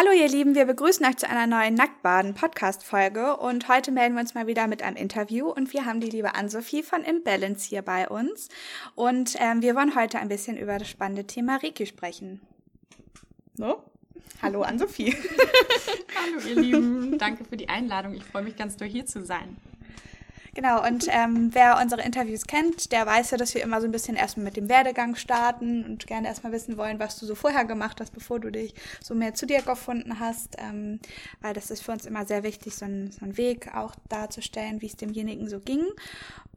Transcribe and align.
Hallo 0.00 0.12
ihr 0.12 0.28
Lieben, 0.28 0.54
wir 0.54 0.64
begrüßen 0.64 1.04
euch 1.06 1.16
zu 1.16 1.28
einer 1.28 1.48
neuen 1.48 1.74
Nacktbaden-Podcast-Folge 1.74 3.36
und 3.36 3.66
heute 3.66 3.90
melden 3.90 4.14
wir 4.14 4.20
uns 4.20 4.32
mal 4.32 4.46
wieder 4.46 4.68
mit 4.68 4.80
einem 4.80 4.94
Interview 4.94 5.50
und 5.50 5.72
wir 5.72 5.86
haben 5.86 5.98
die 5.98 6.08
liebe 6.08 6.36
Ann-Sophie 6.36 6.84
von 6.84 7.02
Imbalance 7.02 7.68
hier 7.68 7.82
bei 7.82 8.08
uns 8.08 8.48
und 8.94 9.34
ähm, 9.40 9.60
wir 9.60 9.74
wollen 9.74 9.96
heute 9.96 10.20
ein 10.20 10.28
bisschen 10.28 10.56
über 10.56 10.78
das 10.78 10.88
spannende 10.88 11.26
Thema 11.26 11.56
Reiki 11.56 11.84
sprechen. 11.84 12.40
So? 13.54 13.82
Hallo 14.40 14.62
Ann-Sophie. 14.62 15.16
Hallo 16.14 16.48
ihr 16.48 16.62
Lieben, 16.62 17.18
danke 17.18 17.44
für 17.44 17.56
die 17.56 17.68
Einladung. 17.68 18.14
Ich 18.14 18.22
freue 18.22 18.44
mich 18.44 18.54
ganz 18.54 18.76
doll 18.76 18.86
hier 18.86 19.04
zu 19.04 19.24
sein. 19.24 19.56
Genau, 20.54 20.86
und 20.86 21.06
ähm, 21.10 21.50
wer 21.52 21.78
unsere 21.80 22.02
Interviews 22.02 22.46
kennt, 22.46 22.92
der 22.92 23.06
weiß 23.06 23.30
ja, 23.30 23.38
dass 23.38 23.54
wir 23.54 23.62
immer 23.62 23.80
so 23.80 23.86
ein 23.86 23.92
bisschen 23.92 24.16
erstmal 24.16 24.44
mit 24.44 24.56
dem 24.56 24.68
Werdegang 24.68 25.14
starten 25.14 25.84
und 25.84 26.06
gerne 26.06 26.28
erstmal 26.28 26.52
wissen 26.52 26.76
wollen, 26.76 26.98
was 26.98 27.18
du 27.18 27.26
so 27.26 27.34
vorher 27.34 27.64
gemacht 27.64 28.00
hast, 28.00 28.12
bevor 28.12 28.40
du 28.40 28.50
dich 28.50 28.74
so 29.02 29.14
mehr 29.14 29.34
zu 29.34 29.46
dir 29.46 29.62
gefunden 29.62 30.20
hast. 30.20 30.56
Ähm, 30.58 31.00
weil 31.40 31.54
das 31.54 31.70
ist 31.70 31.82
für 31.82 31.92
uns 31.92 32.06
immer 32.06 32.26
sehr 32.26 32.42
wichtig, 32.42 32.74
so 32.74 32.84
einen, 32.84 33.10
so 33.10 33.24
einen 33.24 33.36
Weg 33.36 33.74
auch 33.74 33.94
darzustellen, 34.08 34.80
wie 34.80 34.86
es 34.86 34.96
demjenigen 34.96 35.48
so 35.48 35.60
ging. 35.60 35.84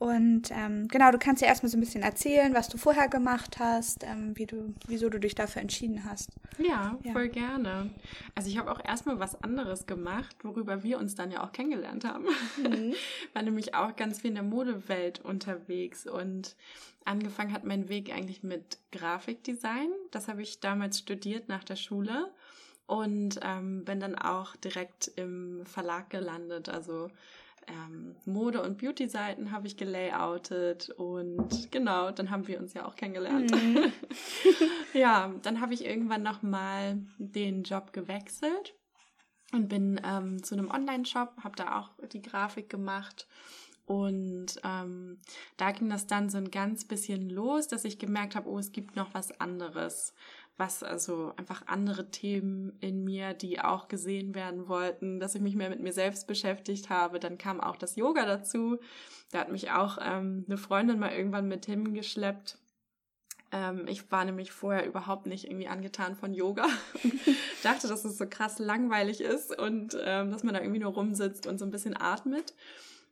Und 0.01 0.49
ähm, 0.49 0.87
genau, 0.87 1.11
du 1.11 1.19
kannst 1.19 1.43
ja 1.43 1.47
erstmal 1.47 1.69
so 1.69 1.77
ein 1.77 1.81
bisschen 1.81 2.01
erzählen, 2.01 2.55
was 2.55 2.69
du 2.69 2.77
vorher 2.77 3.07
gemacht 3.07 3.59
hast, 3.59 4.03
ähm, 4.03 4.31
wie 4.35 4.47
du, 4.47 4.73
wieso 4.87 5.09
du 5.09 5.19
dich 5.19 5.35
dafür 5.35 5.61
entschieden 5.61 6.05
hast. 6.09 6.31
Ja, 6.57 6.97
ja. 7.03 7.11
voll 7.13 7.29
gerne. 7.29 7.91
Also 8.33 8.49
ich 8.49 8.57
habe 8.57 8.71
auch 8.71 8.83
erstmal 8.83 9.19
was 9.19 9.41
anderes 9.43 9.85
gemacht, 9.85 10.35
worüber 10.41 10.81
wir 10.81 10.97
uns 10.97 11.13
dann 11.13 11.29
ja 11.29 11.43
auch 11.43 11.51
kennengelernt 11.51 12.03
haben. 12.03 12.25
Mhm. 12.57 12.93
War 13.33 13.43
nämlich 13.43 13.75
auch 13.75 13.90
ganz 13.95 14.21
viel 14.21 14.29
in 14.29 14.35
der 14.35 14.43
Modewelt 14.43 15.19
unterwegs 15.19 16.07
und 16.07 16.55
angefangen 17.05 17.53
hat 17.53 17.63
mein 17.63 17.89
Weg 17.89 18.13
eigentlich 18.13 18.43
mit 18.43 18.77
Grafikdesign. 18.91 19.91
Das 20.11 20.27
habe 20.27 20.41
ich 20.41 20.59
damals 20.59 20.99
studiert 20.99 21.49
nach 21.49 21.63
der 21.63 21.75
Schule 21.75 22.31
und 22.87 23.39
ähm, 23.41 23.85
bin 23.85 23.99
dann 23.99 24.15
auch 24.15 24.55
direkt 24.55 25.11
im 25.15 25.65
Verlag 25.65 26.09
gelandet. 26.09 26.69
Also 26.69 27.09
ähm, 27.67 28.15
Mode- 28.25 28.61
und 28.61 28.77
Beauty-Seiten 28.79 29.51
habe 29.51 29.67
ich 29.67 29.77
gelayoutet 29.77 30.89
und 30.89 31.71
genau, 31.71 32.11
dann 32.11 32.29
haben 32.29 32.47
wir 32.47 32.59
uns 32.59 32.73
ja 32.73 32.85
auch 32.85 32.95
kennengelernt. 32.95 33.51
Mhm. 33.51 33.91
ja, 34.93 35.33
dann 35.43 35.61
habe 35.61 35.73
ich 35.73 35.85
irgendwann 35.85 36.23
nochmal 36.23 36.97
den 37.17 37.63
Job 37.63 37.93
gewechselt 37.93 38.73
und 39.53 39.69
bin 39.69 40.01
ähm, 40.03 40.43
zu 40.43 40.55
einem 40.55 40.69
Online-Shop, 40.69 41.43
habe 41.43 41.55
da 41.55 41.79
auch 41.79 41.89
die 42.11 42.21
Grafik 42.21 42.69
gemacht 42.69 43.27
und 43.91 44.45
ähm, 44.63 45.19
da 45.57 45.71
ging 45.71 45.89
das 45.89 46.07
dann 46.07 46.29
so 46.29 46.37
ein 46.37 46.49
ganz 46.49 46.85
bisschen 46.85 47.29
los, 47.29 47.67
dass 47.67 47.83
ich 47.83 47.99
gemerkt 47.99 48.35
habe, 48.35 48.49
oh, 48.49 48.57
es 48.57 48.71
gibt 48.71 48.95
noch 48.95 49.13
was 49.13 49.37
anderes 49.41 50.13
was 50.57 50.83
also 50.83 51.33
einfach 51.37 51.63
andere 51.65 52.11
Themen 52.11 52.77
in 52.81 53.03
mir, 53.03 53.33
die 53.33 53.59
auch 53.59 53.87
gesehen 53.87 54.35
werden 54.35 54.67
wollten, 54.67 55.19
dass 55.19 55.33
ich 55.33 55.41
mich 55.41 55.55
mehr 55.55 55.71
mit 55.71 55.81
mir 55.81 55.91
selbst 55.91 56.27
beschäftigt 56.27 56.91
habe. 56.91 57.19
Dann 57.19 57.39
kam 57.39 57.59
auch 57.59 57.77
das 57.77 57.95
Yoga 57.95 58.27
dazu. 58.27 58.77
Da 59.31 59.39
hat 59.39 59.51
mich 59.51 59.71
auch 59.71 59.97
ähm, 59.99 60.45
eine 60.47 60.57
Freundin 60.57 60.99
mal 60.99 61.13
irgendwann 61.13 61.47
mit 61.47 61.65
hingeschleppt. 61.65 62.59
Ähm, 63.51 63.87
ich 63.87 64.11
war 64.11 64.23
nämlich 64.23 64.51
vorher 64.51 64.85
überhaupt 64.85 65.25
nicht 65.25 65.45
irgendwie 65.45 65.67
angetan 65.67 66.15
von 66.15 66.31
Yoga. 66.31 66.67
dachte, 67.63 67.87
dass 67.87 68.05
es 68.05 68.19
so 68.19 68.27
krass 68.29 68.59
langweilig 68.59 69.19
ist 69.19 69.57
und 69.57 69.97
ähm, 69.99 70.29
dass 70.29 70.43
man 70.43 70.53
da 70.53 70.61
irgendwie 70.61 70.81
nur 70.81 70.93
rumsitzt 70.93 71.47
und 71.47 71.57
so 71.57 71.65
ein 71.65 71.71
bisschen 71.71 71.99
atmet 71.99 72.53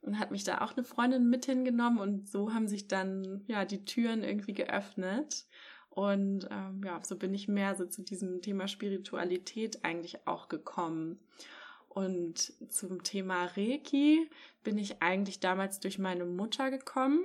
und 0.01 0.19
hat 0.19 0.31
mich 0.31 0.43
da 0.43 0.61
auch 0.61 0.73
eine 0.75 0.83
Freundin 0.83 1.29
mit 1.29 1.45
hingenommen 1.45 1.99
und 1.99 2.29
so 2.29 2.53
haben 2.53 2.67
sich 2.67 2.87
dann 2.87 3.43
ja 3.47 3.65
die 3.65 3.85
Türen 3.85 4.23
irgendwie 4.23 4.53
geöffnet 4.53 5.45
und 5.89 6.47
ähm, 6.51 6.81
ja, 6.85 7.01
so 7.03 7.17
bin 7.17 7.33
ich 7.33 7.47
mehr 7.47 7.75
so 7.75 7.85
zu 7.85 8.03
diesem 8.03 8.41
Thema 8.41 8.67
Spiritualität 8.67 9.83
eigentlich 9.83 10.27
auch 10.27 10.47
gekommen. 10.47 11.19
Und 11.89 12.53
zum 12.71 13.03
Thema 13.03 13.45
Reiki 13.45 14.29
bin 14.63 14.77
ich 14.77 15.01
eigentlich 15.01 15.39
damals 15.39 15.79
durch 15.79 15.97
meine 15.97 16.25
Mutter 16.25 16.69
gekommen. 16.69 17.19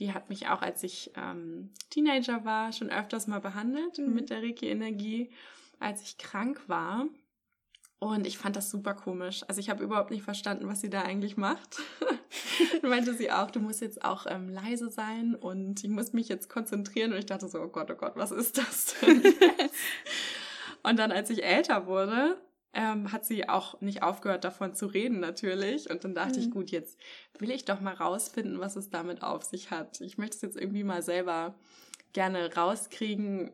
Die 0.00 0.12
hat 0.12 0.28
mich 0.28 0.48
auch, 0.48 0.60
als 0.60 0.82
ich 0.82 1.12
ähm, 1.16 1.70
Teenager 1.90 2.44
war, 2.44 2.72
schon 2.72 2.90
öfters 2.90 3.28
mal 3.28 3.40
behandelt 3.40 3.98
mhm. 3.98 4.12
mit 4.12 4.30
der 4.30 4.42
Reiki-Energie, 4.42 5.30
als 5.78 6.02
ich 6.02 6.18
krank 6.18 6.60
war. 6.66 7.06
Und 8.04 8.26
ich 8.26 8.36
fand 8.36 8.54
das 8.54 8.70
super 8.70 8.92
komisch. 8.92 9.44
Also 9.48 9.60
ich 9.60 9.70
habe 9.70 9.82
überhaupt 9.82 10.10
nicht 10.10 10.24
verstanden, 10.24 10.68
was 10.68 10.82
sie 10.82 10.90
da 10.90 11.00
eigentlich 11.00 11.38
macht. 11.38 11.78
Dann 12.82 12.90
meinte 12.90 13.14
sie 13.14 13.32
auch, 13.32 13.50
du 13.50 13.60
musst 13.60 13.80
jetzt 13.80 14.04
auch 14.04 14.26
ähm, 14.28 14.50
leise 14.50 14.90
sein 14.90 15.34
und 15.34 15.82
ich 15.82 15.88
muss 15.88 16.12
mich 16.12 16.28
jetzt 16.28 16.50
konzentrieren. 16.50 17.12
Und 17.12 17.18
ich 17.18 17.24
dachte 17.24 17.48
so, 17.48 17.62
oh 17.62 17.68
Gott, 17.68 17.90
oh 17.90 17.94
Gott, 17.94 18.12
was 18.16 18.30
ist 18.30 18.58
das 18.58 18.96
denn 19.00 19.22
jetzt? 19.22 19.74
und 20.82 20.98
dann, 20.98 21.12
als 21.12 21.30
ich 21.30 21.44
älter 21.44 21.86
wurde, 21.86 22.36
ähm, 22.74 23.10
hat 23.10 23.24
sie 23.24 23.48
auch 23.48 23.80
nicht 23.80 24.02
aufgehört, 24.02 24.44
davon 24.44 24.74
zu 24.74 24.84
reden 24.84 25.20
natürlich. 25.20 25.88
Und 25.88 26.04
dann 26.04 26.14
dachte 26.14 26.38
mhm. 26.38 26.44
ich, 26.44 26.50
gut, 26.50 26.70
jetzt 26.70 27.00
will 27.38 27.50
ich 27.50 27.64
doch 27.64 27.80
mal 27.80 27.94
rausfinden, 27.94 28.60
was 28.60 28.76
es 28.76 28.90
damit 28.90 29.22
auf 29.22 29.44
sich 29.44 29.70
hat. 29.70 30.02
Ich 30.02 30.18
möchte 30.18 30.36
es 30.36 30.42
jetzt 30.42 30.58
irgendwie 30.58 30.84
mal 30.84 31.00
selber 31.00 31.54
gerne 32.12 32.54
rauskriegen, 32.54 33.50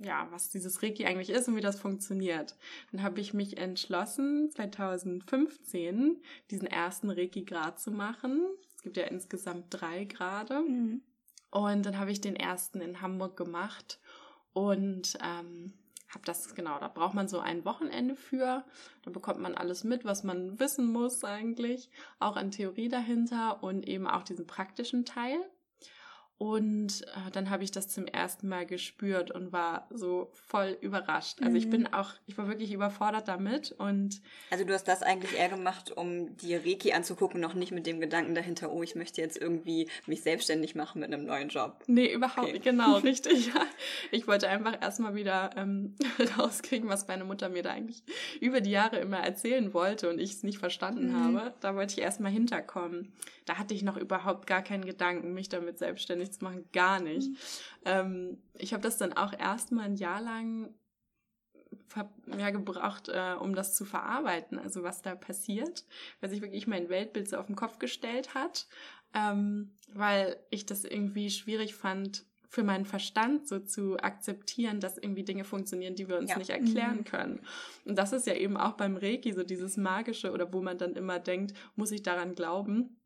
ja, 0.00 0.26
was 0.30 0.50
dieses 0.50 0.82
Reiki 0.82 1.04
eigentlich 1.04 1.30
ist 1.30 1.48
und 1.48 1.56
wie 1.56 1.60
das 1.60 1.78
funktioniert. 1.78 2.56
Dann 2.90 3.02
habe 3.02 3.20
ich 3.20 3.34
mich 3.34 3.58
entschlossen, 3.58 4.50
2015 4.50 6.22
diesen 6.50 6.66
ersten 6.66 7.10
Reiki-Grad 7.10 7.78
zu 7.78 7.90
machen. 7.90 8.42
Es 8.76 8.82
gibt 8.82 8.96
ja 8.96 9.04
insgesamt 9.04 9.66
drei 9.70 10.04
Grade. 10.04 10.60
Mhm. 10.62 11.02
Und 11.50 11.84
dann 11.84 11.98
habe 11.98 12.12
ich 12.12 12.20
den 12.20 12.36
ersten 12.36 12.80
in 12.80 13.02
Hamburg 13.02 13.36
gemacht 13.36 14.00
und 14.52 15.18
ähm, 15.22 15.74
habe 16.08 16.24
das, 16.24 16.54
genau, 16.54 16.78
da 16.78 16.88
braucht 16.88 17.14
man 17.14 17.28
so 17.28 17.40
ein 17.40 17.64
Wochenende 17.64 18.16
für. 18.16 18.64
Da 19.02 19.10
bekommt 19.10 19.40
man 19.40 19.54
alles 19.54 19.84
mit, 19.84 20.04
was 20.04 20.24
man 20.24 20.58
wissen 20.58 20.90
muss 20.90 21.24
eigentlich. 21.24 21.90
Auch 22.18 22.36
an 22.36 22.50
Theorie 22.50 22.88
dahinter 22.88 23.62
und 23.62 23.86
eben 23.86 24.06
auch 24.06 24.22
diesen 24.22 24.46
praktischen 24.46 25.04
Teil. 25.04 25.38
Und 26.40 27.02
äh, 27.02 27.30
dann 27.32 27.50
habe 27.50 27.64
ich 27.64 27.70
das 27.70 27.88
zum 27.88 28.06
ersten 28.06 28.48
Mal 28.48 28.64
gespürt 28.64 29.30
und 29.30 29.52
war 29.52 29.86
so 29.90 30.30
voll 30.32 30.78
überrascht. 30.80 31.36
Also 31.40 31.50
mhm. 31.50 31.56
ich 31.56 31.68
bin 31.68 31.92
auch, 31.92 32.14
ich 32.26 32.38
war 32.38 32.48
wirklich 32.48 32.72
überfordert 32.72 33.28
damit 33.28 33.72
und. 33.72 34.22
Also 34.48 34.64
du 34.64 34.72
hast 34.72 34.88
das 34.88 35.02
eigentlich 35.02 35.36
eher 35.38 35.50
gemacht, 35.50 35.94
um 35.94 36.34
die 36.38 36.56
Reiki 36.56 36.94
anzugucken, 36.94 37.42
noch 37.42 37.52
nicht 37.52 37.72
mit 37.72 37.86
dem 37.86 38.00
Gedanken 38.00 38.34
dahinter, 38.34 38.72
oh, 38.72 38.82
ich 38.82 38.94
möchte 38.94 39.20
jetzt 39.20 39.36
irgendwie 39.36 39.90
mich 40.06 40.22
selbstständig 40.22 40.74
machen 40.74 41.02
mit 41.02 41.12
einem 41.12 41.26
neuen 41.26 41.50
Job. 41.50 41.84
Nee, 41.86 42.10
überhaupt 42.10 42.38
okay. 42.38 42.52
nicht, 42.52 42.64
genau, 42.64 42.96
richtig. 43.04 43.50
Ich 44.10 44.26
wollte 44.26 44.48
einfach 44.48 44.80
erstmal 44.80 45.14
wieder 45.14 45.50
ähm, 45.58 45.94
rauskriegen, 46.38 46.88
was 46.88 47.06
meine 47.06 47.24
Mutter 47.24 47.50
mir 47.50 47.62
da 47.62 47.72
eigentlich 47.72 48.02
über 48.40 48.62
die 48.62 48.70
Jahre 48.70 48.96
immer 48.96 49.18
erzählen 49.18 49.74
wollte 49.74 50.08
und 50.08 50.18
ich 50.18 50.30
es 50.30 50.42
nicht 50.42 50.56
verstanden 50.56 51.12
mhm. 51.12 51.36
habe. 51.36 51.54
Da 51.60 51.74
wollte 51.74 51.92
ich 51.92 52.00
erstmal 52.00 52.32
hinterkommen. 52.32 53.12
Da 53.44 53.58
hatte 53.58 53.74
ich 53.74 53.82
noch 53.82 53.96
überhaupt 53.96 54.46
gar 54.46 54.62
keinen 54.62 54.84
Gedanken, 54.86 55.34
mich 55.34 55.48
damit 55.48 55.78
selbstständig 55.78 56.29
nichts 56.30 56.40
machen, 56.40 56.68
gar 56.72 57.00
nicht. 57.00 57.28
Mhm. 57.28 57.36
Ähm, 57.84 58.38
ich 58.54 58.72
habe 58.72 58.82
das 58.82 58.98
dann 58.98 59.12
auch 59.12 59.32
erstmal 59.32 59.86
ein 59.86 59.96
Jahr 59.96 60.20
lang 60.20 60.74
ja, 62.38 62.50
gebraucht, 62.50 63.08
äh, 63.08 63.34
um 63.38 63.54
das 63.54 63.74
zu 63.74 63.84
verarbeiten, 63.84 64.58
also 64.58 64.82
was 64.82 65.02
da 65.02 65.14
passiert, 65.14 65.84
weil 66.20 66.30
sich 66.30 66.40
wirklich 66.40 66.66
mein 66.66 66.88
Weltbild 66.88 67.28
so 67.28 67.36
auf 67.36 67.46
den 67.46 67.56
Kopf 67.56 67.78
gestellt 67.78 68.34
hat, 68.34 68.68
ähm, 69.12 69.72
weil 69.92 70.36
ich 70.50 70.66
das 70.66 70.84
irgendwie 70.84 71.30
schwierig 71.30 71.74
fand, 71.74 72.24
für 72.48 72.64
meinen 72.64 72.84
Verstand 72.84 73.46
so 73.46 73.60
zu 73.60 73.96
akzeptieren, 73.98 74.80
dass 74.80 74.98
irgendwie 74.98 75.22
Dinge 75.22 75.44
funktionieren, 75.44 75.94
die 75.94 76.08
wir 76.08 76.18
uns 76.18 76.30
ja. 76.30 76.38
nicht 76.38 76.50
erklären 76.50 76.98
mhm. 76.98 77.04
können. 77.04 77.40
Und 77.84 77.96
das 77.96 78.12
ist 78.12 78.26
ja 78.26 78.34
eben 78.34 78.56
auch 78.56 78.72
beim 78.72 78.96
Reiki 78.96 79.32
so 79.32 79.44
dieses 79.44 79.76
Magische 79.76 80.32
oder 80.32 80.52
wo 80.52 80.60
man 80.60 80.76
dann 80.76 80.94
immer 80.94 81.20
denkt, 81.20 81.54
muss 81.76 81.92
ich 81.92 82.02
daran 82.02 82.34
glauben? 82.34 82.99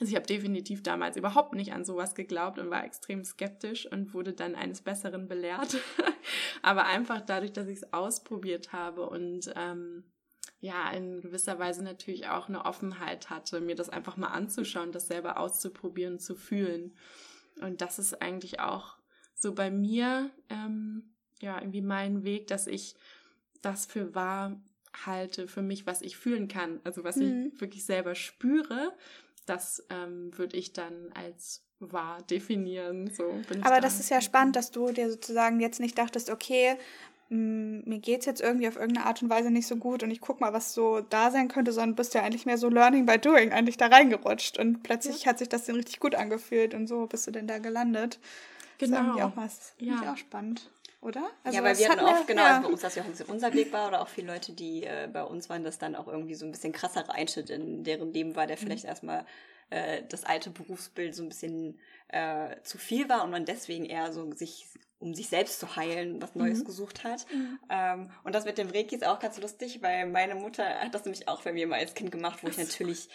Also 0.00 0.12
ich 0.12 0.16
habe 0.16 0.26
definitiv 0.26 0.82
damals 0.82 1.18
überhaupt 1.18 1.52
nicht 1.54 1.74
an 1.74 1.84
sowas 1.84 2.14
geglaubt 2.14 2.58
und 2.58 2.70
war 2.70 2.84
extrem 2.84 3.22
skeptisch 3.22 3.86
und 3.86 4.14
wurde 4.14 4.32
dann 4.32 4.54
eines 4.54 4.80
Besseren 4.80 5.28
belehrt. 5.28 5.76
Aber 6.62 6.86
einfach 6.86 7.20
dadurch, 7.20 7.52
dass 7.52 7.68
ich 7.68 7.78
es 7.78 7.92
ausprobiert 7.92 8.72
habe 8.72 9.08
und 9.08 9.52
ähm, 9.56 10.04
ja, 10.60 10.90
in 10.90 11.20
gewisser 11.20 11.58
Weise 11.58 11.84
natürlich 11.84 12.28
auch 12.28 12.48
eine 12.48 12.64
Offenheit 12.64 13.28
hatte, 13.28 13.60
mir 13.60 13.74
das 13.74 13.90
einfach 13.90 14.16
mal 14.16 14.28
anzuschauen, 14.28 14.90
das 14.90 15.06
selber 15.06 15.38
auszuprobieren, 15.38 16.18
zu 16.18 16.34
fühlen. 16.34 16.96
Und 17.60 17.82
das 17.82 17.98
ist 17.98 18.22
eigentlich 18.22 18.58
auch 18.58 18.96
so 19.34 19.54
bei 19.54 19.70
mir, 19.70 20.30
ähm, 20.48 21.14
ja, 21.42 21.58
irgendwie 21.58 21.82
mein 21.82 22.24
Weg, 22.24 22.46
dass 22.46 22.66
ich 22.66 22.94
das 23.60 23.84
für 23.84 24.14
wahr 24.14 24.62
halte, 25.04 25.46
für 25.46 25.62
mich, 25.62 25.86
was 25.86 26.00
ich 26.00 26.16
fühlen 26.16 26.48
kann, 26.48 26.80
also 26.84 27.04
was 27.04 27.16
mhm. 27.16 27.52
ich 27.54 27.60
wirklich 27.60 27.84
selber 27.84 28.14
spüre 28.14 28.92
das 29.50 29.84
ähm, 29.90 30.30
würde 30.38 30.56
ich 30.56 30.72
dann 30.72 31.10
als 31.14 31.64
wahr 31.80 32.22
definieren. 32.22 33.10
So 33.12 33.24
Aber 33.62 33.80
das 33.80 33.98
ist 33.98 34.10
ja 34.10 34.20
spannend, 34.20 34.54
dass 34.56 34.70
du 34.70 34.92
dir 34.92 35.10
sozusagen 35.10 35.60
jetzt 35.60 35.80
nicht 35.80 35.98
dachtest, 35.98 36.30
okay, 36.30 36.76
mh, 37.30 37.82
mir 37.84 38.00
es 38.06 38.26
jetzt 38.26 38.40
irgendwie 38.40 38.68
auf 38.68 38.76
irgendeine 38.76 39.06
Art 39.06 39.22
und 39.22 39.30
Weise 39.30 39.50
nicht 39.50 39.66
so 39.66 39.76
gut 39.76 40.02
und 40.02 40.10
ich 40.10 40.20
guck 40.20 40.40
mal, 40.40 40.52
was 40.52 40.72
so 40.72 41.00
da 41.00 41.30
sein 41.30 41.48
könnte, 41.48 41.72
sondern 41.72 41.96
bist 41.96 42.14
ja 42.14 42.22
eigentlich 42.22 42.46
mehr 42.46 42.58
so 42.58 42.68
Learning 42.68 43.06
by 43.06 43.18
Doing 43.18 43.52
eigentlich 43.52 43.76
da 43.76 43.86
reingerutscht 43.86 44.58
und 44.58 44.82
plötzlich 44.82 45.24
ja. 45.24 45.30
hat 45.30 45.38
sich 45.38 45.48
das 45.48 45.64
dann 45.64 45.76
richtig 45.76 45.98
gut 45.98 46.14
angefühlt 46.14 46.74
und 46.74 46.86
so 46.86 47.06
bist 47.06 47.26
du 47.26 47.30
denn 47.30 47.46
da 47.46 47.58
gelandet. 47.58 48.20
Genau. 48.78 48.96
Das 48.96 49.06
ist 49.06 49.12
genau. 49.12 49.26
auch 49.26 49.36
was. 49.36 49.74
Ja. 49.78 50.12
Auch 50.12 50.16
spannend. 50.16 50.70
Oder? 51.00 51.30
Also 51.44 51.58
ja, 51.58 51.64
weil 51.64 51.78
wir 51.78 51.88
hatten 51.88 52.04
oft, 52.04 52.26
genau, 52.26 52.42
ja. 52.42 52.56
also 52.56 52.62
bei 52.62 52.72
uns, 52.72 52.82
dass 52.82 52.94
ja 52.94 53.02
auch 53.02 53.06
ein 53.06 53.12
bisschen 53.12 53.26
unser 53.26 53.52
Weg 53.54 53.72
war 53.72 53.88
oder 53.88 54.02
auch 54.02 54.08
viele 54.08 54.32
Leute, 54.32 54.52
die 54.52 54.84
äh, 54.84 55.08
bei 55.12 55.22
uns 55.22 55.48
waren, 55.48 55.64
dass 55.64 55.78
dann 55.78 55.96
auch 55.96 56.08
irgendwie 56.08 56.34
so 56.34 56.44
ein 56.44 56.52
bisschen 56.52 56.72
krasserer 56.72 57.14
Einschnitt 57.14 57.50
in 57.50 57.84
deren 57.84 58.12
Leben 58.12 58.36
war, 58.36 58.46
der 58.46 58.56
mhm. 58.56 58.60
vielleicht 58.60 58.84
erstmal 58.84 59.24
äh, 59.70 60.02
das 60.08 60.24
alte 60.24 60.50
Berufsbild 60.50 61.14
so 61.14 61.22
ein 61.22 61.28
bisschen 61.28 61.78
äh, 62.08 62.56
zu 62.62 62.76
viel 62.76 63.08
war 63.08 63.24
und 63.24 63.30
man 63.30 63.44
deswegen 63.44 63.86
eher 63.86 64.12
so 64.12 64.30
sich 64.32 64.66
um 64.98 65.14
sich 65.14 65.28
selbst 65.28 65.58
zu 65.58 65.76
heilen, 65.76 66.20
was 66.20 66.34
Neues 66.34 66.60
mhm. 66.60 66.64
gesucht 66.64 67.04
hat. 67.04 67.24
Mhm. 67.32 67.58
Ähm, 67.70 68.10
und 68.22 68.34
das 68.34 68.44
mit 68.44 68.58
dem 68.58 68.68
Reiki 68.68 68.94
ist 68.94 69.06
auch 69.06 69.18
ganz 69.18 69.40
lustig, 69.40 69.80
weil 69.80 70.06
meine 70.06 70.34
Mutter 70.34 70.62
hat 70.62 70.94
das 70.94 71.06
nämlich 71.06 71.26
auch 71.26 71.42
bei 71.42 71.54
mir 71.54 71.66
mal 71.66 71.78
als 71.78 71.94
Kind 71.94 72.12
gemacht, 72.12 72.40
wo 72.42 72.48
ich 72.48 72.58
natürlich 72.58 73.08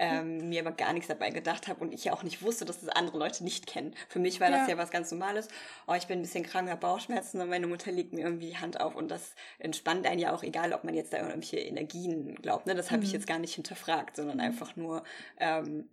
ähm, 0.00 0.48
mir 0.48 0.62
aber 0.62 0.72
gar 0.72 0.94
nichts 0.94 1.08
dabei 1.08 1.28
gedacht 1.30 1.68
habe 1.68 1.80
und 1.80 1.92
ich 1.92 2.04
ja 2.04 2.14
auch 2.14 2.22
nicht 2.22 2.42
wusste, 2.42 2.64
dass 2.64 2.80
das 2.80 2.88
andere 2.88 3.18
Leute 3.18 3.44
nicht 3.44 3.66
kennen. 3.66 3.94
Für 4.08 4.18
mich 4.18 4.40
war 4.40 4.50
ja. 4.50 4.58
das 4.58 4.68
ja 4.68 4.78
was 4.78 4.90
ganz 4.90 5.10
Normales. 5.10 5.48
Oh, 5.86 5.92
ich 5.92 6.06
bin 6.06 6.18
ein 6.18 6.22
bisschen 6.22 6.42
krank, 6.42 6.70
habe 6.70 6.80
Bauchschmerzen 6.80 7.40
und 7.40 7.50
meine 7.50 7.66
Mutter 7.66 7.92
legt 7.92 8.14
mir 8.14 8.22
irgendwie 8.22 8.48
die 8.48 8.56
Hand 8.56 8.80
auf 8.80 8.96
und 8.96 9.10
das 9.10 9.34
entspannt 9.58 10.06
einen 10.06 10.18
ja 10.18 10.34
auch, 10.34 10.42
egal 10.42 10.72
ob 10.72 10.84
man 10.84 10.94
jetzt 10.94 11.12
da 11.12 11.18
irgendwelche 11.18 11.58
Energien 11.58 12.34
glaubt. 12.36 12.66
Ne? 12.66 12.74
Das 12.74 12.90
habe 12.90 13.00
mhm. 13.00 13.06
ich 13.06 13.12
jetzt 13.12 13.26
gar 13.26 13.38
nicht 13.38 13.54
hinterfragt, 13.54 14.16
sondern 14.16 14.40
einfach 14.40 14.74
nur 14.74 15.04
ähm, 15.38 15.90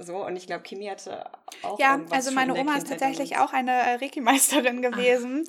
so 0.00 0.24
und 0.24 0.36
ich 0.36 0.46
glaube, 0.46 0.62
Kimi 0.62 0.86
hatte 0.86 1.24
auch. 1.62 1.78
Ja, 1.78 2.00
also 2.10 2.30
meine 2.30 2.54
Oma 2.54 2.76
ist 2.76 2.88
tatsächlich 2.88 3.38
auch 3.38 3.52
eine 3.52 3.72
äh, 3.72 3.94
Reiki-Meisterin 3.94 4.82
gewesen. 4.82 5.44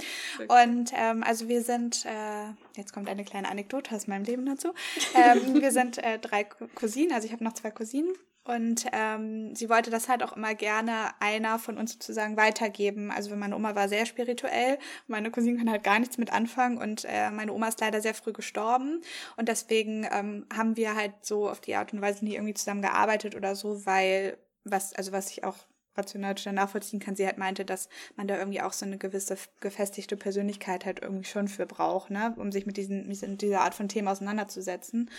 Ach, 0.47 0.65
und 0.65 0.91
ähm, 0.95 1.23
also 1.23 1.47
wir 1.47 1.61
sind, 1.61 2.05
äh, 2.05 2.49
jetzt 2.75 2.93
kommt 2.93 3.09
eine 3.09 3.23
kleine 3.23 3.49
Anekdote 3.49 3.95
aus 3.95 4.07
meinem 4.07 4.23
Leben 4.23 4.45
dazu. 4.45 4.73
Ähm, 5.15 5.61
wir 5.61 5.71
sind 5.71 5.97
äh, 5.97 6.19
drei 6.19 6.43
Cousinen, 6.43 7.13
also 7.13 7.25
ich 7.25 7.33
habe 7.33 7.43
noch 7.43 7.53
zwei 7.53 7.71
Cousinen. 7.71 8.13
Und 8.45 8.85
ähm, 8.93 9.55
sie 9.55 9.69
wollte 9.69 9.89
das 9.89 10.07
halt 10.07 10.21
auch 10.21 10.37
immer 10.37 10.53
gerne 10.53 11.09
einer 11.19 11.57
von 11.57 11.79
uns 11.79 11.93
sozusagen 11.93 12.37
weitergeben. 12.37 13.09
Also 13.09 13.35
meine 13.35 13.55
Oma 13.55 13.73
war 13.73 13.89
sehr 13.89 14.05
spirituell, 14.05 14.77
meine 15.07 15.31
Cousine 15.31 15.57
kann 15.57 15.69
halt 15.69 15.83
gar 15.83 15.97
nichts 15.97 16.19
mit 16.19 16.31
anfangen 16.31 16.77
und 16.77 17.05
äh, 17.05 17.31
meine 17.31 17.53
Oma 17.53 17.69
ist 17.69 17.81
leider 17.81 18.01
sehr 18.01 18.13
früh 18.13 18.33
gestorben. 18.33 19.01
Und 19.35 19.49
deswegen 19.49 20.07
ähm, 20.11 20.45
haben 20.55 20.77
wir 20.77 20.95
halt 20.95 21.13
so 21.21 21.49
auf 21.49 21.59
die 21.59 21.75
Art 21.75 21.91
und 21.91 22.01
Weise 22.01 22.23
nie 22.23 22.35
irgendwie 22.35 22.53
zusammen 22.53 22.83
gearbeitet 22.83 23.35
oder 23.35 23.55
so, 23.55 23.85
weil 23.87 24.37
was, 24.63 24.93
also 24.93 25.11
was 25.11 25.31
ich 25.31 25.43
auch 25.43 25.57
rational 25.97 26.35
nachvollziehen 26.51 26.99
kann, 26.99 27.15
sie 27.15 27.25
halt 27.25 27.37
meinte, 27.37 27.65
dass 27.65 27.89
man 28.15 28.27
da 28.27 28.37
irgendwie 28.37 28.61
auch 28.61 28.73
so 28.73 28.85
eine 28.85 28.97
gewisse 28.97 29.37
gefestigte 29.59 30.17
Persönlichkeit 30.17 30.85
halt 30.85 31.01
irgendwie 31.01 31.23
schon 31.23 31.47
für 31.47 31.65
braucht, 31.65 32.11
ne, 32.11 32.35
um 32.37 32.51
sich 32.51 32.65
mit 32.65 32.77
diesen, 32.77 33.07
mit 33.07 33.41
dieser 33.41 33.61
Art 33.61 33.73
von 33.73 33.87
Themen 33.87 34.07
auseinanderzusetzen. 34.07 35.09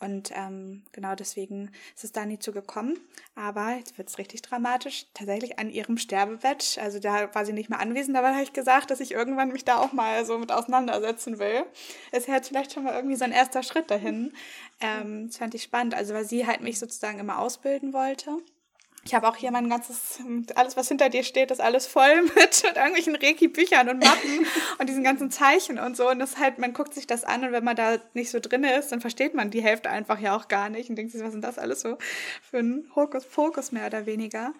Und 0.00 0.30
ähm, 0.34 0.82
genau 0.92 1.14
deswegen 1.14 1.70
ist 1.94 2.04
es 2.04 2.12
da 2.12 2.24
nie 2.24 2.38
zu 2.38 2.52
gekommen. 2.52 2.98
Aber 3.34 3.74
jetzt 3.76 3.98
wird 3.98 4.08
es 4.08 4.18
richtig 4.18 4.42
dramatisch. 4.42 5.06
Tatsächlich 5.14 5.58
an 5.58 5.70
ihrem 5.70 5.98
Sterbebett, 5.98 6.78
also 6.80 7.00
da 7.00 7.34
war 7.34 7.44
sie 7.44 7.52
nicht 7.52 7.68
mehr 7.68 7.80
anwesend, 7.80 8.16
aber 8.16 8.32
habe 8.32 8.42
ich 8.42 8.52
gesagt, 8.52 8.90
dass 8.90 9.00
ich 9.00 9.12
irgendwann 9.12 9.52
mich 9.52 9.64
da 9.64 9.78
auch 9.78 9.92
mal 9.92 10.24
so 10.24 10.38
mit 10.38 10.52
auseinandersetzen 10.52 11.38
will. 11.38 11.64
Ist 12.12 12.28
ja 12.28 12.34
jetzt 12.34 12.48
vielleicht 12.48 12.72
schon 12.72 12.84
mal 12.84 12.94
irgendwie 12.94 13.16
so 13.16 13.24
ein 13.24 13.32
erster 13.32 13.62
Schritt 13.62 13.90
dahin. 13.90 14.32
Ähm, 14.80 15.26
das 15.26 15.38
fand 15.38 15.54
ich 15.54 15.64
spannend, 15.64 15.94
also 15.94 16.14
weil 16.14 16.24
sie 16.24 16.46
halt 16.46 16.60
mich 16.60 16.78
sozusagen 16.78 17.18
immer 17.18 17.38
ausbilden 17.38 17.92
wollte. 17.92 18.38
Ich 19.04 19.14
habe 19.14 19.28
auch 19.28 19.36
hier 19.36 19.50
mein 19.50 19.70
ganzes, 19.70 20.18
alles, 20.54 20.76
was 20.76 20.88
hinter 20.88 21.08
dir 21.08 21.22
steht, 21.22 21.50
ist 21.50 21.60
alles 21.60 21.86
voll 21.86 22.22
mit, 22.22 22.34
mit 22.34 22.76
irgendwelchen 22.76 23.14
Reiki-Büchern 23.14 23.88
und 23.88 23.98
Mappen 24.00 24.46
und 24.78 24.88
diesen 24.88 25.04
ganzen 25.04 25.30
Zeichen 25.30 25.78
und 25.78 25.96
so. 25.96 26.10
Und 26.10 26.18
das 26.18 26.38
halt, 26.38 26.58
man 26.58 26.72
guckt 26.72 26.94
sich 26.94 27.06
das 27.06 27.24
an 27.24 27.44
und 27.44 27.52
wenn 27.52 27.64
man 27.64 27.76
da 27.76 27.98
nicht 28.14 28.30
so 28.30 28.40
drin 28.40 28.64
ist, 28.64 28.90
dann 28.90 29.00
versteht 29.00 29.34
man 29.34 29.50
die 29.50 29.62
Hälfte 29.62 29.90
einfach 29.90 30.18
ja 30.18 30.36
auch 30.36 30.48
gar 30.48 30.68
nicht 30.68 30.90
und 30.90 30.96
denkt 30.96 31.12
sich, 31.12 31.22
was 31.22 31.32
sind 31.32 31.42
das 31.42 31.58
alles 31.58 31.80
so 31.80 31.96
für 32.42 32.58
ein 32.58 32.90
Hokuspokus 32.94 33.72
mehr 33.72 33.86
oder 33.86 34.04
weniger. 34.06 34.52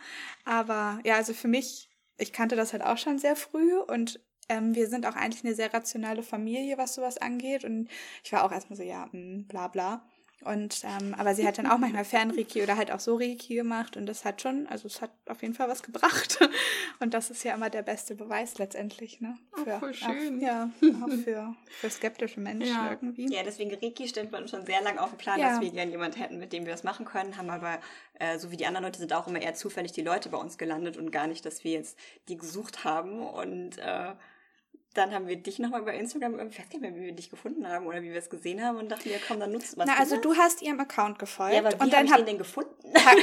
Aber 0.44 1.00
ja, 1.05 1.17
also 1.17 1.35
für 1.35 1.49
mich, 1.49 1.90
ich 2.17 2.32
kannte 2.32 2.56
das 2.56 2.73
halt 2.73 2.82
auch 2.82 2.99
schon 2.99 3.19
sehr 3.19 3.37
früh 3.37 3.76
und 3.76 4.20
ähm, 4.49 4.75
wir 4.75 4.88
sind 4.88 5.06
auch 5.06 5.17
eigentlich 5.17 5.44
eine 5.44 5.55
sehr 5.55 5.73
rationale 5.73 6.23
Familie, 6.23 6.79
was 6.79 6.94
sowas 6.94 7.19
angeht. 7.19 7.64
Und 7.64 7.88
ich 8.25 8.32
war 8.32 8.44
auch 8.44 8.52
erstmal 8.52 8.76
so, 8.76 8.82
ja, 8.82 9.06
mh, 9.06 9.12
hm, 9.12 9.46
bla 9.46 9.69
bla. 9.69 10.08
Und 10.44 10.82
ähm, 10.85 11.14
aber 11.19 11.35
sie 11.35 11.46
hat 11.46 11.58
dann 11.58 11.67
auch 11.67 11.79
manchmal 11.79 12.05
Fernreiki 12.05 12.62
oder 12.62 12.76
halt 12.76 12.93
auch 12.93 13.00
so 13.00 13.17
Reiki 13.17 13.56
gemacht 13.56 13.96
und 13.96 14.06
das 14.06 14.25
hat 14.25 14.40
schon, 14.40 14.69
also 14.69 14.87
es 14.87 15.02
hat 15.02 15.11
auf 15.26 15.43
jeden 15.43 15.55
Fall 15.55 15.69
was 15.69 15.82
gebracht. 15.82 16.38
Und 17.00 17.14
das 17.14 17.31
ist 17.31 17.44
ja 17.44 17.55
immer 17.55 17.70
der 17.70 17.82
beste 17.82 18.14
Beweis 18.17 18.58
letztendlich, 18.58 19.20
ne? 19.20 19.37
Für, 19.55 19.75
oh, 19.76 19.79
voll 19.79 19.94
schön. 19.94 20.38
Auch, 20.38 20.43
ja, 20.43 20.70
auch 21.02 21.11
für, 21.25 21.55
für 21.67 21.90
skeptische 21.90 22.40
Menschen 22.40 22.75
ja. 22.75 22.90
irgendwie. 22.90 23.32
Ja, 23.32 23.43
deswegen 23.44 23.73
Reiki 23.73 24.08
stellt 24.08 24.32
man 24.32 24.49
schon 24.49 24.67
sehr 24.67 24.81
lange 24.82 25.00
auf 25.00 25.11
den 25.11 25.19
Plan, 25.19 25.38
ja. 25.38 25.50
dass 25.50 25.61
wir 25.61 25.70
gerne 25.70 25.90
jemanden 25.90 26.19
hätten, 26.19 26.38
mit 26.38 26.52
dem 26.52 26.64
wir 26.64 26.73
das 26.73 26.82
machen 26.82 27.05
können, 27.05 27.37
haben 27.37 27.50
aber, 27.50 27.79
äh, 28.14 28.38
so 28.38 28.50
wie 28.50 28.56
die 28.56 28.67
anderen 28.67 28.85
Leute, 28.85 28.99
sind 28.99 29.12
auch 29.12 29.29
immer 29.29 29.40
eher 29.40 29.55
zufällig 29.55 29.93
die 29.93 30.02
Leute 30.02 30.29
bei 30.29 30.38
uns 30.38 30.58
gelandet 30.58 30.96
und 30.96 31.12
gar 31.12 31.26
nicht, 31.26 31.46
dass 31.46 31.62
wir 31.62 31.73
jetzt 31.73 31.99
die 32.29 32.37
gesucht 32.37 32.85
haben 32.85 33.20
und 33.20 33.79
äh, 33.79 34.12
dann 34.94 35.12
haben 35.14 35.29
wir 35.29 35.37
dich 35.37 35.58
nochmal 35.58 35.82
über 35.82 35.93
Instagram, 35.93 36.35
ich 36.49 36.58
weiß 36.58 36.69
nicht 36.70 36.81
mehr, 36.81 36.94
wie 36.94 37.02
wir 37.02 37.12
dich 37.12 37.31
gefunden 37.31 37.69
haben 37.69 37.87
oder 37.87 38.02
wie 38.02 38.11
wir 38.11 38.19
es 38.19 38.31
gesehen 38.31 38.64
haben 38.64 38.79
und 38.79 38.88
dachten, 38.88 39.11
ja 39.11 39.19
komm, 39.26 39.38
dann 39.38 39.52
nutzt 39.52 39.76
man 39.76 39.87
Na, 39.87 39.99
also 39.99 40.17
du 40.17 40.37
hast 40.37 40.62
ihrem 40.62 40.81
Account 40.81 41.19
gefolgt. 41.19 41.55
Ja, 41.55 41.61
aber 41.61 41.70
wie 41.70 41.85
und 41.85 41.93
dann 41.93 42.11
hab 42.11 42.19
ich 42.19 42.25
den 42.25 42.26
denn 42.26 42.38
gefunden? 42.38 42.73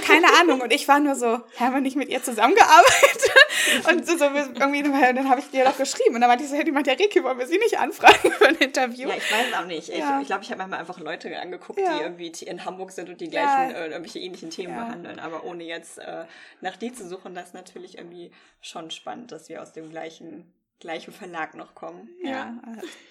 Keine 0.02 0.28
Ahnung. 0.40 0.62
Und 0.62 0.72
ich 0.72 0.88
war 0.88 1.00
nur 1.00 1.16
so, 1.16 1.42
haben 1.60 1.74
wir 1.74 1.82
nicht 1.82 1.96
mit 1.96 2.10
ihr 2.10 2.24
zusammengearbeitet? 2.24 3.32
und 3.90 4.06
so, 4.06 4.18
so 4.18 4.26
irgendwie, 4.26 4.84
dann 4.84 5.30
habe 5.30 5.40
ich 5.40 5.50
dir 5.50 5.66
doch 5.66 5.78
geschrieben. 5.78 6.16
Und 6.16 6.22
dann 6.22 6.30
meinte 6.30 6.44
ich 6.44 6.50
so, 6.50 6.56
hey, 6.56 6.64
die 6.64 6.72
macht 6.72 6.88
ja 6.88 6.94
Reiki, 6.94 7.24
wollen 7.24 7.40
wir 7.40 7.48
sie 7.48 7.58
nicht 7.58 7.78
anfragen 7.80 8.32
für 8.38 8.48
ein 8.48 8.56
Interview? 8.56 9.10
Ja, 9.10 9.16
ich 9.16 9.32
weiß 9.32 9.48
es 9.52 9.58
auch 9.58 9.66
nicht. 9.66 9.88
Ja. 9.90 9.96
Ich 9.96 10.02
glaube, 10.02 10.22
ich, 10.22 10.28
glaub, 10.28 10.42
ich 10.42 10.50
habe 10.52 10.58
manchmal 10.60 10.80
einfach 10.80 11.00
Leute 11.00 11.40
angeguckt, 11.40 11.80
ja. 11.80 11.98
die 11.98 12.04
irgendwie 12.04 12.28
in 12.46 12.64
Hamburg 12.64 12.92
sind 12.92 13.10
und 13.10 13.20
die 13.20 13.30
gleichen, 13.30 13.72
ja. 13.72 13.78
äh, 13.78 13.88
irgendwelche 13.88 14.20
ähnlichen 14.20 14.50
Themen 14.50 14.76
behandeln. 14.76 15.20
Aber 15.20 15.44
ohne 15.44 15.64
jetzt 15.64 15.98
äh, 15.98 16.26
nach 16.62 16.78
die 16.78 16.94
zu 16.94 17.08
suchen, 17.08 17.34
das 17.34 17.48
ist 17.48 17.54
natürlich 17.54 17.98
irgendwie 17.98 18.32
schon 18.62 18.92
spannend, 18.92 19.32
dass 19.32 19.50
wir 19.50 19.62
aus 19.62 19.74
dem 19.74 19.90
gleichen 19.90 20.54
gleichen 20.80 21.13
Verlag 21.13 21.56
noch 21.56 21.75
kommen. 21.75 22.10
Ja. 22.24 22.30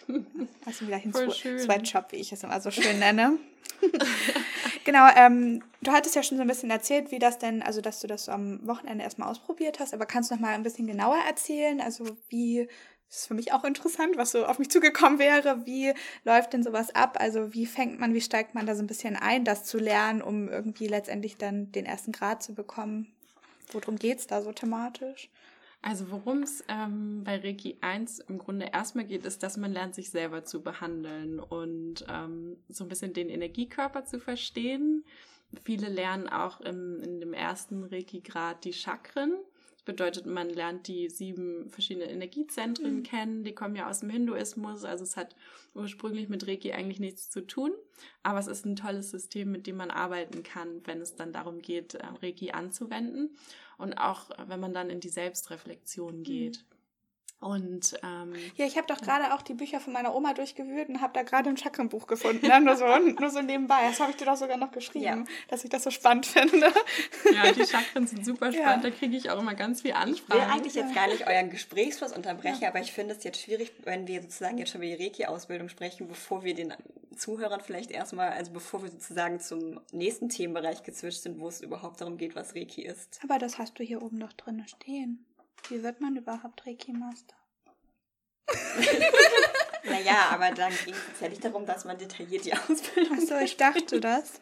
ja. 0.08 0.14
Also 0.66 0.86
wieder 0.86 0.96
hin 0.96 1.12
zu 1.12 1.30
Sweatshop, 1.30 2.12
wie 2.12 2.16
ich 2.16 2.32
es 2.32 2.42
immer 2.42 2.58
so 2.60 2.70
schön 2.70 2.98
nenne. 2.98 3.38
genau, 4.84 5.06
ähm, 5.14 5.62
du 5.82 5.92
hattest 5.92 6.16
ja 6.16 6.22
schon 6.22 6.38
so 6.38 6.42
ein 6.42 6.48
bisschen 6.48 6.70
erzählt, 6.70 7.10
wie 7.10 7.18
das 7.18 7.38
denn, 7.38 7.62
also 7.62 7.80
dass 7.80 8.00
du 8.00 8.06
das 8.06 8.28
am 8.28 8.66
Wochenende 8.66 9.04
erstmal 9.04 9.28
ausprobiert 9.28 9.78
hast, 9.80 9.92
aber 9.92 10.06
kannst 10.06 10.30
du 10.30 10.34
noch 10.34 10.40
mal 10.40 10.54
ein 10.54 10.62
bisschen 10.62 10.86
genauer 10.86 11.18
erzählen? 11.26 11.80
Also 11.80 12.16
wie, 12.28 12.66
das 13.08 13.18
ist 13.18 13.26
für 13.26 13.34
mich 13.34 13.52
auch 13.52 13.64
interessant, 13.64 14.16
was 14.16 14.32
so 14.32 14.46
auf 14.46 14.58
mich 14.58 14.70
zugekommen 14.70 15.18
wäre, 15.18 15.66
wie 15.66 15.92
läuft 16.24 16.52
denn 16.52 16.62
sowas 16.62 16.94
ab? 16.94 17.18
Also 17.20 17.52
wie 17.52 17.66
fängt 17.66 18.00
man, 18.00 18.14
wie 18.14 18.20
steigt 18.20 18.54
man 18.54 18.66
da 18.66 18.74
so 18.74 18.82
ein 18.82 18.86
bisschen 18.86 19.16
ein, 19.16 19.44
das 19.44 19.64
zu 19.64 19.78
lernen, 19.78 20.22
um 20.22 20.48
irgendwie 20.48 20.86
letztendlich 20.86 21.36
dann 21.36 21.72
den 21.72 21.86
ersten 21.86 22.12
Grad 22.12 22.42
zu 22.42 22.54
bekommen? 22.54 23.12
Worum 23.72 23.96
geht 23.96 24.18
es 24.18 24.26
da 24.26 24.42
so 24.42 24.52
thematisch? 24.52 25.30
Also 25.86 26.10
worum 26.10 26.42
es 26.42 26.64
ähm, 26.68 27.24
bei 27.24 27.36
Reiki 27.36 27.76
1 27.82 28.20
im 28.20 28.38
Grunde 28.38 28.70
erstmal 28.72 29.04
geht, 29.04 29.26
ist, 29.26 29.42
dass 29.42 29.58
man 29.58 29.70
lernt, 29.70 29.94
sich 29.94 30.08
selber 30.08 30.42
zu 30.42 30.62
behandeln 30.62 31.38
und 31.38 32.06
ähm, 32.08 32.56
so 32.70 32.84
ein 32.84 32.88
bisschen 32.88 33.12
den 33.12 33.28
Energiekörper 33.28 34.06
zu 34.06 34.18
verstehen. 34.18 35.04
Viele 35.62 35.90
lernen 35.90 36.26
auch 36.26 36.62
im, 36.62 37.02
in 37.02 37.20
dem 37.20 37.34
ersten 37.34 37.84
Reiki-Grad 37.84 38.64
die 38.64 38.72
Chakren. 38.72 39.34
Bedeutet, 39.84 40.24
man 40.24 40.48
lernt 40.48 40.88
die 40.88 41.10
sieben 41.10 41.68
verschiedenen 41.68 42.08
Energiezentren 42.08 42.96
mhm. 42.96 43.02
kennen. 43.02 43.44
Die 43.44 43.54
kommen 43.54 43.76
ja 43.76 43.88
aus 43.88 44.00
dem 44.00 44.08
Hinduismus. 44.08 44.84
Also 44.84 45.04
es 45.04 45.16
hat 45.16 45.36
ursprünglich 45.74 46.28
mit 46.28 46.46
Reiki 46.46 46.72
eigentlich 46.72 47.00
nichts 47.00 47.28
zu 47.28 47.46
tun. 47.46 47.72
Aber 48.22 48.38
es 48.38 48.46
ist 48.46 48.64
ein 48.64 48.76
tolles 48.76 49.10
System, 49.10 49.52
mit 49.52 49.66
dem 49.66 49.76
man 49.76 49.90
arbeiten 49.90 50.42
kann, 50.42 50.80
wenn 50.84 51.00
es 51.00 51.16
dann 51.16 51.32
darum 51.32 51.60
geht, 51.60 51.94
äh, 51.94 52.06
Reiki 52.22 52.52
anzuwenden 52.52 53.36
und 53.76 53.94
auch 53.94 54.30
wenn 54.46 54.60
man 54.60 54.72
dann 54.72 54.88
in 54.88 55.00
die 55.00 55.08
Selbstreflexion 55.08 56.22
geht. 56.22 56.64
Und 57.44 57.92
ähm, 58.02 58.32
ja, 58.56 58.64
ich 58.64 58.78
habe 58.78 58.86
doch 58.86 58.98
gerade 59.02 59.34
auch 59.34 59.42
die 59.42 59.52
Bücher 59.52 59.78
von 59.78 59.92
meiner 59.92 60.14
Oma 60.14 60.32
durchgewühlt 60.32 60.88
und 60.88 61.02
habe 61.02 61.12
da 61.12 61.22
gerade 61.24 61.50
ein 61.50 61.58
Chakrenbuch 61.58 62.06
gefunden. 62.06 62.46
Ne? 62.46 62.58
Nur, 62.58 62.74
so, 62.74 62.86
nur 63.20 63.28
so 63.28 63.42
nebenbei. 63.42 63.86
Das 63.86 64.00
habe 64.00 64.12
ich 64.12 64.16
dir 64.16 64.24
doch 64.24 64.36
sogar 64.36 64.56
noch 64.56 64.70
geschrieben, 64.70 65.04
ja. 65.04 65.24
dass 65.48 65.62
ich 65.62 65.68
das 65.68 65.82
so 65.82 65.90
spannend 65.90 66.24
finde. 66.24 66.72
Ja, 67.34 67.52
die 67.52 67.66
Chakren 67.66 68.06
sind 68.06 68.24
super 68.24 68.50
spannend. 68.50 68.84
Ja. 68.84 68.90
Da 68.90 68.96
kriege 68.96 69.14
ich 69.14 69.28
auch 69.28 69.38
immer 69.38 69.52
ganz 69.52 69.82
viel 69.82 69.92
Anfragen. 69.92 70.14
Ich 70.14 70.28
will 70.30 70.40
eigentlich 70.40 70.74
jetzt 70.74 70.94
gar 70.94 71.06
nicht 71.06 71.26
euren 71.26 71.50
Gesprächsfluss 71.50 72.12
unterbrechen, 72.12 72.62
ja. 72.62 72.68
aber 72.68 72.80
ich 72.80 72.92
finde 72.92 73.14
es 73.14 73.22
jetzt 73.24 73.42
schwierig, 73.42 73.72
wenn 73.82 74.06
wir 74.06 74.22
sozusagen 74.22 74.56
jetzt 74.56 74.70
schon 74.70 74.82
über 74.82 74.96
die 74.96 75.04
Reiki-Ausbildung 75.04 75.68
sprechen, 75.68 76.08
bevor 76.08 76.44
wir 76.44 76.54
den 76.54 76.72
Zuhörern 77.14 77.60
vielleicht 77.60 77.90
erstmal, 77.90 78.30
also 78.30 78.52
bevor 78.52 78.82
wir 78.82 78.90
sozusagen 78.90 79.38
zum 79.38 79.80
nächsten 79.92 80.30
Themenbereich 80.30 80.82
gezwitscht 80.82 81.20
sind, 81.20 81.38
wo 81.38 81.48
es 81.48 81.60
überhaupt 81.60 82.00
darum 82.00 82.16
geht, 82.16 82.34
was 82.34 82.54
Reiki 82.54 82.80
ist. 82.86 83.20
Aber 83.22 83.38
das 83.38 83.58
hast 83.58 83.78
du 83.78 83.82
hier 83.84 84.00
oben 84.00 84.16
noch 84.16 84.32
drin 84.32 84.64
stehen. 84.66 85.26
Wie 85.68 85.82
wird 85.82 86.00
man 86.00 86.16
überhaupt 86.16 86.66
Reiki-Master? 86.66 87.34
naja, 89.84 90.28
aber 90.30 90.50
dann 90.50 90.72
ging 90.84 90.94
es 91.14 91.20
ja 91.20 91.28
nicht 91.28 91.44
darum, 91.44 91.64
dass 91.64 91.84
man 91.84 91.96
detailliert 91.96 92.44
die 92.44 92.52
Ausbildung. 92.54 93.18
Achso, 93.18 93.38
ich 93.38 93.56
dachte 93.56 94.00
das. 94.00 94.40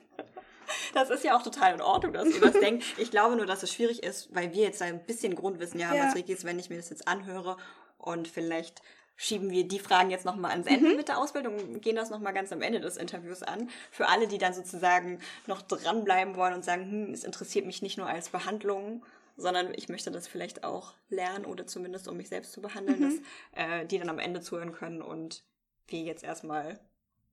Das 0.95 1.11
ist 1.11 1.25
ja 1.25 1.37
auch 1.37 1.43
total 1.43 1.75
in 1.75 1.81
Ordnung, 1.81 2.13
dass 2.13 2.29
ihr 2.29 2.41
das 2.41 2.53
denkt. 2.53 2.85
Ich 2.99 3.11
glaube 3.11 3.37
nur, 3.37 3.47
dass 3.47 3.63
es 3.63 3.73
schwierig 3.73 4.03
ist, 4.03 4.35
weil 4.35 4.53
wir 4.53 4.63
jetzt 4.63 4.83
ein 4.83 5.05
bisschen 5.05 5.35
Grundwissen 5.35 5.87
haben, 5.87 5.97
ja. 5.97 6.07
was 6.07 6.17
Reiki 6.17 6.33
ist, 6.33 6.45
wenn 6.45 6.59
ich 6.59 6.71
mir 6.71 6.77
das 6.77 6.91
jetzt 6.91 7.07
anhöre 7.07 7.57
und 7.99 8.27
vielleicht 8.29 8.83
schieben 9.17 9.51
wir 9.51 9.69
die 9.69 9.79
Fragen 9.79 10.11
jetzt 10.11 10.25
nochmal 10.25 10.51
ans 10.51 10.67
Ende 10.67 10.91
mhm. 10.91 10.97
mit 10.97 11.09
der 11.09 11.19
Ausbildung 11.19 11.57
und 11.57 11.83
gehen 11.83 11.97
das 11.97 12.11
nochmal 12.11 12.33
ganz 12.33 12.51
am 12.53 12.63
Ende 12.63 12.81
des 12.81 12.97
Interviews 12.97 13.43
an. 13.43 13.71
Für 13.91 14.09
alle, 14.09 14.27
die 14.27 14.39
dann 14.39 14.55
sozusagen 14.55 15.21
noch 15.47 15.63
dranbleiben 15.63 16.35
wollen 16.35 16.55
und 16.55 16.65
sagen, 16.65 16.91
hm, 16.91 17.15
es 17.15 17.23
interessiert 17.23 17.67
mich 17.67 17.83
nicht 17.83 17.99
nur 17.99 18.07
als 18.07 18.31
Behandlung, 18.31 19.05
sondern 19.43 19.73
ich 19.75 19.89
möchte 19.89 20.11
das 20.11 20.29
vielleicht 20.29 20.65
auch 20.65 20.95
lernen 21.09 21.45
oder 21.45 21.67
zumindest 21.67 22.09
um 22.09 22.17
mich 22.17 22.29
selbst 22.29 22.53
zu 22.53 22.63
behandeln, 22.63 23.01
mhm. 23.01 23.23
dass 23.55 23.67
äh, 23.67 23.87
die 23.87 23.99
dann 23.99 24.09
am 24.09 24.19
Ende 24.19 24.41
zuhören 24.41 24.73
können 24.73 25.03
und 25.03 25.45
wir 25.89 26.01
jetzt 26.01 26.25
erstmal 26.25 26.81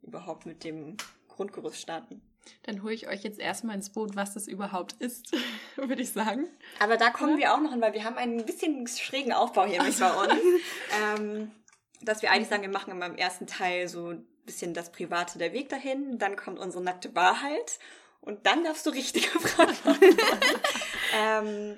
überhaupt 0.02 0.46
mit 0.46 0.64
dem 0.64 0.98
Grundgerüst 1.28 1.80
starten. 1.80 2.22
Dann 2.64 2.84
hole 2.84 2.94
ich 2.94 3.08
euch 3.08 3.24
jetzt 3.24 3.40
erstmal 3.40 3.76
ins 3.76 3.92
Boot, 3.92 4.16
was 4.16 4.34
das 4.34 4.48
überhaupt 4.48 4.94
ist, 4.94 5.32
würde 5.76 6.02
ich 6.02 6.12
sagen. 6.12 6.48
Aber 6.80 6.98
da 6.98 7.10
kommen 7.10 7.34
Oder? 7.34 7.40
wir 7.40 7.54
auch 7.54 7.62
noch 7.62 7.72
hin, 7.72 7.82
weil 7.82 7.94
wir 7.94 8.04
haben 8.04 8.18
einen 8.18 8.46
bisschen 8.46 8.88
schrägen 8.88 9.34
Aufbau 9.34 9.66
hier 9.66 9.82
also. 9.82 10.06
bei 10.06 10.14
uns. 10.24 10.42
ähm, 11.20 11.52
dass 12.02 12.22
wir 12.22 12.32
eigentlich 12.32 12.48
sagen, 12.48 12.62
wir 12.62 12.70
machen 12.70 13.02
im 13.02 13.16
ersten 13.16 13.46
Teil 13.46 13.88
so 13.88 14.12
ein 14.12 14.28
bisschen 14.46 14.74
das 14.74 14.92
Private, 14.92 15.38
der 15.38 15.54
Weg 15.54 15.70
dahin, 15.70 16.18
dann 16.18 16.36
kommt 16.36 16.60
unsere 16.60 16.84
nackte 16.84 17.14
Wahrheit 17.14 17.80
und 18.22 18.46
dann 18.46 18.64
darfst 18.64 18.86
du 18.86 18.90
richtige 18.92 19.28
Fragen 19.28 19.76
ähm, 21.16 21.78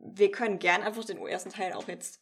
wir 0.00 0.30
können 0.30 0.58
gern 0.58 0.82
einfach 0.82 1.04
den 1.04 1.24
ersten 1.26 1.50
Teil 1.50 1.72
auch 1.74 1.88
jetzt 1.88 2.20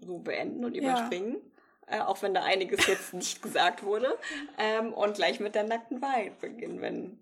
so 0.00 0.18
beenden 0.18 0.64
und 0.64 0.74
überspringen. 0.74 1.34
Ja 1.34 1.50
äh, 1.90 2.00
auch 2.00 2.22
wenn 2.22 2.34
da 2.34 2.44
einiges 2.44 2.86
jetzt 2.86 3.14
nicht 3.14 3.42
gesagt 3.42 3.82
wurde, 3.82 4.16
ähm, 4.58 4.92
und 4.92 5.16
gleich 5.16 5.40
mit 5.40 5.54
der 5.54 5.64
nackten 5.64 6.00
Wahrheit 6.00 6.38
beginnen, 6.38 6.80
wenn 6.80 7.18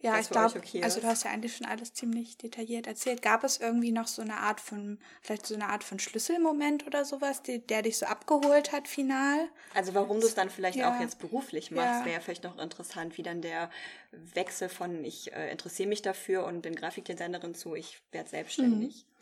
ja, 0.00 0.20
ich 0.20 0.28
glaube, 0.28 0.58
okay 0.58 0.82
also 0.82 1.00
du 1.00 1.06
hast 1.06 1.24
ja 1.24 1.30
eigentlich 1.30 1.56
schon 1.56 1.66
alles 1.66 1.94
ziemlich 1.94 2.36
detailliert 2.36 2.86
erzählt. 2.86 3.22
Gab 3.22 3.42
es 3.44 3.58
irgendwie 3.58 3.92
noch 3.92 4.06
so 4.06 4.20
eine 4.20 4.36
Art 4.36 4.60
von, 4.60 4.98
vielleicht 5.22 5.46
so 5.46 5.54
eine 5.54 5.68
Art 5.68 5.82
von 5.84 5.98
Schlüsselmoment 5.98 6.86
oder 6.86 7.06
sowas, 7.06 7.42
die, 7.42 7.58
der 7.58 7.80
dich 7.80 7.96
so 7.96 8.04
abgeholt 8.04 8.72
hat, 8.72 8.88
final? 8.88 9.48
Also 9.74 9.94
warum 9.94 10.20
du 10.20 10.26
es 10.26 10.34
dann 10.34 10.50
vielleicht 10.50 10.78
ja. 10.78 10.94
auch 10.94 11.00
jetzt 11.00 11.18
beruflich 11.18 11.70
machst, 11.70 12.00
ja. 12.00 12.04
wäre 12.04 12.14
ja 12.16 12.20
vielleicht 12.20 12.44
noch 12.44 12.58
interessant, 12.58 13.16
wie 13.16 13.22
dann 13.22 13.40
der 13.40 13.70
Wechsel 14.12 14.68
von 14.68 15.02
ich 15.02 15.32
äh, 15.32 15.50
interessiere 15.50 15.88
mich 15.88 16.02
dafür 16.02 16.44
und 16.44 16.60
bin 16.60 16.74
Grafikdesignerin 16.74 17.54
zu 17.54 17.74
ich 17.74 17.98
werde 18.12 18.28
selbstständig. 18.28 18.94
Mhm. 18.94 19.15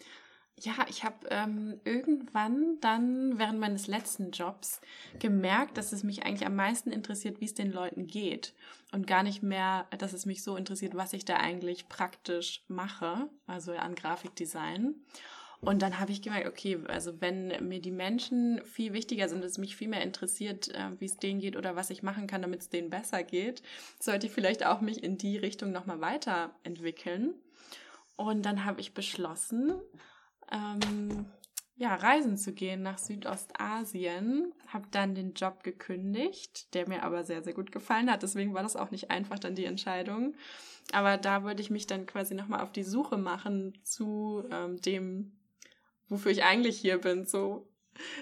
Ja, 0.61 0.87
ich 0.89 1.03
habe 1.05 1.27
ähm, 1.31 1.81
irgendwann 1.85 2.79
dann 2.81 3.39
während 3.39 3.59
meines 3.59 3.89
letzten 3.89 4.31
Jobs 4.31 4.81
gemerkt, 5.19 5.77
dass 5.77 5.93
es 5.93 6.05
mich 6.05 6.25
eigentlich 6.25 6.47
am 6.47 6.55
meisten 6.55 6.91
interessiert, 6.91 7.41
wie 7.41 7.47
es 7.47 7.55
den 7.55 7.73
Leuten 7.73 8.07
geht 8.07 8.55
und 8.93 9.07
gar 9.07 9.25
nicht 9.25 9.43
mehr, 9.43 9.87
dass 9.99 10.13
es 10.13 10.27
mich 10.27 10.45
so 10.45 10.57
interessiert, 10.57 10.95
was 10.95 11.13
ich 11.13 11.25
da 11.25 11.39
eigentlich 11.39 11.89
praktisch 11.89 12.63
mache, 12.69 13.29
also 13.47 13.73
an 13.73 13.97
Grafikdesign. 13.97 14.95
Und 15.61 15.83
dann 15.83 15.99
habe 15.99 16.13
ich 16.13 16.23
gemerkt, 16.23 16.47
okay, 16.47 16.79
also 16.89 17.21
wenn 17.21 17.49
mir 17.67 17.81
die 17.81 17.91
Menschen 17.91 18.63
viel 18.65 18.93
wichtiger 18.93 19.29
sind, 19.29 19.43
es 19.45 19.59
mich 19.59 19.77
viel 19.77 19.89
mehr 19.89 20.03
interessiert, 20.03 20.69
äh, 20.75 20.91
wie 20.99 21.07
es 21.07 21.17
denen 21.17 21.41
geht 21.41 21.57
oder 21.57 21.75
was 21.75 21.91
ich 21.91 22.03
machen 22.03 22.27
kann, 22.27 22.43
damit 22.43 22.61
es 22.61 22.69
denen 22.69 22.91
besser 22.91 23.23
geht, 23.23 23.63
sollte 23.99 24.27
ich 24.27 24.33
vielleicht 24.33 24.65
auch 24.65 24.81
mich 24.81 25.03
in 25.03 25.17
die 25.17 25.39
Richtung 25.39 25.73
nochmal 25.73 26.01
weiterentwickeln. 26.01 27.35
Und 28.17 28.43
dann 28.43 28.65
habe 28.65 28.81
ich 28.81 28.95
beschlossen, 28.95 29.73
ähm, 30.51 31.27
ja, 31.77 31.95
reisen 31.95 32.37
zu 32.37 32.53
gehen 32.53 32.83
nach 32.83 32.99
Südostasien. 32.99 34.53
Habe 34.69 34.87
dann 34.91 35.15
den 35.15 35.35
Job 35.35 35.65
gekündigt, 35.65 36.73
der 36.75 36.89
mir 36.89 37.03
aber 37.03 37.25
sehr, 37.25 37.43
sehr 37.43 37.55
gut 37.55 37.73
gefallen 37.73 38.11
hat. 38.11 38.23
Deswegen 38.23 38.55
war 38.55 38.63
das 38.63 38.77
auch 38.77 38.91
nicht 38.91 39.11
einfach 39.11 39.39
dann 39.39 39.57
die 39.57 39.65
Entscheidung. 39.65 40.35
Aber 40.93 41.17
da 41.17 41.43
würde 41.43 41.63
ich 41.63 41.71
mich 41.71 41.87
dann 41.87 42.07
quasi 42.07 42.35
nochmal 42.35 42.61
auf 42.61 42.71
die 42.71 42.85
Suche 42.85 43.17
machen 43.17 43.79
zu 43.83 44.45
ähm, 44.53 44.81
dem, 44.81 45.33
wofür 46.09 46.31
ich 46.31 46.45
eigentlich 46.45 46.79
hier 46.79 46.99
bin. 46.99 47.25
So, 47.25 47.69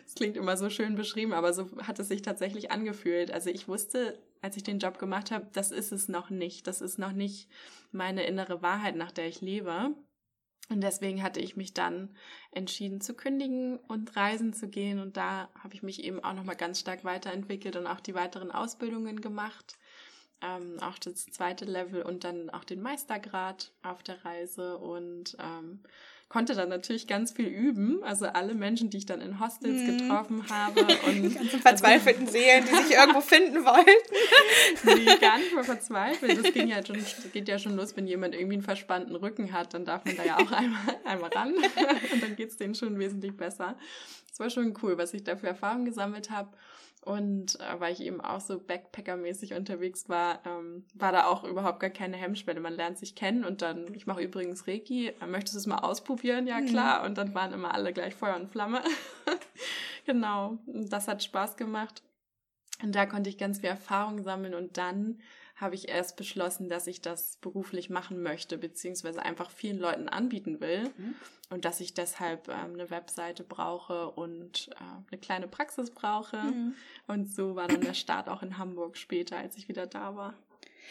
es 0.07 0.15
klingt 0.15 0.37
immer 0.37 0.57
so 0.57 0.71
schön 0.71 0.95
beschrieben, 0.95 1.33
aber 1.35 1.53
so 1.53 1.69
hat 1.83 1.99
es 1.99 2.09
sich 2.09 2.23
tatsächlich 2.23 2.71
angefühlt. 2.71 3.31
Also 3.31 3.51
ich 3.51 3.69
wusste, 3.69 4.19
als 4.41 4.57
ich 4.57 4.63
den 4.63 4.79
Job 4.79 4.99
gemacht 4.99 5.31
habe, 5.31 5.49
das 5.53 5.73
ist 5.73 5.93
es 5.93 6.09
noch 6.09 6.31
nicht. 6.31 6.67
Das 6.67 6.81
ist 6.81 6.99
noch 6.99 7.13
nicht 7.13 7.51
meine 7.91 8.25
innere 8.25 8.63
Wahrheit, 8.63 8.97
nach 8.97 9.13
der 9.13 9.29
ich 9.29 9.41
lebe. 9.41 9.95
Und 10.73 10.81
deswegen 10.81 11.23
hatte 11.23 11.41
ich 11.41 11.57
mich 11.57 11.75
dann 11.75 12.09
entschieden 12.51 13.01
zu 13.01 13.15
kündigen 13.15 13.79
und 13.89 14.17
reisen 14.17 14.53
zu 14.55 14.69
gehen. 14.69 14.99
Und 14.99 15.17
da 15.17 15.51
habe 15.63 15.75
ich 15.75 15.83
mich 15.83 16.03
eben 16.03 16.25
auch 16.25 16.33
nochmal 16.33 16.57
ganz 16.57 16.81
stark 16.81 17.05
weiterentwickelt 17.05 17.77
und 17.77 17.87
auch 17.87 18.01
die 18.01 18.15
weiteren 18.15 18.51
Ausbildungen 18.51 19.21
gemacht. 19.21 19.77
Ähm, 20.41 20.79
auch 20.81 20.99
das 20.99 21.27
zweite 21.27 21.67
Level 21.67 22.03
und 22.03 22.25
dann 22.25 22.51
auch 22.51 22.65
den 22.65 22.81
Meistergrad 22.81 23.73
auf 23.83 24.03
der 24.03 24.25
Reise. 24.25 24.79
Und 24.79 25.37
ähm, 25.39 25.81
konnte 26.33 26.55
dann 26.55 26.71
natürlich 26.71 27.07
ganz 27.07 27.33
viel 27.33 27.47
üben. 27.47 28.03
Also 28.03 28.25
alle 28.25 28.55
Menschen, 28.55 28.89
die 28.89 28.97
ich 28.97 29.05
dann 29.05 29.21
in 29.21 29.39
Hostels 29.39 29.83
mhm. 29.83 29.99
getroffen 29.99 30.45
habe. 30.51 30.81
Und 31.07 31.23
die 31.23 31.35
ganzen 31.35 31.61
verzweifelten 31.61 32.27
Seelen, 32.27 32.65
die 32.65 32.75
sich 32.75 32.97
irgendwo 32.97 33.21
finden 33.21 33.67
wollten. 33.67 33.91
Nee, 34.85 35.19
gar 35.21 35.39
nicht 35.39 35.55
mal 35.55 35.63
verzweifelt. 35.63 36.43
Das 36.43 36.55
ging 36.55 36.69
ja 36.69 36.85
schon, 36.85 36.97
geht 37.35 37.49
ja 37.49 37.59
schon 37.59 37.77
los, 37.77 37.95
wenn 37.97 38.07
jemand 38.07 38.35
irgendwie 38.35 38.55
einen 38.55 38.63
verspannten 38.63 39.15
Rücken 39.15 39.53
hat, 39.53 39.75
dann 39.75 39.85
darf 39.85 40.07
man 40.07 40.17
da 40.17 40.25
ja 40.25 40.39
auch 40.39 40.51
einmal, 40.53 40.81
einmal 41.05 41.31
ran. 41.31 41.53
Und 41.53 42.23
dann 42.23 42.35
geht 42.35 42.49
es 42.49 42.57
denen 42.57 42.75
schon 42.75 42.99
wesentlich 42.99 43.37
besser. 43.37 43.77
Das 44.31 44.41
war 44.41 44.49
schon 44.49 44.73
cool, 44.83 44.97
was 44.97 45.13
ich 45.13 45.25
da 45.25 45.37
für 45.37 45.49
Erfahrungen 45.49 45.85
gesammelt 45.85 46.31
habe. 46.31 46.49
Und 47.05 47.59
äh, 47.59 47.81
weil 47.81 47.93
ich 47.93 48.01
eben 48.01 48.21
auch 48.21 48.41
so 48.41 48.61
Backpacker-mäßig 48.61 49.55
unterwegs 49.55 50.09
war, 50.09 50.41
ähm, 50.47 50.85
war 50.95 51.11
da 51.11 51.27
auch 51.27 51.43
überhaupt 51.43 51.81
gar 51.81 51.91
keine 51.91 52.17
Hemmschwelle. 52.17 52.61
Man 52.61 52.75
lernt 52.75 52.97
sich 52.97 53.17
kennen 53.17 53.45
und 53.45 53.61
dann, 53.61 53.93
ich 53.93 54.07
mache 54.07 54.23
übrigens 54.23 54.69
Reiki, 54.69 55.09
äh, 55.09 55.27
möchtest 55.27 55.57
du 55.57 55.59
es 55.59 55.67
mal 55.67 55.79
ausprobieren? 55.79 56.47
Ja, 56.47 56.61
mhm. 56.61 56.67
klar. 56.67 57.01
Mhm. 57.01 57.07
Und 57.07 57.19
dann 57.19 57.35
waren 57.35 57.53
immer 57.53 57.75
alle 57.75 57.93
gleich 57.93 58.15
Feuer 58.15 58.37
und 58.37 58.51
Flamme. 58.53 58.83
genau, 60.07 60.59
das 60.67 61.09
hat 61.09 61.25
Spaß 61.25 61.57
gemacht. 61.57 62.05
Und 62.85 62.95
da 62.95 63.05
konnte 63.07 63.31
ich 63.31 63.39
ganz 63.39 63.59
viel 63.59 63.71
Erfahrung 63.71 64.23
sammeln 64.23 64.55
und 64.55 64.77
dann 64.77 65.19
habe 65.63 65.77
ich 65.77 65.89
erst 65.89 66.17
beschlossen, 66.17 66.69
dass 66.69 66.87
ich 66.87 67.01
das 67.01 67.37
beruflich 67.37 67.89
machen 67.89 68.23
möchte, 68.23 68.59
beziehungsweise 68.59 69.23
einfach 69.23 69.51
vielen 69.51 69.79
Leuten 69.79 70.09
anbieten 70.09 70.61
will 70.61 70.91
mhm. 70.99 71.15
und 71.51 71.65
dass 71.65 71.81
ich 71.81 71.95
deshalb 71.95 72.49
ähm, 72.49 72.75
eine 72.75 72.91
Webseite 72.91 73.45
brauche 73.45 74.11
und 74.11 74.71
äh, 74.73 75.11
eine 75.11 75.21
kleine 75.21 75.47
Praxis 75.49 75.91
brauche. 75.91 76.37
Mhm. 76.37 76.75
Und 77.07 77.33
so 77.33 77.55
war 77.55 77.69
dann 77.69 77.81
der 77.81 77.95
Start 77.95 78.29
auch 78.29 78.43
in 78.43 78.59
Hamburg 78.59 78.97
später, 78.97 79.39
als 79.39 79.57
ich 79.57 79.69
wieder 79.69 79.87
da 79.87 80.17
war. 80.17 80.35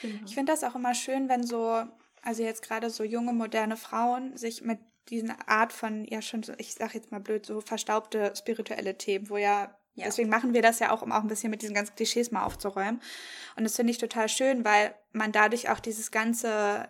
Genau. 0.01 0.21
Ich 0.25 0.33
finde 0.33 0.53
das 0.53 0.63
auch 0.63 0.75
immer 0.75 0.95
schön, 0.95 1.27
wenn 1.29 1.45
so, 1.45 1.83
also 2.21 2.41
jetzt 2.41 2.63
gerade 2.63 2.89
so 2.89 3.03
junge, 3.03 3.33
moderne 3.33 3.75
Frauen 3.75 4.37
sich 4.37 4.63
mit 4.63 4.79
diesen 5.09 5.31
Art 5.47 5.73
von, 5.73 6.05
ja 6.05 6.21
schon 6.21 6.43
so, 6.43 6.53
ich 6.57 6.75
sag 6.75 6.95
jetzt 6.95 7.11
mal 7.11 7.19
blöd, 7.19 7.45
so 7.45 7.59
verstaubte 7.59 8.33
spirituelle 8.37 8.97
Themen, 8.97 9.29
wo 9.29 9.35
ja 9.35 9.75
ja. 9.95 10.05
Deswegen 10.05 10.29
machen 10.29 10.53
wir 10.53 10.62
das 10.62 10.79
ja 10.79 10.91
auch, 10.91 11.01
um 11.01 11.12
auch 11.12 11.21
ein 11.21 11.27
bisschen 11.27 11.51
mit 11.51 11.62
diesen 11.62 11.75
ganzen 11.75 11.95
Klischees 11.95 12.31
mal 12.31 12.45
aufzuräumen. 12.45 13.01
Und 13.55 13.63
das 13.63 13.75
finde 13.75 13.91
ich 13.91 13.98
total 13.98 14.29
schön, 14.29 14.63
weil 14.63 14.93
man 15.12 15.31
dadurch 15.31 15.69
auch 15.69 15.79
dieses 15.79 16.12
ganze, 16.12 16.88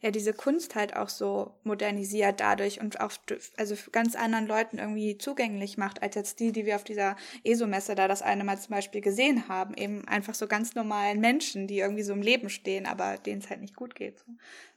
ja, 0.00 0.10
diese 0.12 0.32
Kunst 0.32 0.76
halt 0.76 0.94
auch 0.94 1.08
so 1.08 1.58
modernisiert 1.64 2.38
dadurch 2.38 2.80
und 2.80 3.00
auch, 3.00 3.10
also 3.56 3.74
ganz 3.90 4.14
anderen 4.14 4.46
Leuten 4.46 4.78
irgendwie 4.78 5.18
zugänglich 5.18 5.78
macht, 5.78 6.02
als 6.02 6.14
jetzt 6.14 6.38
die, 6.38 6.52
die 6.52 6.64
wir 6.64 6.76
auf 6.76 6.84
dieser 6.84 7.16
ESO-Messe 7.42 7.96
da 7.96 8.06
das 8.06 8.22
eine 8.22 8.44
Mal 8.44 8.60
zum 8.60 8.70
Beispiel 8.70 9.00
gesehen 9.00 9.48
haben. 9.48 9.74
Eben 9.74 10.06
einfach 10.06 10.34
so 10.34 10.46
ganz 10.46 10.76
normalen 10.76 11.20
Menschen, 11.20 11.66
die 11.66 11.80
irgendwie 11.80 12.04
so 12.04 12.12
im 12.12 12.22
Leben 12.22 12.50
stehen, 12.50 12.86
aber 12.86 13.18
denen 13.18 13.40
es 13.40 13.50
halt 13.50 13.62
nicht 13.62 13.74
gut 13.74 13.96
geht. 13.96 14.20
So. 14.20 14.26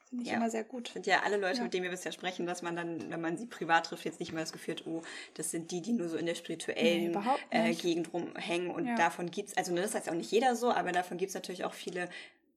Finde 0.10 0.24
ich 0.24 0.30
ja. 0.30 0.38
immer 0.38 0.50
sehr 0.50 0.64
gut. 0.64 0.90
Sind 0.94 1.06
ja 1.06 1.24
alle 1.24 1.38
Leute, 1.38 1.58
ja. 1.58 1.64
mit 1.64 1.74
denen 1.74 1.84
wir 1.84 1.92
bisher 1.92 2.14
sprechen, 2.14 2.46
dass 2.46 2.62
man 2.62 2.76
dann, 2.76 3.12
wenn 3.12 3.20
man 3.20 3.38
sie 3.38 3.46
privat 3.46 3.88
trifft, 3.88 4.06
jetzt 4.06 4.20
nicht 4.20 4.32
mehr 4.32 4.42
das 4.42 4.54
Gefühl 4.54 4.76
hat, 4.76 4.88
oh, 4.88 5.02
das 5.34 5.52
sind 5.52 5.72
die, 5.72 5.82
die 5.82 5.92
nur 5.92 6.08
so 6.08 6.16
in 6.16 6.26
der 6.26 6.36
spirituellen 6.36 7.12
nee, 7.12 7.72
äh, 7.72 7.74
Gegend 7.74 8.14
rumhängen. 8.14 8.72
Und 8.72 8.88
ja. 8.88 8.96
davon 8.96 9.30
gibt's, 9.30 9.56
also 9.58 9.74
ne, 9.74 9.82
das 9.82 9.96
heißt 9.96 10.10
auch 10.10 10.14
nicht 10.14 10.32
jeder 10.32 10.56
so, 10.56 10.72
aber 10.72 10.94
davon 10.94 11.18
gibt's 11.18 11.34
natürlich 11.34 11.66
auch 11.66 11.74
viele, 11.74 12.10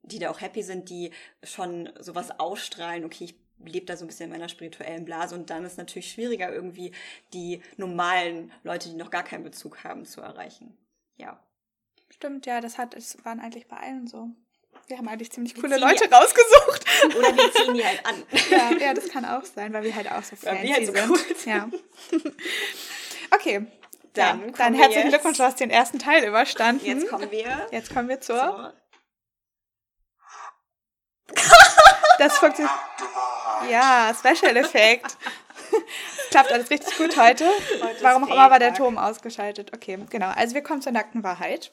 die 0.02 0.20
da 0.20 0.30
auch 0.30 0.40
happy 0.40 0.62
sind, 0.62 0.90
die 0.90 1.10
schon 1.42 1.90
sowas 1.98 2.30
ausstrahlen, 2.38 3.04
okay, 3.04 3.24
ich 3.24 3.34
lebe 3.64 3.86
da 3.86 3.96
so 3.96 4.04
ein 4.04 4.08
bisschen 4.08 4.26
in 4.26 4.32
meiner 4.32 4.48
spirituellen 4.48 5.04
Blase 5.04 5.34
und 5.34 5.50
dann 5.50 5.64
ist 5.64 5.72
es 5.72 5.78
natürlich 5.78 6.10
schwieriger, 6.10 6.52
irgendwie 6.52 6.92
die 7.32 7.60
normalen 7.76 8.52
Leute, 8.62 8.88
die 8.88 8.94
noch 8.94 9.10
gar 9.10 9.24
keinen 9.24 9.44
Bezug 9.44 9.84
haben, 9.84 10.04
zu 10.04 10.20
erreichen. 10.20 10.76
Ja. 11.16 11.42
Stimmt, 12.08 12.46
ja, 12.46 12.60
das 12.60 12.78
hat, 12.78 12.94
es 12.94 13.22
waren 13.24 13.40
eigentlich 13.40 13.68
bei 13.68 13.76
allen 13.76 14.06
so. 14.06 14.30
Wir 14.90 14.98
haben 14.98 15.06
eigentlich 15.06 15.30
ziemlich 15.30 15.54
wir 15.54 15.62
coole 15.62 15.78
Leute 15.78 16.08
die, 16.08 16.12
rausgesucht. 16.12 16.84
Oder 17.16 17.36
wir 17.36 17.52
ziehen 17.52 17.74
die 17.74 17.86
halt 17.86 18.04
an. 18.04 18.24
Ja, 18.50 18.72
ja, 18.86 18.92
das 18.92 19.08
kann 19.08 19.24
auch 19.24 19.44
sein, 19.44 19.72
weil 19.72 19.84
wir 19.84 19.94
halt 19.94 20.10
auch 20.10 20.24
so 20.24 20.34
fancy 20.34 20.66
halt 20.66 20.84
so 20.84 20.92
sind. 20.92 21.08
Cool. 21.08 21.36
Ja. 21.44 21.70
Okay. 23.30 23.66
Dann, 24.14 24.40
ja, 24.40 24.50
dann 24.56 24.74
herzlichen 24.74 25.02
jetzt, 25.02 25.10
Glückwunsch, 25.10 25.36
du 25.36 25.44
hast 25.44 25.60
den 25.60 25.70
ersten 25.70 26.00
Teil 26.00 26.24
überstanden. 26.24 26.84
Jetzt 26.84 27.06
kommen 27.08 27.30
wir. 27.30 27.68
Jetzt 27.70 27.94
kommen 27.94 28.08
wir 28.08 28.20
zur. 28.20 28.34
zur 28.34 28.74
das 32.18 32.38
funktioniert. 32.38 32.74
Ja, 33.70 34.12
Special 34.18 34.56
Effekt. 34.56 35.16
Klappt 36.30 36.52
alles 36.52 36.70
richtig 36.70 36.96
gut 36.96 37.16
heute. 37.16 37.44
heute 37.82 38.02
Warum 38.02 38.24
auch 38.24 38.28
immer 38.28 38.50
war 38.50 38.58
der 38.58 38.74
Turm 38.74 38.98
ausgeschaltet. 38.98 39.72
Okay, 39.74 39.98
genau. 40.10 40.28
Also 40.28 40.54
wir 40.54 40.62
kommen 40.62 40.80
zur 40.80 40.92
nackten 40.92 41.24
Wahrheit. 41.24 41.72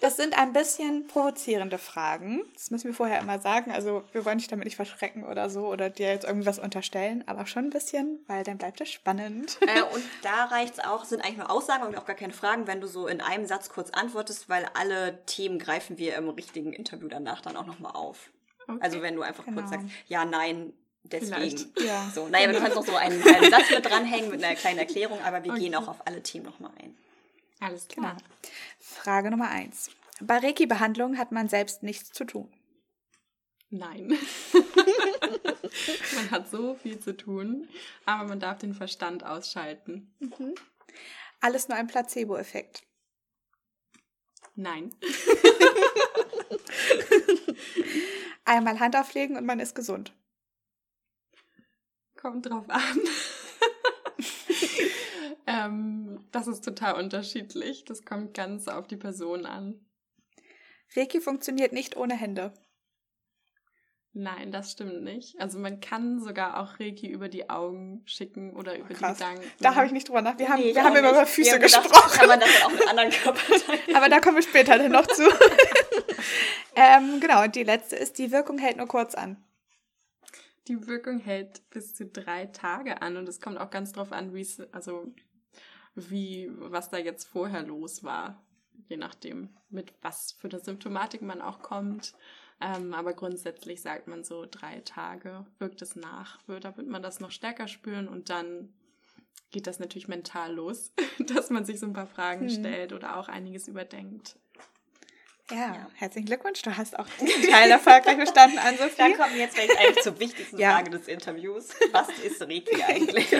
Das 0.00 0.16
sind 0.16 0.36
ein 0.38 0.52
bisschen 0.52 1.06
provozierende 1.06 1.78
Fragen. 1.78 2.42
Das 2.54 2.70
müssen 2.70 2.88
wir 2.88 2.94
vorher 2.94 3.20
immer 3.20 3.38
sagen. 3.38 3.72
Also 3.72 4.04
wir 4.12 4.24
wollen 4.24 4.38
dich 4.38 4.48
damit 4.48 4.64
nicht 4.64 4.76
verschrecken 4.76 5.24
oder 5.24 5.50
so 5.50 5.66
oder 5.66 5.90
dir 5.90 6.08
jetzt 6.08 6.24
irgendwas 6.24 6.58
unterstellen, 6.58 7.24
aber 7.26 7.46
schon 7.46 7.66
ein 7.66 7.70
bisschen, 7.70 8.20
weil 8.26 8.44
dann 8.44 8.58
bleibt 8.58 8.80
es 8.80 8.90
spannend. 8.90 9.58
Äh, 9.62 9.82
und 9.94 10.04
da 10.22 10.46
reicht 10.46 10.74
es 10.74 10.84
auch, 10.84 11.04
sind 11.04 11.24
eigentlich 11.24 11.38
nur 11.38 11.50
Aussagen 11.50 11.84
und 11.84 11.96
auch 11.96 12.04
gar 12.04 12.16
keine 12.16 12.32
Fragen, 12.32 12.66
wenn 12.66 12.80
du 12.80 12.86
so 12.86 13.06
in 13.06 13.20
einem 13.20 13.46
Satz 13.46 13.68
kurz 13.68 13.90
antwortest, 13.90 14.48
weil 14.48 14.66
alle 14.74 15.24
Themen 15.26 15.58
greifen 15.58 15.98
wir 15.98 16.16
im 16.16 16.28
richtigen 16.28 16.72
Interview 16.72 17.08
danach 17.08 17.40
dann 17.40 17.56
auch 17.56 17.66
nochmal 17.66 17.92
auf. 17.92 18.30
Okay, 18.68 18.78
also 18.80 19.02
wenn 19.02 19.14
du 19.16 19.22
einfach 19.22 19.44
genau. 19.44 19.60
kurz 19.60 19.70
sagst, 19.70 19.86
ja, 20.08 20.24
nein, 20.24 20.72
Deswegen. 21.04 21.72
Ja. 21.84 22.10
So, 22.14 22.28
naja, 22.28 22.50
wir 22.50 22.60
können 22.60 22.74
noch 22.74 22.86
so 22.86 22.94
einen, 22.94 23.22
einen 23.22 23.50
Satz 23.50 23.70
mit 23.70 23.84
dranhängen 23.84 24.30
mit 24.30 24.42
einer 24.42 24.54
kleinen 24.54 24.78
Erklärung, 24.78 25.20
aber 25.22 25.44
wir 25.44 25.52
okay. 25.52 25.62
gehen 25.62 25.74
auch 25.74 25.88
auf 25.88 26.06
alle 26.06 26.22
Themen 26.22 26.46
nochmal 26.46 26.70
ein. 26.82 26.96
Alles 27.60 27.88
klar. 27.88 28.16
Genau. 28.16 28.28
Frage 28.78 29.30
Nummer 29.30 29.50
eins. 29.50 29.90
Bei 30.20 30.38
Reiki-Behandlung 30.38 31.18
hat 31.18 31.32
man 31.32 31.48
selbst 31.48 31.82
nichts 31.82 32.12
zu 32.12 32.24
tun. 32.24 32.52
Nein. 33.70 34.08
man 36.14 36.30
hat 36.30 36.50
so 36.50 36.74
viel 36.74 37.00
zu 37.00 37.16
tun, 37.16 37.68
aber 38.04 38.28
man 38.28 38.38
darf 38.38 38.58
den 38.58 38.74
Verstand 38.74 39.24
ausschalten. 39.24 40.14
Mhm. 40.20 40.54
Alles 41.40 41.68
nur 41.68 41.78
ein 41.78 41.86
Placebo-Effekt. 41.86 42.82
Nein. 44.54 44.94
Einmal 48.44 48.78
Hand 48.78 48.96
auflegen 48.96 49.36
und 49.36 49.46
man 49.46 49.58
ist 49.58 49.74
gesund. 49.74 50.12
Kommt 52.22 52.48
drauf 52.48 52.66
an. 52.68 53.00
ähm, 55.48 56.24
das 56.30 56.46
ist 56.46 56.64
total 56.64 56.94
unterschiedlich. 56.94 57.84
Das 57.84 58.04
kommt 58.04 58.34
ganz 58.34 58.68
auf 58.68 58.86
die 58.86 58.96
Person 58.96 59.44
an. 59.44 59.84
Reiki 60.94 61.20
funktioniert 61.20 61.72
nicht 61.72 61.96
ohne 61.96 62.14
Hände. 62.14 62.54
Nein, 64.12 64.52
das 64.52 64.70
stimmt 64.70 65.02
nicht. 65.02 65.40
Also 65.40 65.58
man 65.58 65.80
kann 65.80 66.20
sogar 66.20 66.60
auch 66.60 66.78
Reiki 66.78 67.08
über 67.08 67.28
die 67.28 67.50
Augen 67.50 68.02
schicken 68.04 68.54
oder 68.54 68.78
über 68.78 68.94
Krass. 68.94 69.18
die 69.18 69.24
Gedanken. 69.24 69.50
Da 69.58 69.74
habe 69.74 69.86
ich 69.86 69.92
nicht 69.92 70.08
drüber 70.08 70.22
nach. 70.22 70.38
Wir 70.38 70.48
haben, 70.48 70.62
nee, 70.62 70.76
wir 70.76 70.84
haben 70.84 70.94
immer 70.94 71.10
über 71.10 71.26
Füße 71.26 71.58
gesprochen. 71.58 71.88
Gedacht, 71.88 72.12
kann 72.12 72.28
man 72.28 72.38
das 72.38 72.62
auch 72.62 72.70
mit 72.70 72.86
anderen 72.86 73.10
Körperteilen. 73.10 73.96
Aber 73.96 74.08
da 74.08 74.20
kommen 74.20 74.36
wir 74.36 74.44
später 74.44 74.78
dann 74.78 74.92
noch 74.92 75.08
zu. 75.08 75.24
ähm, 76.76 77.18
genau, 77.18 77.42
und 77.42 77.56
die 77.56 77.64
letzte 77.64 77.96
ist, 77.96 78.18
die 78.18 78.30
Wirkung 78.30 78.58
hält 78.58 78.76
nur 78.76 78.86
kurz 78.86 79.16
an. 79.16 79.42
Die 80.68 80.86
Wirkung 80.86 81.18
hält 81.18 81.68
bis 81.70 81.94
zu 81.94 82.06
drei 82.06 82.46
Tage 82.46 83.02
an 83.02 83.16
und 83.16 83.28
es 83.28 83.40
kommt 83.40 83.58
auch 83.58 83.70
ganz 83.70 83.92
drauf 83.92 84.12
an, 84.12 84.32
wie 84.32 84.42
es, 84.42 84.60
also 84.72 85.12
wie, 85.94 86.50
was 86.54 86.90
da 86.90 86.98
jetzt 86.98 87.24
vorher 87.24 87.62
los 87.62 88.04
war. 88.04 88.42
Je 88.88 88.96
nachdem, 88.96 89.50
mit 89.70 89.92
was 90.02 90.32
für 90.32 90.48
eine 90.48 90.60
Symptomatik 90.60 91.22
man 91.22 91.40
auch 91.40 91.60
kommt. 91.60 92.14
Ähm, 92.60 92.94
aber 92.94 93.12
grundsätzlich 93.12 93.82
sagt 93.82 94.06
man 94.06 94.22
so 94.22 94.46
drei 94.48 94.80
Tage 94.80 95.44
wirkt 95.58 95.82
es 95.82 95.96
nach. 95.96 96.40
Da 96.46 96.76
wird 96.76 96.86
man 96.86 97.02
das 97.02 97.18
noch 97.18 97.30
stärker 97.30 97.66
spüren 97.66 98.08
und 98.08 98.30
dann 98.30 98.72
geht 99.50 99.66
das 99.66 99.78
natürlich 99.78 100.08
mental 100.08 100.54
los, 100.54 100.92
dass 101.34 101.50
man 101.50 101.64
sich 101.64 101.80
so 101.80 101.86
ein 101.86 101.92
paar 101.92 102.06
Fragen 102.06 102.48
hm. 102.48 102.60
stellt 102.60 102.92
oder 102.92 103.16
auch 103.16 103.28
einiges 103.28 103.68
überdenkt. 103.68 104.38
Ja, 105.50 105.56
ja, 105.56 105.86
herzlichen 105.94 106.26
Glückwunsch. 106.26 106.62
Du 106.62 106.74
hast 106.76 106.98
auch 106.98 107.06
diesen 107.20 107.50
Teil 107.50 107.70
erfolgreich 107.70 108.16
bestanden, 108.16 108.58
an 108.58 108.76
Sophie. 108.76 108.96
Dann 108.96 109.16
kommen 109.16 109.34
wir 109.34 109.40
jetzt 109.42 109.56
vielleicht 109.56 109.78
eigentlich 109.78 110.02
zur 110.02 110.18
wichtigsten 110.18 110.58
ja. 110.58 110.74
Frage 110.74 110.90
des 110.90 111.08
Interviews. 111.08 111.70
Was 111.90 112.08
ist 112.24 112.40
Reiki 112.42 112.82
eigentlich? 112.86 113.30
Wo 113.32 113.38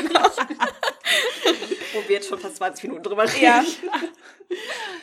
wir 2.07 2.17
jetzt 2.17 2.29
schon 2.29 2.39
fast 2.39 2.57
20 2.57 2.85
Minuten 2.85 3.05
drüber 3.05 3.25
reden. 3.25 3.43
Ja. 3.43 3.65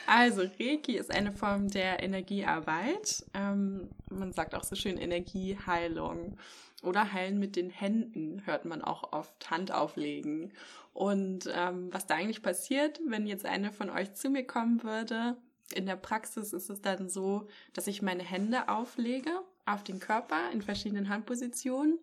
Also, 0.05 0.43
Reiki 0.59 0.97
ist 0.97 1.11
eine 1.11 1.31
Form 1.31 1.69
der 1.69 2.03
Energiearbeit. 2.03 3.25
Ähm, 3.33 3.89
man 4.09 4.33
sagt 4.33 4.53
auch 4.53 4.63
so 4.63 4.75
schön 4.75 4.97
Energieheilung. 4.97 6.37
Oder 6.81 7.11
heilen 7.11 7.39
mit 7.39 7.55
den 7.55 7.69
Händen, 7.69 8.43
hört 8.45 8.65
man 8.65 8.81
auch 8.81 9.11
oft 9.11 9.49
Hand 9.49 9.71
auflegen. 9.71 10.53
Und 10.93 11.49
ähm, 11.53 11.89
was 11.91 12.07
da 12.07 12.15
eigentlich 12.15 12.41
passiert, 12.41 12.99
wenn 13.05 13.27
jetzt 13.27 13.45
eine 13.45 13.71
von 13.71 13.89
euch 13.89 14.13
zu 14.13 14.29
mir 14.29 14.45
kommen 14.45 14.83
würde, 14.83 15.37
in 15.73 15.85
der 15.85 15.95
Praxis 15.95 16.53
ist 16.53 16.69
es 16.69 16.81
dann 16.81 17.09
so, 17.09 17.47
dass 17.73 17.87
ich 17.87 18.01
meine 18.01 18.23
Hände 18.23 18.69
auflege 18.69 19.31
auf 19.65 19.83
den 19.83 19.99
Körper 19.99 20.51
in 20.51 20.61
verschiedenen 20.61 21.09
Handpositionen. 21.09 21.99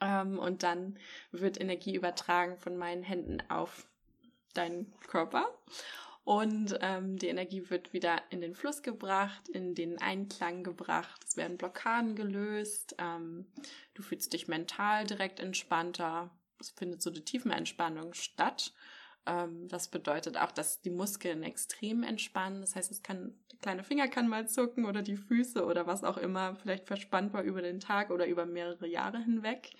Ähm, 0.00 0.38
und 0.38 0.62
dann 0.62 0.98
wird 1.32 1.60
Energie 1.60 1.94
übertragen 1.94 2.56
von 2.56 2.76
meinen 2.76 3.02
Händen 3.02 3.42
auf 3.48 3.86
deinen 4.54 4.92
Körper. 5.06 5.46
Und 6.24 6.78
ähm, 6.82 7.16
die 7.16 7.28
Energie 7.28 7.70
wird 7.70 7.94
wieder 7.94 8.20
in 8.28 8.42
den 8.42 8.54
Fluss 8.54 8.82
gebracht, 8.82 9.48
in 9.48 9.74
den 9.74 9.98
Einklang 9.98 10.62
gebracht. 10.62 11.24
Es 11.26 11.38
werden 11.38 11.56
Blockaden 11.56 12.16
gelöst. 12.16 12.94
Ähm, 12.98 13.46
du 13.94 14.02
fühlst 14.02 14.34
dich 14.34 14.46
mental 14.46 15.06
direkt 15.06 15.40
entspannter. 15.40 16.30
Es 16.60 16.68
findet 16.68 17.00
so 17.00 17.08
eine 17.08 17.24
Tiefenentspannung 17.24 18.12
statt. 18.12 18.74
Ähm, 19.28 19.68
das 19.68 19.88
bedeutet 19.88 20.38
auch, 20.38 20.50
dass 20.50 20.80
die 20.80 20.90
Muskeln 20.90 21.42
extrem 21.42 22.02
entspannen. 22.02 22.62
Das 22.62 22.74
heißt, 22.74 22.90
es 22.90 23.02
kann, 23.02 23.38
der 23.52 23.58
kleine 23.58 23.84
Finger 23.84 24.08
kann 24.08 24.26
mal 24.26 24.48
zucken 24.48 24.86
oder 24.86 25.02
die 25.02 25.16
Füße 25.16 25.64
oder 25.64 25.86
was 25.86 26.02
auch 26.02 26.16
immer 26.16 26.56
vielleicht 26.56 26.86
verspannt 26.86 27.34
war 27.34 27.42
über 27.42 27.60
den 27.60 27.78
Tag 27.78 28.10
oder 28.10 28.26
über 28.26 28.46
mehrere 28.46 28.86
Jahre 28.88 29.22
hinweg. 29.22 29.72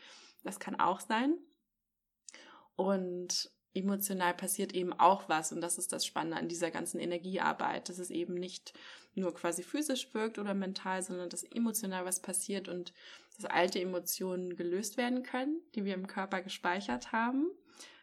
Das 0.44 0.60
kann 0.60 0.78
auch 0.78 1.00
sein. 1.00 1.38
Und 2.76 3.50
emotional 3.72 4.34
passiert 4.34 4.74
eben 4.74 4.92
auch 4.92 5.28
was. 5.30 5.50
Und 5.50 5.62
das 5.62 5.78
ist 5.78 5.92
das 5.92 6.04
Spannende 6.04 6.36
an 6.36 6.48
dieser 6.48 6.70
ganzen 6.70 7.00
Energiearbeit, 7.00 7.88
dass 7.88 7.98
es 7.98 8.10
eben 8.10 8.34
nicht 8.34 8.74
nur 9.14 9.34
quasi 9.34 9.62
physisch 9.62 10.12
wirkt 10.12 10.38
oder 10.38 10.52
mental, 10.52 11.02
sondern 11.02 11.30
dass 11.30 11.42
emotional 11.42 12.04
was 12.04 12.20
passiert 12.20 12.68
und 12.68 12.92
dass 13.36 13.46
alte 13.46 13.80
Emotionen 13.80 14.56
gelöst 14.56 14.98
werden 14.98 15.22
können, 15.22 15.60
die 15.74 15.84
wir 15.84 15.94
im 15.94 16.06
Körper 16.06 16.42
gespeichert 16.42 17.12
haben. 17.12 17.50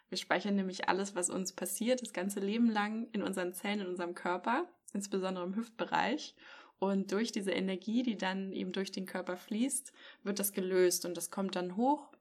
Wir 0.09 0.17
speichern 0.17 0.55
nämlich 0.55 0.87
alles, 0.87 1.15
was 1.15 1.29
uns 1.29 1.53
passiert, 1.53 2.01
das 2.01 2.13
ganze 2.13 2.39
Leben 2.39 2.69
lang 2.69 3.07
in 3.11 3.23
unseren 3.23 3.53
Zellen, 3.53 3.81
in 3.81 3.87
unserem 3.87 4.15
Körper, 4.15 4.67
insbesondere 4.93 5.45
im 5.45 5.55
Hüftbereich. 5.55 6.35
Und 6.77 7.11
durch 7.11 7.31
diese 7.31 7.51
Energie, 7.51 8.03
die 8.03 8.17
dann 8.17 8.51
eben 8.51 8.71
durch 8.71 8.91
den 8.91 9.05
Körper 9.05 9.37
fließt, 9.37 9.93
wird 10.23 10.39
das 10.39 10.53
gelöst 10.53 11.05
und 11.05 11.15
das 11.15 11.31
kommt 11.31 11.55
dann 11.55 11.75
hoch. 11.75 12.11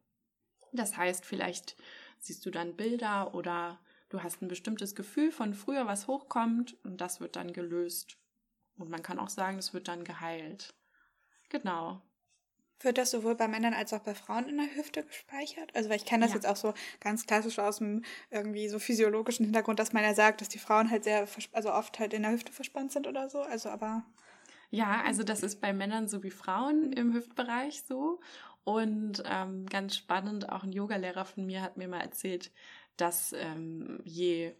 Das 0.73 0.97
heißt, 0.97 1.25
vielleicht 1.25 1.77
siehst 2.19 2.45
du 2.47 2.51
dann 2.51 2.77
Bilder 2.77 3.35
oder 3.35 3.79
du 4.09 4.23
hast 4.23 4.43
ein 4.43 4.49
bestimmtes 4.49 4.95
Gefühl 4.95 5.31
von 5.31 5.55
früher, 5.55 5.87
was 5.87 6.07
hochkommt 6.07 6.77
und 6.85 7.01
das 7.01 7.21
wird 7.21 7.37
dann 7.37 7.53
gelöst. 7.53 8.17
Und 8.77 8.91
man 8.91 9.03
kann 9.03 9.19
auch 9.19 9.29
sagen, 9.29 9.59
es 9.59 9.75
wird 9.75 9.89
dann 9.89 10.05
geheilt. 10.05 10.75
Genau. 11.49 12.03
Wird 12.81 12.99
das 12.99 13.11
sowohl 13.11 13.35
bei 13.35 13.49
Männern 13.49 13.73
als 13.73 13.93
auch 13.93 14.01
bei 14.01 14.15
Frauen 14.15 14.49
in 14.49 14.59
der 14.59 14.75
Hüfte 14.75 15.05
gespeichert? 15.05 15.75
Also, 15.75 15.89
weil 15.89 15.97
ich 15.97 16.05
kenne 16.05 16.25
das 16.25 16.33
ja. 16.33 16.37
jetzt 16.37 16.47
auch 16.47 16.57
so 16.57 16.75
ganz 17.01 17.27
klassisch 17.27 17.59
aus 17.59 17.79
dem 17.79 18.05
irgendwie 18.31 18.69
so 18.69 18.79
physiologischen 18.79 19.45
Hintergrund, 19.45 19.79
dass 19.79 19.93
man 19.93 20.03
ja 20.03 20.15
sagt, 20.15 20.41
dass 20.41 20.49
die 20.49 20.59
Frauen 20.59 20.91
halt 20.91 21.05
sehr, 21.05 21.27
also 21.53 21.73
oft 21.73 21.99
halt 21.99 22.13
in 22.13 22.23
der 22.23 22.33
Hüfte 22.33 22.53
verspannt 22.53 22.93
sind 22.93 23.07
oder 23.07 23.29
so. 23.31 23.41
Also, 23.41 23.69
aber. 23.71 24.05
Ja, 24.71 25.03
also 25.07 25.23
das 25.23 25.43
ist 25.43 25.61
bei 25.61 25.73
Männern 25.73 26.09
so 26.09 26.23
wie 26.23 26.31
Frauen 26.31 26.93
im 26.93 27.15
Hüftbereich 27.15 27.85
so. 27.87 28.21
Und 28.65 29.23
ähm, 29.27 29.67
ganz 29.67 29.97
spannend, 29.97 30.49
auch 30.49 30.65
ein 30.65 30.73
Yogalehrer 30.73 31.27
von 31.27 31.47
mir 31.47 31.63
hat 31.63 31.77
mir 31.77 31.87
mal 31.87 32.01
erzählt, 32.01 32.51
dass 32.97 33.33
ähm, 33.35 34.01
je 34.05 34.55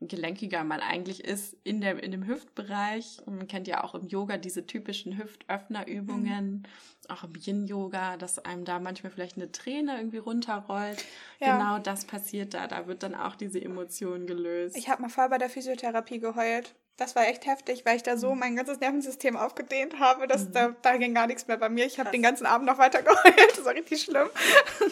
gelenkiger 0.00 0.62
man 0.62 0.80
eigentlich 0.80 1.24
ist 1.24 1.56
in, 1.64 1.80
der, 1.80 2.02
in 2.02 2.12
dem 2.12 2.26
Hüftbereich. 2.26 3.18
Und 3.26 3.36
man 3.36 3.48
kennt 3.48 3.66
ja 3.66 3.82
auch 3.82 3.94
im 3.94 4.06
Yoga 4.06 4.36
diese 4.36 4.66
typischen 4.66 5.18
Hüftöffnerübungen, 5.18 6.50
mhm. 6.50 6.62
auch 7.08 7.24
im 7.24 7.32
Yin-Yoga, 7.34 8.16
dass 8.16 8.38
einem 8.38 8.64
da 8.64 8.78
manchmal 8.78 9.10
vielleicht 9.10 9.36
eine 9.36 9.50
Träne 9.50 9.96
irgendwie 9.96 10.18
runterrollt. 10.18 11.04
Ja. 11.40 11.56
Genau 11.56 11.78
das 11.78 12.04
passiert 12.04 12.54
da. 12.54 12.68
Da 12.68 12.86
wird 12.86 13.02
dann 13.02 13.14
auch 13.14 13.34
diese 13.34 13.60
Emotion 13.60 14.26
gelöst. 14.26 14.76
Ich 14.76 14.88
habe 14.88 15.02
mal 15.02 15.08
voll 15.08 15.28
bei 15.28 15.38
der 15.38 15.50
Physiotherapie 15.50 16.20
geheult. 16.20 16.74
Das 16.98 17.14
war 17.14 17.28
echt 17.28 17.46
heftig, 17.46 17.86
weil 17.86 17.94
ich 17.94 18.02
da 18.02 18.16
so 18.16 18.34
mhm. 18.34 18.40
mein 18.40 18.56
ganzes 18.56 18.80
Nervensystem 18.80 19.36
aufgedehnt 19.36 20.00
habe, 20.00 20.26
dass 20.26 20.46
mhm. 20.46 20.52
da, 20.52 20.74
da 20.82 20.96
ging 20.96 21.14
gar 21.14 21.28
nichts 21.28 21.46
mehr 21.46 21.56
bei 21.56 21.68
mir. 21.68 21.86
Ich 21.86 22.00
habe 22.00 22.10
den 22.10 22.22
ganzen 22.22 22.44
Abend 22.44 22.66
noch 22.66 22.78
weiter 22.78 23.02
geheult. 23.02 23.18
Das 23.56 23.64
war 23.64 23.72
richtig 23.72 24.02
schlimm. 24.02 24.28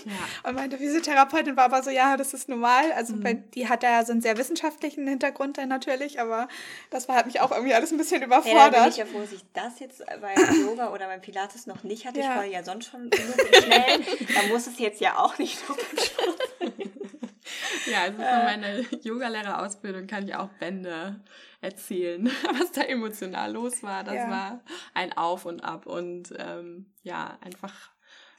Ja. 0.04 0.48
Und 0.48 0.54
meine 0.54 0.76
Physiotherapeutin 0.78 1.56
war 1.56 1.64
aber 1.64 1.82
so, 1.82 1.90
ja, 1.90 2.16
das 2.16 2.32
ist 2.32 2.48
normal. 2.48 2.92
Also 2.92 3.14
mhm. 3.14 3.22
bei, 3.22 3.34
die 3.34 3.68
hat 3.68 3.82
da 3.82 4.04
so 4.04 4.12
einen 4.12 4.22
sehr 4.22 4.38
wissenschaftlichen 4.38 5.06
Hintergrund 5.06 5.58
dann 5.58 5.68
natürlich, 5.68 6.20
aber 6.20 6.48
das 6.90 7.08
war, 7.08 7.16
hat 7.16 7.26
mich 7.26 7.40
auch 7.40 7.50
irgendwie 7.50 7.74
alles 7.74 7.90
ein 7.90 7.98
bisschen 7.98 8.22
überfordert. 8.22 8.72
Ja, 8.72 8.82
bin 8.82 8.90
ich 8.90 8.96
ja 8.96 9.06
froh, 9.06 9.20
dass 9.20 9.32
ich 9.32 9.44
das 9.52 9.80
jetzt 9.80 10.04
beim 10.20 10.60
Yoga 10.60 10.92
oder 10.92 11.06
beim 11.06 11.20
Pilates 11.20 11.66
noch 11.66 11.82
nicht 11.82 12.06
hatte. 12.06 12.20
Ja. 12.20 12.30
Ich 12.30 12.36
war 12.36 12.44
ja 12.44 12.62
sonst 12.62 12.88
schon 12.88 13.10
genug 13.10 13.34
schnell. 13.64 14.00
da 14.34 14.42
muss 14.48 14.68
es 14.68 14.78
jetzt 14.78 15.00
ja 15.00 15.18
auch 15.18 15.38
nicht 15.38 15.68
noch 15.68 15.76
Ja, 17.90 18.02
also 18.02 18.16
von 18.16 18.24
äh. 18.24 18.44
meiner 18.44 18.78
Yogalehrerausbildung 19.02 20.06
kann 20.06 20.26
ich 20.26 20.34
auch 20.34 20.48
Bände 20.60 21.20
erzählen, 21.60 22.26
was 22.58 22.72
da 22.72 22.82
emotional 22.82 23.52
los 23.52 23.82
war. 23.82 24.04
Das 24.04 24.14
ja. 24.14 24.30
war 24.30 24.60
ein 24.94 25.16
Auf 25.16 25.44
und 25.44 25.62
Ab 25.62 25.86
und 25.86 26.34
ähm, 26.38 26.86
ja, 27.02 27.38
einfach 27.40 27.90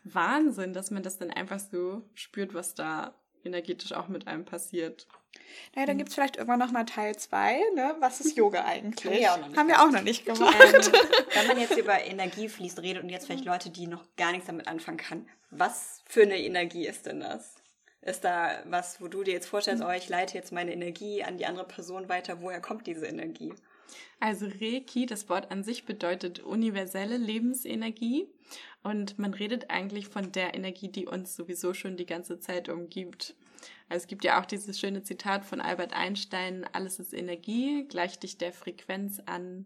Wahnsinn, 0.03 0.73
dass 0.73 0.91
man 0.91 1.03
das 1.03 1.17
dann 1.17 1.31
einfach 1.31 1.59
so 1.59 2.03
spürt, 2.13 2.53
was 2.53 2.75
da 2.75 3.13
energetisch 3.43 3.93
auch 3.93 4.07
mit 4.07 4.27
einem 4.27 4.45
passiert. 4.45 5.07
Naja, 5.75 5.87
dann 5.87 5.97
gibt 5.97 6.09
es 6.09 6.15
vielleicht 6.15 6.37
irgendwann 6.37 6.59
noch 6.59 6.71
mal 6.71 6.85
Teil 6.85 7.15
2, 7.15 7.59
ne? 7.75 7.95
Was 7.99 8.19
ist 8.19 8.35
Yoga 8.35 8.65
eigentlich? 8.65 9.21
Ja 9.21 9.37
Haben 9.55 9.67
wir 9.67 9.81
auch 9.81 9.91
noch 9.91 10.01
nicht 10.01 10.25
gemacht. 10.25 10.55
Ähm, 10.59 10.81
wenn 11.33 11.47
man 11.47 11.59
jetzt 11.59 11.77
über 11.77 12.03
Energiefließen 12.03 12.79
redet 12.79 13.03
und 13.03 13.09
jetzt 13.09 13.27
vielleicht 13.27 13.45
Leute, 13.45 13.69
die 13.69 13.87
noch 13.87 14.03
gar 14.17 14.31
nichts 14.31 14.47
damit 14.47 14.67
anfangen 14.67 14.97
kann, 14.97 15.27
was 15.51 16.01
für 16.05 16.23
eine 16.23 16.39
Energie 16.39 16.87
ist 16.87 17.05
denn 17.05 17.19
das? 17.19 17.56
Ist 18.01 18.23
da 18.23 18.63
was, 18.65 19.01
wo 19.01 19.07
du 19.07 19.23
dir 19.23 19.33
jetzt 19.33 19.47
vorstellst, 19.47 19.83
oh, 19.83 19.91
ich 19.91 20.07
leite 20.07 20.35
jetzt 20.35 20.51
meine 20.51 20.71
Energie 20.71 21.23
an 21.23 21.37
die 21.37 21.45
andere 21.45 21.67
Person 21.67 22.09
weiter? 22.09 22.41
Woher 22.41 22.61
kommt 22.61 22.87
diese 22.87 23.07
Energie? 23.07 23.53
Also 24.19 24.47
Reiki, 24.47 25.05
das 25.05 25.29
Wort 25.29 25.51
an 25.51 25.63
sich 25.63 25.85
bedeutet 25.85 26.39
universelle 26.39 27.17
Lebensenergie 27.17 28.27
und 28.83 29.17
man 29.17 29.33
redet 29.33 29.69
eigentlich 29.69 30.07
von 30.07 30.31
der 30.31 30.55
Energie, 30.55 30.89
die 30.89 31.07
uns 31.07 31.35
sowieso 31.35 31.73
schon 31.73 31.97
die 31.97 32.05
ganze 32.05 32.39
Zeit 32.39 32.69
umgibt. 32.69 33.35
Also 33.89 34.03
es 34.03 34.07
gibt 34.07 34.23
ja 34.23 34.39
auch 34.39 34.45
dieses 34.45 34.79
schöne 34.79 35.03
Zitat 35.03 35.45
von 35.45 35.61
Albert 35.61 35.93
Einstein, 35.93 36.65
alles 36.73 36.99
ist 36.99 37.13
Energie, 37.13 37.85
gleich 37.87 38.19
dich 38.19 38.37
der 38.37 38.51
Frequenz 38.51 39.21
an, 39.25 39.65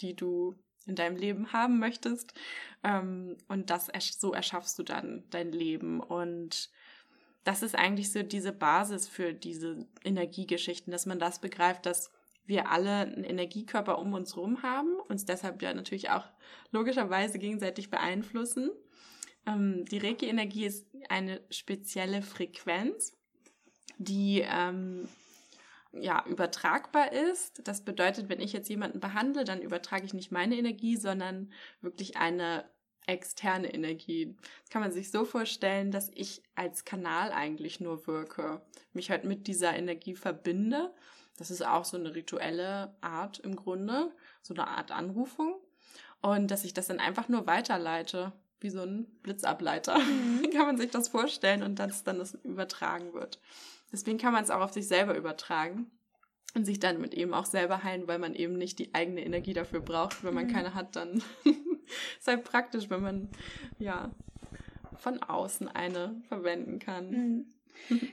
die 0.00 0.14
du 0.14 0.56
in 0.86 0.94
deinem 0.94 1.16
Leben 1.16 1.52
haben 1.52 1.78
möchtest. 1.78 2.32
Ähm, 2.82 3.36
und 3.48 3.70
das 3.70 3.90
so 4.18 4.32
erschaffst 4.32 4.78
du 4.78 4.82
dann 4.82 5.24
dein 5.30 5.52
Leben. 5.52 6.00
Und 6.00 6.70
das 7.46 7.62
ist 7.62 7.76
eigentlich 7.76 8.10
so 8.10 8.24
diese 8.24 8.50
Basis 8.50 9.06
für 9.06 9.32
diese 9.32 9.86
Energiegeschichten, 10.04 10.90
dass 10.90 11.06
man 11.06 11.20
das 11.20 11.40
begreift, 11.40 11.86
dass 11.86 12.10
wir 12.44 12.72
alle 12.72 12.90
einen 12.90 13.22
Energiekörper 13.22 14.00
um 14.00 14.14
uns 14.14 14.34
herum 14.34 14.64
haben, 14.64 14.96
uns 15.08 15.26
deshalb 15.26 15.62
ja 15.62 15.72
natürlich 15.72 16.10
auch 16.10 16.24
logischerweise 16.72 17.38
gegenseitig 17.38 17.88
beeinflussen. 17.88 18.72
Ähm, 19.46 19.84
die 19.84 19.98
Reiki-Energie 19.98 20.66
ist 20.66 20.88
eine 21.08 21.40
spezielle 21.50 22.20
Frequenz, 22.20 23.16
die 23.98 24.44
ähm, 24.44 25.08
ja, 25.92 26.24
übertragbar 26.26 27.12
ist. 27.12 27.66
Das 27.68 27.84
bedeutet, 27.84 28.28
wenn 28.28 28.40
ich 28.40 28.52
jetzt 28.54 28.68
jemanden 28.68 28.98
behandle, 28.98 29.44
dann 29.44 29.62
übertrage 29.62 30.04
ich 30.04 30.14
nicht 30.14 30.32
meine 30.32 30.56
Energie, 30.56 30.96
sondern 30.96 31.52
wirklich 31.80 32.16
eine 32.16 32.64
externe 33.06 33.72
Energie. 33.72 34.34
Das 34.62 34.70
kann 34.70 34.82
man 34.82 34.92
sich 34.92 35.10
so 35.10 35.24
vorstellen, 35.24 35.90
dass 35.90 36.10
ich 36.14 36.42
als 36.54 36.84
Kanal 36.84 37.32
eigentlich 37.32 37.80
nur 37.80 38.06
wirke, 38.06 38.60
mich 38.92 39.10
halt 39.10 39.24
mit 39.24 39.46
dieser 39.46 39.74
Energie 39.76 40.14
verbinde. 40.14 40.92
Das 41.38 41.50
ist 41.50 41.64
auch 41.64 41.84
so 41.84 41.96
eine 41.96 42.14
rituelle 42.14 42.94
Art 43.00 43.38
im 43.38 43.56
Grunde, 43.56 44.10
so 44.42 44.54
eine 44.54 44.68
Art 44.68 44.90
Anrufung. 44.90 45.54
Und 46.22 46.50
dass 46.50 46.64
ich 46.64 46.74
das 46.74 46.88
dann 46.88 46.98
einfach 46.98 47.28
nur 47.28 47.46
weiterleite, 47.46 48.32
wie 48.60 48.70
so 48.70 48.82
ein 48.82 49.06
Blitzableiter. 49.22 49.98
Mhm. 49.98 50.50
kann 50.52 50.66
man 50.66 50.78
sich 50.78 50.90
das 50.90 51.08
vorstellen 51.08 51.62
und 51.62 51.78
dass 51.78 52.04
dann 52.04 52.18
das 52.18 52.34
übertragen 52.42 53.12
wird. 53.12 53.40
Deswegen 53.92 54.18
kann 54.18 54.32
man 54.32 54.42
es 54.42 54.50
auch 54.50 54.60
auf 54.60 54.72
sich 54.72 54.88
selber 54.88 55.16
übertragen 55.16 55.90
und 56.54 56.64
sich 56.64 56.80
dann 56.80 57.00
mit 57.00 57.14
eben 57.14 57.34
auch 57.34 57.44
selber 57.44 57.84
heilen, 57.84 58.08
weil 58.08 58.18
man 58.18 58.34
eben 58.34 58.56
nicht 58.56 58.78
die 58.78 58.94
eigene 58.94 59.24
Energie 59.24 59.52
dafür 59.52 59.80
braucht. 59.80 60.24
Wenn 60.24 60.34
man 60.34 60.46
mhm. 60.46 60.52
keine 60.52 60.74
hat, 60.74 60.96
dann 60.96 61.22
ist 62.18 62.28
halt 62.28 62.44
praktisch, 62.44 62.90
wenn 62.90 63.02
man 63.02 63.28
ja 63.78 64.10
von 64.98 65.22
außen 65.22 65.68
eine 65.68 66.20
verwenden 66.28 66.78
kann. 66.78 67.10
Mhm. 67.10 67.46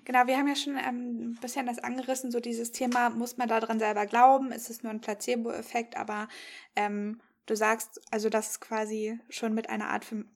Genau, 0.05 0.27
wir 0.27 0.37
haben 0.37 0.47
ja 0.47 0.55
schon 0.55 0.77
ähm, 0.77 1.31
ein 1.31 1.37
bisschen 1.41 1.65
das 1.65 1.79
angerissen, 1.79 2.31
so 2.31 2.39
dieses 2.39 2.71
Thema, 2.71 3.09
muss 3.09 3.37
man 3.37 3.47
daran 3.47 3.79
selber 3.79 4.05
glauben? 4.05 4.51
Ist 4.51 4.69
es 4.69 4.83
nur 4.83 4.91
ein 4.91 5.01
Placebo-Effekt? 5.01 5.95
Aber 5.97 6.27
ähm, 6.75 7.21
du 7.45 7.55
sagst, 7.55 8.01
also 8.11 8.29
das 8.29 8.51
ist 8.51 8.61
quasi 8.61 9.19
schon 9.29 9.53
mit 9.53 9.69
einer 9.69 9.89
Art 9.89 10.05
von 10.05 10.29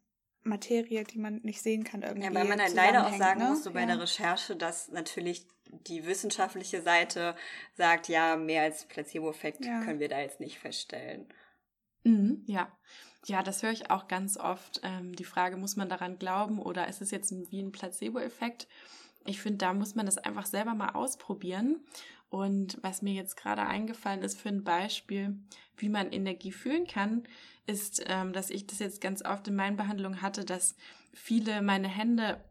Materie, 0.43 1.03
die 1.03 1.19
man 1.19 1.41
nicht 1.43 1.61
sehen 1.61 1.83
kann 1.83 2.01
irgendwie. 2.01 2.27
Ja, 2.27 2.33
weil 2.33 2.47
man 2.47 2.61
halt 2.61 2.73
leider 2.73 3.05
auch 3.05 3.17
sagen 3.17 3.41
ne? 3.41 3.49
muss, 3.49 3.63
so 3.63 3.71
bei 3.71 3.81
ja. 3.81 3.87
der 3.87 4.01
Recherche, 4.01 4.55
dass 4.55 4.89
natürlich 4.89 5.45
die 5.69 6.05
wissenschaftliche 6.05 6.81
Seite 6.81 7.35
sagt, 7.75 8.07
ja, 8.07 8.37
mehr 8.37 8.63
als 8.63 8.85
Placebo-Effekt 8.85 9.65
ja. 9.65 9.81
können 9.83 9.99
wir 9.99 10.07
da 10.07 10.19
jetzt 10.19 10.39
nicht 10.39 10.59
feststellen. 10.59 11.27
Mhm, 12.03 12.43
ja. 12.47 12.71
Ja, 13.25 13.43
das 13.43 13.63
höre 13.63 13.71
ich 13.71 13.89
auch 13.91 14.07
ganz 14.07 14.37
oft. 14.37 14.81
Ähm, 14.83 15.15
die 15.15 15.25
Frage, 15.25 15.57
muss 15.57 15.75
man 15.75 15.89
daran 15.89 16.17
glauben 16.19 16.59
oder 16.59 16.87
ist 16.87 17.01
es 17.01 17.11
jetzt 17.11 17.33
wie 17.51 17.61
ein 17.61 17.71
Placebo-Effekt? 17.71 18.67
Ich 19.25 19.41
finde, 19.41 19.57
da 19.57 19.73
muss 19.73 19.95
man 19.95 20.05
das 20.05 20.17
einfach 20.17 20.45
selber 20.45 20.73
mal 20.73 20.91
ausprobieren. 20.91 21.81
Und 22.29 22.77
was 22.81 23.01
mir 23.01 23.13
jetzt 23.13 23.37
gerade 23.37 23.63
eingefallen 23.63 24.21
ist 24.21 24.39
für 24.39 24.49
ein 24.49 24.63
Beispiel, 24.63 25.37
wie 25.77 25.89
man 25.89 26.11
Energie 26.11 26.51
fühlen 26.51 26.85
kann, 26.87 27.23
ist, 27.65 28.03
ähm, 28.07 28.33
dass 28.33 28.49
ich 28.49 28.67
das 28.67 28.79
jetzt 28.79 29.01
ganz 29.01 29.23
oft 29.23 29.47
in 29.47 29.55
meinen 29.55 29.77
Behandlungen 29.77 30.21
hatte, 30.21 30.45
dass 30.45 30.75
viele 31.13 31.61
meine 31.61 31.87
Hände 31.87 32.41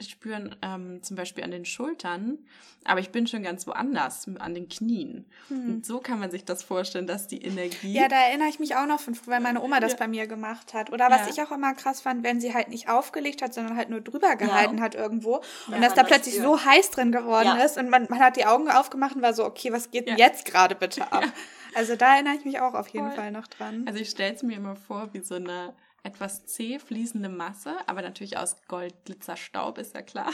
spüren, 0.00 0.56
ähm, 0.62 1.02
zum 1.02 1.16
Beispiel 1.16 1.44
an 1.44 1.50
den 1.50 1.64
Schultern, 1.64 2.38
aber 2.84 3.00
ich 3.00 3.10
bin 3.10 3.26
schon 3.26 3.42
ganz 3.42 3.66
woanders, 3.66 4.28
an 4.38 4.54
den 4.54 4.68
Knien. 4.68 5.26
Hm. 5.48 5.68
Und 5.68 5.86
so 5.86 5.98
kann 5.98 6.20
man 6.20 6.30
sich 6.30 6.44
das 6.44 6.62
vorstellen, 6.62 7.06
dass 7.06 7.26
die 7.26 7.42
Energie. 7.42 7.92
Ja, 7.92 8.08
da 8.08 8.16
erinnere 8.16 8.48
ich 8.48 8.58
mich 8.58 8.76
auch 8.76 8.86
noch 8.86 9.00
von 9.00 9.14
früher, 9.14 9.34
weil 9.34 9.40
meine 9.40 9.62
Oma 9.62 9.80
das 9.80 9.92
ja. 9.92 9.98
bei 9.98 10.08
mir 10.08 10.26
gemacht 10.26 10.74
hat. 10.74 10.92
Oder 10.92 11.10
was 11.10 11.22
ja. 11.22 11.32
ich 11.32 11.42
auch 11.42 11.52
immer 11.52 11.74
krass 11.74 12.00
fand, 12.00 12.22
wenn 12.22 12.40
sie 12.40 12.54
halt 12.54 12.68
nicht 12.68 12.88
aufgelegt 12.88 13.42
hat, 13.42 13.54
sondern 13.54 13.76
halt 13.76 13.90
nur 13.90 14.00
drüber 14.00 14.36
gehalten 14.36 14.78
ja. 14.78 14.84
hat 14.84 14.94
irgendwo. 14.94 15.42
Und 15.66 15.82
dass 15.82 15.94
da 15.94 16.04
plötzlich 16.04 16.36
spürt. 16.36 16.46
so 16.46 16.64
heiß 16.64 16.90
drin 16.90 17.12
geworden 17.12 17.58
ist 17.58 17.76
und 17.76 17.90
man, 17.90 18.06
man 18.08 18.20
hat 18.20 18.36
die 18.36 18.46
Augen 18.46 18.70
aufgemacht 18.70 19.16
und 19.16 19.22
war 19.22 19.34
so, 19.34 19.44
okay, 19.44 19.72
was 19.72 19.90
geht 19.90 20.06
denn 20.08 20.18
jetzt 20.18 20.44
gerade 20.44 20.74
bitte 20.74 21.10
ab? 21.12 21.24
Also 21.74 21.94
da 21.94 22.14
erinnere 22.14 22.36
ich 22.36 22.44
mich 22.46 22.58
auch 22.58 22.72
auf 22.72 22.88
jeden 22.88 23.08
Voll. 23.08 23.16
Fall 23.16 23.30
noch 23.30 23.46
dran. 23.48 23.84
Also 23.86 24.00
ich 24.00 24.08
stelle 24.08 24.34
es 24.34 24.42
mir 24.42 24.56
immer 24.56 24.76
vor, 24.76 25.10
wie 25.12 25.20
so 25.20 25.34
eine 25.34 25.74
etwas 26.06 26.46
zäh 26.46 26.78
fließende 26.78 27.28
Masse, 27.28 27.74
aber 27.86 28.00
natürlich 28.00 28.38
aus 28.38 28.56
Goldglitzerstaub, 28.68 29.78
ist 29.78 29.94
ja 29.94 30.02
klar. 30.02 30.30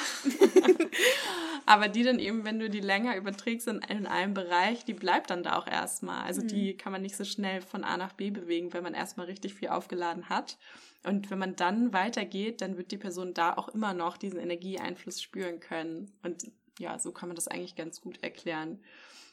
aber 1.67 1.89
die 1.89 2.03
dann 2.03 2.19
eben, 2.19 2.45
wenn 2.45 2.59
du 2.59 2.69
die 2.69 2.81
länger 2.81 3.17
überträgst 3.17 3.69
in, 3.69 3.79
in 3.89 4.07
einem 4.07 4.35
Bereich, 4.35 4.85
die 4.85 4.95
bleibt 4.95 5.31
dann 5.31 5.43
da 5.43 5.57
auch 5.57 5.67
erstmal. 5.67 6.25
Also 6.25 6.43
mhm. 6.43 6.49
die 6.49 6.77
kann 6.77 6.93
man 6.93 7.03
nicht 7.03 7.17
so 7.17 7.25
schnell 7.25 7.63
von 7.63 7.85
A 7.85 7.97
nach 7.97 8.13
B 8.13 8.31
bewegen, 8.31 8.73
wenn 8.75 8.83
man 8.83 8.95
erstmal 8.95 9.27
richtig 9.27 9.55
viel 9.55 9.69
aufgeladen 9.69 10.29
hat. 10.29 10.59
Und 11.05 11.31
wenn 11.31 11.39
man 11.39 11.57
dann 11.57 11.93
weitergeht, 11.93 12.61
dann 12.61 12.77
wird 12.77 12.93
die 12.93 12.99
Person 12.99 13.35
da 13.35 13.55
auch 13.55 13.69
immer 13.69 13.95
noch 13.95 14.17
diesen 14.17 14.39
Energieeinfluss 14.39 15.21
spüren 15.21 15.59
können. 15.59 16.13
Und 16.23 16.45
ja, 16.79 16.99
so 16.99 17.13
kann 17.13 17.29
man 17.29 17.37
das 17.37 17.49
eigentlich 17.49 17.77
ganz 17.77 18.01
gut 18.01 18.23
erklären. 18.23 18.79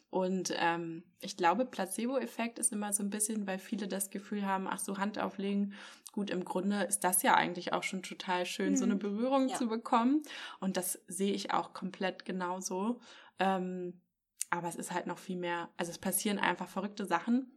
Und 0.10 0.52
ähm, 0.58 1.04
ich 1.20 1.38
glaube, 1.38 1.66
Placebo-Effekt 1.66 2.58
ist 2.58 2.74
immer 2.74 2.94
so 2.94 3.04
ein 3.04 3.12
bisschen, 3.12 3.46
weil 3.46 3.60
viele 3.60 3.88
das 3.88 4.10
Gefühl 4.10 4.46
haben, 4.46 4.68
ach 4.68 4.80
so, 4.80 4.98
Hand 4.98 5.20
auflegen, 5.20 5.74
gut, 6.12 6.32
im 6.32 6.46
Grunde 6.46 6.84
ist 6.84 7.04
das 7.04 7.22
ja 7.22 7.36
eigentlich 7.36 7.74
auch 7.74 7.84
schon 7.84 8.02
total 8.02 8.46
schön, 8.46 8.72
mhm. 8.72 8.78
so 8.78 8.86
eine 8.86 8.96
mhm. 8.96 9.00
Berührung 9.00 9.50
ja. 9.50 9.56
zu 9.56 9.68
bekommen. 9.68 10.24
Und 10.60 10.78
das 10.78 11.00
sehe 11.08 11.34
ich 11.34 11.54
auch 11.54 11.74
komplett 11.74 12.26
genauso. 12.26 13.00
Ähm, 13.38 14.02
aber 14.50 14.68
es 14.68 14.76
ist 14.76 14.92
halt 14.92 15.06
noch 15.06 15.20
viel 15.20 15.38
mehr, 15.38 15.70
also 15.78 15.92
es 15.92 16.00
passieren 16.00 16.40
einfach 16.40 16.68
verrückte 16.68 17.06
Sachen, 17.06 17.52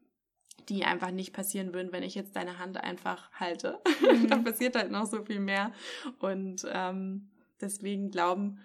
die 0.68 0.84
einfach 0.84 1.10
nicht 1.10 1.32
passieren 1.32 1.72
würden, 1.72 1.90
wenn 1.92 2.02
ich 2.02 2.14
jetzt 2.14 2.36
deine 2.36 2.58
Hand 2.58 2.76
einfach 2.78 3.30
halte. 3.32 3.80
Mhm. 4.02 4.28
da 4.28 4.36
passiert 4.36 4.76
halt 4.76 4.90
noch 4.90 5.06
so 5.06 5.24
viel 5.24 5.40
mehr. 5.40 5.72
Und 6.18 6.66
ähm, 6.70 7.30
deswegen 7.60 8.10
glauben, 8.10 8.58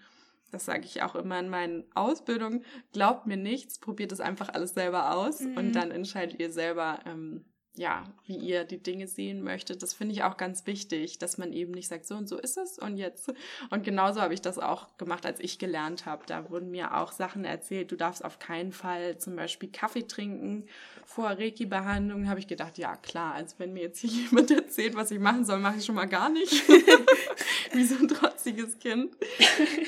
das 0.51 0.65
sage 0.65 0.85
ich 0.85 1.01
auch 1.03 1.15
immer 1.15 1.39
in 1.39 1.49
meinen 1.49 1.83
Ausbildungen, 1.93 2.63
glaubt 2.93 3.27
mir 3.27 3.37
nichts, 3.37 3.79
probiert 3.79 4.11
es 4.11 4.19
einfach 4.19 4.49
alles 4.49 4.73
selber 4.73 5.15
aus 5.15 5.41
mhm. 5.41 5.57
und 5.57 5.73
dann 5.73 5.91
entscheidet 5.91 6.39
ihr 6.39 6.51
selber, 6.51 6.99
ähm, 7.05 7.45
ja, 7.77 8.11
wie 8.25 8.35
ihr 8.35 8.63
die 8.63 8.81
Dinge 8.81 9.07
sehen 9.07 9.43
möchtet. 9.43 9.83
Das 9.83 9.93
finde 9.93 10.13
ich 10.13 10.23
auch 10.23 10.37
ganz 10.37 10.65
wichtig, 10.65 11.19
dass 11.19 11.37
man 11.37 11.53
eben 11.53 11.71
nicht 11.71 11.87
sagt, 11.87 12.07
so 12.07 12.15
und 12.15 12.27
so 12.27 12.37
ist 12.37 12.57
es 12.57 12.79
und 12.79 12.97
jetzt. 12.97 13.31
Und 13.69 13.83
genauso 13.83 14.19
habe 14.19 14.33
ich 14.33 14.41
das 14.41 14.57
auch 14.57 14.97
gemacht, 14.97 15.27
als 15.27 15.39
ich 15.39 15.59
gelernt 15.59 16.07
habe. 16.07 16.25
Da 16.25 16.49
wurden 16.49 16.71
mir 16.71 16.97
auch 16.97 17.11
Sachen 17.11 17.45
erzählt, 17.45 17.91
du 17.91 17.95
darfst 17.95 18.25
auf 18.25 18.39
keinen 18.39 18.71
Fall 18.71 19.19
zum 19.19 19.35
Beispiel 19.35 19.69
Kaffee 19.69 20.07
trinken 20.07 20.65
vor 21.05 21.29
Reiki-Behandlung. 21.29 22.27
Habe 22.27 22.39
ich 22.39 22.47
gedacht, 22.47 22.79
ja 22.79 22.95
klar, 22.95 23.35
also 23.35 23.55
wenn 23.59 23.73
mir 23.73 23.83
jetzt 23.83 23.99
hier 23.99 24.09
jemand 24.23 24.49
erzählt, 24.49 24.95
was 24.95 25.11
ich 25.11 25.19
machen 25.19 25.45
soll, 25.45 25.59
mache 25.59 25.77
ich 25.77 25.85
schon 25.85 25.95
mal 25.95 26.05
gar 26.05 26.29
nicht. 26.29 26.63
wie 27.73 27.83
so 27.83 27.95
ein 27.95 28.07
trotziges 28.07 28.79
Kind. 28.79 29.15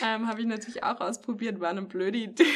ähm, 0.03 0.27
habe 0.27 0.41
ich 0.41 0.47
natürlich 0.47 0.83
auch 0.83 0.99
ausprobiert, 0.99 1.59
war 1.59 1.69
eine 1.69 1.83
blöde 1.83 2.17
Idee. 2.17 2.45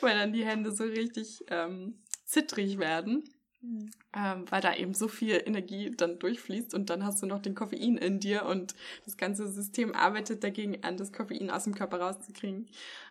Weil 0.00 0.16
dann 0.16 0.32
die 0.32 0.44
Hände 0.44 0.72
so 0.72 0.84
richtig 0.84 1.44
ähm, 1.48 1.98
zittrig 2.24 2.78
werden. 2.78 3.24
Mhm. 3.62 3.90
Ähm, 4.16 4.44
weil 4.48 4.62
da 4.62 4.74
eben 4.74 4.94
so 4.94 5.06
viel 5.06 5.42
Energie 5.44 5.90
dann 5.94 6.18
durchfließt 6.18 6.72
und 6.72 6.88
dann 6.88 7.04
hast 7.04 7.22
du 7.22 7.26
noch 7.26 7.42
den 7.42 7.54
Koffein 7.54 7.98
in 7.98 8.18
dir 8.18 8.46
und 8.46 8.74
das 9.04 9.18
ganze 9.18 9.48
System 9.48 9.94
arbeitet 9.94 10.42
dagegen 10.42 10.82
an, 10.82 10.96
das 10.96 11.12
Koffein 11.12 11.50
aus 11.50 11.64
dem 11.64 11.74
Körper 11.74 12.00
rauszukriegen. 12.00 12.70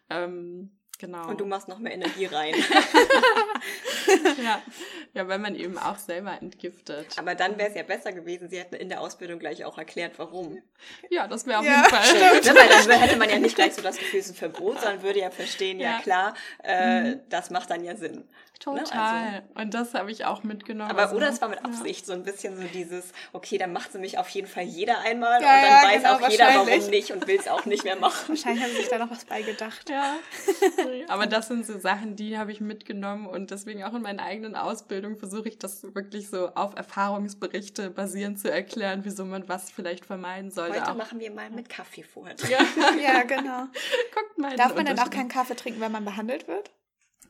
Ähm, 0.10 0.72
genau. 0.98 1.30
Und 1.30 1.40
du 1.40 1.46
machst 1.46 1.68
noch 1.68 1.78
mehr 1.78 1.94
Energie 1.94 2.26
rein. 2.26 2.56
ja. 4.44 4.62
ja, 5.14 5.28
weil 5.28 5.40
man 5.40 5.56
eben 5.56 5.78
auch 5.78 5.98
selber 5.98 6.38
entgiftet. 6.42 7.18
Aber 7.18 7.36
dann 7.36 7.58
wäre 7.58 7.70
es 7.70 7.76
ja 7.76 7.84
besser 7.84 8.12
gewesen, 8.12 8.50
sie 8.50 8.60
hätten 8.60 8.76
in 8.76 8.90
der 8.90 9.02
Ausbildung 9.02 9.40
gleich 9.40 9.66
auch 9.66 9.78
erklärt, 9.78 10.14
warum. 10.18 10.62
Ja, 11.10 11.28
das 11.28 11.46
wäre 11.46 11.60
auf 11.60 11.66
ja, 11.66 11.78
jeden 11.78 11.90
Fall. 11.90 12.04
Stimmt. 12.04 12.46
Ja, 12.46 12.56
weil 12.56 12.70
dann 12.70 13.00
hätte 13.00 13.18
man 13.18 13.30
ja 13.30 13.40
nicht 13.40 13.56
gleich 13.56 13.74
so 13.74 13.82
das 13.82 13.98
Gefühl, 13.98 14.20
es 14.20 14.28
ist 14.28 14.34
ein 14.34 14.36
Verbot, 14.36 14.80
sondern 14.82 15.02
würde 15.02 15.20
ja 15.20 15.32
verstehen, 15.32 15.80
ja, 15.80 15.92
ja 15.92 16.02
klar, 16.02 16.34
äh, 16.64 17.02
mhm. 17.02 17.20
das 17.30 17.50
macht 17.50 17.70
dann 17.70 17.84
ja 17.84 17.96
Sinn. 17.96 18.28
Total. 18.60 19.32
Ne? 19.32 19.44
Also, 19.56 19.62
und 19.62 19.74
das 19.74 19.94
habe 19.94 20.12
ich 20.12 20.26
auch 20.26 20.44
mitgenommen. 20.44 20.92
Aber 20.92 21.16
oder 21.16 21.30
es 21.30 21.42
war 21.42 21.48
mit 21.48 21.64
Absicht 21.64 22.02
ja. 22.02 22.08
so 22.08 22.14
ein 22.14 22.24
bisschen 22.24 22.58
so 22.58 22.64
dieses, 22.64 23.14
okay, 23.32 23.58
dann 23.58 23.72
macht 23.72 23.94
sie 23.94 24.00
mich 24.00 24.18
auf 24.18 24.28
jeden 24.30 24.48
Fall 24.48 24.64
jeder 24.64 25.00
einmal 25.00 25.32
ja, 25.32 25.38
und 25.38 25.44
dann 25.44 25.64
ja, 25.64 25.84
weiß 25.84 26.04
genau, 26.04 26.16
auch 26.16 26.30
jeder, 26.30 26.48
warum 26.48 26.90
nicht 26.90 27.12
und 27.14 27.26
will 27.26 27.40
es 27.40 27.48
auch 27.48 27.66
nicht 27.66 27.86
mehr 27.86 27.96
machen. 28.00 28.28
Wahrscheinlich 28.28 28.62
haben 28.62 28.72
sie 28.72 28.78
sich 28.78 28.90
da 28.90 28.98
noch 28.98 29.10
was 29.10 29.24
beigedacht. 29.24 29.90
Ja. 29.90 30.18
Aber 31.08 31.26
das 31.26 31.48
sind 31.48 31.66
so 31.66 31.80
Sachen, 31.80 32.18
die 32.18 32.38
habe 32.38 32.52
ich 32.52 32.60
mitgenommen 32.60 33.28
und 33.28 33.52
deswegen 33.52 33.84
auch 33.86 33.94
in 33.94 34.02
meiner 34.02 34.24
eigenen 34.24 34.58
Ausbildung 34.58 35.18
versuche 35.18 35.48
ich 35.48 35.58
das 35.58 35.84
wirklich 35.96 36.30
so 36.30 36.50
auf 36.50 36.76
Erfahrungsberichte 36.76 37.90
basierend 37.92 38.40
zu 38.40 38.52
erklären, 38.52 39.02
wieso 39.04 39.24
man 39.24 39.48
was 39.48 39.72
vielleicht 39.72 40.06
vermeiden 40.06 40.52
sollte. 40.52 40.82
Heute 40.82 40.92
auch. 40.92 40.96
machen 40.98 41.22
wir 41.22 41.32
mal 41.32 41.50
mit 41.50 41.70
Kaffee 41.70 42.04
vor. 42.04 42.28
Ja, 42.50 42.60
ja 43.02 43.24
genau. 43.24 43.68
Guckt 44.14 44.38
mal. 44.38 44.58
Darf 44.58 44.76
man 44.76 44.86
denn 44.86 45.00
auch 45.00 45.10
keinen 45.10 45.30
Kaffee 45.30 45.56
trinken, 45.56 45.80
wenn 45.80 45.94
man 45.94 46.04
behandelt 46.04 46.50
wird? 46.50 46.72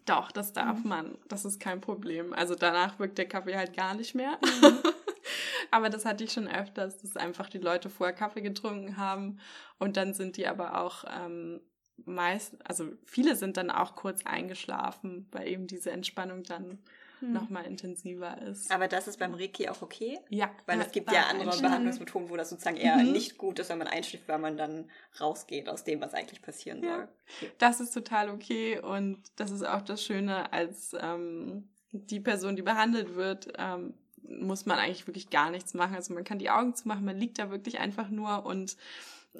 Doch, 0.05 0.31
das 0.31 0.53
darf 0.53 0.83
mhm. 0.83 0.89
man. 0.89 1.17
Das 1.27 1.45
ist 1.45 1.59
kein 1.59 1.81
Problem. 1.81 2.33
Also 2.33 2.55
danach 2.55 2.99
wirkt 2.99 3.17
der 3.17 3.27
Kaffee 3.27 3.55
halt 3.55 3.75
gar 3.75 3.93
nicht 3.93 4.15
mehr. 4.15 4.39
Mhm. 4.61 4.79
aber 5.71 5.89
das 5.89 6.05
hatte 6.05 6.23
ich 6.23 6.31
schon 6.31 6.47
öfters, 6.47 6.97
dass 6.97 7.15
einfach 7.15 7.49
die 7.49 7.59
Leute 7.59 7.89
vorher 7.89 8.15
Kaffee 8.15 8.41
getrunken 8.41 8.97
haben 8.97 9.39
und 9.77 9.97
dann 9.97 10.13
sind 10.13 10.37
die 10.37 10.47
aber 10.47 10.81
auch 10.81 11.03
ähm, 11.07 11.61
meist, 12.05 12.55
also 12.67 12.91
viele 13.05 13.35
sind 13.35 13.57
dann 13.57 13.69
auch 13.69 13.95
kurz 13.95 14.25
eingeschlafen, 14.25 15.27
weil 15.31 15.47
eben 15.47 15.67
diese 15.67 15.91
Entspannung 15.91 16.43
dann 16.43 16.79
hm. 17.19 17.33
nochmal 17.33 17.65
intensiver 17.65 18.41
ist. 18.41 18.71
Aber 18.71 18.87
das 18.87 19.07
ist 19.07 19.19
beim 19.19 19.33
Reiki 19.33 19.69
auch 19.69 19.81
okay? 19.81 20.19
Ja. 20.29 20.49
Weil 20.65 20.81
es 20.81 20.91
gibt 20.91 21.11
ja 21.11 21.27
andere 21.27 21.59
Behandlungsmethoden, 21.59 22.29
wo 22.29 22.37
das 22.37 22.49
sozusagen 22.49 22.77
eher 22.77 22.97
mhm. 22.97 23.11
nicht 23.11 23.37
gut 23.37 23.59
ist, 23.59 23.69
wenn 23.69 23.77
man 23.77 23.87
einschläft, 23.87 24.27
weil 24.27 24.39
man 24.39 24.57
dann 24.57 24.89
rausgeht 25.19 25.69
aus 25.69 25.83
dem, 25.83 26.01
was 26.01 26.13
eigentlich 26.13 26.41
passieren 26.41 26.83
ja. 26.83 26.95
soll. 26.95 27.07
Okay. 27.37 27.51
Das 27.57 27.79
ist 27.79 27.91
total 27.91 28.29
okay 28.29 28.79
und 28.79 29.17
das 29.35 29.51
ist 29.51 29.63
auch 29.63 29.81
das 29.81 30.03
Schöne, 30.03 30.51
als 30.53 30.95
ähm, 30.99 31.69
die 31.91 32.19
Person, 32.19 32.55
die 32.55 32.61
behandelt 32.61 33.15
wird, 33.15 33.53
ähm, 33.57 33.93
muss 34.23 34.65
man 34.65 34.77
eigentlich 34.77 35.07
wirklich 35.07 35.29
gar 35.29 35.49
nichts 35.49 35.73
machen. 35.73 35.95
Also 35.95 36.13
man 36.13 36.23
kann 36.23 36.39
die 36.39 36.49
Augen 36.49 36.75
zumachen, 36.75 37.05
man 37.05 37.17
liegt 37.17 37.39
da 37.39 37.49
wirklich 37.49 37.79
einfach 37.79 38.09
nur 38.09 38.45
und 38.45 38.77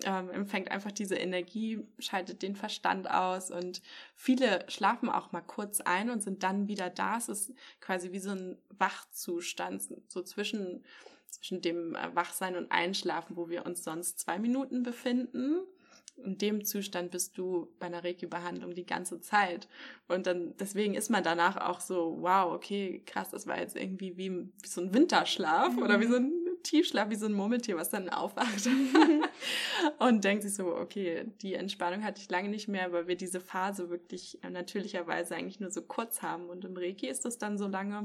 ähm, 0.03 0.29
empfängt 0.29 0.71
einfach 0.71 0.91
diese 0.91 1.15
Energie, 1.15 1.79
schaltet 1.97 2.41
den 2.41 2.55
Verstand 2.55 3.09
aus 3.09 3.51
und 3.51 3.81
viele 4.15 4.65
schlafen 4.69 5.09
auch 5.09 5.31
mal 5.31 5.41
kurz 5.41 5.81
ein 5.81 6.09
und 6.09 6.21
sind 6.21 6.43
dann 6.43 6.67
wieder 6.67 6.89
da. 6.89 7.17
Es 7.17 7.29
ist 7.29 7.53
quasi 7.81 8.11
wie 8.11 8.19
so 8.19 8.31
ein 8.31 8.57
Wachzustand, 8.69 9.83
so 10.07 10.21
zwischen, 10.21 10.83
zwischen 11.29 11.61
dem 11.61 11.95
äh, 11.95 12.15
Wachsein 12.15 12.55
und 12.55 12.71
Einschlafen, 12.71 13.35
wo 13.35 13.49
wir 13.49 13.65
uns 13.65 13.83
sonst 13.83 14.19
zwei 14.19 14.39
Minuten 14.39 14.83
befinden 14.83 15.61
in 16.23 16.37
dem 16.37 16.65
Zustand 16.65 17.11
bist 17.11 17.37
du 17.37 17.69
bei 17.79 17.87
einer 17.87 18.03
Reiki-Behandlung 18.03 18.73
die 18.73 18.85
ganze 18.85 19.21
Zeit. 19.21 19.67
Und 20.07 20.27
dann, 20.27 20.55
deswegen 20.57 20.93
ist 20.93 21.09
man 21.09 21.23
danach 21.23 21.57
auch 21.57 21.79
so, 21.79 22.17
wow, 22.19 22.51
okay, 22.53 23.01
krass, 23.05 23.29
das 23.29 23.47
war 23.47 23.59
jetzt 23.59 23.75
irgendwie 23.75 24.17
wie, 24.17 24.31
wie 24.31 24.67
so 24.67 24.81
ein 24.81 24.93
Winterschlaf 24.93 25.75
mhm. 25.75 25.83
oder 25.83 25.99
wie 25.99 26.07
so 26.07 26.15
ein 26.15 26.31
Tiefschlaf, 26.63 27.09
wie 27.09 27.15
so 27.15 27.25
ein 27.25 27.33
Murmeltier, 27.33 27.77
was 27.77 27.89
dann 27.89 28.09
aufwacht. 28.09 28.67
und 29.99 30.23
denkt 30.23 30.43
sich 30.43 30.53
so, 30.53 30.75
okay, 30.75 31.25
die 31.41 31.53
Entspannung 31.53 32.03
hatte 32.03 32.21
ich 32.21 32.29
lange 32.29 32.49
nicht 32.49 32.67
mehr, 32.67 32.91
weil 32.91 33.07
wir 33.07 33.15
diese 33.15 33.39
Phase 33.39 33.89
wirklich 33.89 34.43
äh, 34.43 34.49
natürlicherweise 34.49 35.35
eigentlich 35.35 35.59
nur 35.59 35.71
so 35.71 35.81
kurz 35.81 36.21
haben. 36.21 36.49
Und 36.49 36.65
im 36.65 36.75
Reiki 36.75 37.07
ist 37.07 37.25
das 37.25 37.37
dann 37.37 37.57
so 37.57 37.67
lange, 37.67 38.03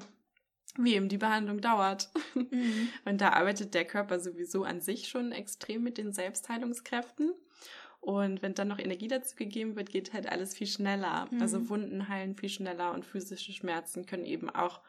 wie 0.76 0.94
eben 0.94 1.08
die 1.08 1.18
Behandlung 1.18 1.60
dauert. 1.60 2.10
Mhm. 2.34 2.88
Und 3.04 3.20
da 3.20 3.30
arbeitet 3.30 3.74
der 3.74 3.84
Körper 3.84 4.20
sowieso 4.20 4.64
an 4.64 4.80
sich 4.80 5.08
schon 5.08 5.32
extrem 5.32 5.82
mit 5.82 5.98
den 5.98 6.12
Selbstheilungskräften. 6.12 7.32
Und 8.00 8.42
wenn 8.42 8.52
dann 8.52 8.68
noch 8.68 8.78
Energie 8.78 9.08
dazu 9.08 9.34
gegeben 9.34 9.76
wird, 9.76 9.88
geht 9.88 10.12
halt 10.12 10.28
alles 10.28 10.54
viel 10.54 10.66
schneller. 10.66 11.26
Mhm. 11.30 11.40
Also 11.40 11.68
Wunden 11.70 12.08
heilen 12.08 12.36
viel 12.36 12.50
schneller 12.50 12.92
und 12.92 13.06
physische 13.06 13.52
Schmerzen 13.52 14.04
können 14.04 14.26
eben 14.26 14.50
auch 14.50 14.80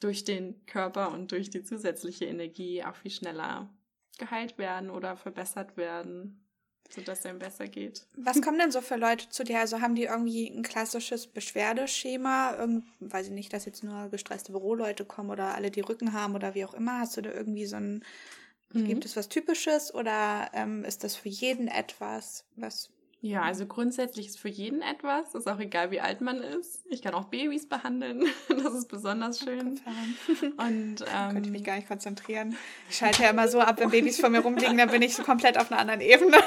durch 0.00 0.24
den 0.24 0.64
Körper 0.66 1.12
und 1.12 1.32
durch 1.32 1.50
die 1.50 1.62
zusätzliche 1.62 2.26
Energie 2.26 2.84
auch 2.84 2.96
viel 2.96 3.10
schneller 3.10 3.70
geheilt 4.18 4.58
werden 4.58 4.90
oder 4.90 5.16
verbessert 5.16 5.76
werden, 5.76 6.46
sodass 6.90 7.20
es 7.20 7.26
einem 7.26 7.38
besser 7.38 7.66
geht. 7.68 8.06
Was 8.16 8.40
kommen 8.40 8.58
denn 8.58 8.70
so 8.70 8.80
für 8.80 8.96
Leute 8.96 9.28
zu 9.28 9.44
dir? 9.44 9.60
Also 9.60 9.80
haben 9.80 9.94
die 9.94 10.04
irgendwie 10.04 10.48
ein 10.48 10.62
klassisches 10.62 11.26
Beschwerdeschema? 11.26 12.56
Irgend, 12.58 12.84
weiß 13.00 13.26
ich 13.26 13.32
nicht, 13.32 13.52
dass 13.52 13.66
jetzt 13.66 13.84
nur 13.84 14.08
gestresste 14.08 14.52
Büroleute 14.52 15.04
kommen 15.04 15.30
oder 15.30 15.54
alle, 15.54 15.70
die 15.70 15.80
Rücken 15.80 16.12
haben 16.12 16.34
oder 16.34 16.54
wie 16.54 16.64
auch 16.64 16.74
immer. 16.74 17.00
Hast 17.00 17.16
du 17.16 17.22
da 17.22 17.30
irgendwie 17.30 17.66
so 17.66 17.76
ein 17.76 18.04
Mhm. 18.72 18.86
Gibt 18.86 19.04
es 19.04 19.16
was 19.16 19.28
Typisches 19.28 19.94
oder 19.94 20.50
ähm, 20.52 20.84
ist 20.84 21.04
das 21.04 21.16
für 21.16 21.28
jeden 21.28 21.68
etwas, 21.68 22.44
was 22.56 22.90
ja, 23.26 23.42
also 23.42 23.66
grundsätzlich 23.66 24.28
ist 24.28 24.38
für 24.38 24.48
jeden 24.48 24.82
etwas. 24.82 25.34
Ist 25.34 25.48
auch 25.48 25.58
egal, 25.58 25.90
wie 25.90 26.00
alt 26.00 26.20
man 26.20 26.38
ist. 26.38 26.84
Ich 26.88 27.02
kann 27.02 27.12
auch 27.14 27.24
Babys 27.24 27.68
behandeln. 27.68 28.26
Das 28.48 28.74
ist 28.74 28.88
besonders 28.88 29.40
schön. 29.40 29.80
Und 30.56 30.96
ähm, 31.00 31.32
könnte 31.32 31.42
ich 31.46 31.50
mich 31.50 31.64
gar 31.64 31.76
nicht 31.76 31.88
konzentrieren. 31.88 32.56
Ich 32.88 32.96
schalte 32.96 33.22
ja 33.22 33.30
immer 33.30 33.48
so 33.48 33.60
ab, 33.60 33.78
wenn 33.78 33.90
Babys 33.90 34.18
vor 34.18 34.28
mir 34.28 34.40
rumliegen, 34.40 34.76
dann 34.76 34.90
bin 34.90 35.02
ich 35.02 35.14
so 35.14 35.22
komplett 35.22 35.58
auf 35.58 35.70
einer 35.70 35.80
anderen 35.80 36.00
Ebene. 36.00 36.38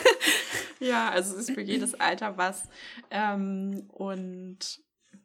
ja, 0.80 1.10
also 1.10 1.34
es 1.34 1.48
ist 1.48 1.54
für 1.54 1.60
jedes 1.60 1.94
Alter 1.94 2.36
was. 2.36 2.64
Ähm, 3.10 3.86
und 3.88 4.80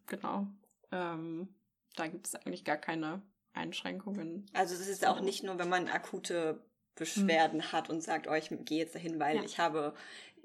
genau, 0.05 0.47
ähm, 0.91 1.49
da 1.95 2.07
gibt 2.07 2.27
es 2.27 2.35
eigentlich 2.35 2.65
gar 2.65 2.77
keine 2.77 3.21
Einschränkungen. 3.53 4.45
Also 4.53 4.75
es 4.75 4.87
ist 4.87 5.05
auch 5.05 5.21
nicht 5.21 5.43
nur, 5.43 5.57
wenn 5.59 5.69
man 5.69 5.87
akute 5.87 6.61
Beschwerden 6.95 7.61
hm. 7.61 7.71
hat 7.71 7.89
und 7.89 8.01
sagt, 8.01 8.27
oh, 8.27 8.33
ich 8.33 8.49
gehe 8.49 8.79
jetzt 8.79 8.95
dahin, 8.95 9.19
weil 9.19 9.37
ja. 9.37 9.43
ich 9.43 9.59
habe 9.59 9.93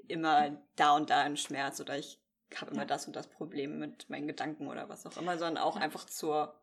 immer 0.07 0.57
da 0.75 0.95
und 0.95 1.09
da 1.09 1.21
einen 1.21 1.37
Schmerz 1.37 1.79
oder 1.79 1.97
ich 1.97 2.19
habe 2.55 2.71
immer 2.71 2.81
ja. 2.81 2.87
das 2.87 3.07
und 3.07 3.15
das 3.15 3.27
Problem 3.27 3.79
mit 3.79 4.09
meinen 4.09 4.27
Gedanken 4.27 4.67
oder 4.67 4.89
was 4.89 5.05
auch 5.05 5.17
immer, 5.17 5.37
sondern 5.37 5.63
auch 5.63 5.75
ja. 5.75 5.81
einfach 5.81 6.05
zur 6.05 6.59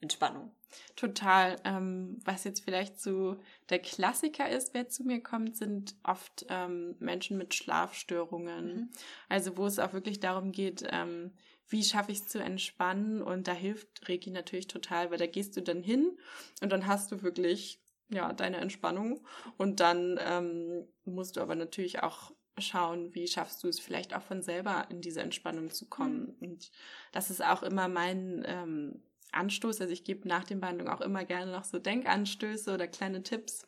Entspannung. 0.00 0.52
Total. 0.96 1.56
Ähm, 1.64 2.20
was 2.24 2.44
jetzt 2.44 2.64
vielleicht 2.64 3.00
so 3.00 3.36
der 3.70 3.78
Klassiker 3.78 4.48
ist, 4.48 4.74
wer 4.74 4.88
zu 4.88 5.04
mir 5.04 5.22
kommt, 5.22 5.56
sind 5.56 5.96
oft 6.04 6.46
ähm, 6.48 6.94
Menschen 6.98 7.38
mit 7.38 7.54
Schlafstörungen. 7.54 8.66
Mhm. 8.66 8.90
Also 9.28 9.56
wo 9.56 9.66
es 9.66 9.78
auch 9.78 9.92
wirklich 9.92 10.20
darum 10.20 10.52
geht, 10.52 10.84
ähm, 10.90 11.32
wie 11.68 11.82
schaffe 11.82 12.12
ich 12.12 12.18
es 12.18 12.28
zu 12.28 12.38
entspannen? 12.38 13.22
Und 13.22 13.48
da 13.48 13.52
hilft 13.52 14.08
Reiki 14.08 14.30
natürlich 14.30 14.68
total, 14.68 15.10
weil 15.10 15.18
da 15.18 15.26
gehst 15.26 15.56
du 15.56 15.62
dann 15.62 15.82
hin 15.82 16.16
und 16.62 16.70
dann 16.70 16.86
hast 16.86 17.10
du 17.12 17.22
wirklich 17.22 17.80
ja 18.10 18.32
deine 18.32 18.58
Entspannung 18.58 19.26
und 19.58 19.80
dann 19.80 20.18
ähm, 20.22 20.88
musst 21.04 21.36
du 21.36 21.40
aber 21.40 21.54
natürlich 21.54 22.02
auch 22.02 22.32
schauen, 22.60 23.14
wie 23.14 23.26
schaffst 23.26 23.62
du 23.62 23.68
es 23.68 23.80
vielleicht 23.80 24.14
auch 24.14 24.22
von 24.22 24.42
selber 24.42 24.86
in 24.90 25.00
diese 25.00 25.20
Entspannung 25.20 25.70
zu 25.70 25.86
kommen. 25.86 26.36
Mhm. 26.40 26.48
Und 26.48 26.70
das 27.12 27.30
ist 27.30 27.44
auch 27.44 27.62
immer 27.62 27.88
mein 27.88 28.44
ähm, 28.46 29.02
Anstoß. 29.32 29.80
Also 29.80 29.92
ich 29.92 30.04
gebe 30.04 30.28
nach 30.28 30.44
den 30.44 30.60
Behandlungen 30.60 30.92
auch 30.92 31.00
immer 31.00 31.24
gerne 31.24 31.52
noch 31.52 31.64
so 31.64 31.78
Denkanstöße 31.78 32.72
oder 32.72 32.86
kleine 32.86 33.22
Tipps, 33.22 33.66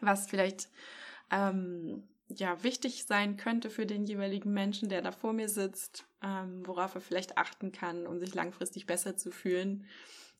was 0.00 0.28
vielleicht 0.28 0.68
ähm, 1.30 2.08
ja 2.28 2.62
wichtig 2.62 3.04
sein 3.06 3.36
könnte 3.36 3.70
für 3.70 3.86
den 3.86 4.04
jeweiligen 4.04 4.52
Menschen, 4.52 4.88
der 4.88 5.02
da 5.02 5.12
vor 5.12 5.32
mir 5.32 5.48
sitzt, 5.48 6.06
ähm, 6.22 6.66
worauf 6.66 6.94
er 6.94 7.00
vielleicht 7.00 7.38
achten 7.38 7.72
kann, 7.72 8.06
um 8.06 8.18
sich 8.18 8.34
langfristig 8.34 8.86
besser 8.86 9.16
zu 9.16 9.30
fühlen. 9.30 9.86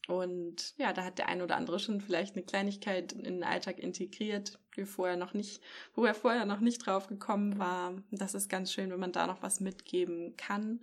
Und 0.06 0.74
ja, 0.78 0.92
da 0.92 1.04
hat 1.04 1.18
der 1.18 1.28
ein 1.28 1.42
oder 1.42 1.56
andere 1.56 1.78
schon 1.78 2.00
vielleicht 2.00 2.34
eine 2.34 2.44
Kleinigkeit 2.44 3.12
in 3.12 3.24
den 3.24 3.44
Alltag 3.44 3.78
integriert, 3.78 4.58
die 4.76 4.86
vorher 4.86 5.16
noch 5.16 5.34
nicht, 5.34 5.60
wo 5.94 6.06
er 6.06 6.14
vorher 6.14 6.46
noch 6.46 6.60
nicht 6.60 6.86
drauf 6.86 7.08
gekommen 7.08 7.58
war. 7.58 7.94
Das 8.10 8.34
ist 8.34 8.48
ganz 8.48 8.72
schön, 8.72 8.90
wenn 8.90 9.00
man 9.00 9.12
da 9.12 9.26
noch 9.26 9.42
was 9.42 9.60
mitgeben 9.60 10.34
kann. 10.36 10.80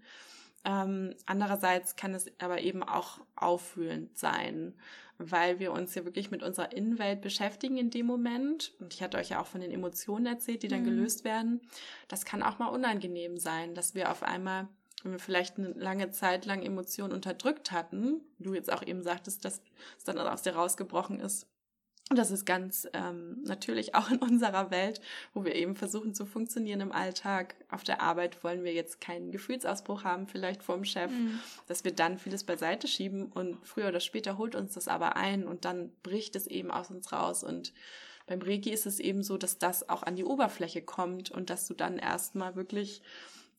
Ähm, 0.64 1.16
andererseits 1.26 1.96
kann 1.96 2.14
es 2.14 2.32
aber 2.40 2.62
eben 2.62 2.84
auch 2.84 3.20
auffühlend 3.36 4.18
sein 4.18 4.76
weil 5.18 5.60
wir 5.60 5.72
uns 5.72 5.96
ja 5.96 6.04
wirklich 6.06 6.32
mit 6.32 6.44
unserer 6.44 6.72
Innenwelt 6.72 7.22
beschäftigen 7.22 7.78
in 7.78 7.90
dem 7.90 8.06
Moment. 8.06 8.74
Und 8.80 8.94
ich 8.94 9.02
hatte 9.02 9.18
euch 9.18 9.30
ja 9.30 9.42
auch 9.42 9.46
von 9.46 9.62
den 9.62 9.72
Emotionen 9.72 10.26
erzählt, 10.26 10.64
die 10.64 10.68
dann 10.68 10.82
mhm. 10.82 10.86
gelöst 10.86 11.24
werden. 11.24 11.62
Das 12.08 12.26
kann 12.26 12.44
auch 12.44 12.60
mal 12.60 12.68
unangenehm 12.68 13.38
sein, 13.38 13.76
dass 13.76 13.96
wir 13.96 14.12
auf 14.12 14.24
einmal 14.24 14.68
wenn 15.06 15.12
wir 15.14 15.20
vielleicht 15.20 15.58
eine 15.58 15.70
lange 15.70 16.10
Zeit 16.10 16.46
lang 16.46 16.64
Emotionen 16.64 17.14
unterdrückt 17.14 17.72
hatten, 17.72 18.22
du 18.40 18.54
jetzt 18.56 18.74
auch 18.74 18.82
eben 18.82 19.04
sagtest, 19.04 19.46
dass 19.46 19.62
es 19.98 20.04
dann 20.04 20.18
aus 20.18 20.42
dir 20.42 20.56
rausgebrochen 20.56 21.20
ist, 21.20 21.48
und 22.12 22.18
das 22.20 22.30
ist 22.30 22.46
ganz 22.46 22.88
ähm, 22.94 23.42
natürlich 23.46 23.96
auch 23.96 24.12
in 24.12 24.20
unserer 24.20 24.70
Welt, 24.70 25.02
wo 25.34 25.44
wir 25.44 25.56
eben 25.56 25.76
versuchen 25.76 26.14
zu 26.14 26.28
funktionieren 26.28 26.82
im 26.82 26.92
Alltag. 26.92 27.56
Auf 27.72 27.84
der 27.84 28.00
Arbeit 28.02 28.44
wollen 28.44 28.64
wir 28.64 28.74
jetzt 28.74 29.02
keinen 29.02 29.32
Gefühlsausbruch 29.32 30.04
haben, 30.04 30.28
vielleicht 30.28 30.62
vom 30.62 30.86
Chef, 30.86 31.10
mhm. 31.10 31.40
dass 31.68 31.84
wir 31.84 31.94
dann 31.94 32.20
vieles 32.20 32.44
beiseite 32.44 32.88
schieben 32.88 33.26
und 33.32 33.58
früher 33.66 33.88
oder 33.88 34.00
später 34.00 34.38
holt 34.38 34.54
uns 34.54 34.76
das 34.76 34.88
aber 34.88 35.16
ein 35.16 35.48
und 35.48 35.66
dann 35.66 35.92
bricht 36.04 36.36
es 36.36 36.46
eben 36.46 36.70
aus 36.70 36.92
uns 36.92 37.12
raus. 37.12 37.44
Und 37.44 37.74
beim 38.28 38.42
Reiki 38.42 38.70
ist 38.70 38.86
es 38.86 39.00
eben 39.00 39.24
so, 39.24 39.38
dass 39.38 39.58
das 39.58 39.90
auch 39.90 40.04
an 40.04 40.16
die 40.16 40.26
Oberfläche 40.26 40.84
kommt 40.84 41.32
und 41.32 41.50
dass 41.50 41.68
du 41.68 41.74
dann 41.74 41.98
erstmal 41.98 42.56
wirklich 42.56 43.02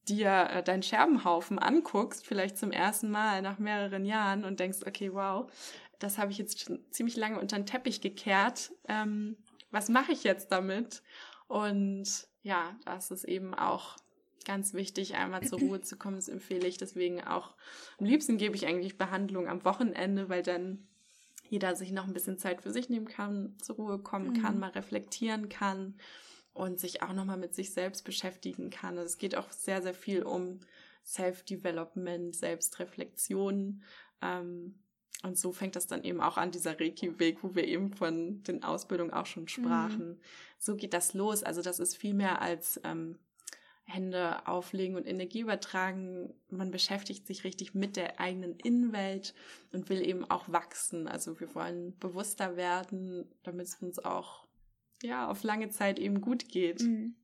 dir 0.09 0.49
äh, 0.51 0.62
deinen 0.62 0.83
Scherbenhaufen 0.83 1.59
anguckst, 1.59 2.27
vielleicht 2.27 2.59
zum 2.59 2.71
ersten 2.71 3.11
Mal 3.11 3.42
nach 3.42 3.59
mehreren 3.59 4.05
Jahren 4.05 4.45
und 4.45 4.61
denkst, 4.61 4.79
okay, 4.87 5.12
wow, 5.12 5.51
das 5.99 6.19
habe 6.19 6.31
ich 6.31 6.38
jetzt 6.38 6.61
schon 6.61 6.81
ziemlich 6.90 7.16
lange 7.16 7.40
unter 7.40 7.57
den 7.57 7.66
Teppich 7.66 8.01
gekehrt. 8.01 8.73
Ähm, 8.88 9.37
was 9.71 9.88
mache 9.88 10.12
ich 10.12 10.25
jetzt 10.25 10.53
damit? 10.53 11.03
Und 11.49 12.29
ja, 12.42 12.77
das 12.85 13.11
ist 13.11 13.25
eben 13.25 13.55
auch 13.55 13.97
ganz 14.45 14.75
wichtig, 14.75 15.16
einmal 15.16 15.42
zur 15.42 15.59
Ruhe 15.59 15.81
zu 15.81 15.97
kommen, 15.97 16.16
das 16.16 16.29
empfehle 16.29 16.69
ich. 16.69 16.79
Deswegen 16.79 17.23
auch 17.25 17.55
am 17.99 18.07
liebsten 18.07 18.38
gebe 18.38 18.55
ich 18.55 18.66
eigentlich 18.66 18.97
Behandlung 18.97 19.49
am 19.49 19.64
Wochenende, 19.64 20.29
weil 20.29 20.42
dann 20.42 20.87
jeder 21.49 21.75
sich 21.75 21.92
noch 21.92 22.07
ein 22.07 22.12
bisschen 22.12 22.38
Zeit 22.38 22.62
für 22.62 22.71
sich 22.71 22.88
nehmen 22.88 23.07
kann, 23.07 23.57
zur 23.61 23.77
Ruhe 23.77 23.99
kommen 23.99 24.31
mhm. 24.31 24.42
kann, 24.42 24.59
mal 24.59 24.71
reflektieren 24.71 25.49
kann 25.49 25.95
und 26.57 26.81
sich 26.81 27.03
auch 27.03 27.12
nochmal 27.12 27.37
mit 27.37 27.55
sich 27.55 27.73
selbst 27.73 28.05
beschäftigen 28.05 28.71
kann. 28.71 28.99
Also 28.99 29.07
es 29.07 29.19
geht 29.19 29.37
auch 29.37 29.51
sehr, 29.51 29.83
sehr 29.83 29.95
viel 29.95 30.23
um 30.23 30.61
Self-Development, 31.05 32.35
Selbstreflexion. 32.35 33.83
Ähm, 34.23 34.75
und 35.23 35.38
so 35.38 35.53
fängt 35.53 35.77
das 35.77 35.87
dann 35.87 36.05
eben 36.05 36.21
auch 36.21 36.37
an, 36.37 36.51
dieser 36.51 36.79
Reiki-Weg, 36.79 37.42
wo 37.42 37.55
wir 37.55 37.64
eben 37.64 37.92
von 37.92 38.42
den 38.42 38.62
Ausbildungen 38.62 39.12
auch 39.12 39.27
schon 39.27 39.49
sprachen. 39.49 40.11
Mhm. 40.11 40.21
So 40.59 40.77
geht 40.77 40.92
das 40.92 41.14
los. 41.14 41.42
Also 41.42 41.62
das 41.62 41.79
ist 41.79 41.97
viel 41.97 42.14
mehr 42.14 42.42
als, 42.42 42.81
ähm, 42.85 43.19
Hände 43.88 44.47
auflegen 44.49 44.97
und 44.97 45.07
Energie 45.07 45.40
übertragen. 45.40 46.35
Man 46.51 46.73
beschäftigt 46.73 47.27
sich 47.27 47.45
richtig 47.45 47.73
mit 47.73 47.97
der 47.97 48.19
eigenen 48.19 48.57
Innenwelt 48.57 49.33
und 49.73 49.88
will 49.88 50.05
eben 50.05 50.29
auch 50.29 50.51
wachsen. 50.51 51.07
Also 51.07 51.38
wir 51.38 51.55
wollen 51.55 51.97
bewusster 51.99 52.57
werden, 52.57 53.31
damit 53.45 53.69
es 53.69 53.77
uns 53.77 54.01
auch 54.01 54.46
ja, 55.03 55.29
auf 55.29 55.43
lange 55.43 55.69
Zeit 55.69 55.99
eben 55.99 56.21
gut 56.21 56.49
geht. 56.49 56.83
Mhm. 56.83 57.15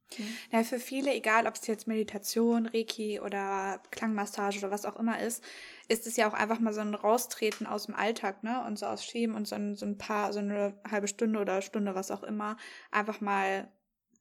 Ja, 0.50 0.62
für 0.62 0.78
viele, 0.78 1.14
egal 1.14 1.46
ob 1.46 1.54
es 1.54 1.66
jetzt 1.66 1.86
Meditation, 1.86 2.66
Reiki 2.66 3.20
oder 3.20 3.80
Klangmassage 3.90 4.58
oder 4.58 4.70
was 4.70 4.84
auch 4.84 4.96
immer 4.96 5.20
ist, 5.20 5.42
ist 5.88 6.06
es 6.06 6.16
ja 6.16 6.28
auch 6.28 6.34
einfach 6.34 6.60
mal 6.60 6.72
so 6.72 6.80
ein 6.80 6.94
Raustreten 6.94 7.66
aus 7.66 7.86
dem 7.86 7.94
Alltag, 7.94 8.42
ne? 8.42 8.62
Und 8.66 8.78
so 8.78 8.86
aus 8.86 9.04
Schemen 9.04 9.34
und 9.34 9.48
so 9.48 9.54
ein, 9.54 9.74
so 9.74 9.86
ein 9.86 9.98
paar, 9.98 10.32
so 10.32 10.40
eine 10.40 10.74
halbe 10.88 11.08
Stunde 11.08 11.40
oder 11.40 11.62
Stunde, 11.62 11.94
was 11.94 12.10
auch 12.10 12.22
immer, 12.22 12.56
einfach 12.90 13.20
mal 13.20 13.68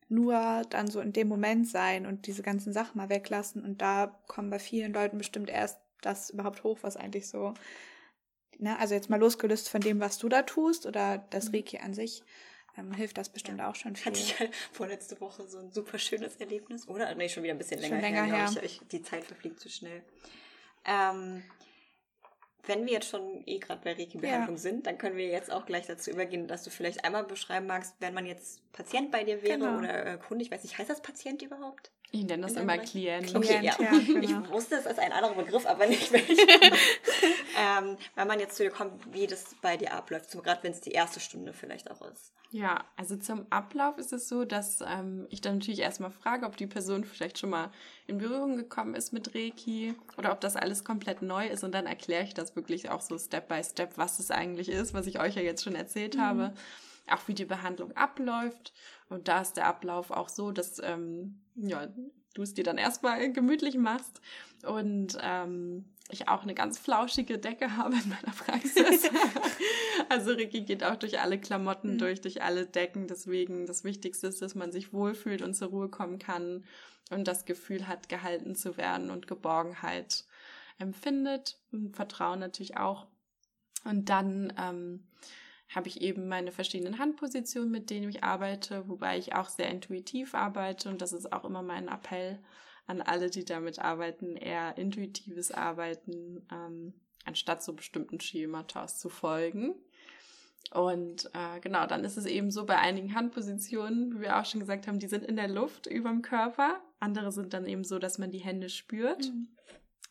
nur 0.07 0.63
dann 0.69 0.87
so 0.87 0.99
in 0.99 1.13
dem 1.13 1.27
Moment 1.27 1.67
sein 1.67 2.05
und 2.05 2.27
diese 2.27 2.43
ganzen 2.43 2.73
Sachen 2.73 2.97
mal 2.97 3.09
weglassen. 3.09 3.63
Und 3.63 3.81
da 3.81 4.19
kommen 4.27 4.49
bei 4.49 4.59
vielen 4.59 4.93
Leuten 4.93 5.17
bestimmt 5.17 5.49
erst 5.49 5.79
das 6.01 6.29
überhaupt 6.29 6.63
hoch, 6.63 6.79
was 6.81 6.97
eigentlich 6.97 7.27
so, 7.27 7.53
ne? 8.59 8.77
Also 8.79 8.93
jetzt 8.93 9.09
mal 9.09 9.19
losgelöst 9.19 9.69
von 9.69 9.81
dem, 9.81 9.99
was 9.99 10.17
du 10.17 10.29
da 10.29 10.41
tust 10.41 10.85
oder 10.85 11.25
das 11.29 11.49
mhm. 11.49 11.55
Reiki 11.55 11.79
an 11.79 11.93
sich 11.93 12.23
ähm, 12.77 12.93
hilft 12.93 13.17
das 13.17 13.29
bestimmt 13.29 13.59
ja. 13.59 13.69
auch 13.69 13.75
schon 13.75 13.95
viel. 13.95 14.05
Hatte 14.05 14.19
ich 14.19 14.39
halt 14.39 14.55
vorletzte 14.71 15.19
Woche 15.19 15.47
so 15.47 15.59
ein 15.59 15.71
super 15.71 15.97
schönes 15.97 16.37
Erlebnis, 16.37 16.87
oder? 16.87 17.13
Nee, 17.15 17.29
schon 17.29 17.43
wieder 17.43 17.53
ein 17.53 17.57
bisschen 17.57 17.79
länger, 17.79 17.95
schon 17.95 18.01
länger 18.01 18.23
her, 18.23 18.51
her. 18.51 18.63
Ich. 18.63 18.81
Die 18.91 19.01
Zeit 19.01 19.25
verfliegt 19.25 19.59
zu 19.59 19.69
schnell. 19.69 20.03
Ähm, 20.85 21.43
wenn 22.63 22.85
wir 22.85 22.93
jetzt 22.93 23.09
schon 23.09 23.43
eh 23.45 23.59
gerade 23.59 23.81
bei 23.83 23.93
Reiki-Behandlung 23.93 24.55
ja. 24.55 24.61
sind, 24.61 24.85
dann 24.85 24.97
können 24.97 25.17
wir 25.17 25.27
jetzt 25.27 25.51
auch 25.51 25.65
gleich 25.65 25.87
dazu 25.87 26.11
übergehen, 26.11 26.47
dass 26.47 26.63
du 26.63 26.69
vielleicht 26.69 27.03
einmal 27.03 27.23
beschreiben 27.23 27.65
magst, 27.67 27.95
wenn 27.99 28.13
man 28.13 28.25
jetzt 28.25 28.61
Patient 28.71 29.11
bei 29.11 29.23
dir 29.23 29.41
wäre 29.41 29.57
genau. 29.57 29.77
oder 29.79 30.05
äh, 30.05 30.17
Kunde, 30.17 30.43
ich 30.43 30.51
weiß 30.51 30.63
nicht, 30.63 30.77
heißt 30.77 30.89
das 30.89 31.01
Patient 31.01 31.41
überhaupt? 31.41 31.91
Ich 32.13 32.25
nenne 32.25 32.43
das 32.43 32.53
immer 32.53 32.77
Klient. 32.77 33.33
Okay, 33.33 33.63
ja. 33.63 33.75
Ich 34.21 34.49
wusste 34.49 34.75
es 34.75 34.85
als 34.85 34.99
ein 34.99 35.13
anderer 35.13 35.33
Begriff, 35.33 35.65
aber 35.65 35.87
nicht 35.87 36.11
welcher. 36.11 36.43
ähm, 37.57 37.97
wenn 38.15 38.27
man 38.27 38.39
jetzt 38.39 38.57
zu 38.57 38.63
dir 38.63 38.69
kommt, 38.69 39.13
wie 39.13 39.27
das 39.27 39.55
bei 39.61 39.77
dir 39.77 39.93
abläuft, 39.93 40.29
so 40.29 40.41
gerade 40.41 40.61
wenn 40.63 40.73
es 40.73 40.81
die 40.81 40.91
erste 40.91 41.21
Stunde 41.21 41.53
vielleicht 41.53 41.89
auch 41.89 42.01
ist. 42.01 42.33
Ja, 42.51 42.83
also 42.97 43.15
zum 43.15 43.45
Ablauf 43.49 43.97
ist 43.97 44.11
es 44.11 44.27
so, 44.27 44.43
dass 44.43 44.81
ähm, 44.81 45.25
ich 45.29 45.39
dann 45.39 45.59
natürlich 45.59 45.79
erstmal 45.79 46.11
frage, 46.11 46.45
ob 46.45 46.57
die 46.57 46.67
Person 46.67 47.05
vielleicht 47.05 47.39
schon 47.39 47.49
mal 47.49 47.71
in 48.07 48.17
Berührung 48.17 48.57
gekommen 48.57 48.93
ist 48.93 49.13
mit 49.13 49.33
Reiki 49.33 49.95
oder 50.17 50.33
ob 50.33 50.41
das 50.41 50.57
alles 50.57 50.83
komplett 50.83 51.21
neu 51.21 51.47
ist 51.47 51.63
und 51.63 51.71
dann 51.73 51.85
erkläre 51.85 52.25
ich 52.25 52.33
das 52.33 52.57
wirklich 52.57 52.89
auch 52.89 52.99
so 52.99 53.17
Step 53.17 53.47
by 53.47 53.63
Step, 53.63 53.97
was 53.97 54.19
es 54.19 54.31
eigentlich 54.31 54.67
ist, 54.67 54.93
was 54.93 55.07
ich 55.07 55.21
euch 55.21 55.35
ja 55.35 55.41
jetzt 55.41 55.63
schon 55.63 55.75
erzählt 55.75 56.17
mhm. 56.17 56.21
habe, 56.21 56.53
auch 57.09 57.27
wie 57.27 57.33
die 57.33 57.45
Behandlung 57.45 57.91
abläuft. 57.93 58.73
Und 59.09 59.27
da 59.27 59.41
ist 59.41 59.53
der 59.53 59.67
Ablauf 59.67 60.11
auch 60.11 60.29
so, 60.29 60.51
dass 60.51 60.79
ähm, 60.83 61.41
ja, 61.55 61.87
du 62.33 62.41
es 62.41 62.53
dir 62.53 62.63
dann 62.63 62.77
erstmal 62.77 63.31
gemütlich 63.33 63.77
machst 63.77 64.21
und 64.63 65.17
ähm, 65.21 65.85
ich 66.09 66.27
auch 66.27 66.43
eine 66.43 66.53
ganz 66.53 66.77
flauschige 66.77 67.37
Decke 67.37 67.75
habe 67.77 67.95
in 67.95 68.09
meiner 68.09 68.35
Praxis. 68.35 69.09
also 70.09 70.31
Ricky 70.31 70.61
geht 70.61 70.83
auch 70.83 70.95
durch 70.95 71.19
alle 71.19 71.39
Klamotten 71.39 71.93
mhm. 71.93 71.97
durch, 71.97 72.21
durch 72.21 72.41
alle 72.41 72.65
Decken. 72.65 73.07
Deswegen 73.07 73.65
das 73.65 73.83
Wichtigste 73.83 74.27
ist, 74.27 74.41
dass 74.41 74.55
man 74.55 74.71
sich 74.71 74.93
wohlfühlt 74.93 75.41
und 75.41 75.53
zur 75.53 75.69
Ruhe 75.69 75.89
kommen 75.89 76.19
kann 76.19 76.65
und 77.09 77.27
das 77.27 77.45
Gefühl 77.45 77.87
hat, 77.87 78.09
gehalten 78.09 78.55
zu 78.55 78.77
werden 78.77 79.09
und 79.09 79.27
Geborgenheit 79.27 80.25
empfindet 80.79 81.57
und 81.71 81.95
Vertrauen 81.95 82.39
natürlich 82.39 82.77
auch. 82.77 83.07
Und 83.83 84.09
dann 84.09 84.53
ähm, 84.57 85.03
habe 85.73 85.87
ich 85.87 86.01
eben 86.01 86.27
meine 86.27 86.51
verschiedenen 86.51 86.99
Handpositionen, 86.99 87.71
mit 87.71 87.89
denen 87.89 88.09
ich 88.09 88.23
arbeite, 88.23 88.87
wobei 88.87 89.17
ich 89.17 89.35
auch 89.35 89.49
sehr 89.49 89.69
intuitiv 89.69 90.35
arbeite 90.35 90.89
und 90.89 91.01
das 91.01 91.13
ist 91.13 91.31
auch 91.31 91.45
immer 91.45 91.63
mein 91.63 91.87
Appell 91.87 92.39
an 92.87 93.01
alle, 93.01 93.29
die 93.29 93.45
damit 93.45 93.79
arbeiten, 93.79 94.35
eher 94.35 94.77
intuitives 94.77 95.51
Arbeiten, 95.51 96.45
ähm, 96.51 96.93
anstatt 97.25 97.63
so 97.63 97.73
bestimmten 97.73 98.19
Schemata 98.19 98.87
zu 98.87 99.09
folgen. 99.09 99.75
Und 100.71 101.29
äh, 101.33 101.59
genau, 101.59 101.85
dann 101.85 102.03
ist 102.03 102.17
es 102.17 102.25
eben 102.25 102.51
so 102.51 102.65
bei 102.65 102.77
einigen 102.77 103.13
Handpositionen, 103.13 104.15
wie 104.15 104.21
wir 104.21 104.39
auch 104.39 104.45
schon 104.45 104.61
gesagt 104.61 104.87
haben, 104.87 104.99
die 104.99 105.07
sind 105.07 105.25
in 105.25 105.35
der 105.35 105.47
Luft 105.47 105.87
über 105.87 106.09
dem 106.09 106.21
Körper. 106.21 106.81
Andere 106.99 107.31
sind 107.31 107.53
dann 107.53 107.65
eben 107.65 107.83
so, 107.83 107.99
dass 107.99 108.17
man 108.17 108.31
die 108.31 108.39
Hände 108.39 108.69
spürt. 108.69 109.25
Mhm. 109.25 109.49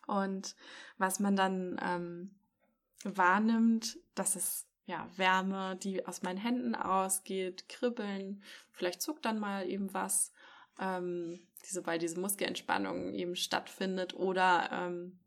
Und 0.07 0.57
was 0.99 1.21
man 1.21 1.37
dann 1.37 1.81
ähm, 1.83 2.31
wahrnimmt, 3.05 3.99
das 4.15 4.37
ist 4.37 4.67
ja 4.91 5.09
Wärme, 5.17 5.77
die 5.77 6.07
aus 6.07 6.23
meinen 6.23 6.39
Händen 6.39 6.75
ausgeht, 6.75 7.69
Kribbeln, 7.69 8.43
vielleicht 8.73 9.01
zuckt 9.01 9.25
dann 9.25 9.39
mal 9.39 9.69
eben 9.69 9.95
was. 9.95 10.33
Ähm, 10.79 11.41
diese, 11.65 11.87
weil 11.87 11.99
diese 11.99 12.19
Muskelentspannung 12.19 13.15
eben 13.15 13.37
stattfindet 13.37 14.15
oder 14.15 14.71
ähm, 14.73 15.19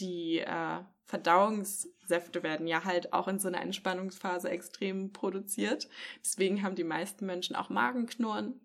die 0.00 0.38
äh, 0.38 0.80
Verdauungssäfte 1.04 2.42
werden 2.42 2.66
ja 2.66 2.84
halt 2.84 3.12
auch 3.12 3.28
in 3.28 3.38
so 3.38 3.48
einer 3.48 3.60
Entspannungsphase 3.60 4.50
extrem 4.50 5.12
produziert. 5.12 5.88
Deswegen 6.24 6.62
haben 6.62 6.74
die 6.74 6.84
meisten 6.84 7.26
Menschen 7.26 7.56
auch 7.56 7.68
Magenknurren. 7.68 8.60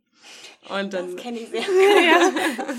Und 0.69 0.93
dann, 0.93 1.15
das 1.15 1.15
kenne 1.15 1.39
ich 1.39 1.49
sehr 1.49 1.61
gut. 1.65 1.75
ja. 2.03 2.73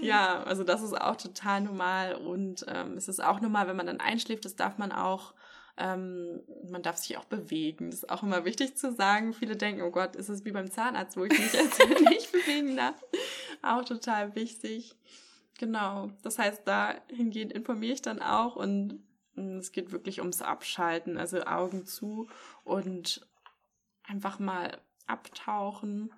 ja, 0.00 0.42
also 0.44 0.64
das 0.64 0.82
ist 0.82 0.98
auch 0.98 1.16
total 1.16 1.62
normal 1.62 2.14
und 2.14 2.64
ähm, 2.68 2.96
es 2.96 3.08
ist 3.08 3.22
auch 3.22 3.40
normal, 3.40 3.68
wenn 3.68 3.76
man 3.76 3.86
dann 3.86 4.00
einschläft, 4.00 4.44
das 4.44 4.56
darf 4.56 4.78
man 4.78 4.92
auch 4.92 5.34
ähm, 5.76 6.40
man 6.70 6.82
darf 6.82 6.98
sich 6.98 7.16
auch 7.16 7.24
bewegen. 7.24 7.90
Das 7.90 8.00
ist 8.00 8.10
auch 8.10 8.22
immer 8.22 8.44
wichtig 8.44 8.76
zu 8.76 8.92
sagen. 8.92 9.32
Viele 9.32 9.56
denken, 9.56 9.82
oh 9.82 9.90
Gott, 9.90 10.16
ist 10.16 10.28
es 10.28 10.44
wie 10.44 10.52
beim 10.52 10.70
Zahnarzt, 10.70 11.16
wo 11.16 11.24
ich 11.24 11.38
mich 11.38 11.52
jetzt 11.52 11.78
nicht 12.08 12.32
bewegen 12.32 12.76
darf. 12.76 13.02
Auch 13.62 13.84
total 13.84 14.34
wichtig. 14.34 14.94
Genau. 15.58 16.10
Das 16.22 16.38
heißt, 16.38 16.66
dahingehend 16.66 17.52
informiere 17.52 17.94
ich 17.94 18.02
dann 18.02 18.20
auch 18.20 18.56
und 18.56 19.00
mm, 19.34 19.58
es 19.58 19.72
geht 19.72 19.92
wirklich 19.92 20.20
ums 20.20 20.42
Abschalten, 20.42 21.16
also 21.16 21.42
Augen 21.44 21.86
zu 21.86 22.28
und 22.64 23.26
einfach 24.04 24.38
mal 24.38 24.78
abtauchen. 25.06 26.12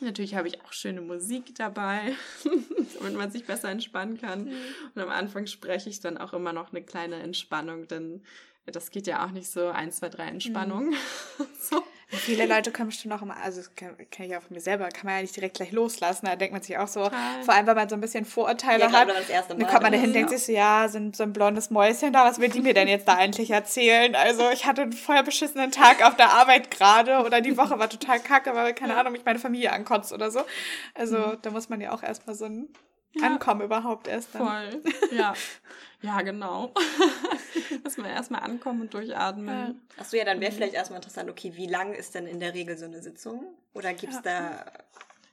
Natürlich 0.00 0.34
habe 0.34 0.48
ich 0.48 0.60
auch 0.62 0.72
schöne 0.72 1.00
Musik 1.00 1.54
dabei, 1.54 2.14
damit 2.98 3.14
man 3.14 3.30
sich 3.30 3.46
besser 3.46 3.70
entspannen 3.70 4.18
kann. 4.18 4.44
Mhm. 4.44 4.54
Und 4.94 5.02
am 5.02 5.10
Anfang 5.10 5.46
spreche 5.46 5.88
ich 5.88 6.00
dann 6.00 6.18
auch 6.18 6.32
immer 6.32 6.52
noch 6.52 6.72
eine 6.72 6.82
kleine 6.82 7.16
Entspannung, 7.16 7.86
denn 7.88 8.22
das 8.66 8.90
geht 8.90 9.06
ja 9.06 9.24
auch 9.24 9.30
nicht 9.30 9.50
so 9.50 9.68
eins, 9.68 9.96
zwei, 9.96 10.08
drei 10.08 10.26
Entspannung. 10.26 10.90
Mhm. 10.90 10.96
so. 11.60 11.82
Viele 12.14 12.44
Leute 12.44 12.72
können 12.72 12.90
bestimmt 12.90 13.14
auch 13.14 13.22
immer, 13.22 13.38
also 13.38 13.62
das 13.62 13.74
kenne 13.74 13.96
ich 14.18 14.36
auch 14.36 14.42
von 14.42 14.54
mir 14.54 14.60
selber, 14.60 14.86
kann 14.90 15.06
man 15.06 15.14
ja 15.16 15.22
nicht 15.22 15.34
direkt 15.34 15.56
gleich 15.56 15.72
loslassen. 15.72 16.26
Da 16.26 16.36
denkt 16.36 16.52
man 16.52 16.62
sich 16.62 16.76
auch 16.76 16.86
so, 16.86 17.04
Total. 17.04 17.42
vor 17.42 17.54
allem, 17.54 17.66
wenn 17.66 17.74
man 17.74 17.88
so 17.88 17.94
ein 17.94 18.02
bisschen 18.02 18.26
Vorurteile 18.26 18.84
ja, 18.84 18.92
hat. 18.92 19.08
Das 19.08 19.30
erste 19.30 19.54
Mal 19.54 19.60
dann 19.60 19.70
kommt 19.70 19.82
man 19.82 19.92
dahin 19.92 20.08
und 20.08 20.12
denkt 20.12 20.28
sich 20.28 20.44
so, 20.44 20.52
ja, 20.52 20.88
sind 20.88 21.16
so 21.16 21.22
ein 21.22 21.32
blondes 21.32 21.70
Mäuschen 21.70 22.12
da, 22.12 22.26
was 22.26 22.38
will 22.38 22.50
die 22.50 22.60
mir 22.60 22.74
denn 22.74 22.86
jetzt 22.86 23.08
da 23.08 23.14
eigentlich 23.14 23.50
erzählen? 23.50 24.14
Also 24.14 24.50
ich 24.50 24.66
hatte 24.66 24.82
einen 24.82 24.92
voll 24.92 25.22
beschissenen 25.22 25.70
Tag 25.70 26.04
auf 26.06 26.14
der 26.16 26.30
Arbeit 26.32 26.70
gerade 26.70 27.24
oder 27.24 27.40
die 27.40 27.56
Woche 27.56 27.78
war 27.78 27.88
total 27.88 28.20
kacke, 28.20 28.54
weil, 28.54 28.74
keine 28.74 28.94
Ahnung, 28.96 29.12
mich 29.12 29.24
meine 29.24 29.38
Familie 29.38 29.72
ankotzt 29.72 30.12
oder 30.12 30.30
so. 30.30 30.40
Also 30.92 31.16
mhm. 31.16 31.38
da 31.40 31.50
muss 31.50 31.70
man 31.70 31.80
ja 31.80 31.92
auch 31.92 32.02
erstmal 32.02 32.36
so 32.36 32.44
ein 32.44 32.68
ja. 33.14 33.26
Ankommen 33.26 33.62
überhaupt 33.62 34.08
erst 34.08 34.34
dann. 34.34 34.46
Voll, 34.46 34.82
ja. 35.12 35.34
Ja, 36.02 36.20
genau. 36.22 36.74
Dass 37.84 37.96
wir 37.96 38.06
erstmal 38.06 38.42
ankommen 38.42 38.82
und 38.82 38.92
durchatmen. 38.92 39.46
Ja. 39.46 39.74
Achso, 40.00 40.16
ja, 40.16 40.24
dann 40.24 40.40
wäre 40.40 40.50
mhm. 40.50 40.56
vielleicht 40.56 40.74
erstmal 40.74 40.98
interessant, 40.98 41.30
okay, 41.30 41.52
wie 41.54 41.68
lang 41.68 41.94
ist 41.94 42.16
denn 42.16 42.26
in 42.26 42.40
der 42.40 42.54
Regel 42.54 42.76
so 42.76 42.86
eine 42.86 43.00
Sitzung? 43.00 43.54
Oder 43.72 43.94
gibt 43.94 44.12
es 44.12 44.24
ja. 44.24 44.64
da. 44.64 44.64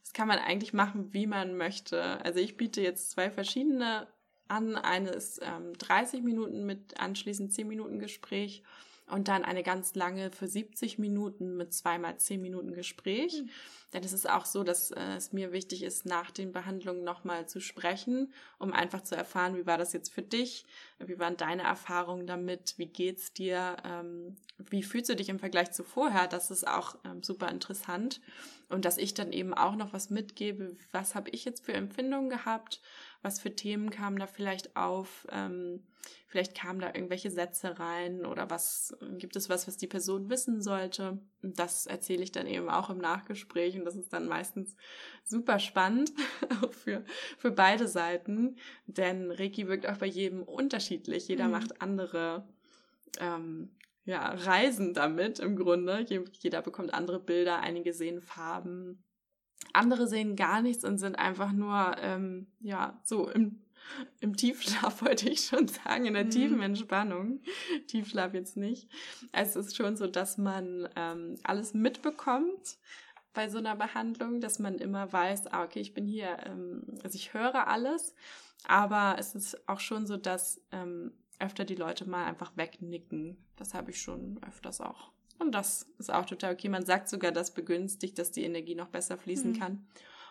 Das 0.03 0.13
kann 0.13 0.27
man 0.27 0.37
eigentlich 0.37 0.71
machen, 0.73 1.11
wie 1.11 1.25
man 1.25 1.57
möchte. 1.57 2.23
Also 2.23 2.39
ich 2.39 2.55
biete 2.55 2.81
jetzt 2.81 3.09
zwei 3.09 3.31
verschiedene 3.31 4.07
an. 4.47 4.75
Eine 4.75 5.09
ist 5.09 5.41
ähm, 5.41 5.73
30 5.77 6.21
Minuten 6.21 6.65
mit 6.65 6.99
anschließend 6.99 7.51
10 7.51 7.67
Minuten 7.67 7.99
Gespräch 7.99 8.63
und 9.09 9.27
dann 9.27 9.43
eine 9.43 9.63
ganz 9.63 9.95
lange 9.95 10.31
für 10.31 10.47
70 10.47 10.99
Minuten 10.99 11.57
mit 11.57 11.73
zweimal 11.73 12.17
10 12.17 12.41
Minuten 12.41 12.73
Gespräch. 12.73 13.41
Mhm. 13.41 13.49
Denn 13.93 14.03
es 14.03 14.13
ist 14.13 14.29
auch 14.29 14.45
so, 14.45 14.63
dass 14.63 14.91
äh, 14.91 15.15
es 15.17 15.33
mir 15.33 15.51
wichtig 15.51 15.83
ist, 15.83 16.05
nach 16.05 16.29
den 16.29 16.51
Behandlungen 16.51 17.03
nochmal 17.03 17.47
zu 17.47 17.59
sprechen, 17.59 18.31
um 18.59 18.71
einfach 18.71 19.01
zu 19.01 19.15
erfahren, 19.15 19.57
wie 19.57 19.65
war 19.65 19.77
das 19.77 19.93
jetzt 19.93 20.13
für 20.13 20.21
dich? 20.21 20.65
Wie 20.99 21.17
waren 21.17 21.37
deine 21.37 21.63
Erfahrungen 21.63 22.27
damit? 22.27 22.75
Wie 22.77 22.85
geht's 22.85 23.33
dir? 23.33 23.77
Ähm, 23.83 24.35
wie 24.57 24.83
fühlst 24.83 25.09
du 25.09 25.15
dich 25.15 25.29
im 25.29 25.39
Vergleich 25.39 25.71
zu 25.71 25.83
vorher? 25.83 26.27
Das 26.27 26.51
ist 26.51 26.67
auch 26.67 26.97
ähm, 27.03 27.23
super 27.23 27.49
interessant. 27.49 28.21
Und 28.69 28.85
dass 28.85 28.99
ich 28.99 29.15
dann 29.15 29.31
eben 29.31 29.55
auch 29.55 29.75
noch 29.75 29.93
was 29.93 30.11
mitgebe, 30.11 30.77
was 30.91 31.15
habe 31.15 31.31
ich 31.31 31.43
jetzt 31.43 31.65
für 31.65 31.73
Empfindungen 31.73 32.29
gehabt? 32.29 32.81
Was 33.21 33.39
für 33.39 33.53
Themen 33.53 33.89
kamen 33.89 34.17
da 34.17 34.27
vielleicht 34.27 34.75
auf, 34.75 35.27
ähm, 35.31 35.83
vielleicht 36.27 36.55
kamen 36.55 36.79
da 36.79 36.87
irgendwelche 36.87 37.31
Sätze 37.31 37.79
rein 37.79 38.25
oder 38.25 38.49
was 38.49 38.97
gibt 39.17 39.35
es 39.35 39.49
was, 39.49 39.67
was 39.67 39.77
die 39.77 39.87
Person 39.87 40.29
wissen 40.29 40.61
sollte. 40.61 41.19
Das 41.41 41.85
erzähle 41.85 42.23
ich 42.23 42.31
dann 42.31 42.47
eben 42.47 42.69
auch 42.69 42.89
im 42.89 42.99
Nachgespräch 42.99 43.77
und 43.77 43.85
das 43.85 43.95
ist 43.95 44.13
dann 44.13 44.27
meistens 44.27 44.75
super 45.23 45.59
spannend 45.59 46.13
für, 46.71 47.03
für 47.37 47.51
beide 47.51 47.87
Seiten, 47.87 48.55
denn 48.85 49.31
Reiki 49.31 49.67
wirkt 49.67 49.87
auch 49.87 49.97
bei 49.97 50.07
jedem 50.07 50.43
unterschiedlich. 50.43 51.27
Jeder 51.27 51.45
mhm. 51.45 51.51
macht 51.51 51.81
andere 51.81 52.47
ähm, 53.19 53.71
ja, 54.05 54.33
Reisen 54.33 54.93
damit 54.93 55.39
im 55.39 55.55
Grunde. 55.55 56.05
Jeder 56.31 56.61
bekommt 56.61 56.93
andere 56.93 57.19
Bilder, 57.19 57.59
einige 57.59 57.93
sehen 57.93 58.21
Farben, 58.21 59.03
Andere 59.73 60.07
sehen 60.07 60.35
gar 60.35 60.61
nichts 60.61 60.83
und 60.83 60.97
sind 60.97 61.17
einfach 61.17 61.51
nur, 61.51 61.95
ähm, 62.01 62.47
ja, 62.59 62.99
so 63.03 63.29
im, 63.29 63.61
im 64.19 64.35
Tiefschlaf, 64.35 65.01
wollte 65.05 65.29
ich 65.29 65.41
schon 65.41 65.67
sagen, 65.67 66.05
in 66.05 66.13
der 66.13 66.25
mhm. 66.25 66.31
tiefen 66.31 66.61
Entspannung. 66.61 67.41
Tiefschlaf 67.87 68.33
jetzt 68.33 68.57
nicht. 68.57 68.89
Es 69.31 69.55
ist 69.55 69.75
schon 69.75 69.97
so, 69.97 70.07
dass 70.07 70.37
man 70.37 70.87
ähm, 70.95 71.35
alles 71.43 71.73
mitbekommt 71.73 72.77
bei 73.33 73.49
so 73.49 73.57
einer 73.59 73.75
Behandlung, 73.75 74.41
dass 74.41 74.59
man 74.59 74.75
immer 74.75 75.11
weiß, 75.11 75.47
ah, 75.47 75.63
okay, 75.63 75.79
ich 75.79 75.93
bin 75.93 76.05
hier, 76.05 76.37
ähm, 76.45 76.83
also 77.03 77.15
ich 77.15 77.33
höre 77.33 77.67
alles, 77.67 78.15
aber 78.67 79.15
es 79.19 79.35
ist 79.35 79.67
auch 79.69 79.79
schon 79.79 80.07
so, 80.07 80.17
dass 80.17 80.61
ähm, 80.71 81.13
öfter 81.39 81.63
die 81.63 81.75
Leute 81.75 82.07
mal 82.09 82.25
einfach 82.25 82.51
wegnicken. 82.55 83.37
Das 83.55 83.73
habe 83.73 83.91
ich 83.91 84.01
schon 84.01 84.39
öfters 84.43 84.81
auch. 84.81 85.11
Und 85.39 85.53
das 85.53 85.87
ist 85.97 86.11
auch 86.13 86.25
total 86.25 86.53
okay. 86.53 86.69
Man 86.69 86.85
sagt 86.85 87.09
sogar, 87.09 87.31
das 87.31 87.53
begünstigt, 87.53 88.19
dass 88.19 88.31
die 88.31 88.43
Energie 88.43 88.75
noch 88.75 88.89
besser 88.89 89.17
fließen 89.17 89.53
mhm. 89.53 89.59
kann. 89.59 89.87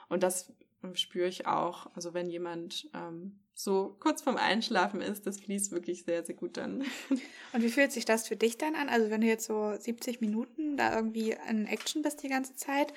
Und 0.09 0.23
das 0.23 0.53
spüre 0.95 1.29
ich 1.29 1.47
auch. 1.47 1.89
Also 1.95 2.15
wenn 2.15 2.31
jemand 2.31 2.89
ähm, 2.95 3.39
so 3.55 3.97
kurz 4.01 4.23
vorm 4.23 4.37
Einschlafen 4.37 5.01
ist, 5.01 5.27
das 5.27 5.41
fließt 5.41 5.73
wirklich 5.73 6.05
sehr, 6.05 6.25
sehr 6.25 6.35
gut 6.35 6.57
dann. 6.57 6.83
Und 7.53 7.63
wie 7.63 7.71
fühlt 7.71 7.93
sich 7.93 8.05
das 8.05 8.29
für 8.29 8.37
dich 8.37 8.59
dann 8.59 8.75
an? 8.75 8.89
Also 8.89 9.11
wenn 9.11 9.21
du 9.21 9.27
jetzt 9.27 9.47
so 9.47 9.75
70 9.77 10.21
Minuten 10.21 10.77
da 10.77 10.95
irgendwie 10.95 11.37
in 11.49 11.67
Action 11.67 12.03
bist 12.03 12.23
die 12.23 12.29
ganze 12.29 12.55
Zeit, 12.55 12.93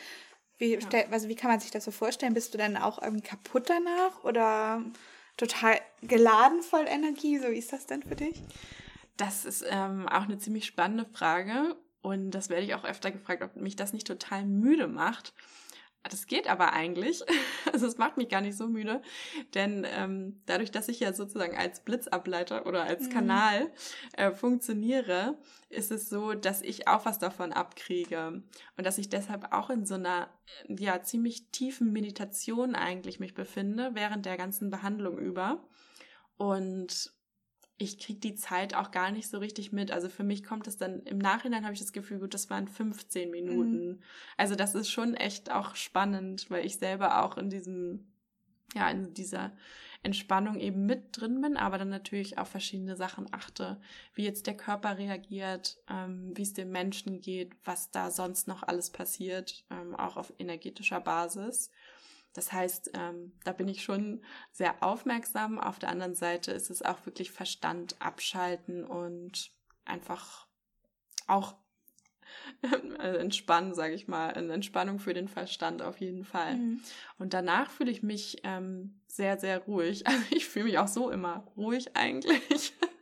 wie, 0.57 0.76
ja. 0.76 0.82
stell, 0.82 1.05
also 1.09 1.28
wie 1.28 1.36
kann 1.36 1.49
man 1.49 1.59
sich 1.59 1.72
das 1.72 1.86
so 1.86 1.91
vorstellen? 1.91 2.36
Bist 2.36 2.53
du 2.53 2.57
dann 2.59 2.78
auch 2.78 3.01
irgendwie 3.01 3.24
kaputt 3.28 3.64
danach 3.68 4.24
oder 4.24 4.84
total 5.38 5.80
geladen 6.03 6.62
voll 6.62 6.86
Energie? 6.88 7.39
So 7.39 7.49
wie 7.49 7.57
ist 7.57 7.74
das 7.74 7.88
denn 7.88 8.03
für 8.03 8.16
dich? 8.16 8.39
Das 9.18 9.45
ist 9.45 9.66
ähm, 9.68 10.07
auch 10.07 10.24
eine 10.24 10.38
ziemlich 10.38 10.66
spannende 10.66 11.05
Frage. 11.05 11.76
Und 12.02 12.32
das 12.32 12.49
werde 12.49 12.66
ich 12.66 12.74
auch 12.74 12.84
öfter 12.84 13.12
gefragt, 13.12 13.43
ob 13.43 13.56
mich 13.56 13.76
das 13.76 13.93
nicht 13.93 14.08
total 14.08 14.45
müde 14.45 14.88
macht. 14.88 15.34
Das 16.04 16.26
geht 16.26 16.47
aber 16.47 16.74
eigentlich. 16.74 17.22
Also 17.74 17.86
es 17.86 17.97
macht 17.97 18.18
mich 18.18 18.28
gar 18.28 18.41
nicht 18.41 18.58
so 18.58 18.68
müde, 18.68 19.02
denn 19.54 19.88
ähm, 19.89 20.41
dadurch, 20.45 20.72
dass 20.72 20.89
ich 20.89 20.99
ja 20.99 21.14
sozusagen 21.14 21.56
als 21.56 21.86
Blitzableiter 21.86 22.66
oder 22.66 22.84
als 22.84 23.08
mhm. 23.08 23.12
Kanal 23.12 23.72
äh, 24.18 24.32
funktioniere, 24.32 25.38
ist 25.70 25.89
es 25.89 26.10
so, 26.10 26.34
dass 26.34 26.62
ich 26.64 26.89
auch 26.89 27.06
was 27.06 27.18
davon 27.18 27.54
abkriege 27.54 28.43
und 28.76 28.86
dass 28.86 28.97
ich 28.97 29.08
deshalb 29.08 29.54
auch 29.54 29.70
in 29.70 29.86
so 29.86 29.93
einer 29.93 30.28
ja 30.68 31.02
ziemlich 31.02 31.49
tiefen 31.52 31.93
Meditation 31.93 32.76
eigentlich 32.76 33.22
mich 33.22 33.36
befinde 33.36 33.91
während 33.93 34.26
der 34.26 34.36
ganzen 34.36 34.70
Behandlung 34.70 35.18
über 35.18 35.64
und 36.36 37.14
ich 37.82 37.97
kriege 37.97 38.19
die 38.19 38.36
Zeit 38.36 38.75
auch 38.75 38.91
gar 38.91 39.11
nicht 39.11 39.27
so 39.27 39.39
richtig 39.39 39.71
mit. 39.71 39.91
Also 39.91 40.07
für 40.07 40.23
mich 40.23 40.43
kommt 40.43 40.67
es 40.67 40.77
dann 40.77 41.01
im 41.01 41.17
Nachhinein 41.17 41.63
habe 41.63 41.73
ich 41.73 41.79
das 41.79 41.93
Gefühl, 41.93 42.19
gut, 42.19 42.34
das 42.34 42.49
waren 42.49 42.67
15 42.67 43.32
Minuten. 43.32 43.88
Mhm. 43.88 43.99
Also 44.38 44.55
das 44.55 44.75
ist 44.75 44.89
schon 44.89 45.15
echt 45.15 45.51
auch 45.51 45.75
spannend, 45.75 46.49
weil 46.49 46.65
ich 46.65 46.77
selber 46.77 47.23
auch 47.23 47.38
in 47.38 47.49
diesem, 47.49 48.11
ja, 48.75 48.89
in 48.89 49.13
dieser 49.15 49.51
Entspannung 50.03 50.59
eben 50.59 50.86
mit 50.86 51.17
drin 51.19 51.41
bin, 51.41 51.57
aber 51.57 51.79
dann 51.79 51.89
natürlich 51.89 52.38
auf 52.38 52.49
verschiedene 52.49 52.95
Sachen 52.95 53.27
achte, 53.32 53.79
wie 54.13 54.23
jetzt 54.25 54.45
der 54.45 54.57
Körper 54.57 54.97
reagiert, 54.97 55.77
ähm, 55.89 56.32
wie 56.36 56.41
es 56.43 56.53
dem 56.53 56.71
Menschen 56.71 57.21
geht, 57.21 57.53
was 57.63 57.91
da 57.91 58.11
sonst 58.11 58.47
noch 58.47 58.63
alles 58.63 58.91
passiert, 58.91 59.63
ähm, 59.71 59.95
auch 59.95 60.17
auf 60.17 60.34
energetischer 60.38 61.01
Basis. 61.01 61.71
Das 62.34 62.53
heißt, 62.53 62.91
ähm, 62.93 63.34
da 63.43 63.51
bin 63.51 63.67
ich 63.67 63.84
schon 63.84 64.21
sehr 64.51 64.82
aufmerksam. 64.82 65.59
Auf 65.59 65.79
der 65.79 65.89
anderen 65.89 66.15
Seite 66.15 66.51
ist 66.51 66.69
es 66.69 66.82
auch 66.82 67.05
wirklich 67.05 67.32
Verstand 67.32 67.95
abschalten 67.99 68.86
und 68.86 69.51
einfach 69.86 70.47
auch 71.27 71.55
äh, 72.99 73.17
entspannen, 73.17 73.73
sage 73.73 73.93
ich 73.93 74.07
mal, 74.07 74.34
eine 74.34 74.53
Entspannung 74.53 74.99
für 74.99 75.13
den 75.13 75.27
Verstand 75.27 75.82
auf 75.82 75.99
jeden 75.99 76.23
Fall. 76.23 76.55
Mhm. 76.55 76.82
Und 77.17 77.34
danach 77.34 77.69
fühle 77.69 77.91
ich 77.91 78.03
mich 78.03 78.38
ähm, 78.43 79.01
sehr, 79.07 79.38
sehr 79.38 79.59
ruhig. 79.59 80.03
Also 80.07 80.23
ich 80.32 80.47
fühle 80.47 80.65
mich 80.65 80.77
auch 80.77 80.88
so 80.88 81.09
immer 81.09 81.45
ruhig 81.57 81.95
eigentlich. 81.95 82.73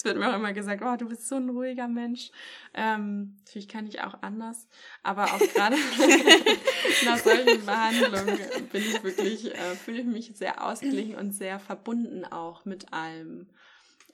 es 0.00 0.04
wird 0.06 0.16
mir 0.16 0.30
auch 0.30 0.36
immer 0.36 0.54
gesagt, 0.54 0.82
oh, 0.82 0.96
du 0.96 1.10
bist 1.10 1.28
so 1.28 1.36
ein 1.36 1.50
ruhiger 1.50 1.86
Mensch. 1.86 2.30
Ähm, 2.72 3.36
natürlich 3.40 3.68
kann 3.68 3.86
ich 3.86 4.00
auch 4.00 4.14
anders, 4.22 4.66
aber 5.02 5.24
auch 5.24 5.38
gerade 5.38 5.76
nach 7.04 7.18
solchen 7.18 7.66
Behandlungen 7.66 8.38
bin 8.72 8.80
ich 8.80 9.02
wirklich, 9.02 9.54
äh, 9.54 9.74
fühle 9.76 10.00
ich 10.00 10.06
mich 10.06 10.32
sehr 10.34 10.64
ausgeglichen 10.66 11.16
und 11.16 11.32
sehr 11.32 11.60
verbunden 11.60 12.24
auch 12.24 12.64
mit 12.64 12.94
allem. 12.94 13.50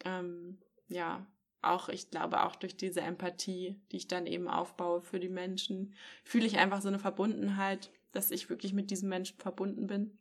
Ähm, 0.04 0.58
ja, 0.88 1.24
auch, 1.62 1.88
ich 1.88 2.10
glaube, 2.10 2.42
auch 2.42 2.56
durch 2.56 2.76
diese 2.76 3.00
Empathie, 3.00 3.80
die 3.92 3.98
ich 3.98 4.08
dann 4.08 4.26
eben 4.26 4.48
aufbaue 4.48 5.02
für 5.02 5.20
die 5.20 5.28
Menschen, 5.28 5.94
fühle 6.24 6.46
ich 6.46 6.58
einfach 6.58 6.82
so 6.82 6.88
eine 6.88 6.98
Verbundenheit, 6.98 7.92
dass 8.10 8.32
ich 8.32 8.50
wirklich 8.50 8.72
mit 8.72 8.90
diesem 8.90 9.08
Menschen 9.08 9.38
verbunden 9.38 9.86
bin. 9.86 10.18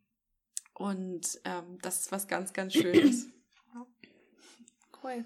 Und 0.76 1.42
ähm, 1.44 1.80
das 1.82 2.02
ist 2.02 2.12
was 2.12 2.28
ganz, 2.28 2.54
ganz 2.54 2.74
Schönes. 2.74 3.30
Cool. 5.02 5.26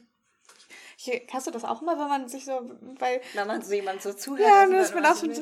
Hier, 1.01 1.21
hast 1.31 1.47
du 1.47 1.51
das 1.51 1.63
auch 1.63 1.81
immer, 1.81 1.97
wenn 1.97 2.09
man 2.09 2.27
sich 2.27 2.43
so, 2.43 2.59
weil. 2.99 3.21
Wenn 3.33 3.47
man 3.47 3.61
so 3.61 3.73
jemand 3.73 4.01
so 4.01 4.11
zuhört. 4.11 4.41
Ja, 4.41 4.63
und 4.63 4.73
ist 4.73 4.93
man 4.93 5.05
auch 5.05 5.15
so, 5.15 5.27
na, 5.27 5.33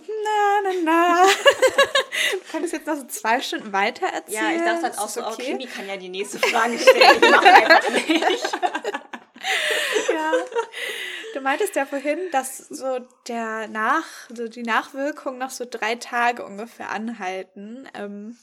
na, 0.64 0.70
na. 0.84 1.26
du 2.32 2.52
könntest 2.52 2.74
jetzt 2.74 2.86
noch 2.86 2.96
so 2.96 3.08
zwei 3.08 3.42
Stunden 3.42 3.74
weiter 3.74 4.06
erzählen. 4.06 4.44
Ja, 4.44 4.52
ich 4.52 4.62
dachte 4.62 4.82
dann 4.84 5.00
auch 5.00 5.10
so, 5.10 5.26
okay. 5.26 5.46
Kimi 5.46 5.66
kann 5.66 5.88
ja 5.88 5.98
die 5.98 6.10
nächste 6.10 6.38
Frage 6.38 6.78
stellen. 6.78 7.24
Ich 7.24 7.32
mache 7.32 7.48
einfach 7.48 7.90
nicht. 7.90 8.54
ja. 10.14 10.32
Du 11.34 11.42
meintest 11.42 11.76
ja 11.76 11.88
vorhin, 11.88 12.20
dass 12.32 12.60
so 12.60 13.00
der 13.28 13.68
Nach, 13.68 14.06
so 14.32 14.48
die 14.48 14.62
Nachwirkungen 14.62 15.40
noch 15.40 15.50
so 15.50 15.66
drei 15.68 15.96
Tage 15.96 16.46
ungefähr 16.46 16.92
anhalten. 16.92 17.90
Ähm, 17.96 18.38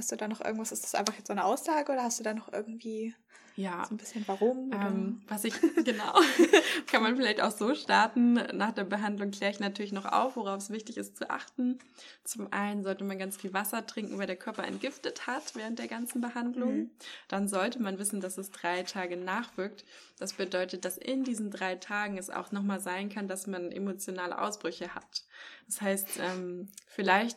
hast 0.00 0.12
du 0.12 0.16
da 0.16 0.28
noch 0.28 0.40
irgendwas, 0.40 0.72
ist 0.72 0.84
das 0.84 0.94
einfach 0.94 1.14
jetzt 1.14 1.28
so 1.28 1.32
eine 1.32 1.44
Aussage 1.44 1.92
oder 1.92 2.02
hast 2.02 2.18
du 2.18 2.24
da 2.24 2.34
noch 2.34 2.52
irgendwie 2.52 3.14
ja. 3.60 3.84
So 3.86 3.94
ein 3.94 3.98
bisschen 3.98 4.26
warum? 4.26 4.70
Ähm, 4.72 5.22
was 5.28 5.44
ich, 5.44 5.54
genau, 5.84 6.14
kann 6.86 7.02
man 7.02 7.16
vielleicht 7.16 7.42
auch 7.42 7.50
so 7.50 7.74
starten. 7.74 8.34
Nach 8.54 8.72
der 8.72 8.84
Behandlung 8.84 9.32
kläre 9.32 9.52
ich 9.52 9.60
natürlich 9.60 9.92
noch 9.92 10.06
auf, 10.06 10.36
worauf 10.36 10.58
es 10.58 10.70
wichtig 10.70 10.96
ist 10.96 11.18
zu 11.18 11.28
achten. 11.28 11.78
Zum 12.24 12.50
einen 12.52 12.82
sollte 12.84 13.04
man 13.04 13.18
ganz 13.18 13.36
viel 13.36 13.52
Wasser 13.52 13.86
trinken, 13.86 14.18
weil 14.18 14.26
der 14.26 14.36
Körper 14.36 14.64
entgiftet 14.64 15.26
hat 15.26 15.54
während 15.54 15.78
der 15.78 15.88
ganzen 15.88 16.22
Behandlung. 16.22 16.74
Mhm. 16.74 16.90
Dann 17.28 17.48
sollte 17.48 17.82
man 17.82 17.98
wissen, 17.98 18.20
dass 18.20 18.38
es 18.38 18.50
drei 18.50 18.82
Tage 18.84 19.18
nachwirkt. 19.18 19.84
Das 20.18 20.34
bedeutet, 20.34 20.86
dass 20.86 20.96
in 20.96 21.24
diesen 21.24 21.50
drei 21.50 21.74
Tagen 21.74 22.16
es 22.16 22.30
auch 22.30 22.52
nochmal 22.52 22.80
sein 22.80 23.10
kann, 23.10 23.28
dass 23.28 23.46
man 23.46 23.72
emotionale 23.72 24.40
Ausbrüche 24.40 24.94
hat. 24.94 25.24
Das 25.66 25.82
heißt, 25.82 26.18
ähm, 26.20 26.68
vielleicht 26.86 27.36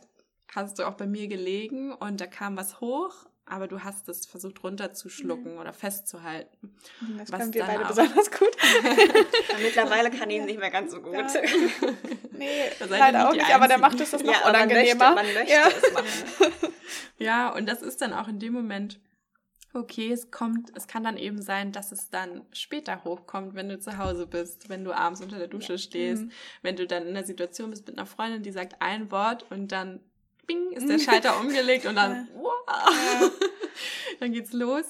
hast 0.56 0.80
du 0.80 0.88
auch 0.88 0.96
bei 0.96 1.08
mir 1.08 1.28
gelegen 1.28 1.94
und 1.94 2.22
da 2.22 2.28
kam 2.28 2.58
was 2.58 2.80
hoch 2.82 3.28
aber 3.46 3.68
du 3.68 3.84
hast 3.84 4.08
es 4.08 4.26
versucht 4.26 4.64
runterzuschlucken 4.64 5.54
mhm. 5.54 5.60
oder 5.60 5.74
festzuhalten. 5.74 6.76
Das 7.18 7.32
können 7.32 7.54
wir 7.54 7.66
beide 7.66 7.86
besonders 7.86 8.32
gut. 8.32 8.56
mittlerweile 9.62 10.10
kann 10.12 10.30
ich 10.30 10.44
nicht 10.44 10.60
mehr 10.60 10.72
ganz 10.72 10.92
so 10.92 11.02
gut. 11.02 11.14
Ja. 11.14 11.28
Nee, 12.36 12.72
leider 12.90 13.30
auch 13.30 13.34
nicht, 13.34 13.54
aber 13.54 13.68
der 13.68 13.78
macht 13.78 14.02
es 14.02 14.10
das 14.10 14.24
noch 14.24 14.34
ja, 14.34 14.50
unangenehmer. 14.50 15.14
Man 15.14 15.24
möchte, 15.24 15.34
man 15.36 15.46
möchte 15.46 15.54
ja. 15.54 15.68
es 15.68 15.94
machen. 15.94 16.74
Ja, 17.20 17.50
und 17.50 17.70
das 17.70 17.84
ist 17.84 18.02
dann 18.02 18.12
auch 18.12 18.28
in 18.28 18.40
dem 18.40 18.54
Moment 18.54 19.00
okay, 19.76 20.12
es 20.12 20.32
kommt, 20.32 20.72
es 20.76 20.88
kann 20.88 21.04
dann 21.04 21.18
eben 21.18 21.42
sein, 21.42 21.72
dass 21.72 21.92
es 21.92 22.10
dann 22.10 22.42
später 22.52 23.04
hochkommt, 23.04 23.54
wenn 23.54 23.70
du 23.70 23.80
zu 23.80 23.98
Hause 23.98 24.26
bist, 24.26 24.68
wenn 24.68 24.84
du 24.84 24.94
abends 24.94 25.22
unter 25.22 25.38
der 25.38 25.48
Dusche 25.48 25.74
ja. 25.74 25.78
stehst, 25.78 26.24
mhm. 26.24 26.32
wenn 26.64 26.76
du 26.76 26.88
dann 26.88 27.06
in 27.06 27.14
der 27.14 27.24
Situation 27.24 27.70
bist 27.70 27.86
mit 27.86 27.98
einer 27.98 28.08
Freundin, 28.08 28.42
die 28.42 28.52
sagt 28.52 28.82
ein 28.82 29.12
Wort 29.12 29.46
und 29.52 29.72
dann 29.72 30.00
bing, 30.46 30.72
ist 30.72 30.88
der 30.88 31.00
Schalter 31.12 31.40
umgelegt 31.40 31.86
und 31.86 31.96
dann, 31.96 32.28
wow, 32.36 33.32
dann 34.20 34.32
geht's 34.32 34.54
los. 34.54 34.86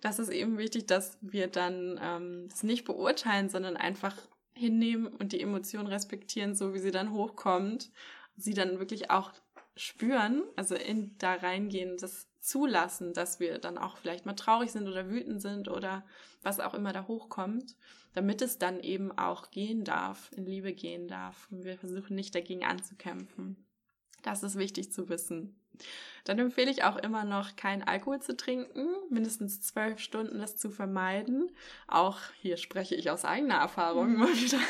Das 0.00 0.18
ist 0.18 0.30
eben 0.30 0.58
wichtig, 0.58 0.86
dass 0.86 1.18
wir 1.20 1.48
dann 1.48 1.98
ähm, 2.02 2.48
es 2.52 2.62
nicht 2.62 2.84
beurteilen, 2.84 3.48
sondern 3.48 3.76
einfach 3.76 4.16
hinnehmen 4.54 5.06
und 5.06 5.32
die 5.32 5.40
Emotion 5.40 5.86
respektieren, 5.86 6.54
so 6.54 6.74
wie 6.74 6.80
sie 6.80 6.90
dann 6.90 7.12
hochkommt. 7.12 7.90
Sie 8.36 8.54
dann 8.54 8.78
wirklich 8.78 9.10
auch 9.10 9.32
spüren, 9.76 10.42
also 10.56 10.74
in 10.74 11.16
da 11.18 11.34
reingehen, 11.34 11.96
das 11.98 12.26
zulassen, 12.40 13.12
dass 13.12 13.40
wir 13.40 13.58
dann 13.58 13.78
auch 13.78 13.96
vielleicht 13.96 14.26
mal 14.26 14.34
traurig 14.34 14.70
sind 14.72 14.88
oder 14.88 15.08
wütend 15.08 15.40
sind 15.42 15.68
oder 15.68 16.04
was 16.42 16.60
auch 16.60 16.74
immer 16.74 16.92
da 16.92 17.06
hochkommt, 17.06 17.76
damit 18.14 18.42
es 18.42 18.58
dann 18.58 18.80
eben 18.80 19.16
auch 19.16 19.50
gehen 19.50 19.84
darf, 19.84 20.30
in 20.34 20.46
Liebe 20.46 20.72
gehen 20.72 21.08
darf. 21.08 21.48
Und 21.50 21.64
wir 21.64 21.78
versuchen 21.78 22.14
nicht 22.16 22.34
dagegen 22.34 22.64
anzukämpfen. 22.64 23.67
Das 24.22 24.42
ist 24.42 24.56
wichtig 24.56 24.92
zu 24.92 25.08
wissen. 25.08 25.56
Dann 26.24 26.38
empfehle 26.38 26.70
ich 26.70 26.84
auch 26.84 26.96
immer 26.96 27.24
noch, 27.24 27.56
keinen 27.56 27.82
Alkohol 27.82 28.20
zu 28.20 28.36
trinken, 28.36 28.86
mindestens 29.08 29.62
zwölf 29.62 29.98
Stunden 29.98 30.38
das 30.40 30.56
zu 30.58 30.68
vermeiden. 30.70 31.50
Auch 31.86 32.18
hier 32.42 32.58
spreche 32.58 32.94
ich 32.94 33.10
aus 33.10 33.24
eigener 33.24 33.54
Erfahrung 33.56 34.08
mhm. 34.10 34.14
immer 34.16 34.28
wieder. 34.28 34.58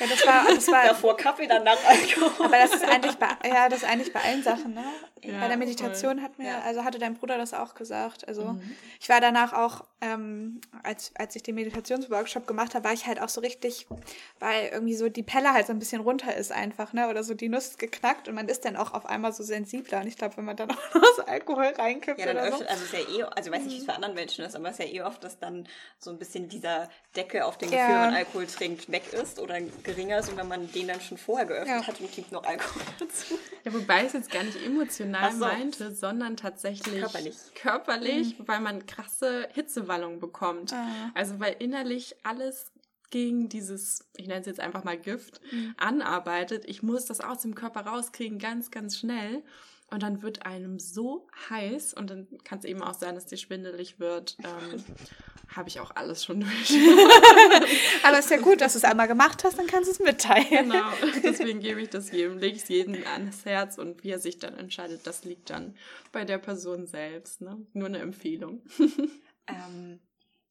Ja, 0.00 0.06
das 0.08 0.26
war, 0.26 0.46
das 0.48 0.68
war 0.68 0.84
davor 0.84 1.16
Kaffee, 1.16 1.46
danach 1.46 1.76
Alkohol. 1.86 2.46
Aber 2.46 2.56
das 2.56 2.74
ist 2.74 2.84
eigentlich 2.84 3.14
bei, 3.16 3.28
ja, 3.46 3.68
das 3.68 3.82
ist 3.82 3.88
eigentlich 3.88 4.12
bei 4.12 4.20
allen 4.20 4.42
Sachen, 4.42 4.74
ne? 4.74 4.82
Ja, 5.22 5.38
bei 5.38 5.46
der 5.46 5.56
Meditation 5.56 6.14
voll. 6.14 6.22
hat 6.24 6.38
mir, 6.38 6.46
Ja. 6.48 6.60
also 6.62 6.82
hatte 6.82 6.98
dein 6.98 7.14
Bruder 7.14 7.36
das 7.38 7.54
auch 7.54 7.74
gesagt. 7.74 8.26
Also 8.26 8.44
Mhm. 8.54 8.74
ich 9.00 9.08
war 9.08 9.20
danach 9.20 9.52
auch, 9.52 9.84
ähm, 10.00 10.60
als, 10.82 11.12
als 11.16 11.36
ich 11.36 11.44
den 11.44 11.54
Meditationsworkshop 11.54 12.48
gemacht 12.48 12.74
habe, 12.74 12.84
war 12.86 12.92
ich 12.92 13.06
halt 13.06 13.20
auch 13.20 13.28
so 13.28 13.42
richtig, 13.42 13.86
weil 14.40 14.70
irgendwie 14.72 14.94
so 14.96 15.08
die 15.08 15.22
Pelle 15.22 15.52
halt 15.52 15.66
so 15.68 15.72
ein 15.72 15.78
bisschen 15.78 16.00
runter 16.00 16.34
ist 16.34 16.50
einfach, 16.50 16.92
ne? 16.94 17.08
Oder 17.08 17.22
so 17.22 17.34
die 17.34 17.48
Nuss 17.50 17.76
geknackt 17.78 18.26
und 18.28 18.34
man 18.34 18.48
ist 18.48 18.64
dann 18.64 18.76
auch 18.76 18.94
auf 18.94 19.06
einmal 19.06 19.32
so 19.32 19.44
sensibler. 19.44 19.81
Und 19.90 20.06
ich 20.06 20.16
glaube, 20.16 20.36
wenn 20.36 20.44
man 20.44 20.56
dann 20.56 20.70
auch 20.70 20.94
noch 20.94 21.02
das 21.16 21.26
Alkohol 21.26 21.64
reinkippt 21.76 22.18
Ja, 22.18 22.26
dann 22.26 22.36
oder 22.36 22.46
so. 22.48 22.52
öffnet, 22.64 22.70
also 22.70 22.84
ist 22.84 22.92
ja 22.92 22.98
eh, 23.00 23.22
also 23.24 23.50
ich 23.50 23.56
weiß 23.56 23.64
nicht, 23.64 23.74
wie 23.74 23.78
es 23.78 23.84
für 23.84 23.92
anderen 23.94 24.14
Menschen 24.14 24.44
ist, 24.44 24.56
aber 24.56 24.68
es 24.70 24.78
ist 24.78 24.84
ja 24.88 24.92
eh 24.94 25.02
oft, 25.02 25.22
dass 25.22 25.38
dann 25.38 25.68
so 25.98 26.10
ein 26.10 26.18
bisschen 26.18 26.48
dieser 26.48 26.88
Deckel 27.16 27.42
auf 27.42 27.58
den 27.58 27.70
Ja. 27.70 27.76
Gefühl, 27.78 27.94
wenn 27.94 28.00
man 28.02 28.14
Alkohol 28.14 28.46
trinkt, 28.46 28.90
weg 28.90 29.12
ist 29.12 29.38
oder 29.38 29.60
geringer 29.60 30.18
ist 30.18 30.30
und 30.30 30.36
wenn 30.38 30.48
man 30.48 30.70
den 30.72 30.88
dann 30.88 31.00
schon 31.00 31.18
vorher 31.18 31.46
geöffnet 31.46 31.82
Ja. 31.82 31.86
hat 31.86 32.00
und 32.00 32.10
gibt 32.12 32.32
noch 32.32 32.42
Alkohol 32.44 32.82
dazu. 32.98 33.38
Ja, 33.64 33.72
wobei 33.74 34.00
ich 34.00 34.06
es 34.08 34.12
jetzt 34.14 34.30
gar 34.32 34.42
nicht 34.42 34.56
emotional 34.64 35.32
so. 35.32 35.38
meinte, 35.38 35.94
sondern 35.94 36.36
tatsächlich 36.36 37.00
Körperlich. 37.00 37.36
körperlich, 37.54 38.34
weil 38.40 38.60
man 38.60 38.86
krasse 38.86 39.48
Hitzewallungen 39.54 40.18
bekommt. 40.18 40.72
Ah. 40.72 41.10
Also 41.14 41.38
weil 41.38 41.54
innerlich 41.60 42.16
alles 42.24 42.71
gegen 43.12 43.48
dieses, 43.48 44.04
ich 44.16 44.26
nenne 44.26 44.40
es 44.40 44.46
jetzt 44.46 44.58
einfach 44.58 44.82
mal 44.82 44.98
Gift, 44.98 45.40
Mhm. 45.52 45.74
anarbeitet. 45.76 46.64
Ich 46.66 46.82
muss 46.82 47.04
das 47.04 47.20
aus 47.20 47.42
dem 47.42 47.54
Körper 47.54 47.82
rauskriegen, 47.82 48.40
ganz, 48.40 48.72
ganz 48.72 48.98
schnell. 48.98 49.44
Und 49.90 50.02
dann 50.02 50.22
wird 50.22 50.46
einem 50.46 50.78
so 50.78 51.28
heiß 51.50 51.92
und 51.92 52.08
dann 52.08 52.26
kann 52.44 52.58
es 52.58 52.64
eben 52.64 52.82
auch 52.82 52.94
sein, 52.94 53.14
dass 53.14 53.26
dir 53.26 53.36
schwindelig 53.36 54.00
wird. 54.00 54.36
Ähm, 54.42 54.82
Habe 55.54 55.68
ich 55.68 55.80
auch 55.80 55.90
alles 55.94 56.24
schon 56.24 56.40
durch. 56.70 56.78
Aber 58.02 58.18
ist 58.18 58.30
ja 58.30 58.38
gut, 58.38 58.62
dass 58.62 58.72
du 58.72 58.78
es 58.78 58.84
einmal 58.84 59.06
gemacht 59.06 59.44
hast, 59.44 59.58
dann 59.58 59.66
kannst 59.66 59.88
du 59.88 59.92
es 59.92 59.98
mitteilen. 60.00 60.70
Genau, 60.70 60.90
deswegen 61.22 61.60
gebe 61.60 61.82
ich 61.82 61.90
das 61.90 62.10
jedem, 62.10 62.38
lege 62.38 62.56
ich 62.56 62.62
es 62.62 62.68
jedem 62.70 62.96
ans 63.12 63.44
Herz 63.44 63.76
und 63.76 64.02
wie 64.02 64.08
er 64.12 64.18
sich 64.18 64.38
dann 64.38 64.56
entscheidet, 64.56 65.06
das 65.06 65.24
liegt 65.24 65.50
dann 65.50 65.76
bei 66.10 66.24
der 66.24 66.38
Person 66.38 66.86
selbst. 66.86 67.42
Ne? 67.42 67.58
Nur 67.74 67.88
eine 67.88 67.98
Empfehlung. 67.98 68.62
Ähm, 69.46 70.00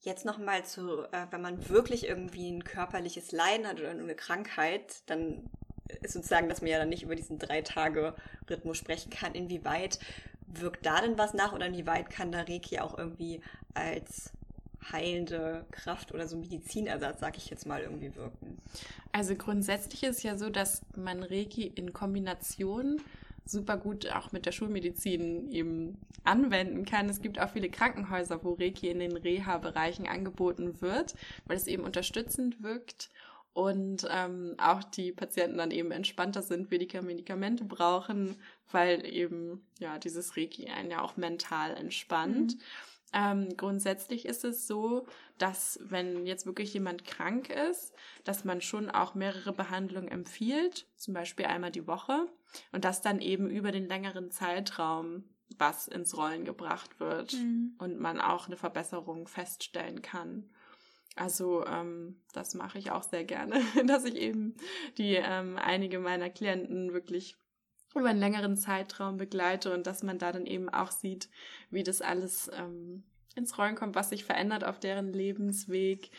jetzt 0.01 0.25
nochmal 0.25 0.65
zu, 0.65 1.03
äh, 1.11 1.27
wenn 1.29 1.41
man 1.41 1.69
wirklich 1.69 2.07
irgendwie 2.07 2.49
ein 2.51 2.63
körperliches 2.63 3.31
Leiden 3.31 3.67
hat 3.67 3.79
oder 3.79 3.91
eine 3.91 4.15
Krankheit, 4.15 5.03
dann 5.05 5.49
ist 6.01 6.13
sozusagen, 6.13 6.49
dass 6.49 6.61
man 6.61 6.71
ja 6.71 6.79
dann 6.79 6.89
nicht 6.89 7.03
über 7.03 7.15
diesen 7.15 7.37
drei 7.37 7.61
Tage 7.61 8.15
Rhythmus 8.49 8.77
sprechen 8.77 9.09
kann. 9.09 9.33
Inwieweit 9.33 9.99
wirkt 10.47 10.85
da 10.85 11.01
denn 11.01 11.17
was 11.17 11.33
nach 11.33 11.53
oder 11.53 11.67
inwieweit 11.67 12.09
kann 12.09 12.31
da 12.31 12.41
Reiki 12.41 12.79
auch 12.79 12.97
irgendwie 12.97 13.41
als 13.73 14.31
heilende 14.91 15.65
Kraft 15.71 16.11
oder 16.13 16.27
so 16.27 16.37
Medizinersatz, 16.37 17.19
sag 17.19 17.37
ich 17.37 17.49
jetzt 17.49 17.65
mal, 17.65 17.81
irgendwie 17.81 18.15
wirken? 18.15 18.57
Also 19.11 19.35
grundsätzlich 19.35 20.03
ist 20.03 20.23
ja 20.23 20.37
so, 20.37 20.49
dass 20.49 20.81
man 20.95 21.23
Reiki 21.23 21.67
in 21.67 21.93
Kombination 21.93 22.99
super 23.45 23.77
gut 23.77 24.09
auch 24.11 24.31
mit 24.31 24.45
der 24.45 24.51
Schulmedizin 24.51 25.51
eben 25.51 25.97
anwenden 26.23 26.85
kann. 26.85 27.09
Es 27.09 27.21
gibt 27.21 27.39
auch 27.39 27.49
viele 27.49 27.69
Krankenhäuser, 27.69 28.43
wo 28.43 28.53
Reiki 28.53 28.89
in 28.89 28.99
den 28.99 29.17
Reha-Bereichen 29.17 30.07
angeboten 30.07 30.81
wird, 30.81 31.15
weil 31.45 31.57
es 31.57 31.67
eben 31.67 31.83
unterstützend 31.83 32.61
wirkt 32.63 33.09
und 33.53 34.07
ähm, 34.09 34.55
auch 34.57 34.83
die 34.83 35.11
Patienten 35.11 35.57
dann 35.57 35.71
eben 35.71 35.91
entspannter 35.91 36.41
sind, 36.41 36.71
weniger 36.71 37.01
Medikamente 37.01 37.65
brauchen, 37.65 38.35
weil 38.71 39.05
eben 39.05 39.65
ja 39.79 39.97
dieses 39.99 40.37
Reiki 40.37 40.67
einen 40.67 40.91
ja 40.91 41.01
auch 41.01 41.17
mental 41.17 41.75
entspannt. 41.75 42.55
Ähm, 43.13 43.49
grundsätzlich 43.57 44.25
ist 44.25 44.45
es 44.45 44.67
so, 44.67 45.05
dass 45.37 45.79
wenn 45.83 46.25
jetzt 46.25 46.45
wirklich 46.45 46.73
jemand 46.73 47.03
krank 47.05 47.49
ist, 47.49 47.93
dass 48.23 48.45
man 48.45 48.61
schon 48.61 48.89
auch 48.89 49.15
mehrere 49.15 49.51
Behandlungen 49.51 50.07
empfiehlt, 50.07 50.87
zum 50.95 51.13
Beispiel 51.13 51.45
einmal 51.45 51.71
die 51.71 51.87
Woche, 51.87 52.27
und 52.71 52.85
dass 52.85 53.01
dann 53.01 53.19
eben 53.19 53.49
über 53.49 53.71
den 53.71 53.87
längeren 53.87 54.31
Zeitraum 54.31 55.23
was 55.57 55.89
ins 55.89 56.15
Rollen 56.15 56.45
gebracht 56.45 56.99
wird 57.01 57.33
Mhm. 57.33 57.75
und 57.77 57.99
man 57.99 58.21
auch 58.21 58.47
eine 58.47 58.55
Verbesserung 58.55 59.27
feststellen 59.27 60.01
kann. 60.01 60.49
Also 61.17 61.65
ähm, 61.65 62.21
das 62.31 62.53
mache 62.53 62.77
ich 62.79 62.91
auch 62.91 63.03
sehr 63.03 63.25
gerne, 63.25 63.55
dass 63.85 64.05
ich 64.05 64.15
eben 64.15 64.55
die 64.97 65.15
ähm, 65.15 65.57
einige 65.57 65.99
meiner 65.99 66.29
Klienten 66.29 66.93
wirklich 66.93 67.35
über 67.99 68.09
einen 68.09 68.19
längeren 68.19 68.57
Zeitraum 68.57 69.17
begleite 69.17 69.73
und 69.73 69.85
dass 69.87 70.03
man 70.03 70.17
da 70.17 70.31
dann 70.31 70.45
eben 70.45 70.69
auch 70.69 70.91
sieht, 70.91 71.29
wie 71.69 71.83
das 71.83 72.01
alles 72.01 72.49
ähm, 72.53 73.03
ins 73.35 73.57
Rollen 73.57 73.75
kommt, 73.75 73.95
was 73.95 74.09
sich 74.09 74.23
verändert 74.23 74.63
auf 74.63 74.79
deren 74.79 75.11
Lebensweg. 75.13 76.11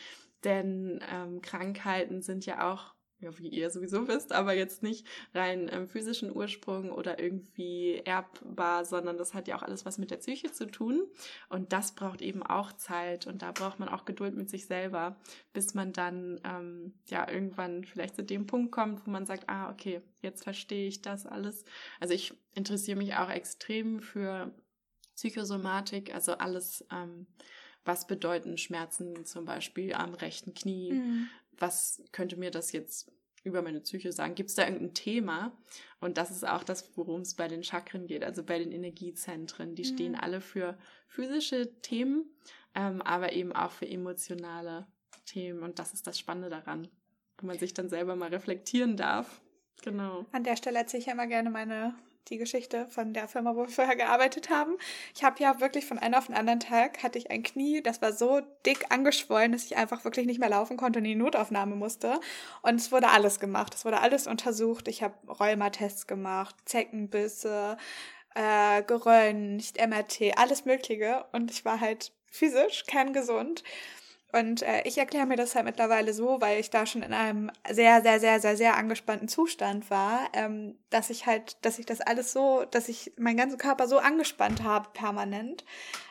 Denn 0.43 0.99
ähm, 1.11 1.41
Krankheiten 1.41 2.21
sind 2.21 2.45
ja 2.45 2.71
auch, 2.71 2.92
ja, 3.23 3.37
wie 3.39 3.47
ihr 3.47 3.69
sowieso 3.69 4.07
wisst, 4.07 4.33
aber 4.33 4.53
jetzt 4.53 4.83
nicht 4.83 5.07
rein 5.33 5.69
ähm, 5.71 5.87
physischen 5.87 6.35
Ursprung 6.35 6.91
oder 6.91 7.19
irgendwie 7.19 8.01
erbbar, 8.05 8.85
sondern 8.85 9.17
das 9.17 9.33
hat 9.33 9.47
ja 9.47 9.55
auch 9.55 9.63
alles 9.63 9.85
was 9.85 9.97
mit 9.97 10.11
der 10.11 10.17
Psyche 10.17 10.51
zu 10.51 10.67
tun. 10.67 11.03
Und 11.49 11.73
das 11.73 11.95
braucht 11.95 12.21
eben 12.21 12.43
auch 12.43 12.73
Zeit 12.73 13.25
und 13.25 13.41
da 13.41 13.51
braucht 13.51 13.79
man 13.79 13.89
auch 13.89 14.05
Geduld 14.05 14.35
mit 14.35 14.49
sich 14.49 14.65
selber, 14.65 15.15
bis 15.53 15.73
man 15.73 15.93
dann 15.93 16.39
ähm, 16.43 16.93
ja 17.07 17.29
irgendwann 17.29 17.83
vielleicht 17.85 18.15
zu 18.15 18.23
dem 18.23 18.45
Punkt 18.45 18.71
kommt, 18.71 19.05
wo 19.07 19.11
man 19.11 19.25
sagt, 19.25 19.49
ah, 19.49 19.71
okay, 19.71 20.01
jetzt 20.21 20.43
verstehe 20.43 20.87
ich 20.87 21.01
das 21.01 21.25
alles. 21.25 21.63
Also 21.99 22.13
ich 22.13 22.33
interessiere 22.53 22.97
mich 22.97 23.15
auch 23.15 23.29
extrem 23.29 24.01
für 24.01 24.53
Psychosomatik, 25.15 26.13
also 26.13 26.33
alles, 26.33 26.85
ähm, 26.91 27.27
was 27.85 28.07
bedeuten 28.07 28.57
Schmerzen 28.57 29.25
zum 29.25 29.45
Beispiel 29.45 29.93
am 29.93 30.13
rechten 30.13 30.53
Knie, 30.53 30.93
Mhm. 30.93 31.29
Was 31.63 32.03
könnte 32.11 32.35
mir 32.35 32.51
das 32.51 32.73
jetzt 32.73 33.09
über 33.45 33.61
meine 33.61 33.79
Psyche 33.79 34.11
sagen? 34.11 34.35
Gibt 34.35 34.49
es 34.49 34.55
da 34.55 34.63
irgendein 34.65 34.93
Thema? 34.93 35.57
Und 36.01 36.17
das 36.17 36.29
ist 36.29 36.45
auch 36.45 36.63
das, 36.65 36.91
worum 36.97 37.21
es 37.21 37.35
bei 37.35 37.47
den 37.47 37.63
Chakren 37.63 38.05
geht, 38.05 38.23
also 38.23 38.43
bei 38.43 38.59
den 38.59 38.71
Energiezentren. 38.73 39.73
Die 39.75 39.83
Mhm. 39.83 39.95
stehen 39.95 40.15
alle 40.15 40.41
für 40.41 40.77
physische 41.07 41.79
Themen, 41.81 42.25
ähm, 42.75 43.01
aber 43.01 43.31
eben 43.31 43.53
auch 43.53 43.71
für 43.71 43.87
emotionale 43.87 44.87
Themen. 45.25 45.63
Und 45.63 45.79
das 45.79 45.93
ist 45.93 46.05
das 46.05 46.19
Spannende 46.19 46.49
daran, 46.49 46.89
wo 47.37 47.47
man 47.47 47.57
sich 47.57 47.73
dann 47.73 47.87
selber 47.87 48.17
mal 48.17 48.29
reflektieren 48.29 48.97
darf. 48.97 49.41
Genau. 49.83 50.25
An 50.33 50.43
der 50.43 50.57
Stelle 50.57 50.79
erzähle 50.79 50.99
ich 51.01 51.07
ja 51.07 51.13
immer 51.13 51.27
gerne 51.27 51.49
meine 51.49 51.95
die 52.29 52.37
Geschichte 52.37 52.87
von 52.87 53.13
der 53.13 53.27
Firma, 53.27 53.55
wo 53.55 53.61
wir 53.61 53.69
vorher 53.69 53.95
gearbeitet 53.95 54.49
haben. 54.49 54.77
Ich 55.15 55.23
habe 55.23 55.41
ja 55.41 55.59
wirklich 55.59 55.85
von 55.85 55.99
einem 55.99 56.15
auf 56.15 56.27
den 56.27 56.35
anderen 56.35 56.59
Tag 56.59 57.03
hatte 57.03 57.17
ich 57.17 57.31
ein 57.31 57.43
Knie, 57.43 57.81
das 57.81 58.01
war 58.01 58.13
so 58.13 58.41
dick 58.65 58.85
angeschwollen, 58.89 59.51
dass 59.51 59.65
ich 59.65 59.77
einfach 59.77 60.03
wirklich 60.05 60.25
nicht 60.25 60.39
mehr 60.39 60.49
laufen 60.49 60.77
konnte 60.77 60.99
und 60.99 61.05
in 61.05 61.11
die 61.11 61.23
Notaufnahme 61.23 61.75
musste. 61.75 62.19
Und 62.61 62.75
es 62.75 62.91
wurde 62.91 63.09
alles 63.09 63.39
gemacht. 63.39 63.73
Es 63.75 63.85
wurde 63.85 64.01
alles 64.01 64.27
untersucht. 64.27 64.87
Ich 64.87 65.03
habe 65.03 65.15
Rheumatests 65.27 66.07
gemacht, 66.07 66.55
Zeckenbisse, 66.65 67.77
äh, 68.35 68.83
geröntgt, 68.83 69.77
MRT, 69.77 70.37
alles 70.37 70.65
Mögliche. 70.65 71.25
Und 71.31 71.51
ich 71.51 71.65
war 71.65 71.79
halt 71.79 72.11
physisch 72.31 72.85
kerngesund. 72.87 73.63
Und 74.33 74.63
äh, 74.63 74.81
ich 74.85 74.97
erkläre 74.97 75.27
mir 75.27 75.35
das 75.35 75.53
halt 75.53 75.65
mittlerweile 75.65 76.11
so, 76.11 76.41
weil 76.41 76.59
ich 76.59 76.71
da 76.71 76.87
schon 76.87 77.03
in 77.03 77.13
einem 77.13 77.51
sehr, 77.69 78.01
sehr, 78.01 78.19
sehr, 78.19 78.39
sehr, 78.39 78.57
sehr 78.57 78.75
angespannten 78.77 79.27
Zustand 79.27 79.91
war, 79.91 80.27
ähm, 80.33 80.75
dass 80.89 81.11
ich 81.11 81.27
halt, 81.27 81.63
dass 81.63 81.77
ich 81.77 81.85
das 81.85 82.01
alles 82.01 82.33
so, 82.33 82.65
dass 82.71 82.89
ich 82.89 83.13
meinen 83.17 83.37
ganzen 83.37 83.59
Körper 83.59 83.87
so 83.87 83.99
angespannt 83.99 84.63
habe 84.63 84.89
permanent, 84.93 85.63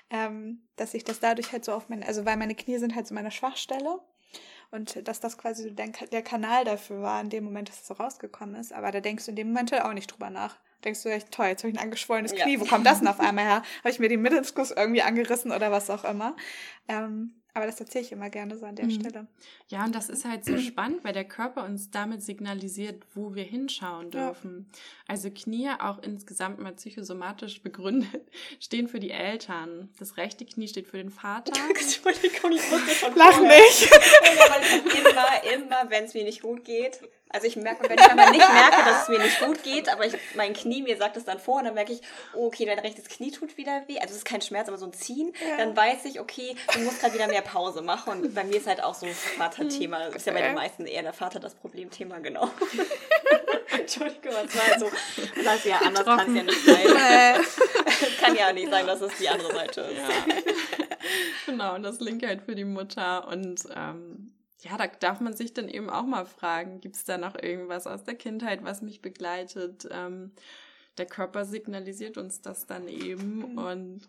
ähm, 0.08 0.62
dass 0.76 0.94
ich 0.94 1.02
das 1.02 1.18
dadurch 1.18 1.50
halt 1.50 1.64
so 1.64 1.72
auf 1.72 1.88
mein, 1.88 2.04
also 2.04 2.24
weil 2.24 2.36
meine 2.36 2.54
Knie 2.54 2.78
sind 2.78 2.94
halt 2.94 3.08
so 3.08 3.14
meine 3.14 3.32
Schwachstelle 3.32 3.98
und 4.70 5.08
dass 5.08 5.18
das 5.18 5.36
quasi 5.36 5.64
so 5.64 5.70
der, 5.70 5.88
der 5.88 6.22
Kanal 6.22 6.64
dafür 6.64 7.02
war, 7.02 7.20
in 7.20 7.28
dem 7.28 7.42
Moment, 7.42 7.70
dass 7.70 7.80
es 7.80 7.86
so 7.88 7.94
rausgekommen 7.94 8.54
ist. 8.54 8.72
Aber 8.72 8.92
da 8.92 9.00
denkst 9.00 9.24
du 9.24 9.32
in 9.32 9.36
dem 9.36 9.48
Moment 9.48 9.72
halt 9.72 9.82
auch 9.82 9.94
nicht 9.94 10.06
drüber 10.12 10.30
nach. 10.30 10.56
Denkst 10.84 11.02
du 11.02 11.08
echt, 11.08 11.32
toll, 11.32 11.46
jetzt 11.46 11.64
habe 11.64 11.72
ich 11.72 11.78
ein 11.78 11.82
angeschwollenes 11.82 12.32
Ja. 12.32 12.44
Knie, 12.44 12.60
wo 12.60 12.64
kommt 12.64 12.86
das 12.86 13.00
denn 13.00 13.08
auf 13.08 13.20
einmal 13.20 13.44
her? 13.44 13.62
Habe 13.80 13.90
ich 13.90 13.98
mir 13.98 14.08
den 14.08 14.22
Mittelskuss 14.22 14.70
irgendwie 14.70 15.02
angerissen 15.02 15.50
oder 15.50 15.72
was 15.72 15.90
auch 15.90 16.04
immer? 16.04 16.36
Ähm, 16.88 17.41
aber 17.54 17.66
das 17.66 17.78
erzähle 17.80 18.04
ich 18.04 18.12
immer 18.12 18.30
gerne 18.30 18.56
so 18.56 18.64
an 18.66 18.76
der 18.76 18.86
Mhm. 18.86 18.90
Stelle. 18.90 19.26
Ja, 19.68 19.84
und 19.84 19.94
das 19.94 20.08
ist 20.08 20.24
halt 20.24 20.44
so 20.44 20.56
spannend, 20.58 21.04
weil 21.04 21.12
der 21.12 21.24
Körper 21.24 21.64
uns 21.64 21.90
damit 21.90 22.22
signalisiert, 22.22 23.02
wo 23.14 23.34
wir 23.34 23.44
hinschauen 23.44 24.10
Ja. 24.10 24.26
dürfen. 24.28 24.70
Also 25.06 25.30
Knie, 25.30 25.70
auch 25.78 26.02
insgesamt 26.02 26.58
mal 26.58 26.72
psychosomatisch 26.72 27.62
begründet, 27.62 28.22
stehen 28.60 28.88
für 28.88 29.00
die 29.00 29.10
Eltern. 29.10 29.90
Das 29.98 30.16
rechte 30.16 30.44
Knie 30.44 30.68
steht 30.68 30.86
für 30.88 30.96
den 30.98 31.10
Vater. 31.10 31.52
Entschuldigung, 31.70 32.52
ich 32.52 32.70
musste 32.70 32.94
schon 32.94 33.14
Lach 33.16 33.40
nicht! 33.40 33.90
Ja, 34.42 35.10
immer, 35.10 35.54
immer, 35.54 35.90
wenn 35.90 36.04
es 36.04 36.14
mir 36.14 36.24
nicht 36.24 36.42
gut 36.42 36.64
geht, 36.64 37.00
also 37.32 37.46
ich 37.46 37.56
merke, 37.56 37.88
wenn 37.88 37.98
ich 37.98 38.04
aber 38.04 38.30
nicht 38.30 38.48
merke, 38.52 38.84
dass 38.84 39.02
es 39.02 39.08
mir 39.08 39.18
nicht 39.18 39.40
gut 39.40 39.62
geht, 39.62 39.88
aber 39.88 40.06
ich, 40.06 40.14
mein 40.34 40.52
Knie 40.52 40.82
mir 40.82 40.96
sagt 40.96 41.16
es 41.16 41.24
dann 41.24 41.38
vor 41.38 41.58
und 41.58 41.64
dann 41.64 41.74
merke 41.74 41.92
ich, 41.92 42.00
oh, 42.34 42.46
okay, 42.46 42.66
dein 42.66 42.78
rechtes 42.78 43.08
Knie 43.08 43.30
tut 43.30 43.56
wieder 43.56 43.82
weh. 43.88 43.98
Also 43.98 44.12
es 44.12 44.18
ist 44.18 44.24
kein 44.24 44.42
Schmerz, 44.42 44.68
aber 44.68 44.78
so 44.78 44.86
ein 44.86 44.92
Ziehen. 44.92 45.32
Ja. 45.48 45.56
Dann 45.56 45.76
weiß 45.76 46.04
ich, 46.04 46.20
okay, 46.20 46.54
du 46.74 46.80
musst 46.80 47.00
gerade 47.00 47.14
wieder 47.14 47.26
mehr 47.26 47.42
Pause 47.42 47.82
machen. 47.82 48.12
Und 48.12 48.34
bei 48.34 48.44
mir 48.44 48.56
ist 48.56 48.66
halt 48.66 48.82
auch 48.82 48.94
so 48.94 49.06
Vaterthema. 49.06 50.04
Ist 50.06 50.26
ja 50.26 50.32
bei 50.32 50.42
den 50.42 50.54
meisten 50.54 50.86
eher 50.86 51.02
der 51.02 51.12
Vater 51.12 51.40
das 51.40 51.54
Problemthema, 51.54 52.18
genau. 52.18 52.50
Entschuldigung, 53.78 54.32
das 54.44 54.54
war 54.54 54.78
so. 54.78 54.90
Das 55.42 55.56
ist 55.56 55.64
ja 55.64 55.78
anders 55.78 56.04
kann 56.04 56.28
es 56.28 56.36
ja 56.36 56.42
nicht 56.42 56.64
sein. 56.64 57.46
Es 57.86 58.16
kann 58.20 58.36
ja 58.36 58.52
nicht 58.52 58.70
sein, 58.70 58.86
dass 58.86 59.00
es 59.00 59.16
die 59.18 59.28
andere 59.28 59.52
Seite 59.52 59.80
ist. 59.82 59.98
Ja. 59.98 60.34
genau, 61.46 61.74
und 61.74 61.82
das 61.82 62.00
linke 62.00 62.26
halt 62.26 62.42
für 62.42 62.54
die 62.54 62.64
Mutter. 62.64 63.26
Und 63.28 63.62
ähm, 63.74 64.11
ja, 64.62 64.76
da 64.76 64.86
darf 64.86 65.20
man 65.20 65.36
sich 65.36 65.52
dann 65.52 65.68
eben 65.68 65.90
auch 65.90 66.06
mal 66.06 66.24
fragen, 66.24 66.80
gibt 66.80 66.96
es 66.96 67.04
da 67.04 67.18
noch 67.18 67.34
irgendwas 67.34 67.86
aus 67.86 68.04
der 68.04 68.14
Kindheit, 68.14 68.64
was 68.64 68.80
mich 68.80 69.02
begleitet? 69.02 69.88
Ähm, 69.90 70.32
der 70.98 71.06
Körper 71.06 71.44
signalisiert 71.44 72.18
uns 72.18 72.42
das 72.42 72.66
dann 72.66 72.86
eben. 72.86 73.52
Mhm. 73.52 73.58
Und 73.58 74.06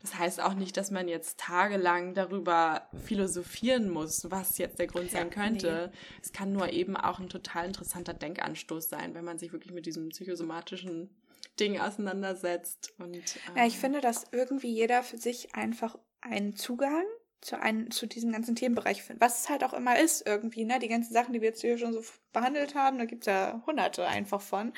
das 0.00 0.18
heißt 0.18 0.40
auch 0.40 0.54
nicht, 0.54 0.76
dass 0.76 0.90
man 0.90 1.08
jetzt 1.08 1.38
tagelang 1.38 2.14
darüber 2.14 2.88
philosophieren 3.04 3.90
muss, 3.90 4.30
was 4.30 4.56
jetzt 4.58 4.78
der 4.78 4.86
Grund 4.86 5.10
sein 5.10 5.28
könnte. 5.28 5.90
Nee. 5.92 5.98
Es 6.22 6.32
kann 6.32 6.52
nur 6.52 6.70
eben 6.70 6.96
auch 6.96 7.18
ein 7.18 7.28
total 7.28 7.66
interessanter 7.66 8.14
Denkanstoß 8.14 8.88
sein, 8.88 9.14
wenn 9.14 9.24
man 9.24 9.38
sich 9.38 9.52
wirklich 9.52 9.74
mit 9.74 9.86
diesem 9.86 10.10
psychosomatischen 10.10 11.10
Ding 11.58 11.78
auseinandersetzt. 11.78 12.94
Und, 12.98 13.16
ähm, 13.16 13.56
ja, 13.56 13.66
ich 13.66 13.74
ähm, 13.74 13.80
finde, 13.80 14.00
dass 14.00 14.24
irgendwie 14.32 14.72
jeder 14.72 15.02
für 15.02 15.18
sich 15.18 15.54
einfach 15.54 15.98
einen 16.22 16.54
Zugang 16.54 17.04
zu, 17.40 17.60
einem, 17.60 17.90
zu 17.90 18.06
diesem 18.06 18.32
ganzen 18.32 18.54
Themenbereich 18.54 19.02
findet. 19.02 19.22
Was 19.22 19.42
es 19.42 19.48
halt 19.48 19.64
auch 19.64 19.72
immer 19.72 19.98
ist, 19.98 20.26
irgendwie, 20.26 20.64
ne? 20.64 20.78
Die 20.78 20.88
ganzen 20.88 21.12
Sachen, 21.12 21.32
die 21.32 21.40
wir 21.40 21.48
jetzt 21.48 21.60
hier 21.60 21.78
schon 21.78 21.92
so 21.92 22.02
behandelt 22.32 22.74
haben, 22.74 22.98
da 22.98 23.04
gibt 23.04 23.22
es 23.22 23.26
ja 23.26 23.62
hunderte 23.66 24.06
einfach 24.06 24.40
von. 24.40 24.72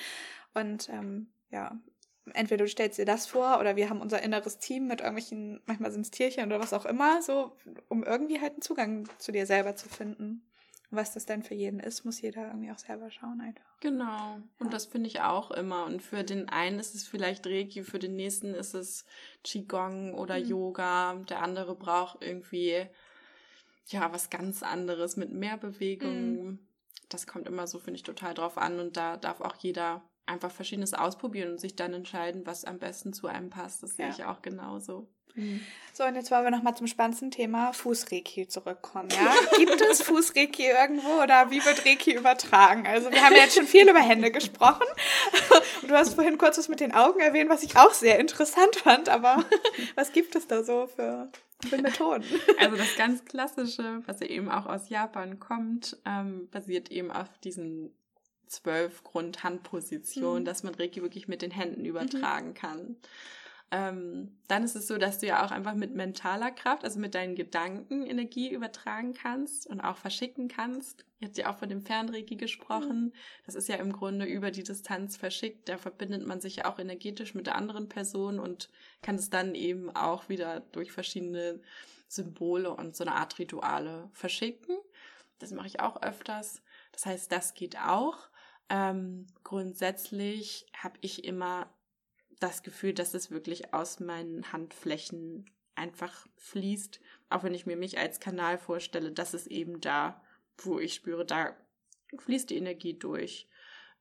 Und 0.54 0.88
ähm, 0.88 1.32
ja, 1.50 1.78
entweder 2.34 2.64
du 2.64 2.70
stellst 2.70 2.98
dir 2.98 3.04
das 3.04 3.26
vor 3.26 3.58
oder 3.58 3.76
wir 3.76 3.90
haben 3.90 4.00
unser 4.00 4.22
inneres 4.22 4.58
Team 4.58 4.86
mit 4.86 5.00
irgendwelchen, 5.00 5.60
manchmal 5.66 5.90
sind 5.90 6.02
es 6.02 6.10
Tierchen 6.10 6.46
oder 6.46 6.60
was 6.60 6.72
auch 6.72 6.86
immer, 6.86 7.22
so, 7.22 7.56
um 7.88 8.04
irgendwie 8.04 8.40
halt 8.40 8.52
einen 8.52 8.62
Zugang 8.62 9.08
zu 9.18 9.32
dir 9.32 9.46
selber 9.46 9.76
zu 9.76 9.88
finden. 9.88 10.46
Was 10.92 11.14
das 11.14 11.26
denn 11.26 11.42
für 11.42 11.54
jeden 11.54 11.80
ist, 11.80 12.04
muss 12.04 12.20
jeder 12.20 12.48
irgendwie 12.48 12.70
auch 12.70 12.78
selber 12.78 13.10
schauen 13.10 13.40
einfach. 13.40 13.64
Genau. 13.80 14.36
Und 14.58 14.66
ja. 14.66 14.70
das 14.70 14.86
finde 14.86 15.08
ich 15.08 15.20
auch 15.22 15.50
immer. 15.50 15.86
Und 15.86 16.02
für 16.02 16.22
den 16.22 16.48
einen 16.48 16.78
ist 16.78 16.94
es 16.94 17.08
vielleicht 17.08 17.46
Reiki, 17.46 17.82
für 17.82 17.98
den 17.98 18.14
nächsten 18.14 18.54
ist 18.54 18.74
es 18.74 19.06
Qigong 19.42 20.14
oder 20.14 20.38
mhm. 20.38 20.46
Yoga. 20.46 21.14
Der 21.28 21.42
andere 21.42 21.74
braucht 21.74 22.22
irgendwie, 22.22 22.86
ja, 23.88 24.12
was 24.12 24.30
ganz 24.30 24.62
anderes 24.62 25.16
mit 25.16 25.32
mehr 25.32 25.56
Bewegung. 25.56 26.44
Mhm. 26.44 26.58
Das 27.08 27.26
kommt 27.26 27.48
immer 27.48 27.66
so, 27.66 27.78
finde 27.78 27.96
ich, 27.96 28.02
total 28.02 28.34
drauf 28.34 28.58
an. 28.58 28.78
Und 28.78 28.96
da 28.96 29.16
darf 29.16 29.40
auch 29.40 29.56
jeder 29.56 30.02
einfach 30.26 30.50
Verschiedenes 30.50 30.94
ausprobieren 30.94 31.52
und 31.52 31.60
sich 31.60 31.74
dann 31.74 31.94
entscheiden, 31.94 32.46
was 32.46 32.64
am 32.64 32.78
besten 32.78 33.12
zu 33.12 33.26
einem 33.26 33.50
passt. 33.50 33.82
Das 33.82 33.96
sehe 33.96 34.06
ja. 34.06 34.12
ich 34.12 34.24
auch 34.24 34.42
genauso. 34.42 35.08
Mhm. 35.34 35.60
So, 35.94 36.04
und 36.04 36.14
jetzt 36.14 36.30
wollen 36.30 36.44
wir 36.44 36.50
nochmal 36.50 36.74
zum 36.74 36.86
spannendsten 36.86 37.30
Thema 37.30 37.74
Fußreiki 37.74 38.48
zurückkommen. 38.48 39.10
Ja? 39.10 39.34
Gibt 39.58 39.78
es 39.82 40.02
Fußreiki 40.02 40.66
irgendwo 40.66 41.22
oder 41.22 41.50
wie 41.50 41.62
wird 41.62 41.84
Reiki 41.84 42.14
übertragen? 42.14 42.86
Also 42.86 43.12
wir 43.12 43.22
haben 43.22 43.34
ja 43.34 43.42
jetzt 43.42 43.56
schon 43.56 43.66
viel 43.66 43.88
über 43.88 44.00
Hände 44.00 44.30
gesprochen. 44.30 44.86
Und 45.82 45.90
du 45.90 45.94
hast 45.94 46.14
vorhin 46.14 46.38
kurz 46.38 46.56
was 46.56 46.68
mit 46.68 46.80
den 46.80 46.92
Augen 46.92 47.20
erwähnt, 47.20 47.50
was 47.50 47.62
ich 47.62 47.76
auch 47.76 47.92
sehr 47.92 48.18
interessant 48.18 48.76
fand. 48.76 49.10
Aber 49.10 49.44
was 49.94 50.12
gibt 50.12 50.34
es 50.34 50.46
da 50.46 50.64
so 50.64 50.86
für, 50.86 51.30
für 51.68 51.76
Methoden? 51.76 52.24
Also 52.58 52.76
das 52.76 52.96
ganz 52.96 53.26
Klassische, 53.26 54.02
was 54.06 54.20
ja 54.20 54.28
eben 54.28 54.50
auch 54.50 54.64
aus 54.64 54.88
Japan 54.88 55.40
kommt, 55.40 55.98
ähm, 56.06 56.48
basiert 56.50 56.90
eben 56.90 57.10
auf 57.10 57.28
diesen 57.44 57.94
zwölf 58.46 59.04
Grundhandpositionen, 59.04 60.42
mhm. 60.42 60.46
dass 60.46 60.62
man 60.62 60.74
Reiki 60.74 61.02
wirklich 61.02 61.28
mit 61.28 61.42
den 61.42 61.50
Händen 61.50 61.80
mhm. 61.80 61.88
übertragen 61.88 62.48
mhm. 62.48 62.54
kann. 62.54 62.96
Ähm, 63.72 64.36
dann 64.48 64.64
ist 64.64 64.76
es 64.76 64.86
so, 64.86 64.98
dass 64.98 65.18
du 65.18 65.26
ja 65.26 65.46
auch 65.46 65.50
einfach 65.50 65.74
mit 65.74 65.94
mentaler 65.94 66.50
Kraft, 66.50 66.84
also 66.84 67.00
mit 67.00 67.14
deinen 67.14 67.34
Gedanken 67.34 68.04
Energie 68.04 68.52
übertragen 68.52 69.14
kannst 69.14 69.66
und 69.66 69.80
auch 69.80 69.96
verschicken 69.96 70.48
kannst. 70.48 71.06
Jetzt 71.20 71.38
ja 71.38 71.50
auch 71.50 71.56
von 71.56 71.70
dem 71.70 71.80
Fernreiki 71.80 72.36
gesprochen. 72.36 73.04
Mhm. 73.04 73.12
Das 73.46 73.54
ist 73.54 73.70
ja 73.70 73.76
im 73.76 73.94
Grunde 73.94 74.26
über 74.26 74.50
die 74.50 74.62
Distanz 74.62 75.16
verschickt. 75.16 75.70
Da 75.70 75.78
verbindet 75.78 76.26
man 76.26 76.42
sich 76.42 76.56
ja 76.56 76.70
auch 76.70 76.78
energetisch 76.78 77.34
mit 77.34 77.46
der 77.46 77.54
anderen 77.54 77.88
Person 77.88 78.40
und 78.40 78.68
kann 79.00 79.14
es 79.14 79.30
dann 79.30 79.54
eben 79.54 79.88
auch 79.96 80.28
wieder 80.28 80.60
durch 80.60 80.92
verschiedene 80.92 81.58
Symbole 82.08 82.74
und 82.74 82.94
so 82.94 83.04
eine 83.04 83.14
Art 83.14 83.38
Rituale 83.38 84.10
verschicken. 84.12 84.76
Das 85.38 85.50
mache 85.50 85.68
ich 85.68 85.80
auch 85.80 86.02
öfters. 86.02 86.60
Das 86.92 87.06
heißt, 87.06 87.32
das 87.32 87.54
geht 87.54 87.78
auch. 87.78 88.18
Ähm, 88.68 89.28
grundsätzlich 89.44 90.66
habe 90.76 90.98
ich 91.00 91.24
immer 91.24 91.72
das 92.42 92.62
Gefühl, 92.62 92.92
dass 92.92 93.14
es 93.14 93.30
wirklich 93.30 93.72
aus 93.72 94.00
meinen 94.00 94.52
Handflächen 94.52 95.50
einfach 95.74 96.26
fließt, 96.36 97.00
auch 97.30 97.44
wenn 97.44 97.54
ich 97.54 97.66
mir 97.66 97.76
mich 97.76 97.98
als 97.98 98.20
Kanal 98.20 98.58
vorstelle, 98.58 99.12
dass 99.12 99.34
es 99.34 99.46
eben 99.46 99.80
da, 99.80 100.22
wo 100.58 100.78
ich 100.78 100.94
spüre, 100.94 101.24
da 101.24 101.56
fließt 102.18 102.50
die 102.50 102.56
Energie 102.56 102.98
durch. 102.98 103.48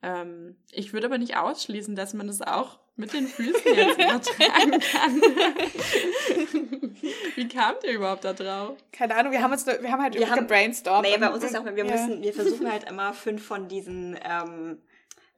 Ähm, 0.03 0.57
ich 0.71 0.93
würde 0.93 1.07
aber 1.07 1.17
nicht 1.17 1.37
ausschließen, 1.37 1.95
dass 1.95 2.13
man 2.13 2.27
das 2.27 2.41
auch 2.41 2.79
mit 2.95 3.13
den 3.13 3.27
Füßen 3.27 3.53
jetzt 3.75 3.99
übertragen 3.99 4.79
kann. 4.79 5.21
Wie 7.35 7.47
kamt 7.47 7.83
ihr 7.83 7.93
überhaupt 7.93 8.25
da 8.25 8.33
drauf? 8.33 8.77
Keine 8.91 9.15
Ahnung, 9.15 9.31
wir 9.31 9.41
haben 9.41 9.51
uns 9.51 9.65
wir 9.65 9.91
haben 9.91 10.01
halt 10.01 10.15
wir 10.15 10.29
haben, 10.29 10.39
gebrainstormt. 10.39 11.07
Nee, 11.07 11.17
bei 11.17 11.31
uns 11.31 11.43
ist 11.43 11.55
auch, 11.55 11.65
wir 11.65 11.85
ja. 11.85 11.91
müssen, 11.91 12.21
wir 12.21 12.33
versuchen 12.33 12.71
halt 12.71 12.89
immer 12.89 13.13
fünf 13.13 13.45
von 13.45 13.67
diesen 13.67 14.19
ähm, 14.23 14.81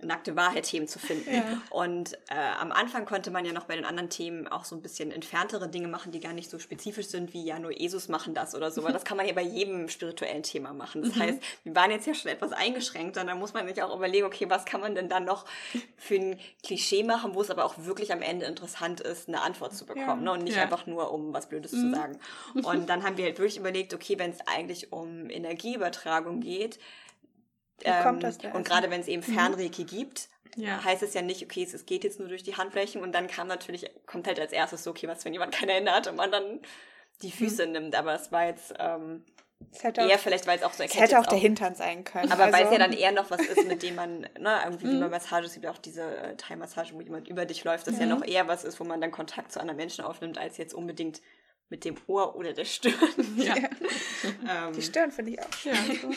nackte 0.06 0.36
Wahrheit-Themen 0.36 0.88
zu 0.88 1.00
finden. 1.00 1.34
Ja. 1.34 1.62
Und 1.70 2.14
äh, 2.30 2.36
am 2.60 2.72
Anfang 2.72 3.06
konnte 3.06 3.32
man 3.32 3.46
ja 3.46 3.54
noch 3.54 3.66
bei 3.66 3.76
den 3.76 3.86
anderen 3.86 4.10
Themen 4.10 4.48
auch 4.48 4.66
so 4.66 4.76
ein 4.76 4.82
bisschen 4.82 5.12
entferntere 5.12 5.70
Dinge 5.70 5.88
machen, 5.88 6.12
die 6.12 6.20
gar 6.20 6.34
nicht 6.34 6.50
so 6.50 6.60
spezifisch 6.60 7.08
sind, 7.08 7.34
wie 7.34 7.44
ja 7.44 7.60
nur 7.60 7.72
Jesus 7.72 8.08
machen 8.08 8.34
das 8.34 8.56
oder 8.56 8.72
so. 8.72 8.82
Aber 8.82 8.92
das 8.92 9.04
kann 9.04 9.18
man 9.18 9.26
ja 9.26 9.34
bei 9.34 9.42
jedem 9.42 9.90
spirituellen 9.90 10.44
Thema 10.44 10.74
machen. 10.74 11.02
Das 11.04 11.16
mhm. 11.16 11.20
heißt, 11.20 11.40
wir 11.64 11.76
waren 11.76 11.92
jetzt 11.92 12.08
ja 12.08 12.14
schon 12.14 12.32
etwas 12.32 12.52
eingeschränkt 12.52 13.18
und 13.18 13.28
dann 13.28 13.40
muss 13.40 13.54
man 13.54 13.68
sich 13.68 13.82
auch 13.82 13.96
überlegen, 13.96 14.26
okay, 14.26 14.50
was 14.50 14.66
kann 14.66 14.82
man 14.82 14.96
denn 14.96 15.10
dann 15.10 15.26
noch 15.26 15.46
für 15.98 16.16
ein 16.16 16.40
Klischee 16.64 17.04
machen, 17.04 17.36
wo 17.36 17.42
es 17.42 17.50
aber 17.50 17.66
auch 17.66 17.76
wirklich 17.78 18.12
am 18.12 18.22
Ende 18.22 18.46
interessant 18.46 19.02
ist, 19.02 19.28
eine 19.28 19.42
Antwort 19.42 19.76
zu 19.76 19.86
bekommen 19.86 20.08
ja. 20.08 20.16
ne? 20.16 20.32
und 20.32 20.44
nicht 20.44 20.58
ja. 20.58 20.64
einfach 20.64 20.86
nur, 20.86 21.12
um 21.12 21.34
was 21.34 21.48
Blödes 21.48 21.72
mhm. 21.72 21.94
zu 21.94 21.96
sagen. 21.96 22.20
Und 22.64 22.90
dann 22.90 23.04
haben 23.04 23.18
wir 23.18 23.26
halt 23.26 23.38
wirklich 23.38 23.58
überlegt, 23.58 23.94
okay, 23.94 24.18
wenn 24.20 24.32
es 24.32 24.40
eigentlich 24.48 24.92
um 24.92 25.30
Energieübertragung 25.30 26.42
geht, 26.42 26.80
wie 27.80 28.04
kommt 28.04 28.24
das 28.24 28.36
ähm, 28.36 28.42
denn? 28.42 28.52
Und 28.54 28.68
gerade 28.68 28.90
wenn 28.90 29.02
es 29.02 29.08
eben 29.08 29.24
mhm. 29.26 29.34
Fernreiki 29.34 29.84
mhm. 29.84 29.88
gibt, 29.88 30.30
ja. 30.56 30.84
heißt 30.84 31.04
es 31.04 31.14
ja 31.14 31.22
nicht, 31.22 31.44
okay, 31.44 31.64
es 31.64 31.86
geht 31.86 32.04
jetzt 32.04 32.20
nur 32.20 32.30
durch 32.30 32.44
die 32.44 32.56
Handflächen 32.56 33.02
und 33.02 33.14
dann 33.14 33.28
kam 33.28 33.48
natürlich, 33.48 33.90
kommt 34.06 34.28
halt 34.28 34.40
als 34.40 34.52
erstes 34.52 34.84
so, 34.84 34.92
okay, 34.92 35.08
was, 35.08 35.26
wenn 35.26 35.34
jemand 35.34 35.54
keine 35.54 35.74
Hände 35.74 35.92
hat 35.92 36.08
und 36.08 36.16
man 36.16 36.32
dann 36.32 36.62
die 37.22 37.28
mhm. 37.28 37.32
Füße 37.32 37.66
mhm. 37.66 37.72
nimmt. 37.72 37.96
Aber 37.96 38.14
es 38.14 38.32
war 38.32 38.46
jetzt 38.46 38.74
ähm, 38.80 39.24
eher 39.82 40.20
vielleicht, 40.20 40.48
weil 40.48 40.58
es 40.58 40.64
auch 40.64 40.74
so 40.74 40.84
erkennt. 40.84 41.04
Es 41.04 41.12
hätte 41.12 41.20
auch 41.20 41.26
der 41.26 41.40
Hintern 41.40 41.76
sein 41.76 42.04
können. 42.04 42.32
Aber 42.32 42.46
also. 42.46 42.58
weil 42.58 42.66
es 42.66 42.72
ja 42.72 42.78
dann 42.78 42.94
eher 42.94 43.12
noch 43.12 43.32
was 43.32 43.42
ist, 43.42 43.68
mit 43.68 43.84
dem 43.84 43.96
man, 43.96 44.22
ne, 44.40 44.60
irgendwie 44.64 44.90
wie 44.90 45.00
bei 45.00 45.08
Massage, 45.08 45.46
es 45.46 45.54
gibt 45.54 45.66
ja 45.66 45.72
auch 45.72 45.78
diese 45.78 46.04
äh, 46.04 46.36
Thai-Massage, 46.36 46.94
wo 46.94 47.02
jemand 47.02 47.28
über 47.28 47.46
dich 47.46 47.64
läuft, 47.64 47.88
das 47.88 47.96
mhm. 47.96 48.02
ja 48.02 48.08
noch 48.08 48.26
eher 48.26 48.48
was 48.48 48.64
ist, 48.64 48.80
wo 48.80 48.84
man 48.84 49.02
dann 49.02 49.12
Kontakt 49.12 49.52
zu 49.52 49.60
anderen 49.60 49.78
Menschen 49.78 50.04
aufnimmt, 50.04 50.38
als 50.38 50.58
jetzt 50.58 50.74
unbedingt 50.74 51.22
mit 51.70 51.86
dem 51.86 51.96
Ohr 52.08 52.36
oder 52.36 52.54
der 52.54 52.66
Stirn. 52.66 52.94
Ja. 53.38 53.56
ähm, 54.68 54.74
die 54.76 54.82
Stirn 54.82 55.12
finde 55.12 55.32
ich 55.32 55.40
auch 55.40 55.54
schön. 55.54 55.74
Ja. 55.74 56.10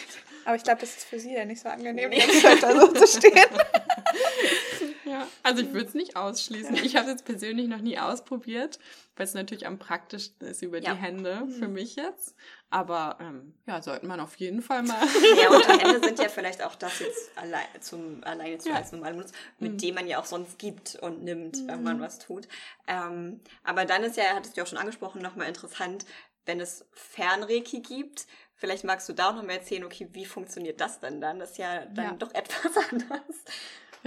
Aber 0.45 0.57
ich 0.57 0.63
glaube, 0.63 0.81
das 0.81 0.97
ist 0.97 1.05
für 1.05 1.19
sie 1.19 1.35
ja 1.35 1.45
nicht 1.45 1.61
so 1.61 1.69
angenehm, 1.69 2.11
ganze 2.11 2.41
Zeit 2.41 2.63
da 2.63 2.79
so 2.79 2.93
zu 2.93 3.07
stehen. 3.07 3.33
Ja, 5.07 5.27
also 5.45 5.63
ich 5.63 5.73
würde 5.73 5.87
es 5.87 5.95
nicht 5.95 6.17
ausschließen. 6.17 6.75
Ich 6.85 6.97
habe 6.97 7.07
es 7.07 7.13
jetzt 7.13 7.25
persönlich 7.25 7.69
noch 7.69 7.81
nie 7.81 7.99
ausprobiert, 7.99 8.81
weil 9.15 9.25
es 9.25 9.35
natürlich 9.35 9.67
am 9.67 9.79
praktischsten 9.79 10.49
ist 10.49 10.63
über 10.63 10.83
ja. 10.83 10.95
die 10.95 11.01
Hände 11.01 11.43
mhm. 11.47 11.51
für 11.51 11.69
mich 11.69 11.95
jetzt. 11.95 12.35
Aber 12.71 13.17
ähm, 13.21 13.55
ja, 13.67 13.81
sollte 13.81 14.05
man 14.05 14.19
auf 14.19 14.37
jeden 14.37 14.63
Fall 14.63 14.83
mal. 14.83 15.01
Ja, 15.41 15.51
und 15.51 15.65
die 15.65 15.85
Hände 15.85 16.01
sind 16.05 16.19
ja 16.19 16.29
vielleicht 16.29 16.63
auch 16.65 16.75
das 16.75 16.99
jetzt 16.99 17.31
allein, 17.39 17.67
zum, 17.81 18.25
alleine 18.25 18.59
zu 18.59 18.71
ja. 18.71 18.75
als 18.75 18.91
normalen 18.91 19.17
Benutz, 19.17 19.33
mit 19.61 19.75
mhm. 19.75 19.79
dem 19.79 19.95
man 19.95 20.09
ja 20.09 20.19
auch 20.19 20.25
sonst 20.25 20.59
gibt 20.59 20.97
und 20.97 21.23
nimmt, 21.23 21.57
mhm. 21.57 21.69
wenn 21.69 21.83
man 21.85 21.99
mhm. 21.99 22.03
was 22.03 22.19
tut. 22.19 22.49
Ähm, 22.89 23.41
aber 23.63 23.85
dann 23.85 24.03
ist 24.03 24.17
ja, 24.17 24.25
hattest 24.35 24.57
du 24.57 24.63
auch 24.63 24.67
schon 24.67 24.79
angesprochen, 24.79 25.23
nochmal 25.23 25.47
interessant, 25.47 26.05
wenn 26.47 26.61
es 26.61 26.85
Fernreiki 26.93 27.81
gibt, 27.81 28.27
Vielleicht 28.59 28.85
magst 28.85 29.07
du 29.09 29.13
da 29.13 29.29
auch 29.29 29.35
noch 29.35 29.43
mal 29.43 29.53
erzählen, 29.53 29.85
okay, 29.85 30.09
wie 30.13 30.25
funktioniert 30.25 30.81
das 30.81 30.99
denn 30.99 31.21
dann? 31.21 31.39
Das 31.39 31.53
ist 31.53 31.59
ja 31.59 31.85
dann 31.85 32.05
ja. 32.05 32.13
doch 32.13 32.31
etwas 32.35 32.73
anders. 32.91 33.45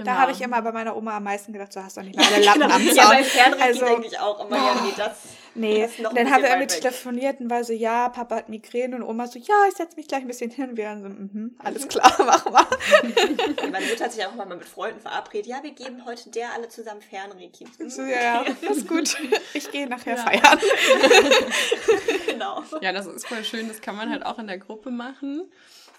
Genau. 0.00 0.12
Da 0.12 0.20
habe 0.20 0.32
ich 0.32 0.40
immer 0.40 0.62
bei 0.62 0.72
meiner 0.72 0.96
Oma 0.96 1.16
am 1.16 1.24
meisten 1.24 1.52
gedacht, 1.52 1.72
so 1.72 1.82
hast 1.82 1.96
du 1.96 2.02
nicht 2.02 2.18
alle 2.18 2.44
Lappen 2.44 2.62
genau. 2.62 2.74
am 2.74 2.86
Zaun. 2.86 2.96
Ja, 2.96 3.50
bei 3.50 3.62
also, 3.62 3.84
denke 3.84 4.06
ich 4.06 4.18
auch 4.18 4.46
immer, 4.46 4.56
ja, 4.56 4.80
nee, 4.82 4.92
das 4.96 5.16
Nee, 5.54 5.82
das 5.82 5.98
noch 5.98 6.14
dann 6.14 6.30
haben 6.30 6.42
wir 6.42 6.50
irgendwie 6.50 6.80
telefoniert 6.80 7.40
und 7.40 7.50
war 7.50 7.64
so, 7.64 7.72
ja, 7.72 8.08
Papa 8.08 8.36
hat 8.36 8.48
Migräne 8.48 8.96
und 8.96 9.02
Oma 9.02 9.26
so, 9.26 9.38
ja, 9.38 9.54
ich 9.68 9.74
setze 9.74 9.96
mich 9.96 10.06
gleich 10.06 10.20
ein 10.20 10.28
bisschen 10.28 10.50
hin. 10.50 10.70
Und 10.70 10.76
wir 10.76 10.84
dann 10.84 11.02
so, 11.02 11.08
mhm, 11.08 11.56
alles 11.58 11.88
klar, 11.88 12.14
mach 12.18 12.44
mal. 12.46 12.66
Meine 13.70 13.86
Mutter 13.86 14.04
hat 14.04 14.12
sich 14.12 14.24
auch 14.24 14.34
mal 14.34 14.46
mit 14.46 14.64
Freunden 14.64 15.00
verabredet, 15.00 15.46
ja, 15.46 15.62
wir 15.62 15.72
geben 15.72 16.04
heute 16.04 16.30
der 16.30 16.52
alle 16.54 16.68
zusammen 16.68 17.02
Fernreiki. 17.02 17.66
So, 17.88 18.02
ja, 18.02 18.44
das 18.62 18.78
ist 18.78 18.88
gut. 18.88 19.16
Ich 19.52 19.70
gehe 19.70 19.88
nachher 19.88 20.16
ja. 20.16 20.22
feiern. 20.22 20.60
genau. 22.26 22.62
Ja, 22.80 22.92
das 22.92 23.06
ist 23.06 23.26
voll 23.26 23.44
schön, 23.44 23.68
das 23.68 23.80
kann 23.80 23.96
man 23.96 24.10
halt 24.10 24.24
auch 24.24 24.38
in 24.38 24.46
der 24.46 24.58
Gruppe 24.58 24.90
machen. 24.90 25.50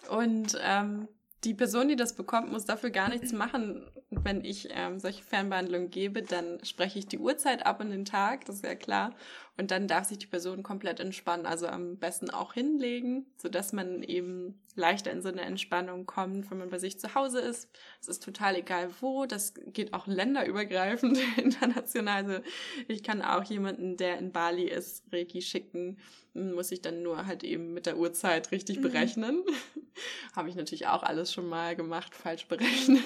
Und 0.10 0.58
ähm, 0.64 1.08
die 1.44 1.54
Person, 1.54 1.88
die 1.88 1.96
das 1.96 2.14
bekommt, 2.14 2.52
muss 2.52 2.66
dafür 2.66 2.92
gar 2.92 3.10
nichts 3.10 3.34
machen. 3.34 3.90
wenn 4.10 4.44
ich 4.44 4.70
ähm, 4.72 5.00
solche 5.00 5.24
Fernbehandlungen 5.24 5.90
gebe, 5.90 6.22
dann 6.22 6.64
spreche 6.64 7.00
ich 7.00 7.08
die 7.08 7.18
Uhrzeit 7.18 7.66
ab 7.66 7.80
und 7.80 7.90
den 7.90 8.06
Tag, 8.06 8.46
das 8.46 8.58
ist 8.58 8.66
ja 8.66 8.76
klar. 8.76 9.16
Und 9.62 9.70
dann 9.70 9.88
darf 9.88 10.08
sich 10.08 10.18
die 10.18 10.26
Person 10.26 10.64
komplett 10.64 11.00
entspannen, 11.00 11.46
also 11.46 11.68
am 11.68 11.98
besten 11.98 12.32
auch 12.32 12.56
hinlegen, 12.56 13.28
sodass 13.38 13.74
man 13.74 14.02
eben 14.02 14.60
leichter 14.74 15.12
in 15.12 15.22
so 15.22 15.30
eine 15.30 15.42
Entspannung 15.42 16.08
kommt, 16.08 16.50
wenn 16.50 16.58
man 16.58 16.72
bei 16.72 16.80
sich 16.80 17.00
zu 17.00 17.14
Hause 17.14 17.42
ist. 17.42 17.70
Es 18.02 18.08
ist 18.08 18.24
total 18.24 18.56
egal 18.56 18.90
wo, 19.02 19.28
das 19.28 19.54
geht 19.68 19.94
auch 19.94 20.08
länderübergreifend, 20.08 21.20
international. 21.38 22.26
Also 22.26 22.44
ich 22.88 23.04
kann 23.04 23.22
auch 23.22 23.44
jemanden, 23.44 23.98
der 23.98 24.18
in 24.18 24.32
Bali 24.32 24.64
ist, 24.64 25.04
Reiki 25.14 25.44
schicken, 25.44 26.00
muss 26.34 26.72
ich 26.72 26.82
dann 26.82 27.04
nur 27.04 27.28
halt 27.28 27.44
eben 27.44 27.72
mit 27.72 27.86
der 27.86 28.00
Uhrzeit 28.00 28.50
richtig 28.50 28.78
mhm. 28.78 28.82
berechnen. 28.82 29.44
Habe 30.36 30.50
ich 30.50 30.56
natürlich 30.56 30.88
auch 30.88 31.04
alles 31.04 31.32
schon 31.32 31.48
mal 31.48 31.76
gemacht, 31.76 32.16
falsch 32.16 32.48
berechnet. 32.48 33.04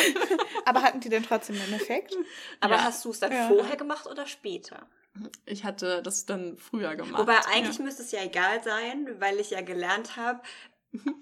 Aber 0.64 0.82
hatten 0.82 0.98
die 0.98 1.08
denn 1.08 1.22
trotzdem 1.22 1.54
einen 1.54 1.74
Effekt? 1.74 2.16
Aber 2.58 2.74
ja. 2.74 2.82
hast 2.82 3.04
du 3.04 3.10
es 3.10 3.20
dann 3.20 3.30
ja. 3.30 3.46
vorher 3.46 3.76
gemacht 3.76 4.08
oder 4.08 4.26
später? 4.26 4.88
Ich 5.46 5.64
hatte 5.64 6.02
das 6.02 6.26
dann 6.26 6.56
früher 6.56 6.96
gemacht. 6.96 7.20
Wobei 7.20 7.38
eigentlich 7.46 7.78
ja. 7.78 7.84
müsste 7.84 8.02
es 8.02 8.10
ja 8.10 8.22
egal 8.22 8.62
sein, 8.62 9.08
weil 9.20 9.38
ich 9.38 9.50
ja 9.50 9.60
gelernt 9.60 10.16
habe, 10.16 10.40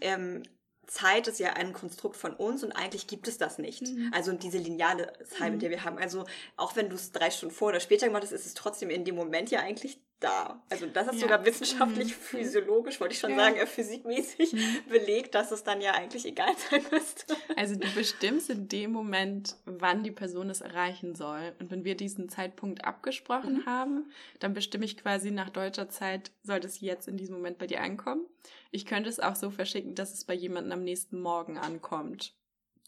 ähm, 0.01 0.43
Zeit 0.87 1.29
ist 1.29 1.39
ja 1.39 1.55
ein 1.55 1.73
Konstrukt 1.73 2.17
von 2.17 2.35
uns 2.35 2.63
und 2.63 2.73
eigentlich 2.73 3.07
gibt 3.07 3.29
es 3.29 3.39
das 3.39 3.59
nicht. 3.59 3.83
Mhm. 3.83 4.11
Also 4.13 4.33
diese 4.33 4.59
lineale 4.59 5.13
Zeit, 5.25 5.49
mhm. 5.49 5.53
mit 5.53 5.63
der 5.63 5.71
wir 5.71 5.85
haben. 5.85 5.99
Also 5.99 6.25
auch 6.57 6.77
wenn 6.77 6.91
du 6.91 6.97
es 6.97 7.13
drei 7.13 7.31
Stunden 7.31 7.55
vor 7.55 7.69
oder 7.69 7.81
später 7.81 8.07
gemacht 8.07 8.23
hast, 8.23 8.33
ist 8.33 8.47
es 8.47 8.55
trotzdem 8.55 8.91
in 8.91 9.05
dem 9.05 9.15
Moment 9.15 9.51
ja 9.51 9.61
eigentlich 9.61 10.01
da. 10.23 10.63
Also 10.69 10.87
das 10.87 11.09
ist 11.09 11.15
ja. 11.15 11.21
sogar 11.21 11.45
wissenschaftlich, 11.45 12.09
mhm. 12.09 12.21
physiologisch, 12.21 13.01
wollte 13.01 13.15
ich 13.15 13.21
schon 13.21 13.31
ja. 13.33 13.37
sagen, 13.37 13.57
äh, 13.57 13.67
physikmäßig 13.67 14.53
mhm. 14.53 14.79
belegt, 14.89 15.35
dass 15.35 15.53
es 15.53 15.65
dann 15.65 15.81
ja 15.81 15.93
eigentlich 15.93 16.25
egal 16.27 16.55
sein 16.71 16.85
müsste. 16.91 17.37
Also 17.57 17.77
du 17.77 17.89
bestimmst 17.95 18.51
in 18.51 18.69
dem 18.69 18.93
Moment, 18.93 19.57
wann 19.65 20.03
die 20.03 20.11
Person 20.11 20.51
es 20.51 20.61
erreichen 20.61 21.15
soll. 21.15 21.53
Und 21.59 21.71
wenn 21.71 21.85
wir 21.85 21.97
diesen 21.97 22.29
Zeitpunkt 22.29 22.85
abgesprochen 22.85 23.59
mhm. 23.59 23.67
haben, 23.67 24.11
dann 24.39 24.55
bestimme 24.55 24.85
ich 24.85 24.97
quasi 24.97 25.31
nach 25.31 25.51
deutscher 25.51 25.89
Zeit, 25.89 26.31
soll 26.43 26.61
das 26.61 26.81
jetzt 26.81 27.09
in 27.09 27.17
diesem 27.17 27.37
Moment 27.37 27.59
bei 27.59 27.67
dir 27.67 27.81
ankommen. 27.81 28.27
Ich 28.71 28.87
könnte 28.87 29.09
es 29.09 29.21
auch 29.21 29.37
so 29.37 29.51
verschicken, 29.51 29.95
dass 29.95 30.13
es 30.13 30.25
bei 30.25 30.35
jemandem 30.35 30.73
am 30.73 30.85
nächsten 30.85 31.21
Morgen 31.21 31.59
ankommt 31.59 32.35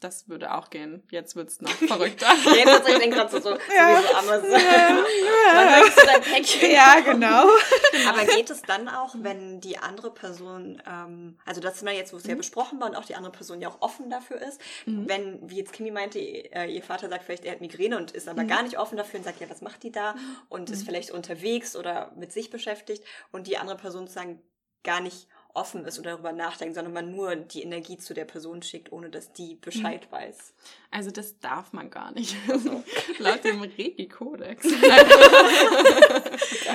das 0.01 0.29
würde 0.29 0.55
auch 0.55 0.71
gehen. 0.71 1.03
Jetzt 1.11 1.35
wird 1.37 1.49
es 1.49 1.61
noch 1.61 1.71
verrückter. 1.89 2.27
Jetzt 2.55 2.89
ich 2.89 2.99
denke 2.99 3.17
gerade 3.17 3.31
so, 3.31 3.41
so, 3.41 3.51
ja. 3.51 4.03
so 4.03 4.15
Amazon. 4.15 4.51
Ja. 4.51 5.05
Ja. 6.63 6.69
ja, 6.69 7.01
genau. 7.01 7.49
Aber 8.09 8.25
geht 8.25 8.51
es 8.51 8.63
dann 8.63 8.89
auch, 8.89 9.15
wenn 9.19 9.61
die 9.61 9.79
andere 9.79 10.13
Person, 10.13 10.83
ähm, 10.87 11.39
also 11.45 11.61
das 11.61 11.77
ist 11.77 11.85
mal 11.85 11.95
jetzt, 11.95 12.13
wo 12.13 12.17
es 12.17 12.25
mhm. 12.25 12.31
ja 12.31 12.37
besprochen 12.37 12.81
war 12.81 12.89
und 12.89 12.97
auch 12.97 13.05
die 13.05 13.15
andere 13.15 13.33
Person 13.33 13.61
ja 13.61 13.69
auch 13.69 13.81
offen 13.81 14.11
dafür 14.11 14.41
ist, 14.43 14.61
mhm. 14.87 15.09
wenn, 15.09 15.51
wie 15.51 15.57
jetzt 15.57 15.73
Kimi 15.73 15.91
meinte, 15.91 16.19
äh, 16.19 16.67
ihr 16.67 16.83
Vater 16.83 17.09
sagt 17.09 17.25
vielleicht, 17.25 17.45
er 17.45 17.53
hat 17.53 17.61
Migräne 17.61 17.97
und 17.97 18.11
ist 18.11 18.29
aber 18.29 18.43
mhm. 18.43 18.49
gar 18.49 18.63
nicht 18.63 18.79
offen 18.79 18.97
dafür 18.97 19.21
und 19.21 19.25
sagt, 19.25 19.41
ja, 19.41 19.49
was 19.49 19.63
macht 19.63 19.83
die 19.83 19.93
da? 19.93 20.15
Und 20.49 20.71
ist 20.71 20.83
mhm. 20.83 20.87
vielleicht 20.87 21.11
unterwegs 21.13 21.77
oder 21.77 22.13
mit 22.17 22.33
sich 22.33 22.51
beschäftigt 22.51 23.05
und 23.33 23.47
die 23.47 23.57
andere 23.57 23.77
Person 23.77 24.07
sozusagen 24.07 24.43
gar 24.83 25.01
nicht 25.01 25.29
offen 25.55 25.85
ist 25.85 25.99
und 25.99 26.05
darüber 26.05 26.33
nachdenkt, 26.33 26.75
sondern 26.75 26.93
man 26.93 27.13
nur 27.13 27.37
die 27.37 27.63
Energie 27.63 27.97
zu 27.97 28.13
der 28.13 28.25
Person 28.25 28.63
schickt, 28.63 28.93
ohne 28.93 29.09
dass 29.09 29.33
die 29.33 29.55
Bescheid 29.55 30.07
mhm. 30.11 30.17
weiß. 30.17 30.53
Also 30.91 31.11
das 31.11 31.41
darf 31.41 31.73
man 31.73 31.91
gar 31.91 32.13
nicht. 32.13 32.37
Laut 33.19 33.43
dem 33.43 33.63
Reiki-Kodex. 33.63 34.65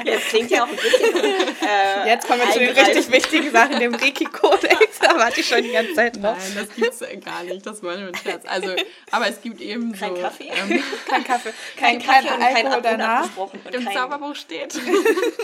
Jetzt 0.06 0.28
klingt 0.28 0.52
ja 0.52 0.66
auch 0.66 0.68
ein 0.68 0.76
bisschen. 0.76 1.16
Äh, 1.16 2.08
Jetzt 2.08 2.28
kommen 2.28 2.42
wir 2.42 2.52
zu 2.52 2.60
den 2.60 2.78
richtig 2.78 3.10
wichtigen 3.12 3.50
Sachen, 3.52 3.80
dem 3.80 3.96
Reiki-Kodex. 3.96 5.00
Da 5.00 5.18
warte 5.18 5.40
ich 5.40 5.48
schon 5.48 5.64
die 5.64 5.72
ganze 5.72 5.94
Zeit 5.94 6.22
drauf. 6.22 6.38
Nein, 6.38 6.52
das 6.56 6.76
gibt's 6.76 7.00
gar 7.24 7.44
nicht. 7.44 7.66
Das 7.66 7.82
wollen 7.82 8.00
wir 8.00 8.08
mit 8.08 8.18
Scherz. 8.18 8.44
Also, 8.46 8.76
aber 9.12 9.30
es 9.30 9.42
gibt 9.42 9.62
eben 9.62 9.94
kein 9.94 10.16
so. 10.16 10.22
Kaffee. 10.22 10.50
Ähm, 10.50 10.84
kein 11.08 11.24
Kaffee. 11.24 11.54
Kein, 11.78 12.00
kein, 12.00 12.26
kein 12.26 12.42
Alkohol 12.42 12.82
danach. 12.82 13.30
Im. 13.72 13.90
Zauberbuch 13.92 14.36
steht. 14.36 14.78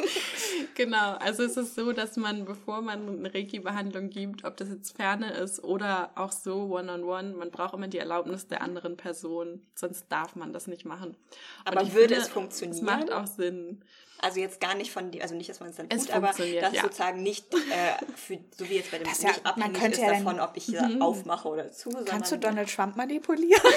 genau. 0.76 1.16
Also 1.20 1.44
es 1.44 1.56
ist 1.56 1.76
so, 1.76 1.94
dass 1.94 2.18
man, 2.18 2.44
bevor 2.46 2.82
man 2.82 3.22
eine 3.26 3.34
Reiki-Behandlung 3.34 4.10
gibt, 4.10 4.44
ob 4.46 4.58
das 4.58 4.70
jetzt 4.70 4.96
ferne 4.96 5.32
ist 5.32 5.64
oder 5.64 6.12
auch 6.16 6.32
so 6.32 6.76
one-on-one, 6.76 7.30
-on 7.30 7.34
-one, 7.34 7.38
man 7.38 7.52
braucht 7.52 7.74
immer 7.74 7.88
die 7.88 7.98
Erlaubnis 7.98 8.48
der 8.48 8.62
anderen 8.62 8.98
Person, 8.98 9.62
sonst 9.76 10.08
darf 10.10 10.36
man 10.36 10.54
das 10.54 10.68
nicht 10.68 10.86
machen. 10.86 11.18
Aber 11.66 11.82
würde 11.82 12.16
finde, 12.16 12.16
es 12.16 12.30
funktionieren? 12.30 12.78
Es 12.78 12.82
macht 12.84 13.12
auch 13.12 13.28
Sinn. 13.28 13.84
Also 14.20 14.40
jetzt 14.40 14.62
gar 14.62 14.76
nicht 14.76 14.92
von, 14.92 15.12
also 15.22 15.36
nicht, 15.36 15.50
dass 15.50 15.60
man 15.60 15.70
es 15.70 15.76
dann 15.76 15.90
tut, 15.90 16.10
aber 16.12 16.28
das 16.28 16.40
ja. 16.40 16.82
sozusagen 16.82 17.22
nicht, 17.22 17.54
äh, 17.54 17.58
für, 18.16 18.40
so 18.58 18.68
wie 18.70 18.76
jetzt 18.76 18.92
bei 18.92 18.98
dem 18.98 19.08
das 19.08 19.22
ja, 19.22 19.30
nicht 19.30 19.46
abhängig 19.46 19.84
ist 19.84 20.02
ja 20.02 20.14
davon, 20.14 20.40
ob 20.40 20.56
ich 20.56 20.66
hier 20.66 20.84
mhm. 20.84 21.02
aufmache 21.02 21.48
oder 21.48 21.72
zu. 21.72 21.90
Kannst 22.06 22.32
du 22.32 22.38
Donald 22.38 22.74
Trump 22.74 22.96
manipulieren? 22.96 23.62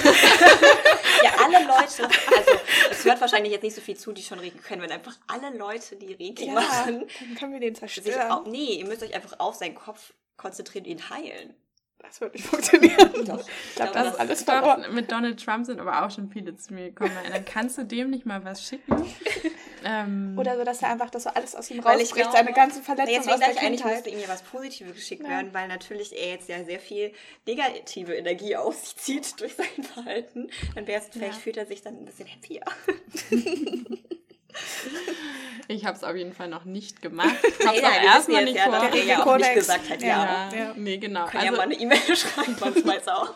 ja, 1.24 1.30
alle 1.44 1.66
Leute, 1.66 2.04
also 2.04 2.50
es 2.90 3.04
hört 3.04 3.20
wahrscheinlich 3.20 3.52
jetzt 3.52 3.62
nicht 3.62 3.74
so 3.74 3.80
viel 3.80 3.96
zu, 3.96 4.12
die 4.12 4.22
schon 4.22 4.38
Reiki 4.38 4.58
können, 4.58 4.82
wenn 4.82 4.92
einfach 4.92 5.16
alle 5.26 5.56
Leute, 5.56 5.96
die 5.96 6.12
Reiki 6.14 6.46
ja, 6.46 6.54
machen, 6.54 7.06
dann 7.20 7.34
können 7.34 7.52
wir 7.52 7.60
den 7.60 7.74
zerstören. 7.74 8.30
Auch, 8.30 8.46
nee, 8.46 8.74
ihr 8.74 8.86
müsst 8.86 9.02
euch 9.02 9.14
einfach 9.14 9.40
auf 9.40 9.56
seinen 9.56 9.74
Kopf 9.74 10.12
konzentrieren 10.36 10.84
und 10.84 10.90
ihn 10.90 11.10
heilen. 11.10 11.54
Das 11.98 12.20
wird 12.20 12.34
nicht 12.34 12.46
funktionieren. 12.46 13.24
Doch. 13.26 13.40
Ich 13.40 13.74
glaube, 13.74 13.92
das, 13.92 14.12
ist 14.12 14.20
alles 14.20 14.42
verloren. 14.44 14.94
Mit 14.94 15.10
Donald 15.10 15.44
Trump 15.44 15.66
sind 15.66 15.80
aber 15.80 16.04
auch 16.04 16.10
schon 16.10 16.30
viele 16.30 16.56
zu 16.56 16.72
mir 16.72 16.90
gekommen. 16.90 17.10
Dann 17.30 17.44
kannst 17.44 17.76
du 17.76 17.84
dem 17.84 18.10
nicht 18.10 18.24
mal 18.24 18.44
was 18.44 18.64
schicken. 18.64 18.94
ähm, 19.88 20.34
Oder 20.36 20.58
so, 20.58 20.64
dass 20.64 20.82
er 20.82 20.90
einfach 20.90 21.08
das 21.08 21.22
so 21.22 21.30
alles 21.30 21.54
aus 21.54 21.70
ihm 21.70 21.80
rausbricht, 21.80 22.30
seine 22.30 22.52
ganzen 22.52 22.82
Verletzungen 22.82 23.24
nee, 23.24 23.32
aus 23.32 23.40
der 23.40 23.52
ich 23.52 23.60
eigentlich 23.60 23.84
musste 23.84 24.10
ihm 24.10 24.18
ja 24.18 24.28
was 24.28 24.42
Positives 24.42 24.94
geschickt 24.94 25.22
ja. 25.22 25.30
werden, 25.30 25.54
weil 25.54 25.66
natürlich 25.66 26.12
er 26.12 26.32
jetzt 26.32 26.48
ja 26.48 26.62
sehr 26.62 26.78
viel 26.78 27.12
negative 27.46 28.14
Energie 28.14 28.54
auf 28.56 28.76
sich 28.76 28.96
zieht 28.96 29.40
durch 29.40 29.54
sein 29.54 29.82
Verhalten. 29.82 30.50
Dann 30.74 30.86
wäre 30.86 31.00
es, 31.00 31.08
vielleicht 31.10 31.34
ja. 31.34 31.40
fühlt 31.40 31.56
er 31.56 31.64
sich 31.64 31.80
dann 31.80 31.94
ein 31.94 32.04
bisschen 32.04 32.28
happier. 32.28 32.62
Ich 35.70 35.84
habe 35.84 35.96
es 35.96 36.02
auf 36.02 36.16
jeden 36.16 36.32
Fall 36.32 36.48
noch 36.48 36.64
nicht 36.64 37.02
gemacht. 37.02 37.36
Ich 37.60 37.66
habe 37.66 37.76
es 37.76 37.84
auch 37.84 38.02
erstmal 38.02 38.44
nicht 38.44 38.58
vor. 38.58 38.88
Der 38.90 39.04
ja 39.04 39.24
auch 39.24 39.36
nicht 39.36 39.54
gesagt 39.54 39.90
hat, 39.90 40.02
ja. 40.02 40.48
ja. 40.50 40.58
ja. 40.58 40.74
Nee, 40.74 40.96
genau. 40.96 41.26
Können 41.26 41.42
also, 41.42 41.52
ja 41.52 41.56
mal 41.58 41.62
eine 41.64 41.74
E-Mail 41.74 41.98
schreiben, 42.16 42.56
manchmal 42.58 43.00
auch. 43.06 43.34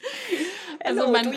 also 0.84 1.00
Hello, 1.00 1.12
man, 1.12 1.32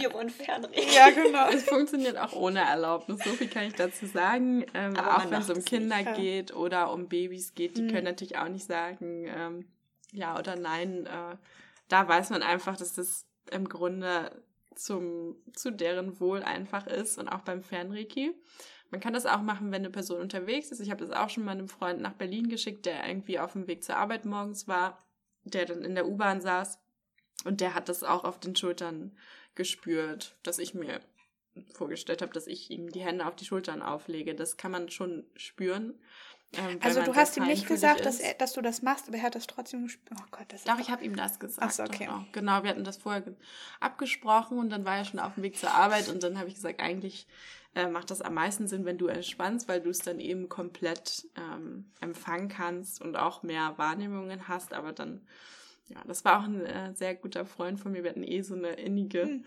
Ja, 0.93 1.09
genau. 1.23 1.47
Es 1.49 1.63
funktioniert 1.63 2.17
auch 2.17 2.33
ohne 2.33 2.61
Erlaubnis. 2.61 3.19
So 3.23 3.31
viel 3.31 3.47
kann 3.47 3.65
ich 3.65 3.73
dazu 3.73 4.05
sagen. 4.05 4.65
Ähm, 4.73 4.95
auch 4.97 5.29
wenn 5.29 5.41
es 5.41 5.49
um 5.49 5.63
Kinder 5.63 5.97
nicht, 5.97 6.15
geht 6.15 6.55
oder 6.55 6.91
um 6.91 7.07
Babys 7.07 7.53
geht, 7.53 7.77
die 7.77 7.83
mhm. 7.83 7.91
können 7.91 8.05
natürlich 8.05 8.37
auch 8.37 8.47
nicht 8.47 8.65
sagen, 8.65 9.25
ähm, 9.27 9.65
ja 10.11 10.37
oder 10.37 10.55
nein. 10.55 11.05
Äh, 11.05 11.37
da 11.87 12.07
weiß 12.07 12.29
man 12.29 12.41
einfach, 12.41 12.77
dass 12.77 12.93
das 12.93 13.25
im 13.51 13.67
Grunde 13.67 14.43
zum, 14.75 15.35
zu 15.53 15.71
deren 15.71 16.19
Wohl 16.19 16.41
einfach 16.41 16.87
ist 16.87 17.17
und 17.17 17.27
auch 17.27 17.41
beim 17.41 17.61
Fernreiki. 17.61 18.33
Man 18.89 18.99
kann 18.99 19.13
das 19.13 19.25
auch 19.25 19.41
machen, 19.41 19.71
wenn 19.71 19.81
eine 19.81 19.89
Person 19.89 20.21
unterwegs 20.21 20.71
ist. 20.71 20.79
Ich 20.79 20.91
habe 20.91 21.03
das 21.03 21.15
auch 21.15 21.29
schon 21.29 21.45
mal 21.45 21.51
einem 21.51 21.67
Freund 21.67 21.99
nach 21.99 22.13
Berlin 22.13 22.47
geschickt, 22.47 22.85
der 22.85 23.07
irgendwie 23.07 23.39
auf 23.39 23.53
dem 23.53 23.67
Weg 23.67 23.83
zur 23.83 23.97
Arbeit 23.97 24.25
morgens 24.25 24.67
war, 24.67 24.99
der 25.43 25.65
dann 25.65 25.83
in 25.83 25.95
der 25.95 26.07
U-Bahn 26.07 26.41
saß 26.41 26.79
und 27.45 27.61
der 27.61 27.73
hat 27.73 27.89
das 27.89 28.03
auch 28.03 28.23
auf 28.23 28.39
den 28.39 28.55
Schultern 28.55 29.17
gespürt, 29.55 30.35
dass 30.43 30.59
ich 30.59 30.73
mir 30.73 31.01
vorgestellt 31.73 32.21
habe, 32.21 32.33
dass 32.33 32.47
ich 32.47 32.71
ihm 32.71 32.91
die 32.91 33.01
Hände 33.01 33.25
auf 33.25 33.35
die 33.35 33.45
Schultern 33.45 33.81
auflege. 33.81 34.33
Das 34.33 34.57
kann 34.57 34.71
man 34.71 34.89
schon 34.89 35.25
spüren. 35.35 35.93
Ähm, 36.53 36.79
also 36.81 37.01
du 37.01 37.15
hast 37.15 37.37
ihm 37.37 37.45
nicht 37.45 37.67
gesagt, 37.67 38.05
dass, 38.05 38.19
er, 38.19 38.33
dass 38.35 38.53
du 38.53 38.61
das 38.61 38.81
machst, 38.81 39.07
aber 39.07 39.17
er 39.17 39.23
hat 39.23 39.35
das 39.35 39.47
trotzdem 39.47 39.83
gespürt. 39.83 40.19
Oh 40.19 40.25
Gott, 40.31 40.45
das 40.49 40.63
Doch, 40.63 40.79
ich 40.79 40.89
habe 40.89 41.03
ihm 41.03 41.15
das 41.15 41.39
gesagt. 41.39 41.67
Ach 41.67 41.71
so, 41.71 41.83
okay. 41.83 42.07
Auch. 42.07 42.23
Genau, 42.31 42.63
wir 42.63 42.69
hatten 42.69 42.83
das 42.83 42.97
vorher 42.97 43.23
abgesprochen 43.79 44.57
und 44.59 44.69
dann 44.69 44.85
war 44.85 44.97
er 44.97 45.05
schon 45.05 45.19
auf 45.19 45.35
dem 45.35 45.43
Weg 45.43 45.57
zur 45.57 45.71
Arbeit 45.71 46.09
und 46.09 46.23
dann 46.23 46.37
habe 46.37 46.47
ich 46.47 46.55
gesagt, 46.55 46.79
eigentlich 46.79 47.27
äh, 47.75 47.87
macht 47.87 48.11
das 48.11 48.21
am 48.21 48.35
meisten 48.35 48.67
Sinn, 48.67 48.85
wenn 48.85 48.97
du 48.97 49.07
entspannst, 49.07 49.67
weil 49.67 49.81
du 49.81 49.89
es 49.89 49.99
dann 49.99 50.19
eben 50.19 50.47
komplett 50.47 51.27
ähm, 51.35 51.91
empfangen 52.01 52.49
kannst 52.49 53.01
und 53.01 53.15
auch 53.15 53.41
mehr 53.41 53.73
Wahrnehmungen 53.77 54.47
hast. 54.47 54.73
Aber 54.73 54.91
dann, 54.91 55.25
ja, 55.87 56.01
das 56.07 56.23
war 56.25 56.39
auch 56.39 56.45
ein 56.45 56.65
äh, 56.65 56.93
sehr 56.95 57.15
guter 57.15 57.45
Freund 57.45 57.79
von 57.79 57.91
mir. 57.91 58.03
Wir 58.03 58.11
hatten 58.11 58.23
eh 58.23 58.41
so 58.41 58.55
eine 58.55 58.73
innige 58.73 59.23
hm. 59.23 59.45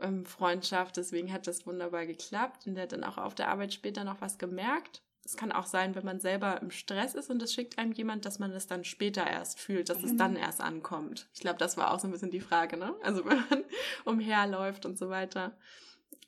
ähm, 0.00 0.24
Freundschaft, 0.26 0.96
deswegen 0.96 1.32
hat 1.32 1.46
das 1.46 1.66
wunderbar 1.66 2.06
geklappt 2.06 2.66
und 2.66 2.74
der 2.74 2.84
hat 2.84 2.92
dann 2.92 3.04
auch 3.04 3.18
auf 3.18 3.34
der 3.34 3.48
Arbeit 3.48 3.72
später 3.72 4.04
noch 4.04 4.20
was 4.20 4.38
gemerkt 4.38 5.02
es 5.24 5.36
kann 5.36 5.52
auch 5.52 5.66
sein, 5.66 5.94
wenn 5.94 6.04
man 6.04 6.20
selber 6.20 6.60
im 6.60 6.70
Stress 6.70 7.14
ist 7.14 7.30
und 7.30 7.42
es 7.42 7.52
schickt 7.52 7.78
einem 7.78 7.92
jemand, 7.92 8.24
dass 8.24 8.38
man 8.38 8.52
es 8.52 8.66
dann 8.66 8.84
später 8.84 9.26
erst 9.26 9.60
fühlt, 9.60 9.88
dass 9.88 9.98
mhm. 9.98 10.04
es 10.04 10.16
dann 10.16 10.36
erst 10.36 10.60
ankommt. 10.60 11.28
Ich 11.34 11.40
glaube, 11.40 11.58
das 11.58 11.76
war 11.76 11.92
auch 11.92 12.00
so 12.00 12.08
ein 12.08 12.10
bisschen 12.10 12.30
die 12.30 12.40
Frage, 12.40 12.76
ne? 12.76 12.94
Also 13.02 13.24
wenn 13.26 13.38
man 13.48 13.64
umherläuft 14.04 14.86
und 14.86 14.98
so 14.98 15.08
weiter. 15.08 15.56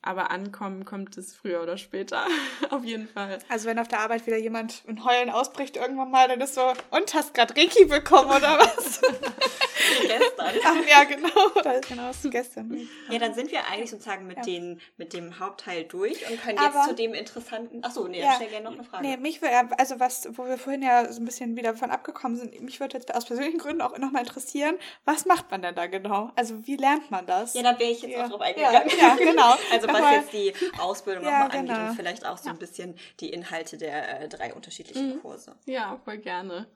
Aber 0.03 0.33
ankommen 0.33 0.85
kommt 0.85 1.17
es 1.17 1.35
früher 1.35 1.63
oder 1.63 1.79
später. 1.79 2.27
auf 2.71 2.85
jeden 2.85 3.07
Fall. 3.07 3.39
Also 3.49 3.69
wenn 3.69 3.79
auf 3.79 3.89
der 3.89 4.01
Arbeit 4.01 4.27
wieder 4.27 4.37
jemand 4.37 4.83
in 4.87 5.05
Heulen 5.05 5.31
ausbricht 5.31 5.77
irgendwann 5.77 6.11
mal, 6.11 6.29
dann 6.29 6.41
ist 6.41 6.55
so, 6.55 6.73
und 6.91 7.15
hast 7.15 7.35
gerade 7.35 7.57
Reiki 7.57 7.85
bekommen 7.85 8.31
oder 8.31 8.59
was? 8.59 9.01
an. 10.38 10.55
Ach, 10.64 10.88
ja, 10.88 11.05
genau. 11.05 11.28
Oder 11.55 11.80
genau, 11.80 12.09
was 12.09 12.22
du 12.22 12.30
gestern. 12.30 12.88
Ja, 13.11 13.18
dann 13.18 13.34
sind 13.34 13.51
wir 13.51 13.66
eigentlich 13.66 13.90
sozusagen 13.90 14.26
mit, 14.26 14.38
ja. 14.38 14.43
den, 14.43 14.80
mit 14.97 15.12
dem 15.12 15.38
Hauptteil 15.38 15.84
durch 15.84 16.28
und 16.30 16.40
können 16.40 16.59
jetzt 16.59 16.88
zu 16.88 16.95
dem 16.95 17.14
interessanten. 17.14 17.84
Achso, 17.84 18.07
nee, 18.09 18.20
ja, 18.20 18.32
stell 18.36 18.49
gerne 18.49 18.64
noch 18.64 18.72
eine 18.72 18.84
Frage. 18.84 19.07
Nee, 19.07 19.16
mich 19.16 19.43
würde, 19.43 19.55
also 19.78 20.01
was, 20.01 20.28
wo 20.32 20.47
wir 20.47 20.59
vorhin 20.59 20.82
ja 20.82 21.11
so 21.12 21.20
ein 21.20 21.24
bisschen 21.24 21.57
wieder 21.57 21.74
von 21.74 21.90
abgekommen 21.90 22.36
sind, 22.36 22.61
mich 22.61 22.80
würde 22.80 22.99
jetzt 22.99 23.14
aus 23.14 23.24
persönlichen 23.24 23.59
Gründen 23.59 23.82
auch 23.82 23.97
nochmal 23.99 24.22
interessieren, 24.22 24.76
was 25.05 25.26
macht 25.26 25.51
man 25.51 25.62
denn 25.62 25.74
da 25.74 25.86
genau? 25.86 26.30
Also 26.36 26.66
wie 26.66 26.76
lernt 26.76 27.11
man 27.11 27.26
das? 27.26 27.55
Ja, 27.55 27.62
da 27.62 27.78
wäre 27.78 27.90
ich 27.90 28.03
jetzt 28.03 28.12
ja. 28.12 28.24
auch 28.24 28.30
drauf 28.30 28.40
eingegangen. 28.40 28.90
Ja, 28.99 29.14
genau. 29.16 29.55
also 29.72 29.88
was 29.88 30.11
jetzt 30.12 30.32
die 30.32 30.53
Ausbildung 30.78 31.24
nochmal 31.24 31.49
genau. 31.49 31.72
angeht 31.72 31.88
und 31.88 31.97
vielleicht 31.97 32.26
auch 32.26 32.38
so 32.38 32.51
ein 32.51 32.59
bisschen 32.59 32.97
die 33.20 33.30
Inhalte 33.30 33.76
der 33.76 34.22
äh, 34.22 34.28
drei 34.28 34.55
unterschiedlichen 34.55 35.16
mhm. 35.16 35.20
Kurse. 35.20 35.57
Ja, 35.66 36.01
voll 36.05 36.18
gerne. 36.18 36.66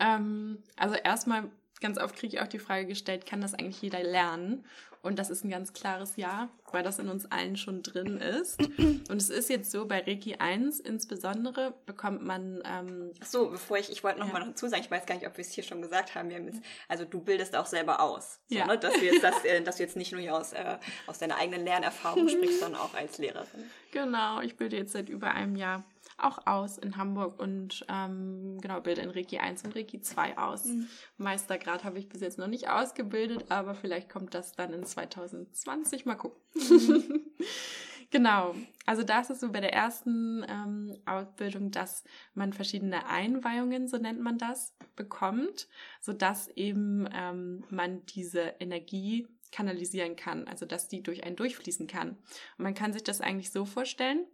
Ähm, 0.00 0.62
also 0.76 0.94
erstmal, 0.94 1.50
ganz 1.80 1.98
oft 1.98 2.16
kriege 2.16 2.36
ich 2.36 2.42
auch 2.42 2.48
die 2.48 2.58
Frage 2.58 2.86
gestellt, 2.86 3.26
kann 3.26 3.40
das 3.40 3.54
eigentlich 3.54 3.80
jeder 3.82 4.02
lernen? 4.02 4.64
Und 5.00 5.18
das 5.18 5.30
ist 5.30 5.44
ein 5.44 5.50
ganz 5.50 5.72
klares 5.72 6.16
Ja, 6.16 6.48
weil 6.72 6.82
das 6.82 6.98
in 6.98 7.08
uns 7.08 7.30
allen 7.30 7.56
schon 7.56 7.82
drin 7.82 8.18
ist. 8.18 8.60
Und 8.78 9.16
es 9.16 9.30
ist 9.30 9.48
jetzt 9.48 9.70
so, 9.70 9.86
bei 9.86 10.00
Reiki 10.00 10.36
1 10.36 10.80
insbesondere 10.80 11.74
bekommt 11.86 12.22
man. 12.24 12.62
Ähm, 12.64 13.12
Ach 13.22 13.26
so, 13.26 13.50
bevor 13.50 13.78
ich, 13.78 13.90
ich 13.90 14.02
wollte 14.02 14.18
noch 14.18 14.26
ja. 14.26 14.32
mal 14.32 14.44
dazu 14.44 14.66
sagen, 14.66 14.82
ich 14.82 14.90
weiß 14.90 15.06
gar 15.06 15.14
nicht, 15.14 15.26
ob 15.26 15.36
wir 15.36 15.42
es 15.42 15.52
hier 15.52 15.62
schon 15.62 15.80
gesagt 15.80 16.14
haben. 16.14 16.28
Wir 16.30 16.36
haben 16.36 16.46
jetzt, 16.46 16.60
also 16.88 17.04
du 17.04 17.20
bildest 17.20 17.54
auch 17.54 17.66
selber 17.66 18.00
aus. 18.00 18.40
So, 18.48 18.56
ja. 18.56 18.66
Ne? 18.66 18.76
Dass, 18.76 18.94
du 18.94 19.04
jetzt, 19.04 19.22
dass, 19.22 19.44
äh, 19.44 19.62
dass 19.62 19.76
du 19.76 19.84
jetzt 19.84 19.96
nicht 19.96 20.12
nur 20.12 20.36
aus, 20.36 20.52
äh, 20.52 20.78
aus 21.06 21.18
deiner 21.18 21.36
eigenen 21.36 21.64
Lernerfahrung 21.64 22.28
sprichst, 22.28 22.60
sondern 22.60 22.80
auch 22.80 22.94
als 22.94 23.18
Lehrerin. 23.18 23.70
Genau, 23.92 24.40
ich 24.40 24.56
bilde 24.56 24.76
jetzt 24.76 24.92
seit 24.92 25.08
über 25.08 25.30
einem 25.30 25.56
Jahr 25.56 25.84
auch 26.18 26.46
aus 26.46 26.78
in 26.78 26.96
Hamburg 26.96 27.40
und 27.40 27.84
ähm, 27.88 28.58
genau, 28.60 28.80
bilde 28.80 29.02
in 29.02 29.10
Reiki 29.10 29.38
1 29.38 29.64
und 29.64 29.76
Reiki 29.76 30.00
2 30.00 30.38
aus. 30.38 30.64
Mhm. 30.64 30.88
Meistergrad 31.16 31.84
habe 31.84 31.98
ich 31.98 32.08
bis 32.08 32.20
jetzt 32.20 32.38
noch 32.38 32.48
nicht 32.48 32.68
ausgebildet, 32.68 33.46
aber 33.50 33.74
vielleicht 33.74 34.08
kommt 34.08 34.34
das 34.34 34.52
dann 34.52 34.72
in 34.72 34.84
2020. 34.84 36.06
Mal 36.06 36.16
gucken. 36.16 36.40
Mhm. 36.54 37.20
genau, 38.10 38.54
also 38.86 39.02
das 39.02 39.30
ist 39.30 39.40
so 39.40 39.50
bei 39.50 39.60
der 39.60 39.72
ersten 39.72 40.44
ähm, 40.48 40.96
Ausbildung, 41.06 41.70
dass 41.70 42.04
man 42.34 42.52
verschiedene 42.52 43.06
Einweihungen, 43.06 43.86
so 43.86 43.96
nennt 43.96 44.20
man 44.20 44.38
das, 44.38 44.74
bekommt, 44.96 45.68
sodass 46.00 46.48
eben 46.48 47.08
ähm, 47.12 47.64
man 47.70 48.04
diese 48.06 48.54
Energie 48.58 49.28
kanalisieren 49.52 50.16
kann, 50.16 50.46
also 50.46 50.66
dass 50.66 50.88
die 50.88 51.02
durch 51.02 51.24
einen 51.24 51.36
durchfließen 51.36 51.86
kann. 51.86 52.10
Und 52.10 52.64
man 52.64 52.74
kann 52.74 52.92
sich 52.92 53.04
das 53.04 53.20
eigentlich 53.20 53.50
so 53.50 53.64
vorstellen, 53.64 54.26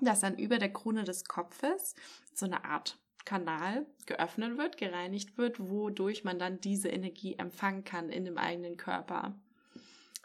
dass 0.00 0.20
dann 0.20 0.38
über 0.38 0.58
der 0.58 0.72
Krone 0.72 1.04
des 1.04 1.24
Kopfes 1.24 1.94
so 2.34 2.46
eine 2.46 2.64
Art 2.64 2.98
Kanal 3.24 3.86
geöffnet 4.06 4.56
wird, 4.56 4.76
gereinigt 4.76 5.36
wird, 5.36 5.58
wodurch 5.58 6.24
man 6.24 6.38
dann 6.38 6.60
diese 6.60 6.88
Energie 6.88 7.34
empfangen 7.34 7.84
kann 7.84 8.08
in 8.08 8.24
dem 8.24 8.38
eigenen 8.38 8.76
Körper. 8.76 9.34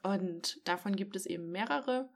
Und 0.03 0.65
davon 0.67 0.95
gibt 0.95 1.15
es 1.15 1.25
eben 1.25 1.51
mehrere 1.51 2.09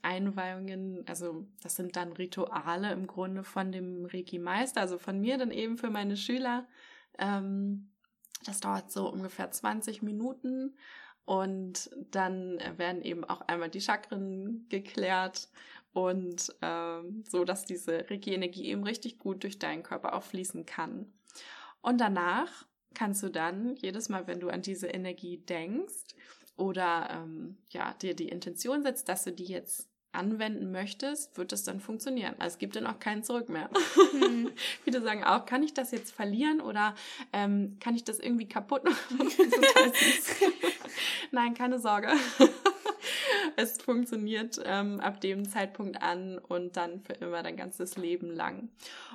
Einweihungen, 0.00 1.04
also 1.06 1.46
das 1.62 1.76
sind 1.76 1.96
dann 1.96 2.12
Rituale 2.12 2.92
im 2.92 3.06
Grunde 3.06 3.44
von 3.44 3.72
dem 3.72 4.06
Reiki-Meister, 4.06 4.80
also 4.80 4.98
von 4.98 5.20
mir 5.20 5.38
dann 5.38 5.50
eben 5.50 5.76
für 5.76 5.90
meine 5.90 6.16
Schüler. 6.16 6.66
Ähm, 7.18 7.90
das 8.44 8.60
dauert 8.60 8.90
so 8.90 9.08
ungefähr 9.08 9.50
20 9.50 10.02
Minuten 10.02 10.74
und 11.24 11.90
dann 12.10 12.58
werden 12.76 13.02
eben 13.02 13.24
auch 13.24 13.42
einmal 13.42 13.70
die 13.70 13.80
Chakren 13.80 14.66
geklärt 14.68 15.48
und 15.92 16.54
ähm, 16.62 17.24
so, 17.28 17.44
dass 17.44 17.64
diese 17.64 18.08
Reiki-Energie 18.08 18.66
eben 18.66 18.84
richtig 18.84 19.18
gut 19.18 19.42
durch 19.42 19.58
deinen 19.58 19.82
Körper 19.82 20.14
auch 20.14 20.22
fließen 20.22 20.66
kann. 20.66 21.12
Und 21.80 22.00
danach 22.00 22.66
kannst 22.94 23.22
du 23.22 23.28
dann 23.28 23.76
jedes 23.76 24.08
Mal, 24.08 24.26
wenn 24.26 24.40
du 24.40 24.48
an 24.48 24.62
diese 24.62 24.88
Energie 24.88 25.38
denkst 25.38 26.14
oder 26.56 27.08
ähm, 27.10 27.56
ja 27.70 27.94
dir 27.94 28.14
die 28.14 28.28
Intention 28.28 28.82
setzt, 28.82 29.08
dass 29.08 29.24
du 29.24 29.32
die 29.32 29.44
jetzt 29.44 29.88
anwenden 30.12 30.70
möchtest, 30.70 31.36
wird 31.38 31.52
das 31.52 31.64
dann 31.64 31.80
funktionieren. 31.80 32.34
Also 32.38 32.54
es 32.54 32.58
gibt 32.58 32.76
dann 32.76 32.86
auch 32.86 32.98
keinen 32.98 33.24
Zurück 33.24 33.48
mehr. 33.48 33.70
Mhm. 34.12 34.50
Viele 34.84 35.00
sagen 35.00 35.24
auch, 35.24 35.46
kann 35.46 35.62
ich 35.62 35.72
das 35.72 35.90
jetzt 35.90 36.12
verlieren 36.12 36.60
oder 36.60 36.94
ähm, 37.32 37.78
kann 37.80 37.96
ich 37.96 38.04
das 38.04 38.18
irgendwie 38.18 38.46
kaputt 38.46 38.84
machen? 38.84 39.18
Nein, 41.30 41.54
keine 41.54 41.78
Sorge. 41.78 42.12
es 43.56 43.80
funktioniert 43.80 44.60
ähm, 44.64 45.00
ab 45.00 45.20
dem 45.20 45.48
Zeitpunkt 45.48 46.02
an 46.02 46.38
und 46.38 46.76
dann 46.76 47.00
für 47.00 47.14
immer 47.14 47.42
dein 47.42 47.56
ganzes 47.56 47.96
Leben 47.96 48.30
lang. 48.30 48.70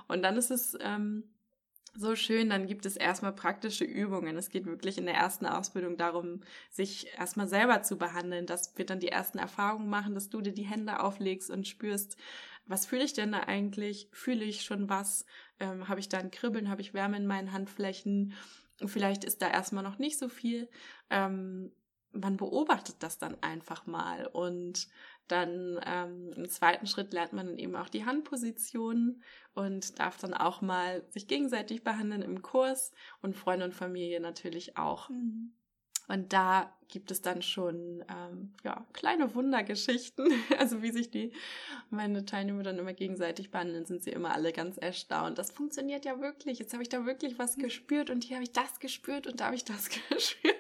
Und 0.07 0.23
dann 0.23 0.37
ist 0.37 0.51
es 0.51 0.77
ähm, 0.81 1.23
so 1.95 2.15
schön, 2.15 2.49
dann 2.49 2.67
gibt 2.67 2.85
es 2.85 2.95
erstmal 2.95 3.33
praktische 3.33 3.83
Übungen. 3.83 4.37
Es 4.37 4.49
geht 4.49 4.65
wirklich 4.65 4.97
in 4.97 5.05
der 5.05 5.15
ersten 5.15 5.45
Ausbildung 5.45 5.97
darum, 5.97 6.41
sich 6.69 7.07
erstmal 7.17 7.47
selber 7.47 7.81
zu 7.81 7.97
behandeln, 7.97 8.45
dass 8.45 8.77
wir 8.77 8.85
dann 8.85 8.99
die 8.99 9.09
ersten 9.09 9.39
Erfahrungen 9.39 9.89
machen, 9.89 10.13
dass 10.13 10.29
du 10.29 10.41
dir 10.41 10.53
die 10.53 10.65
Hände 10.65 10.99
auflegst 10.99 11.49
und 11.49 11.67
spürst, 11.67 12.17
was 12.67 12.85
fühle 12.85 13.03
ich 13.03 13.13
denn 13.13 13.31
da 13.31 13.41
eigentlich? 13.41 14.09
Fühle 14.11 14.43
ich 14.43 14.61
schon 14.61 14.89
was? 14.89 15.25
Ähm, 15.59 15.87
habe 15.87 15.99
ich 15.99 16.09
da 16.09 16.17
ein 16.17 16.31
Kribbeln? 16.31 16.69
Habe 16.69 16.81
ich 16.81 16.93
Wärme 16.93 17.17
in 17.17 17.25
meinen 17.25 17.53
Handflächen? 17.53 18.33
Vielleicht 18.85 19.23
ist 19.23 19.41
da 19.41 19.49
erstmal 19.49 19.83
noch 19.83 19.97
nicht 19.97 20.19
so 20.19 20.29
viel. 20.29 20.69
Ähm, 21.09 21.71
man 22.21 22.37
beobachtet 22.37 22.97
das 22.99 23.17
dann 23.17 23.37
einfach 23.41 23.85
mal 23.85 24.27
und 24.27 24.87
dann 25.27 25.79
ähm, 25.85 26.31
im 26.35 26.49
zweiten 26.49 26.87
Schritt 26.87 27.13
lernt 27.13 27.33
man 27.33 27.47
dann 27.47 27.57
eben 27.57 27.75
auch 27.75 27.89
die 27.89 28.05
Handpositionen 28.05 29.21
und 29.53 29.99
darf 29.99 30.17
dann 30.17 30.33
auch 30.33 30.61
mal 30.61 31.03
sich 31.09 31.27
gegenseitig 31.27 31.83
behandeln 31.83 32.21
im 32.21 32.41
Kurs 32.41 32.91
und 33.21 33.35
Freunde 33.35 33.65
und 33.65 33.73
Familie 33.73 34.19
natürlich 34.21 34.77
auch. 34.77 35.09
Mhm. 35.09 35.51
Und 36.07 36.31
da 36.31 36.73
gibt 36.87 37.11
es 37.11 37.21
dann 37.21 37.41
schon 37.41 38.03
ähm, 38.07 38.53
ja, 38.63 38.85
kleine 38.93 39.35
Wundergeschichten. 39.35 40.31
Also 40.57 40.81
wie 40.81 40.91
sich 40.91 41.11
die 41.11 41.33
meine 41.89 42.25
Teilnehmer 42.25 42.63
dann 42.63 42.79
immer 42.79 42.93
gegenseitig 42.93 43.51
behandeln, 43.51 43.85
sind 43.85 44.03
sie 44.03 44.11
immer 44.11 44.33
alle 44.33 44.53
ganz 44.53 44.77
erstaunt. 44.77 45.37
Das 45.37 45.51
funktioniert 45.51 46.05
ja 46.05 46.21
wirklich. 46.21 46.59
Jetzt 46.59 46.73
habe 46.73 46.83
ich 46.83 46.89
da 46.89 47.05
wirklich 47.05 47.37
was 47.37 47.57
gespürt 47.57 48.09
und 48.09 48.23
hier 48.23 48.37
habe 48.37 48.45
ich 48.45 48.53
das 48.53 48.79
gespürt 48.79 49.27
und 49.27 49.41
da 49.41 49.45
habe 49.45 49.55
ich 49.55 49.65
das 49.65 49.89
gespürt. 50.09 50.56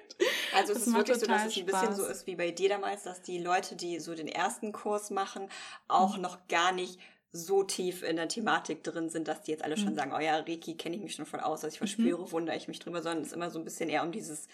Also 0.57 0.73
es 0.73 0.87
ist 0.87 0.93
wirklich 0.93 1.17
so, 1.17 1.27
dass 1.27 1.45
es 1.45 1.57
ein 1.57 1.65
bisschen 1.65 1.95
so 1.95 2.05
ist 2.05 2.27
wie 2.27 2.35
bei 2.35 2.51
dir 2.51 2.69
damals, 2.69 3.03
dass 3.03 3.21
die 3.21 3.39
Leute, 3.39 3.75
die 3.75 3.99
so 3.99 4.15
den 4.15 4.27
ersten 4.27 4.71
Kurs 4.71 5.09
machen, 5.09 5.49
auch 5.87 6.15
mhm. 6.15 6.23
noch 6.23 6.47
gar 6.47 6.71
nicht 6.71 6.99
so 7.31 7.63
tief 7.63 8.03
in 8.03 8.15
der 8.15 8.27
Thematik 8.27 8.83
drin 8.83 9.09
sind, 9.09 9.27
dass 9.27 9.41
die 9.41 9.51
jetzt 9.51 9.63
alle 9.63 9.77
schon 9.77 9.91
mhm. 9.91 9.95
sagen, 9.95 10.13
oh 10.15 10.19
ja, 10.19 10.37
Reiki 10.37 10.75
kenne 10.75 10.95
ich 10.95 11.01
mich 11.01 11.15
schon 11.15 11.25
voll 11.25 11.41
aus, 11.41 11.61
dass 11.61 11.73
ich 11.73 11.77
verspüre, 11.77 12.21
mhm. 12.21 12.31
wundere 12.31 12.55
ich 12.55 12.67
mich 12.67 12.79
drüber, 12.79 13.01
sondern 13.01 13.21
es 13.21 13.27
ist 13.27 13.33
immer 13.33 13.51
so 13.51 13.59
ein 13.59 13.65
bisschen 13.65 13.89
eher 13.89 14.03
um 14.03 14.11
dieses 14.11 14.47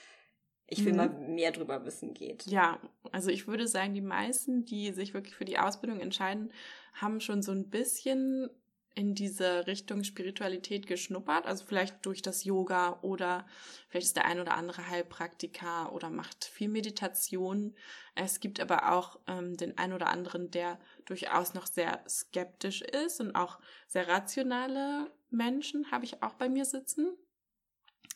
ich 0.67 0.85
will 0.85 0.93
mhm. 0.93 0.97
mal 0.97 1.09
mehr 1.09 1.51
drüber 1.51 1.85
wissen 1.85 2.13
geht. 2.13 2.45
Ja, 2.45 2.79
also 3.11 3.29
ich 3.29 3.47
würde 3.47 3.67
sagen, 3.67 3.93
die 3.93 4.01
meisten, 4.01 4.65
die 4.65 4.91
sich 4.91 5.13
wirklich 5.13 5.35
für 5.35 5.45
die 5.45 5.59
Ausbildung 5.59 5.99
entscheiden, 5.99 6.51
haben 6.93 7.19
schon 7.19 7.41
so 7.41 7.51
ein 7.51 7.69
bisschen 7.69 8.49
in 8.95 9.15
diese 9.15 9.65
Richtung 9.67 10.03
Spiritualität 10.03 10.87
geschnuppert, 10.87 11.45
also 11.45 11.65
vielleicht 11.65 12.05
durch 12.05 12.21
das 12.21 12.43
Yoga 12.43 12.99
oder 13.01 13.45
vielleicht 13.89 14.07
ist 14.07 14.15
der 14.15 14.25
ein 14.25 14.39
oder 14.39 14.55
andere 14.55 14.87
Heilpraktiker 14.87 15.91
oder 15.93 16.09
macht 16.09 16.45
viel 16.45 16.69
Meditation. 16.69 17.75
Es 18.15 18.39
gibt 18.39 18.59
aber 18.59 18.91
auch 18.91 19.19
ähm, 19.27 19.57
den 19.57 19.77
ein 19.77 19.93
oder 19.93 20.07
anderen, 20.07 20.51
der 20.51 20.79
durchaus 21.05 21.53
noch 21.53 21.67
sehr 21.67 22.03
skeptisch 22.07 22.81
ist 22.81 23.19
und 23.19 23.35
auch 23.35 23.59
sehr 23.87 24.07
rationale 24.07 25.11
Menschen 25.31 25.91
habe 25.91 26.05
ich 26.05 26.21
auch 26.21 26.33
bei 26.33 26.47
mir 26.47 26.65
sitzen. 26.65 27.17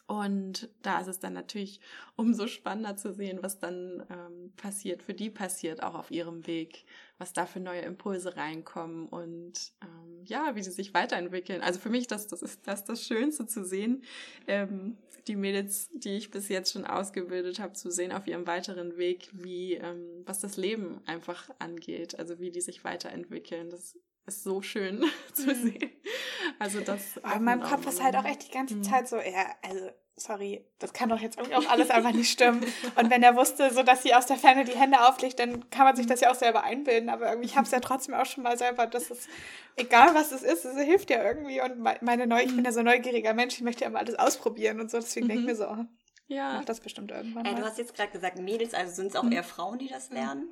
Und 0.07 0.69
da 0.83 1.01
ist 1.01 1.07
es 1.07 1.19
dann 1.19 1.33
natürlich 1.33 1.81
umso 2.15 2.47
spannender 2.47 2.95
zu 2.95 3.13
sehen, 3.13 3.39
was 3.41 3.59
dann 3.59 4.05
ähm, 4.09 4.53
passiert, 4.55 5.03
für 5.03 5.13
die 5.13 5.29
passiert, 5.29 5.83
auch 5.83 5.95
auf 5.95 6.11
ihrem 6.11 6.47
Weg, 6.47 6.85
was 7.17 7.33
da 7.33 7.45
für 7.45 7.59
neue 7.59 7.81
Impulse 7.81 8.37
reinkommen 8.37 9.07
und 9.09 9.73
ähm, 9.81 10.23
ja, 10.23 10.55
wie 10.55 10.63
sie 10.63 10.71
sich 10.71 10.93
weiterentwickeln. 10.93 11.61
Also 11.61 11.79
für 11.79 11.89
mich, 11.89 12.07
das, 12.07 12.27
das 12.27 12.41
ist 12.41 12.65
das, 12.65 12.85
das 12.85 13.03
Schönste 13.05 13.47
zu 13.47 13.65
sehen, 13.65 14.03
ähm, 14.47 14.97
die 15.27 15.35
Mädels, 15.35 15.89
die 15.93 16.15
ich 16.15 16.31
bis 16.31 16.47
jetzt 16.47 16.71
schon 16.71 16.85
ausgebildet 16.85 17.59
habe, 17.59 17.73
zu 17.73 17.91
sehen 17.91 18.13
auf 18.13 18.27
ihrem 18.27 18.47
weiteren 18.47 18.95
Weg, 18.95 19.29
wie 19.33 19.73
ähm, 19.73 20.23
was 20.25 20.39
das 20.39 20.55
Leben 20.55 21.01
einfach 21.05 21.49
angeht, 21.59 22.17
also 22.17 22.39
wie 22.39 22.51
die 22.51 22.61
sich 22.61 22.85
weiterentwickeln. 22.85 23.69
Das 23.69 23.97
ist 24.27 24.43
so 24.43 24.61
schön 24.61 25.03
zu 25.33 25.47
mhm. 25.47 25.55
sehen. 25.55 25.91
Also 26.59 26.81
das. 26.81 27.17
Aber 27.23 27.35
in 27.35 27.43
meinem 27.43 27.61
Kopf 27.61 27.87
ist 27.87 28.03
halt 28.03 28.15
auch 28.15 28.25
echt 28.25 28.47
die 28.47 28.51
ganze 28.51 28.75
mhm. 28.75 28.83
Zeit 28.83 29.07
so, 29.07 29.17
ja, 29.17 29.45
also 29.61 29.89
sorry, 30.17 30.65
das 30.79 30.93
kann 30.93 31.09
doch 31.09 31.19
jetzt 31.19 31.37
irgendwie 31.37 31.55
auch 31.55 31.69
alles 31.69 31.89
einfach 31.91 32.11
nicht 32.11 32.31
stimmen. 32.31 32.65
Und 32.95 33.09
wenn 33.09 33.21
er 33.23 33.35
wusste, 33.35 33.71
so 33.71 33.83
dass 33.83 34.03
sie 34.03 34.15
aus 34.15 34.25
der 34.25 34.37
Ferne 34.37 34.65
die 34.65 34.75
Hände 34.75 35.07
auflegt, 35.07 35.39
dann 35.39 35.69
kann 35.69 35.85
man 35.85 35.95
sich 35.95 36.07
das 36.07 36.21
ja 36.21 36.31
auch 36.31 36.35
selber 36.35 36.63
einbilden. 36.63 37.09
Aber 37.09 37.29
irgendwie, 37.29 37.47
ich 37.47 37.55
habe 37.55 37.65
es 37.65 37.71
ja 37.71 37.79
trotzdem 37.79 38.15
auch 38.15 38.25
schon 38.25 38.43
mal 38.43 38.57
selber, 38.57 38.87
dass 38.87 39.11
es, 39.11 39.27
egal 39.75 40.15
was 40.15 40.31
es 40.31 40.41
ist, 40.41 40.65
es 40.65 40.75
hilft 40.77 41.09
ja 41.11 41.23
irgendwie. 41.23 41.61
Und 41.61 41.79
meine 42.01 42.27
Neu 42.27 42.41
ich 42.41 42.55
bin 42.55 42.65
ja 42.65 42.71
so 42.71 42.79
ein 42.79 42.85
neugieriger 42.85 43.33
Mensch, 43.33 43.55
ich 43.55 43.61
möchte 43.61 43.83
ja 43.83 43.89
immer 43.89 43.99
alles 43.99 44.15
ausprobieren 44.15 44.81
und 44.81 44.89
so. 44.89 44.97
Deswegen 44.97 45.27
mhm. 45.27 45.29
denke 45.29 45.41
ich 45.43 45.47
mir 45.47 45.55
so, 45.55 45.85
ja. 46.27 46.53
mach 46.55 46.65
das 46.65 46.79
bestimmt 46.79 47.11
irgendwann. 47.11 47.45
Äh, 47.45 47.55
du 47.55 47.63
hast 47.63 47.77
jetzt 47.77 47.95
gerade 47.95 48.11
gesagt, 48.11 48.39
Mädels, 48.39 48.73
also 48.73 48.93
sind 48.93 49.07
es 49.07 49.15
auch 49.15 49.23
mhm. 49.23 49.33
eher 49.33 49.43
Frauen, 49.43 49.77
die 49.77 49.87
das 49.87 50.09
lernen? 50.09 50.49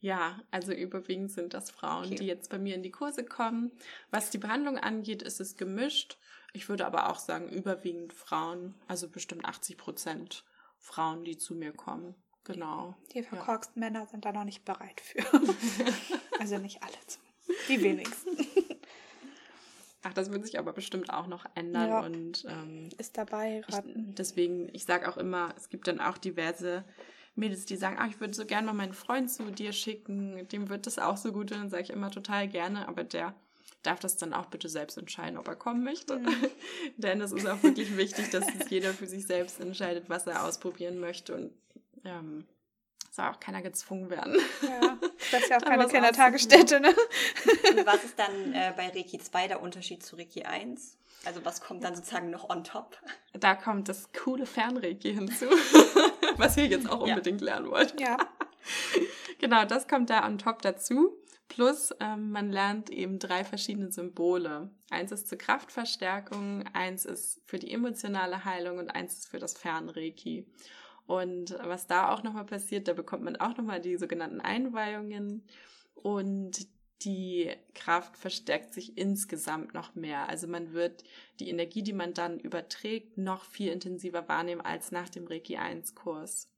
Ja, 0.00 0.40
also 0.50 0.72
überwiegend 0.72 1.32
sind 1.32 1.54
das 1.54 1.70
Frauen, 1.70 2.06
okay. 2.06 2.16
die 2.16 2.26
jetzt 2.26 2.50
bei 2.50 2.58
mir 2.58 2.74
in 2.74 2.82
die 2.82 2.92
Kurse 2.92 3.24
kommen. 3.24 3.72
Was 4.10 4.30
die 4.30 4.38
Behandlung 4.38 4.78
angeht, 4.78 5.22
ist 5.22 5.40
es 5.40 5.56
gemischt. 5.56 6.18
Ich 6.52 6.68
würde 6.68 6.86
aber 6.86 7.10
auch 7.10 7.18
sagen, 7.18 7.48
überwiegend 7.48 8.12
Frauen, 8.12 8.74
also 8.86 9.08
bestimmt 9.08 9.44
80 9.44 9.76
Prozent. 9.76 10.44
Frauen, 10.78 11.24
die 11.24 11.36
zu 11.36 11.54
mir 11.54 11.72
kommen. 11.72 12.14
Genau. 12.44 12.96
Die 13.12 13.22
verkorksten 13.22 13.82
ja. 13.82 13.90
Männer 13.90 14.06
sind 14.06 14.24
da 14.24 14.32
noch 14.32 14.44
nicht 14.44 14.64
bereit 14.64 15.00
für. 15.00 15.18
also 16.38 16.58
nicht 16.58 16.82
alle. 16.82 16.92
Die 17.68 17.82
wenigsten. 17.82 18.30
Ach, 20.02 20.14
das 20.14 20.30
wird 20.30 20.46
sich 20.46 20.58
aber 20.58 20.72
bestimmt 20.72 21.12
auch 21.12 21.26
noch 21.26 21.44
ändern 21.54 21.88
ja. 21.88 22.00
und 22.00 22.46
ähm, 22.48 22.88
ist 22.96 23.18
dabei. 23.18 23.62
Ich, 23.66 23.76
deswegen, 23.84 24.72
ich 24.72 24.84
sage 24.84 25.08
auch 25.08 25.16
immer, 25.16 25.52
es 25.56 25.68
gibt 25.68 25.88
dann 25.88 26.00
auch 26.00 26.16
diverse 26.16 26.84
Mädels, 27.38 27.64
die 27.66 27.76
sagen, 27.76 27.96
ach, 27.98 28.08
ich 28.08 28.20
würde 28.20 28.34
so 28.34 28.44
gerne 28.44 28.66
mal 28.66 28.72
meinen 28.72 28.92
Freund 28.92 29.30
zu 29.30 29.50
dir 29.50 29.72
schicken, 29.72 30.46
dem 30.48 30.68
wird 30.68 30.86
das 30.86 30.98
auch 30.98 31.16
so 31.16 31.32
gut. 31.32 31.52
Und 31.52 31.58
dann 31.58 31.70
sage 31.70 31.84
ich 31.84 31.90
immer 31.90 32.10
total 32.10 32.48
gerne, 32.48 32.88
aber 32.88 33.04
der 33.04 33.34
darf 33.82 34.00
das 34.00 34.16
dann 34.16 34.34
auch 34.34 34.46
bitte 34.46 34.68
selbst 34.68 34.98
entscheiden, 34.98 35.38
ob 35.38 35.48
er 35.48 35.56
kommen 35.56 35.84
möchte. 35.84 36.18
Mhm. 36.18 36.50
Denn 36.96 37.20
es 37.20 37.32
ist 37.32 37.46
auch 37.46 37.62
wirklich 37.62 37.96
wichtig, 37.96 38.30
dass 38.30 38.44
es 38.54 38.68
jeder 38.70 38.92
für 38.92 39.06
sich 39.06 39.26
selbst 39.26 39.60
entscheidet, 39.60 40.08
was 40.08 40.26
er 40.26 40.44
ausprobieren 40.44 40.98
möchte. 40.98 41.34
Und 41.34 41.52
ähm, 42.04 42.44
soll 43.10 43.26
auch 43.26 43.40
keiner 43.40 43.62
gezwungen 43.62 44.10
werden. 44.10 44.36
Ja, 44.62 44.98
das 45.32 45.42
ist 45.42 45.50
ja 45.50 45.56
auch 45.58 45.62
keine 45.62 45.86
Kindertagesstätte, 45.86 46.80
ne? 46.80 46.88
Und 46.88 47.86
was 47.86 48.04
ist 48.04 48.18
dann 48.18 48.52
äh, 48.52 48.72
bei 48.76 48.88
Reiki 48.88 49.18
2 49.18 49.48
der 49.48 49.62
Unterschied 49.62 50.02
zu 50.02 50.16
Reiki 50.16 50.42
1? 50.42 50.98
Also 51.24 51.44
was 51.44 51.60
kommt 51.60 51.84
dann 51.84 51.94
sozusagen 51.94 52.30
noch 52.30 52.48
on 52.48 52.64
top? 52.64 52.96
Da 53.32 53.54
kommt 53.54 53.88
das 53.88 54.12
coole 54.12 54.46
Fernreiki 54.46 55.14
hinzu, 55.14 55.46
was 56.36 56.56
ihr 56.56 56.66
jetzt 56.66 56.88
auch 56.88 57.00
unbedingt 57.00 57.40
ja. 57.40 57.46
lernen 57.46 57.70
wollt. 57.70 58.00
Ja. 58.00 58.16
genau, 59.38 59.64
das 59.64 59.88
kommt 59.88 60.10
da 60.10 60.26
on 60.26 60.38
top 60.38 60.62
dazu. 60.62 61.16
Plus 61.48 61.94
ähm, 61.98 62.30
man 62.30 62.50
lernt 62.50 62.90
eben 62.90 63.18
drei 63.18 63.42
verschiedene 63.42 63.90
Symbole. 63.90 64.70
Eins 64.90 65.12
ist 65.12 65.28
zur 65.28 65.38
Kraftverstärkung, 65.38 66.64
eins 66.74 67.04
ist 67.06 67.40
für 67.46 67.58
die 67.58 67.72
emotionale 67.72 68.44
Heilung 68.44 68.78
und 68.78 68.90
eins 68.90 69.14
ist 69.14 69.28
für 69.28 69.38
das 69.38 69.56
Fernreiki. 69.56 70.46
Und 71.06 71.58
was 71.62 71.86
da 71.86 72.12
auch 72.12 72.22
nochmal 72.22 72.44
passiert, 72.44 72.86
da 72.86 72.92
bekommt 72.92 73.24
man 73.24 73.36
auch 73.36 73.56
nochmal 73.56 73.80
die 73.80 73.96
sogenannten 73.96 74.42
Einweihungen 74.42 75.42
und 75.94 76.66
die 77.02 77.50
Kraft 77.74 78.16
verstärkt 78.16 78.74
sich 78.74 78.98
insgesamt 78.98 79.74
noch 79.74 79.94
mehr. 79.94 80.28
Also 80.28 80.48
man 80.48 80.72
wird 80.72 81.04
die 81.38 81.48
Energie, 81.48 81.82
die 81.82 81.92
man 81.92 82.14
dann 82.14 82.40
überträgt, 82.40 83.18
noch 83.18 83.44
viel 83.44 83.70
intensiver 83.70 84.28
wahrnehmen 84.28 84.60
als 84.60 84.90
nach 84.90 85.08
dem 85.08 85.26
Reiki 85.26 85.56
1 85.56 85.94
Kurs. 85.94 86.48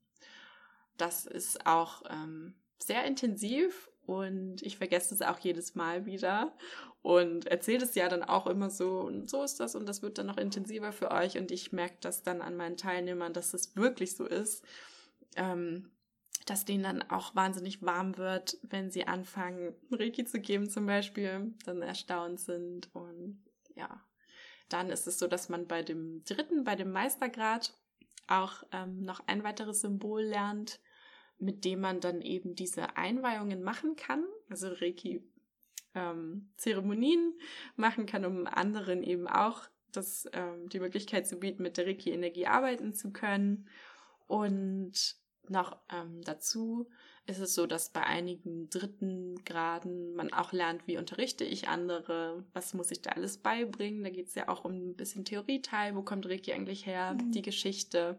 Das 0.97 1.25
ist 1.25 1.65
auch 1.65 2.03
ähm, 2.09 2.55
sehr 2.79 3.05
intensiv 3.05 3.89
und 4.05 4.61
ich 4.63 4.77
vergesse 4.77 5.13
es 5.13 5.21
auch 5.21 5.39
jedes 5.39 5.75
Mal 5.75 6.05
wieder 6.05 6.51
und 7.01 7.47
erzähle 7.47 7.85
es 7.85 7.95
ja 7.95 8.09
dann 8.09 8.23
auch 8.23 8.47
immer 8.47 8.69
so 8.69 8.99
und 8.99 9.29
so 9.29 9.43
ist 9.43 9.59
das 9.59 9.75
und 9.75 9.87
das 9.87 10.01
wird 10.01 10.17
dann 10.17 10.27
noch 10.27 10.37
intensiver 10.37 10.91
für 10.91 11.11
euch 11.11 11.37
und 11.37 11.51
ich 11.51 11.71
merke 11.71 11.97
das 12.01 12.23
dann 12.23 12.41
an 12.41 12.57
meinen 12.57 12.77
Teilnehmern, 12.77 13.33
dass 13.33 13.53
es 13.53 13.75
wirklich 13.75 14.15
so 14.15 14.25
ist, 14.25 14.63
ähm, 15.35 15.91
dass 16.45 16.65
denen 16.65 16.83
dann 16.83 17.01
auch 17.03 17.35
wahnsinnig 17.35 17.81
warm 17.81 18.17
wird, 18.17 18.57
wenn 18.63 18.89
sie 18.89 19.07
anfangen, 19.07 19.75
Reiki 19.91 20.25
zu 20.25 20.39
geben 20.39 20.69
zum 20.69 20.85
Beispiel, 20.85 21.53
dann 21.65 21.81
erstaunt 21.81 22.39
sind 22.39 22.93
und 22.93 23.43
ja, 23.75 24.03
dann 24.69 24.89
ist 24.89 25.07
es 25.07 25.19
so, 25.19 25.27
dass 25.27 25.49
man 25.49 25.67
bei 25.67 25.83
dem 25.83 26.23
dritten, 26.23 26.63
bei 26.63 26.75
dem 26.75 26.91
Meistergrad 26.91 27.77
auch 28.27 28.63
ähm, 28.71 29.03
noch 29.03 29.21
ein 29.27 29.43
weiteres 29.43 29.81
Symbol 29.81 30.23
lernt, 30.23 30.79
mit 31.37 31.65
dem 31.65 31.81
man 31.81 31.99
dann 31.99 32.21
eben 32.21 32.55
diese 32.55 32.95
Einweihungen 32.95 33.63
machen 33.63 33.95
kann. 33.95 34.23
Also 34.49 34.69
Reiki 34.69 35.27
ähm, 35.95 36.51
Zeremonien 36.57 37.37
machen 37.75 38.05
kann, 38.05 38.25
um 38.25 38.47
anderen 38.47 39.03
eben 39.03 39.27
auch 39.27 39.63
das, 39.91 40.27
ähm, 40.33 40.69
die 40.69 40.79
Möglichkeit 40.79 41.27
zu 41.27 41.37
bieten, 41.37 41.63
mit 41.63 41.77
der 41.77 41.87
Reiki-Energie 41.87 42.47
arbeiten 42.47 42.93
zu 42.93 43.11
können. 43.11 43.67
Und 44.27 45.17
noch 45.49 45.75
ähm, 45.91 46.21
dazu 46.23 46.87
ist 47.27 47.39
es 47.39 47.53
so, 47.53 47.67
dass 47.67 47.89
bei 47.89 48.03
einigen 48.03 48.69
dritten 48.69 49.43
Graden 49.45 50.15
man 50.15 50.33
auch 50.33 50.51
lernt, 50.53 50.87
wie 50.87 50.97
unterrichte 50.97 51.43
ich 51.43 51.67
andere, 51.67 52.43
was 52.53 52.73
muss 52.73 52.89
ich 52.91 53.01
da 53.01 53.09
alles 53.11 53.37
beibringen. 53.37 54.03
Da 54.03 54.09
geht 54.09 54.27
es 54.27 54.35
ja 54.35 54.49
auch 54.49 54.65
um 54.65 54.73
ein 54.73 54.95
bisschen 54.95 55.25
Theorieteil, 55.25 55.95
wo 55.95 56.01
kommt 56.01 56.25
Reiki 56.25 56.51
eigentlich 56.53 56.85
her, 56.85 57.13
mhm. 57.13 57.31
die 57.31 57.41
Geschichte. 57.41 58.17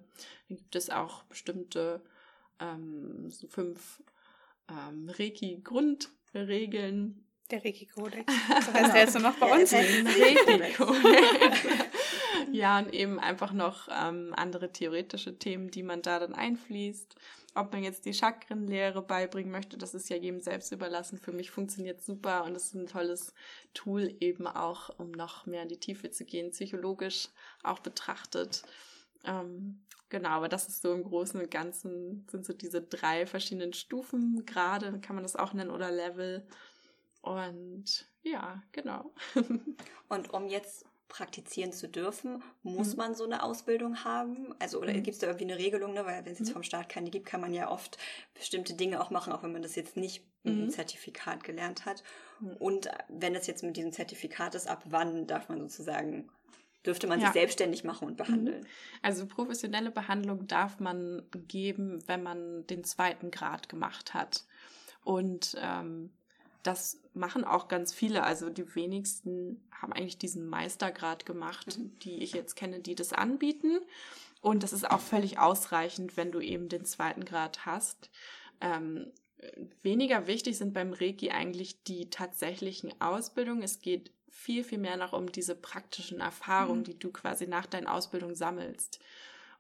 Dann 0.49 0.57
gibt 0.57 0.75
es 0.77 0.89
auch 0.91 1.25
bestimmte 1.25 2.03
ähm, 2.61 3.31
so 3.31 3.47
fünf 3.49 4.03
ähm, 4.68 5.11
Reiki-Grundregeln, 5.18 7.27
der 7.51 7.64
Reiki-Kodex. 7.64 8.33
So 8.64 8.73
heißt 8.73 8.95
der 8.95 9.03
jetzt 9.03 9.14
nur 9.14 9.25
noch 9.25 9.37
bei 9.37 9.61
uns. 9.61 9.73
Reiki-Kodex. 9.73 10.79
ja, 12.53 12.78
und 12.78 12.93
eben 12.93 13.18
einfach 13.18 13.53
noch 13.53 13.88
ähm, 13.90 14.32
andere 14.36 14.72
theoretische 14.72 15.38
Themen, 15.38 15.70
die 15.70 15.82
man 15.82 16.03
da 16.03 16.18
dann 16.18 16.34
einfließt. 16.34 17.14
Ob 17.55 17.72
man 17.72 17.82
jetzt 17.82 18.07
die 18.07 18.14
Chakrenlehre 18.14 19.03
beibringen 19.03 19.53
möchte, 19.53 19.76
das 19.76 19.95
ist 19.95 20.09
ja 20.09 20.16
jedem 20.16 20.40
selbst 20.40 20.72
überlassen. 20.72 21.18
Für 21.18 21.32
mich 21.32 21.51
funktioniert 21.51 22.03
super 22.03 22.45
und 22.45 22.55
es 22.55 22.66
ist 22.66 22.74
ein 22.74 22.86
tolles 22.86 23.34
Tool 23.74 24.14
eben 24.20 24.47
auch, 24.47 24.99
um 24.99 25.11
noch 25.11 25.45
mehr 25.45 25.62
in 25.62 25.68
die 25.68 25.78
Tiefe 25.80 26.11
zu 26.11 26.24
gehen, 26.24 26.53
psychologisch 26.53 27.28
auch 27.62 27.80
betrachtet. 27.80 28.62
Ähm, 29.24 29.82
genau, 30.09 30.30
aber 30.30 30.49
das 30.49 30.68
ist 30.68 30.80
so 30.80 30.95
im 30.95 31.05
Großen 31.05 31.38
und 31.38 31.51
Ganzen 31.51 32.26
sind 32.30 32.47
so 32.47 32.55
diese 32.55 32.80
drei 32.80 33.26
verschiedenen 33.26 33.74
Stufen, 33.74 34.47
gerade 34.47 34.99
kann 35.01 35.14
man 35.14 35.22
das 35.22 35.36
auch 35.36 35.53
nennen, 35.53 35.70
oder 35.70 35.90
Level, 35.90 36.47
und 37.22 38.09
ja, 38.22 38.62
genau. 38.72 39.12
Und 40.09 40.34
um 40.34 40.49
jetzt 40.49 40.84
praktizieren 41.13 41.73
zu 41.73 41.89
dürfen, 41.89 42.43
muss 42.63 42.93
mhm. 42.93 42.97
man 42.97 43.15
so 43.15 43.25
eine 43.25 43.43
Ausbildung 43.43 44.03
haben? 44.03 44.55
Also, 44.59 44.81
oder 44.81 44.95
mhm. 44.95 45.03
gibt 45.03 45.15
es 45.15 45.19
da 45.19 45.27
irgendwie 45.27 45.45
eine 45.45 45.59
Regelung, 45.59 45.93
ne? 45.93 46.07
Weil 46.07 46.25
wenn 46.25 46.33
es 46.33 46.39
jetzt 46.39 46.49
mhm. 46.49 46.55
vom 46.55 46.63
Staat 46.63 46.89
keine 46.89 47.11
gibt, 47.11 47.27
kann 47.27 47.43
man 47.43 47.53
ja 47.53 47.71
oft 47.71 47.99
bestimmte 48.33 48.73
Dinge 48.73 48.99
auch 48.99 49.11
machen, 49.11 49.31
auch 49.33 49.43
wenn 49.43 49.53
man 49.53 49.61
das 49.61 49.77
jetzt 49.77 49.95
nicht 49.95 50.25
mhm. 50.43 50.71
Zertifikat 50.71 51.45
gelernt 51.45 51.85
hat. 51.85 52.03
Mhm. 52.41 52.57
Und 52.57 52.89
wenn 53.11 53.35
es 53.35 53.47
jetzt 53.47 53.63
mit 53.63 53.77
diesem 53.77 53.93
Zertifikat 53.93 54.55
ist, 54.55 54.67
ab 54.67 54.85
wann 54.87 55.27
darf 55.27 55.51
man 55.51 55.61
sozusagen 55.61 56.31
dürfte 56.87 57.07
man 57.07 57.21
ja. 57.21 57.27
sich 57.27 57.35
selbstständig 57.35 57.85
machen 57.85 58.09
und 58.09 58.17
behandeln. 58.17 58.67
Also 59.03 59.27
professionelle 59.27 59.91
Behandlung 59.91 60.49
darf 60.49 60.81
man 60.81 61.23
geben, 61.47 62.03
wenn 62.09 62.23
man 62.23 62.67
den 62.67 62.85
zweiten 62.85 63.31
Grad 63.31 63.69
gemacht 63.69 64.15
hat. 64.15 64.47
Und 65.05 65.57
ähm, 65.61 66.11
das 66.63 67.01
machen 67.15 67.45
auch 67.45 67.69
ganz 67.69 67.93
viele. 67.93 68.23
Also 68.23 68.51
die 68.51 68.75
wenigsten 68.75 69.63
haben 69.73 69.93
eigentlich 69.93 70.19
diesen 70.19 70.47
Meistergrad 70.49 71.27
gemacht, 71.27 71.79
mhm. 71.79 71.99
die 72.01 72.23
ich 72.23 72.33
jetzt 72.33 72.57
kenne, 72.57 72.81
die 72.81 72.95
das 72.95 73.13
anbieten. 73.13 73.81
Und 74.41 74.63
das 74.63 74.73
ist 74.73 74.91
auch 74.91 75.01
völlig 75.01 75.39
ausreichend, 75.39 76.17
wenn 76.17 76.33
du 76.33 76.41
eben 76.41 76.69
den 76.69 76.85
zweiten 76.85 77.25
Grad 77.25 77.67
hast. 77.67 78.11
Ähm, 78.61 79.13
weniger 79.83 80.27
wichtig 80.27 80.59
sind 80.59 80.73
beim 80.73 80.93
Reiki 80.93 81.31
eigentlich 81.31 81.83
die 81.85 82.11
tatsächlichen 82.11 83.01
Ausbildungen. 83.01 83.63
Es 83.63 83.81
geht 83.81 84.13
viel, 84.31 84.65
viel 84.65 84.79
mehr 84.79 84.97
noch 84.97 85.13
um 85.13 85.31
diese 85.31 85.55
praktischen 85.55 86.21
Erfahrungen, 86.21 86.81
mhm. 86.81 86.85
die 86.85 86.99
du 86.99 87.11
quasi 87.11 87.47
nach 87.47 87.67
deiner 87.67 87.93
Ausbildung 87.93 88.35
sammelst. 88.35 89.01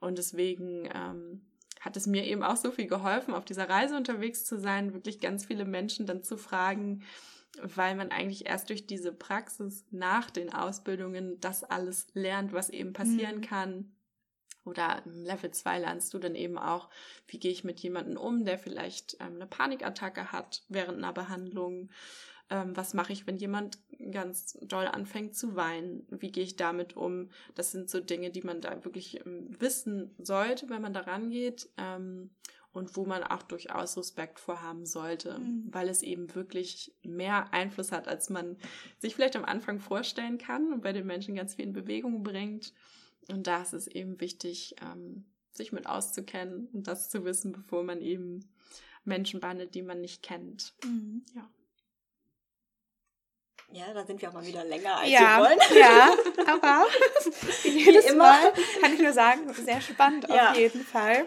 Und 0.00 0.18
deswegen 0.18 0.88
ähm, 0.92 1.42
hat 1.82 1.96
es 1.96 2.06
mir 2.06 2.24
eben 2.24 2.44
auch 2.44 2.56
so 2.56 2.70
viel 2.70 2.86
geholfen, 2.86 3.34
auf 3.34 3.44
dieser 3.44 3.68
Reise 3.68 3.96
unterwegs 3.96 4.44
zu 4.44 4.58
sein, 4.58 4.94
wirklich 4.94 5.20
ganz 5.20 5.46
viele 5.46 5.64
Menschen 5.64 6.06
dann 6.06 6.22
zu 6.22 6.36
fragen, 6.36 7.02
weil 7.60 7.96
man 7.96 8.10
eigentlich 8.10 8.46
erst 8.46 8.70
durch 8.70 8.86
diese 8.86 9.12
Praxis 9.12 9.84
nach 9.90 10.30
den 10.30 10.54
Ausbildungen 10.54 11.40
das 11.40 11.64
alles 11.64 12.06
lernt, 12.14 12.52
was 12.52 12.70
eben 12.70 12.92
passieren 12.92 13.38
mhm. 13.38 13.42
kann. 13.42 13.92
Oder 14.64 15.02
im 15.04 15.24
Level 15.24 15.50
2 15.50 15.80
lernst 15.80 16.14
du 16.14 16.20
dann 16.20 16.36
eben 16.36 16.56
auch, 16.56 16.88
wie 17.26 17.40
gehe 17.40 17.50
ich 17.50 17.64
mit 17.64 17.80
jemandem 17.80 18.16
um, 18.16 18.44
der 18.44 18.60
vielleicht 18.60 19.14
ähm, 19.14 19.34
eine 19.34 19.46
Panikattacke 19.46 20.30
hat 20.30 20.62
während 20.68 20.98
einer 20.98 21.12
Behandlung 21.12 21.90
ähm, 22.52 22.76
was 22.76 22.92
mache 22.92 23.14
ich, 23.14 23.26
wenn 23.26 23.38
jemand 23.38 23.78
ganz 24.10 24.58
doll 24.60 24.86
anfängt 24.86 25.34
zu 25.34 25.56
weinen? 25.56 26.06
Wie 26.10 26.30
gehe 26.30 26.44
ich 26.44 26.56
damit 26.56 26.96
um? 26.96 27.30
Das 27.54 27.72
sind 27.72 27.88
so 27.88 27.98
Dinge, 27.98 28.30
die 28.30 28.42
man 28.42 28.60
da 28.60 28.84
wirklich 28.84 29.24
ähm, 29.24 29.48
wissen 29.58 30.14
sollte, 30.18 30.68
wenn 30.68 30.82
man 30.82 30.92
da 30.92 31.00
rangeht. 31.00 31.70
Ähm, 31.78 32.30
und 32.74 32.96
wo 32.96 33.04
man 33.04 33.22
auch 33.22 33.42
durchaus 33.42 33.98
Respekt 33.98 34.40
vorhaben 34.40 34.86
sollte, 34.86 35.38
mhm. 35.38 35.68
weil 35.70 35.90
es 35.90 36.02
eben 36.02 36.34
wirklich 36.34 36.94
mehr 37.02 37.52
Einfluss 37.52 37.92
hat, 37.92 38.08
als 38.08 38.30
man 38.30 38.56
sich 38.98 39.14
vielleicht 39.14 39.36
am 39.36 39.44
Anfang 39.44 39.78
vorstellen 39.78 40.38
kann 40.38 40.72
und 40.72 40.80
bei 40.80 40.94
den 40.94 41.06
Menschen 41.06 41.34
ganz 41.34 41.54
viel 41.54 41.66
in 41.66 41.74
Bewegung 41.74 42.22
bringt. 42.22 42.72
Und 43.28 43.46
da 43.46 43.60
ist 43.60 43.74
es 43.74 43.88
eben 43.88 44.20
wichtig, 44.22 44.74
ähm, 44.80 45.26
sich 45.52 45.72
mit 45.72 45.86
auszukennen 45.86 46.68
und 46.72 46.86
das 46.86 47.10
zu 47.10 47.26
wissen, 47.26 47.52
bevor 47.52 47.84
man 47.84 48.00
eben 48.00 48.40
Menschen 49.04 49.40
behandelt, 49.40 49.74
die 49.74 49.82
man 49.82 50.00
nicht 50.00 50.22
kennt. 50.22 50.72
Mhm. 50.82 51.26
Ja. 51.34 51.50
Ja, 53.72 53.92
da 53.94 54.04
sind 54.04 54.20
wir 54.20 54.28
auch 54.28 54.34
mal 54.34 54.46
wieder 54.46 54.64
länger 54.64 54.98
als 54.98 55.10
ja, 55.10 55.38
wir 55.38 55.44
wollen. 55.44 55.58
Ja, 55.74 56.14
aber 56.52 56.86
jedes 57.64 58.06
immer. 58.06 58.24
Mal 58.24 58.52
kann 58.80 58.92
ich 58.92 59.00
nur 59.00 59.12
sagen, 59.12 59.52
sehr 59.54 59.80
spannend 59.80 60.28
ja. 60.28 60.50
auf 60.50 60.56
jeden 60.56 60.84
Fall. 60.84 61.26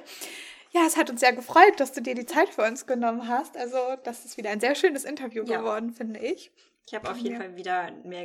Ja, 0.72 0.82
es 0.86 0.98
hat 0.98 1.10
uns 1.10 1.22
sehr 1.22 1.34
gefreut, 1.34 1.80
dass 1.80 1.91
du 1.91 2.02
dir 2.02 2.16
die 2.16 2.26
Zeit 2.26 2.50
für 2.50 2.64
uns 2.64 2.86
genommen 2.86 3.28
hast. 3.28 3.58
Also, 3.58 3.78
das 4.04 4.26
ist 4.26 4.38
wieder 4.38 4.52
ein 4.52 4.60
sehr 4.60 4.76
schönes 4.76 5.06
Interview 5.06 5.43
ja. 5.46 5.58
geworden, 5.58 5.93
finde 5.93 6.20
ich. 6.20 6.52
Ich 6.86 6.93
habe 6.93 7.10
auf 7.10 7.18
jeden 7.18 7.36
ja. 7.36 7.41
Fall 7.41 7.56
wieder 7.56 7.91
mehr 8.04 8.24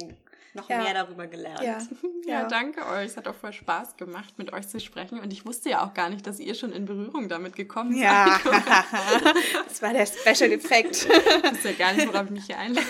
noch 0.55 0.69
ja. 0.69 0.83
mehr 0.83 0.95
darüber 0.95 1.27
gelernt. 1.27 1.61
Ja. 2.27 2.43
ja. 2.43 2.49
danke 2.49 2.87
euch. 2.87 3.07
Es 3.07 3.17
hat 3.17 3.27
auch 3.27 3.35
voll 3.35 3.53
Spaß 3.53 3.97
gemacht, 3.97 4.35
mit 4.37 4.53
euch 4.53 4.69
zu 4.69 4.79
sprechen. 4.79 5.21
Und 5.21 5.33
ich 5.33 5.47
wusste 5.47 5.71
ja 5.71 5.85
auch 5.85 5.95
gar 5.95 6.11
nicht, 6.11 6.27
dass 6.27 6.39
ihr 6.39 6.55
schon 6.55 6.71
in 6.71 6.85
Berührung 6.85 7.29
damit 7.29 7.57
gekommen 7.57 7.93
seid. 7.93 8.03
Ja, 8.03 8.41
das 9.67 9.81
war 9.81 9.93
der 9.93 10.07
Special 10.07 10.53
Effekt. 10.53 11.09
Das 11.43 11.53
ist 11.53 11.65
ja 11.65 11.73
gar 11.73 11.95
nicht, 11.95 12.07
worauf 12.07 12.27
ich 12.27 12.31
mich 12.31 12.45
hier 12.45 12.59
einlasse. 12.59 12.87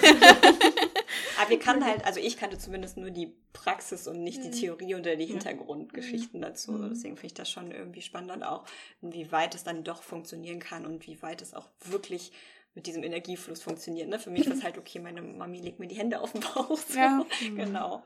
Aber 1.41 1.51
wir 1.51 1.59
kannten 1.59 1.85
halt, 1.85 2.05
also 2.05 2.21
ich 2.21 2.37
kannte 2.37 2.59
zumindest 2.59 2.97
nur 2.97 3.11
die 3.11 3.33
Praxis 3.53 4.07
und 4.07 4.23
nicht 4.23 4.43
die 4.43 4.49
mhm. 4.49 4.53
Theorie 4.53 4.95
oder 4.95 5.17
die 5.17 5.27
Hintergrundgeschichten 5.27 6.41
dazu. 6.41 6.73
Mhm. 6.73 6.91
Deswegen 6.91 7.17
finde 7.17 7.27
ich 7.29 7.35
das 7.35 7.51
schon 7.51 7.71
irgendwie 7.71 8.03
spannend 8.03 8.31
und 8.31 8.43
auch, 8.43 8.65
inwieweit 9.03 9.55
es 9.55 9.65
dann 9.65 9.85
doch 9.85 10.03
funktionieren 10.03 10.61
kann 10.61 10.87
und 10.87 11.07
wie 11.07 11.21
weit 11.23 11.43
es 11.43 11.55
auch 11.55 11.69
wirklich 11.85 12.33
mit 12.75 12.87
diesem 12.87 13.03
Energiefluss 13.03 13.63
funktioniert. 13.63 14.09
Ne? 14.09 14.19
Für 14.19 14.31
mich 14.31 14.47
war 14.49 14.57
es 14.57 14.63
halt, 14.63 14.79
okay, 14.79 15.01
meine 15.01 15.23
Mami 15.23 15.61
legt 15.61 15.81
mir 15.81 15.89
die 15.89 15.97
Hände 15.97 16.21
auf 16.21 16.33
den 16.33 16.41
Bauch. 16.41 16.77
So. 16.77 16.99
Ja. 16.99 17.27
Genau. 17.57 18.03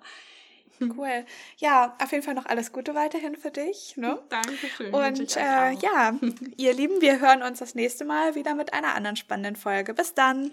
Cool. 0.81 1.25
Ja, 1.59 1.97
auf 2.03 2.11
jeden 2.11 2.25
Fall 2.25 2.35
noch 2.35 2.47
alles 2.47 2.73
Gute 2.73 2.95
weiterhin 2.95 3.37
für 3.37 3.51
dich. 3.51 3.97
Ne? 3.97 4.19
Dankeschön. 4.29 4.93
Und 4.93 5.37
äh, 5.37 5.73
ja, 5.73 6.19
ihr 6.57 6.75
Lieben, 6.75 7.01
wir 7.01 7.21
hören 7.21 7.43
uns 7.43 7.61
das 7.61 7.75
nächste 7.75 8.05
Mal 8.05 8.35
wieder 8.35 8.55
mit 8.55 8.73
einer 8.73 8.95
anderen 8.95 9.17
spannenden 9.17 9.57
Folge. 9.57 9.95
Bis 9.95 10.15
dann. 10.15 10.51